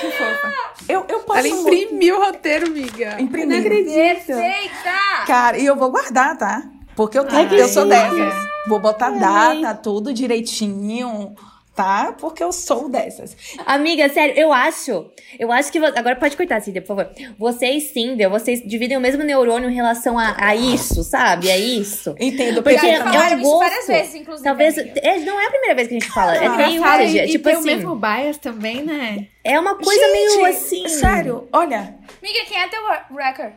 Que 0.00 0.10
fofa. 0.10 0.52
Eu, 0.88 1.06
eu 1.08 1.20
posso. 1.20 1.38
Ela 1.38 1.48
imprimiu 1.48 2.16
o 2.18 2.24
roteiro, 2.24 2.66
amiga. 2.66 3.20
Imprimir. 3.20 3.62
Perfeita! 3.62 5.24
Cara, 5.26 5.56
e 5.58 5.64
eu 5.66 5.76
vou 5.76 5.90
guardar, 5.90 6.36
tá? 6.36 6.62
Porque 6.98 7.16
eu, 7.16 7.24
tenho, 7.24 7.42
Ai, 7.42 7.48
que 7.48 7.54
eu 7.54 7.68
sou 7.68 7.86
dessas. 7.86 8.34
Vou 8.66 8.80
botar 8.80 9.10
data, 9.10 9.72
tudo 9.76 10.12
direitinho, 10.12 11.32
tá? 11.72 12.12
Porque 12.18 12.42
eu 12.42 12.50
sou 12.52 12.88
dessas. 12.88 13.36
Amiga, 13.64 14.08
sério, 14.08 14.34
eu 14.36 14.52
acho. 14.52 15.06
Eu 15.38 15.52
acho 15.52 15.70
que. 15.70 15.78
vo- 15.78 15.86
Agora 15.96 16.16
pode 16.16 16.36
cortar, 16.36 16.60
Cíntia, 16.60 16.82
por 16.82 16.88
favor. 16.96 17.08
Vocês, 17.38 17.92
Cíntia, 17.92 18.28
vocês 18.28 18.60
dividem 18.66 18.96
o 18.96 19.00
mesmo 19.00 19.22
neurônio 19.22 19.70
em 19.70 19.74
relação 19.74 20.18
a, 20.18 20.34
a 20.44 20.56
isso, 20.56 21.04
sabe? 21.04 21.48
É 21.48 21.56
isso. 21.56 22.16
Entendo 22.18 22.64
Porque 22.64 22.76
falaram 22.76 23.36
um 23.36 23.40
isso 23.42 23.48
gosto. 23.48 23.58
várias 23.60 23.86
vezes, 23.86 24.14
inclusive. 24.16 24.44
Talvez. 24.44 24.76
É, 24.76 25.18
não 25.20 25.40
é 25.40 25.46
a 25.46 25.50
primeira 25.50 25.74
vez 25.76 25.86
que 25.86 25.94
a 25.94 26.00
gente 26.00 26.10
fala. 26.10 26.34
É 26.34 26.48
meio. 26.48 26.70
Engraçado, 26.78 27.02
hoje, 27.04 27.16
e, 27.16 27.20
é 27.20 27.24
e 27.26 27.30
tipo 27.30 27.44
tem 27.44 27.52
assim. 27.54 27.62
o 27.62 27.76
mesmo 27.76 27.94
bias 27.94 28.38
também, 28.38 28.82
né? 28.82 29.28
É 29.44 29.58
uma 29.60 29.76
coisa 29.76 30.00
Gente, 30.00 30.12
meio 30.12 30.44
assim. 30.46 30.88
Sério, 30.88 31.46
olha. 31.52 31.94
Amiga, 32.20 32.44
quem 32.48 32.58
é 32.60 32.66
teu 32.68 32.80
wrecker? 33.14 33.52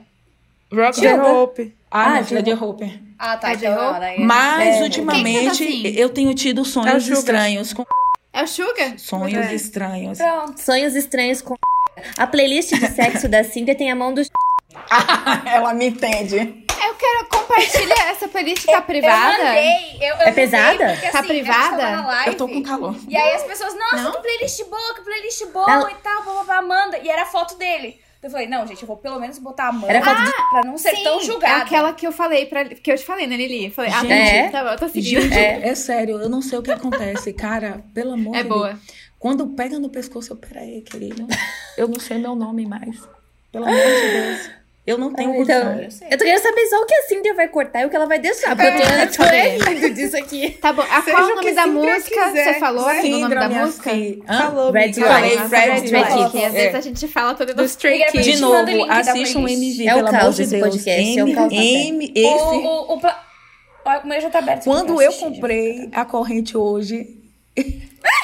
Rock 0.71 1.01
the 1.01 1.15
Hope. 1.21 1.75
Ah, 1.89 2.19
Ah, 2.19 2.21
de 2.21 2.53
Hopper. 2.53 2.97
Ah, 3.23 3.37
tá. 3.37 3.51
É 3.51 3.53
então, 3.53 3.95
é- 4.03 4.17
Mas, 4.17 4.73
Quem 4.75 4.83
ultimamente, 4.83 5.45
tá 5.45 5.51
assim? 5.51 5.87
eu 5.95 6.09
tenho 6.09 6.33
tido 6.33 6.61
É 6.61 6.65
sonhos 6.65 7.03
Sugar. 7.03 7.19
estranhos. 7.19 7.71
Com... 7.71 7.85
É 8.33 8.41
o 8.41 8.47
Sugar? 8.47 8.97
Sonhos 8.97 9.45
É. 9.45 9.53
estranhos. 9.53 10.17
Pronto. 10.17 10.59
Sonhos 10.59 10.95
estranhos 10.95 11.39
com. 11.41 11.55
A 12.17 12.25
playlist 12.25 12.73
de 12.73 12.87
sexo 12.87 13.27
da 13.29 13.43
Cíntia 13.43 13.75
tem 13.75 13.91
a 13.91 13.95
mão 13.95 14.11
do. 14.11 14.21
Ela 15.45 15.71
me 15.75 15.89
entende. 15.89 16.65
Eu 16.83 16.95
quero 16.95 17.27
compartilhar 17.29 18.09
essa 18.09 18.27
playlist 18.27 18.65
tá 18.65 18.71
Eu 18.73 18.81
privada. 18.81 19.37
mandei. 19.43 19.97
Eu, 20.01 20.07
eu 20.07 20.13
É 20.13 20.17
mandei 20.17 20.33
pesada? 20.33 20.87
porque, 20.93 21.09
Tá 21.11 21.19
assim, 21.19 21.27
privada? 21.27 21.91
na 21.91 22.07
live, 22.07 22.27
Eu 22.29 22.37
tô 22.37 22.47
com 22.47 22.63
calor. 22.63 22.95
E 23.07 23.15
aí 23.15 23.35
as 23.35 23.43
pessoas, 23.43 23.75
nossa, 23.77 23.97
Não? 23.97 24.11
que 24.13 24.17
playlist 24.21 24.63
boa, 24.65 24.95
que 24.95 25.01
playlist 25.01 25.45
boa 25.53 25.71
Ela- 25.71 25.91
e 25.91 25.95
tal, 25.95 26.23
bababá, 26.23 26.57
Amanda. 26.57 26.97
E 26.97 27.07
era 27.09 27.21
a 27.21 27.25
foto 27.27 27.55
dele. 27.55 27.99
Eu 28.23 28.29
falei, 28.29 28.47
não, 28.47 28.67
gente, 28.67 28.81
eu 28.83 28.87
vou 28.87 28.97
pelo 28.97 29.19
menos 29.19 29.39
botar 29.39 29.65
a 29.65 29.69
Amanda 29.69 29.87
Era 29.93 30.03
foto 30.05 30.23
de- 30.23 30.49
pra 30.51 30.61
não 30.63 30.77
ser 30.77 30.95
Sim, 30.95 31.03
tão 31.03 31.19
julgada. 31.21 31.53
É 31.53 31.61
aquela 31.63 31.91
que 31.93 32.05
eu 32.05 32.11
falei 32.11 32.45
pra, 32.45 32.65
que 32.65 32.91
eu 32.91 32.95
te 32.97 33.03
falei, 33.03 33.25
né, 33.25 33.35
Lili? 33.35 33.65
Eu 33.65 33.71
falei, 33.71 33.89
ah, 33.91 34.01
Gente, 34.01 34.05
entendi. 34.13 34.29
é. 34.37 34.49
Tá 34.51 34.63
bom, 34.63 34.69
eu 34.69 34.77
tô 34.77 34.87
seguindo. 34.89 35.21
Gente, 35.21 35.33
É. 35.33 35.67
é. 35.69 35.75
sério, 35.75 36.19
eu 36.21 36.29
não 36.29 36.41
sei 36.41 36.59
o 36.59 36.61
que 36.61 36.71
acontece. 36.71 37.33
Cara, 37.33 37.83
pelo 37.95 38.13
amor 38.13 38.35
É 38.35 38.43
de 38.43 38.49
boa. 38.49 38.67
Deus. 38.73 38.79
Quando 39.17 39.47
pega 39.47 39.79
no 39.79 39.89
pescoço, 39.89 40.33
eu, 40.33 40.37
peraí, 40.37 40.81
querido. 40.81 41.27
Eu 41.77 41.87
não 41.87 41.99
sei 41.99 42.17
meu 42.19 42.35
nome 42.35 42.65
mais. 42.65 42.99
Pelo 43.51 43.65
amor 43.65 43.75
de 43.77 44.09
Deus. 44.11 44.49
Eu 44.85 44.97
não 44.97 45.13
tenho 45.13 45.35
Então, 45.35 45.75
condição. 45.75 46.07
eu 46.09 46.17
tô 46.17 46.23
querendo 46.23 46.41
saber 46.41 46.65
só 46.65 46.81
o 46.81 46.85
que 46.87 46.93
a 46.95 47.01
Cíntia 47.03 47.33
vai 47.35 47.47
cortar 47.47 47.81
e 47.81 47.85
o 47.85 47.89
que 47.89 47.95
ela 47.95 48.07
vai 48.07 48.17
deixar. 48.17 48.55
Porque 48.55 48.67
eu 48.67 48.77
tô, 49.11 49.23
eu 49.23 49.63
tô 49.63 49.69
rindo 49.69 49.93
disso 49.93 50.17
aqui. 50.17 50.49
Tá 50.59 50.73
bom. 50.73 50.83
Qual 50.83 51.21
o 51.23 51.31
o 51.33 51.35
nome 51.35 51.51
da 51.53 51.67
música? 51.67 52.25
quiser. 52.25 52.53
Você 52.53 52.59
falou 52.59 52.85
o 52.89 53.07
nome 53.19 53.35
da 53.35 53.47
música? 53.49 53.91
Falou, 54.25 54.71
Red 54.71 54.83
amiga. 54.85 55.05
Falei, 55.05 55.37
Red. 55.37 55.47
Flag, 55.87 56.31
que 56.31 56.45
Às 56.45 56.55
É. 56.55 56.57
vezes 56.57 56.75
a 56.75 56.81
gente 56.81 57.07
fala 57.07 57.35
tudo 57.35 57.53
Do 57.53 57.63
Stray 57.63 58.03
Kids. 58.05 58.25
De 58.25 58.37
o 58.37 58.39
novo, 58.39 58.65
link 58.65 58.87
da 58.87 58.93
assista 58.95 59.37
um. 59.39 59.47
MV, 59.47 59.87
É 59.87 59.93
o 59.93 59.97
pelo 59.97 60.07
amor 60.09 60.19
caos 60.19 60.35
de 60.35 60.41
esse 60.41 60.51
Deus. 60.57 60.63
podcast, 60.67 61.19
é 61.19 61.23
o 61.23 61.27
M, 61.27 61.35
caos 61.35 61.53
O, 64.03 64.07
meu 64.07 64.19
já 64.21 64.29
tá 64.31 64.39
aberto. 64.39 64.63
Quando 64.63 64.99
eu 64.99 65.13
comprei 65.13 65.89
a 65.91 66.05
corrente 66.05 66.57
hoje... 66.57 67.17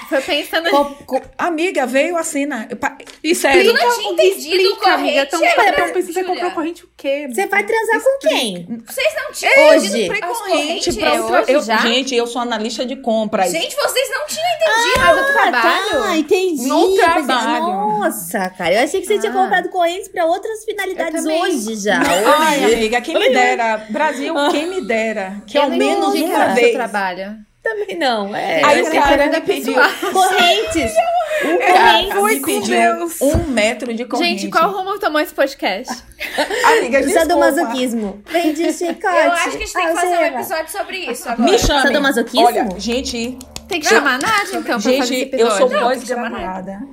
Foi 0.10 0.22
pensando 0.22 0.70
co- 0.70 0.86
co- 1.06 1.22
amiga, 1.38 1.86
veio 1.86 2.16
a 2.18 2.24
cena. 2.24 2.66
Eu 2.70 2.78
pa- 2.78 2.98
Explica, 3.24 3.36
Sério. 3.54 3.74
não 3.74 3.96
tinha 3.96 4.12
entendido 4.14 4.56
explica, 4.56 4.94
amiga. 4.94 5.26
corrente, 5.26 5.30
Tão, 5.30 5.40
Júlia. 5.40 5.56
tão 5.56 5.66
pensando 5.74 5.94
que 5.94 6.02
você 6.02 6.14
Júlia. 6.14 6.26
comprou 6.26 6.52
corrente 6.52 6.86
o 6.86 6.90
quê? 6.96 7.28
Você 7.30 7.48
vai 7.48 7.64
transar 7.64 8.02
com 8.02 8.28
quem? 8.28 8.84
Vocês 8.88 9.14
não 9.16 9.32
tinham 9.34 9.68
Hoje. 9.68 9.88
entendido 9.88 10.14
comprei 10.14 10.30
as 10.32 10.38
corrente 10.38 10.58
correntes? 10.58 10.96
pra 10.96 11.10
é 11.52 11.56
eu- 11.56 11.62
já? 11.62 11.78
Gente, 11.78 12.16
eu 12.16 12.26
sou 12.28 12.42
analista 12.42 12.86
de 12.86 12.96
compras. 12.96 13.52
Gente, 13.52 13.76
vocês 13.76 14.10
não 14.10 14.26
tinham 14.28 14.46
entendido. 14.56 15.02
Ah, 15.06 15.14
do 15.14 15.34
trabalho? 15.34 16.04
Tá, 16.04 16.18
entendi. 16.18 16.68
No 16.68 16.80
Eu 16.80 16.88
pensei, 16.90 17.04
trabalho. 17.06 17.66
Nossa, 17.68 18.50
cara, 18.52 18.74
eu 18.76 18.84
achei 18.84 19.02
que 19.02 19.08
você 19.08 19.20
tinha 19.20 19.32
Ah. 19.32 19.36
comprado 19.36 19.70
correntes 19.70 20.08
pra 20.08 20.26
outras 20.26 20.64
finalidades 20.64 21.26
Eu 21.26 21.32
hoje 21.42 21.76
já. 21.76 22.00
Ai, 22.00 22.66
Hoje. 22.66 22.76
amiga, 22.76 23.02
quem 23.02 23.20
me 23.20 23.30
dera. 23.30 23.86
Brasil, 23.90 24.34
quem 24.52 24.68
me 24.70 24.82
dera. 24.82 25.42
Que 25.46 25.58
Eu 25.58 25.64
ao 25.64 25.70
menos 25.70 26.16
uma 26.16 26.34
era 26.44 26.54
vez. 26.54 26.72
trabalho. 26.74 27.46
Também 27.64 27.98
não. 27.98 28.36
É, 28.36 28.64
Aí 28.64 28.82
o 28.82 28.92
cara 28.92 29.42
pediu. 29.42 29.76
correntes. 30.14 30.92
O 31.38 31.60
cara 31.60 32.40
pediu 32.44 32.62
Deus. 32.62 33.22
um 33.22 33.38
metro 33.50 33.94
de 33.94 34.06
corrente. 34.06 34.42
Gente, 34.42 34.52
qual 34.52 34.72
rumo 34.72 34.98
tomou 34.98 35.22
esse 35.22 35.36
podcast? 35.36 35.94
Amiga, 36.66 36.98
desculpa. 37.00 37.20
Sadomasoquismo. 37.20 38.24
Vem 38.26 38.54
de 38.54 38.74
chicote. 38.74 39.06
Eu 39.06 39.32
acho 39.34 39.44
que 39.44 39.50
a 39.50 39.60
gente 39.60 39.74
tem 39.74 39.88
que 39.88 39.94
fazer 39.94 40.18
um 40.18 40.24
episódio 40.24 40.72
sobre 40.72 40.98
isso 40.98 41.30
agora. 41.30 41.52
Me 41.52 41.60
chame. 41.60 41.82
Sadomasoquismo? 41.84 42.44
Olha, 42.48 42.68
gente, 42.80 43.38
Tem 43.68 43.80
que 43.80 43.86
chamar 43.86 44.16
a 44.16 44.18
Nath, 44.18 44.48
então, 44.50 44.64
pra 44.64 44.74
fazer 44.80 44.98
esse 44.98 45.08
gente, 45.14 45.34
eu 45.34 45.48
episódio. 45.48 45.58
sou 45.58 45.70
Não, 45.70 45.84
voz. 45.84 46.10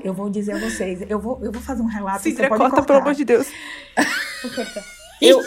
Eu 0.03 0.13
vou 0.13 0.29
dizer 0.29 0.53
a 0.53 0.59
vocês. 0.59 1.01
Eu 1.09 1.19
vou, 1.19 1.41
eu 1.43 1.51
vou 1.51 1.63
fazer 1.63 1.81
um 1.81 1.87
relato. 1.87 2.23
pode 2.23 2.47
corta, 2.49 2.59
cortar. 2.59 2.83
pelo 2.83 2.99
amor 2.99 3.15
de 3.15 3.25
Deus. 3.25 3.47
Eu, 5.23 5.41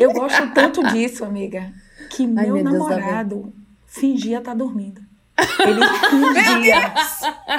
eu 0.00 0.12
gosto 0.12 0.46
tanto 0.54 0.80
disso, 0.92 1.24
amiga, 1.24 1.72
que 2.10 2.22
Ai, 2.22 2.46
meu 2.46 2.54
meu 2.54 2.62
namorado 2.64 3.52
fingia 3.98 4.38
estar 4.38 4.54
dormindo. 4.54 5.07
Ele 5.60 5.86
fingia. 6.10 6.92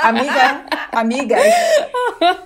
amiga, 0.02 0.62
amiga, 0.92 1.38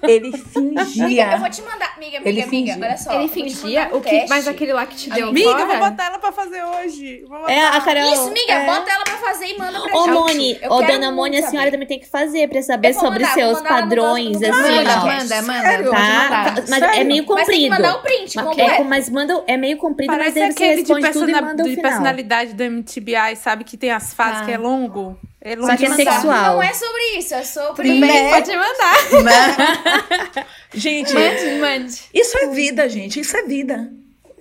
ele 0.04 0.28
Amiga, 0.56 0.86
fingia. 0.86 1.32
eu 1.34 1.40
vou 1.40 1.50
te 1.50 1.62
mandar. 1.62 1.94
Amiga, 1.96 2.18
amiga, 2.18 2.30
Ele 2.30 2.42
amiga, 2.42 2.50
fingia. 2.74 2.78
olha 2.88 2.98
só. 2.98 3.14
Ele 3.14 3.28
fingia 3.28 3.90
um 3.94 3.98
o 3.98 4.02
que, 4.02 4.26
mas 4.30 4.48
aquele 4.48 4.74
lá 4.74 4.86
que 4.86 4.96
te 4.96 5.10
deu 5.10 5.30
Amiga, 5.30 5.50
fora? 5.52 5.62
eu 5.62 5.68
vou 5.68 5.90
botar 5.90 6.06
ela 6.06 6.20
pra 6.20 6.32
fazer 6.32 6.64
hoje. 6.64 7.24
É, 7.48 7.62
a 7.68 7.82
Carol. 7.82 8.14
Isso, 8.14 8.28
amiga, 8.28 8.54
é. 8.54 8.66
bota 8.66 8.92
ela 8.92 9.04
pra 9.04 9.18
fazer 9.18 9.46
e 9.48 9.58
manda 9.58 9.80
pra 9.82 9.96
Ô, 9.98 10.04
gente. 10.06 10.14
Moni, 10.14 10.60
Eu 10.62 10.72
ô, 10.72 10.82
dona 10.82 11.12
Moni, 11.12 11.38
a 11.38 11.42
senhora 11.42 11.58
saber. 11.60 11.72
também 11.72 11.88
tem 11.88 12.00
que 12.00 12.08
fazer 12.10 12.48
pra 12.50 12.62
saber 12.62 12.94
sobre 12.94 13.20
mandar, 13.24 13.34
seus 13.34 13.62
padrões, 13.62 14.38
assim, 14.38 14.52
Manda, 14.52 15.00
ó. 15.02 15.06
manda, 15.06 15.42
manda. 15.42 15.84
Tá? 15.84 16.00
mandar. 16.00 16.54
Mas 16.56 16.80
Sério? 16.80 17.00
é 17.00 17.04
meio 17.04 17.26
Mas 17.28 17.46
tem 17.48 17.62
que 17.62 17.70
comprido. 17.70 17.70
mandar 17.76 17.96
o 17.96 18.02
print 18.02 18.40
É, 18.40 18.44
completo. 18.44 18.76
com- 18.76 18.84
mas 18.84 19.10
manda, 19.10 19.44
é 19.48 19.58
meio 19.58 19.78
comprido, 19.78 20.12
mas 20.12 20.20
Parece 20.20 20.40
daí 20.40 20.52
você 20.52 20.64
aquele 20.64 20.84
de, 20.84 20.94
persona- 21.02 21.54
de 21.56 21.76
personalidade 21.78 22.54
do 22.54 22.64
MTBI, 22.64 23.36
sabe? 23.36 23.64
Que 23.64 23.78
tem 23.78 23.92
as 23.92 24.14
fases 24.14 24.40
Tá. 24.40 24.46
que 24.46 24.52
é 24.52 24.58
longo. 24.58 25.18
Longo 25.46 25.68
Só 25.68 25.76
que 25.78 25.86
é 25.86 25.90
demais. 25.90 26.10
sexual. 26.10 26.54
Não 26.54 26.64
é 26.64 26.74
sobre 26.74 27.04
isso, 27.18 27.34
é 27.34 27.44
sobre... 27.44 27.88
Tudo 27.90 28.00
bem, 28.00 28.30
pode 28.30 28.52
mandar. 28.56 30.46
Gente, 30.74 31.14
Mande, 31.14 31.60
mande. 31.60 32.02
isso 32.14 32.38
é 32.38 32.48
vida, 32.48 32.90
gente. 32.90 33.20
Isso 33.20 33.38
é 33.38 33.44
vida. 33.44 33.92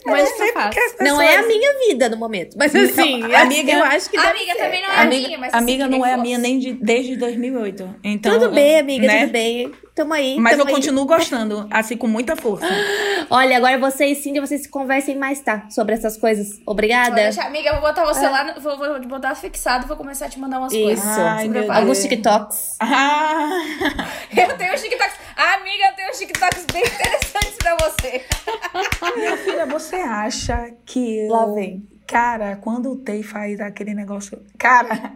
Eu 0.04 0.52
faço. 0.52 0.76
Não 1.00 1.20
é 1.20 1.36
a 1.36 1.42
minha 1.46 1.78
vida 1.88 2.08
no 2.08 2.16
momento, 2.16 2.56
mas 2.58 2.74
assim, 2.74 3.18
Não, 3.20 3.34
amiga- 3.40 3.72
eu 3.72 3.84
acho 3.84 4.10
que 4.10 4.16
deve 4.16 4.30
Amiga 4.30 4.52
ser. 4.52 4.58
também 4.58 4.82
não 4.82 4.88
é 4.90 4.96
a 4.96 5.00
Amiga, 5.02 5.26
minha, 5.26 5.38
mas 5.38 5.54
amiga 5.54 5.88
não 5.88 6.06
é 6.06 6.12
a 6.12 6.16
minha 6.16 6.38
nem 6.38 6.58
de, 6.58 6.72
desde 6.72 7.16
2008. 7.16 7.96
Então, 8.04 8.32
Tudo 8.32 8.50
bem, 8.50 8.78
amiga, 8.78 9.06
né? 9.06 9.20
tudo 9.22 9.32
bem. 9.32 9.72
Tamo 9.94 10.14
aí, 10.14 10.38
Mas 10.40 10.52
tamo 10.52 10.62
eu 10.62 10.68
aí. 10.68 10.72
continuo 10.74 11.04
gostando, 11.04 11.66
assim, 11.70 11.98
com 11.98 12.06
muita 12.08 12.34
força. 12.34 12.64
Olha, 13.28 13.58
agora 13.58 13.76
vocês 13.78 14.18
sim, 14.18 14.32
vocês 14.40 14.62
se 14.62 14.68
conversem 14.70 15.16
mais, 15.18 15.40
tá? 15.40 15.66
Sobre 15.68 15.94
essas 15.94 16.16
coisas. 16.16 16.60
Obrigada. 16.66 17.14
Deixar. 17.14 17.46
Amiga, 17.46 17.68
eu 17.68 17.72
vou 17.74 17.82
botar 17.82 18.02
você 18.06 18.26
lá, 18.26 18.42
no- 18.42 18.60
vou, 18.60 18.78
vou 18.78 19.00
botar 19.06 19.34
fixado 19.34 19.84
e 19.84 19.88
vou 19.88 19.96
começar 19.98 20.26
a 20.26 20.28
te 20.30 20.38
mandar 20.40 20.60
umas 20.60 20.72
coisas. 20.72 21.04
Isso. 21.04 21.20
Meu 21.48 21.50
prepara. 21.60 21.80
Alguns. 21.80 21.98
TikToks. 22.02 22.76
Ah, 22.80 23.50
Eu 24.34 24.56
tenho 24.56 24.74
os 24.74 24.80
TikToks. 24.82 25.12
Amiga, 25.36 25.84
eu 25.86 25.94
tenho 25.94 26.10
os 26.10 26.18
TikToks 26.18 26.66
bem 26.72 26.82
interessantes 26.82 27.56
pra 27.58 27.76
você. 27.76 28.24
minha 29.16 29.36
filha, 29.38 29.66
você 29.66 29.96
acha 29.96 30.74
que 30.84 31.20
eu... 31.20 31.28
Lá 31.28 31.46
vem. 31.46 31.88
Cara, 32.06 32.56
quando 32.56 32.92
o 32.92 32.96
Tei 32.96 33.22
faz 33.22 33.60
aquele 33.60 33.94
negócio... 33.94 34.44
Cara, 34.58 35.12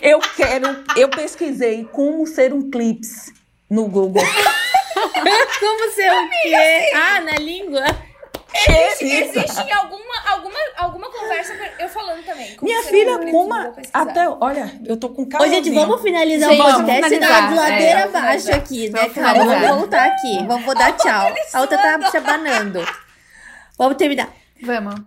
eu 0.00 0.20
quero... 0.36 0.84
Eu 0.96 1.08
pesquisei 1.08 1.84
como 1.84 2.26
ser 2.26 2.52
um 2.52 2.70
clips 2.70 3.32
no 3.68 3.88
Google. 3.88 4.22
Como 5.60 5.92
ser 5.92 6.10
o 6.10 6.28
quê? 6.28 6.90
Ah, 6.94 7.20
na 7.20 7.36
língua? 7.36 7.84
Que 8.98 9.12
Existe 9.12 9.72
alguma, 9.72 10.14
alguma, 10.30 10.58
alguma 10.76 11.10
conversa 11.10 11.54
eu 11.78 11.88
falando 11.88 12.22
também. 12.24 12.56
Minha 12.62 12.82
filha, 12.82 13.18
como... 13.18 13.48
vou. 13.48 13.74
Até, 13.92 14.28
olha, 14.28 14.80
eu 14.86 14.96
tô 14.96 15.08
com 15.08 15.22
Ô, 15.22 15.26
calor. 15.26 15.48
gente, 15.48 15.70
vamos 15.70 16.00
finalizar 16.02 16.50
Gente, 16.50 16.60
o 16.60 16.64
podcast 16.64 17.08
finalizar. 17.08 17.50
na 17.50 17.60
ladeira 17.62 17.98
É, 18.00 18.02
abaixo 18.04 18.44
finalizar. 18.46 18.54
aqui, 18.56 18.88
né, 18.90 19.08
cara? 19.08 19.44
Vamos 19.44 19.68
voltar 19.78 20.06
aqui. 20.06 20.46
Vamos 20.46 20.74
dar 20.74 20.92
tchau. 20.96 21.34
A 21.54 21.60
outra 21.60 21.78
tá 21.78 22.10
chabanando. 22.10 22.86
Vamos 23.78 23.96
terminar. 23.96 24.28
Vamos. 24.62 25.02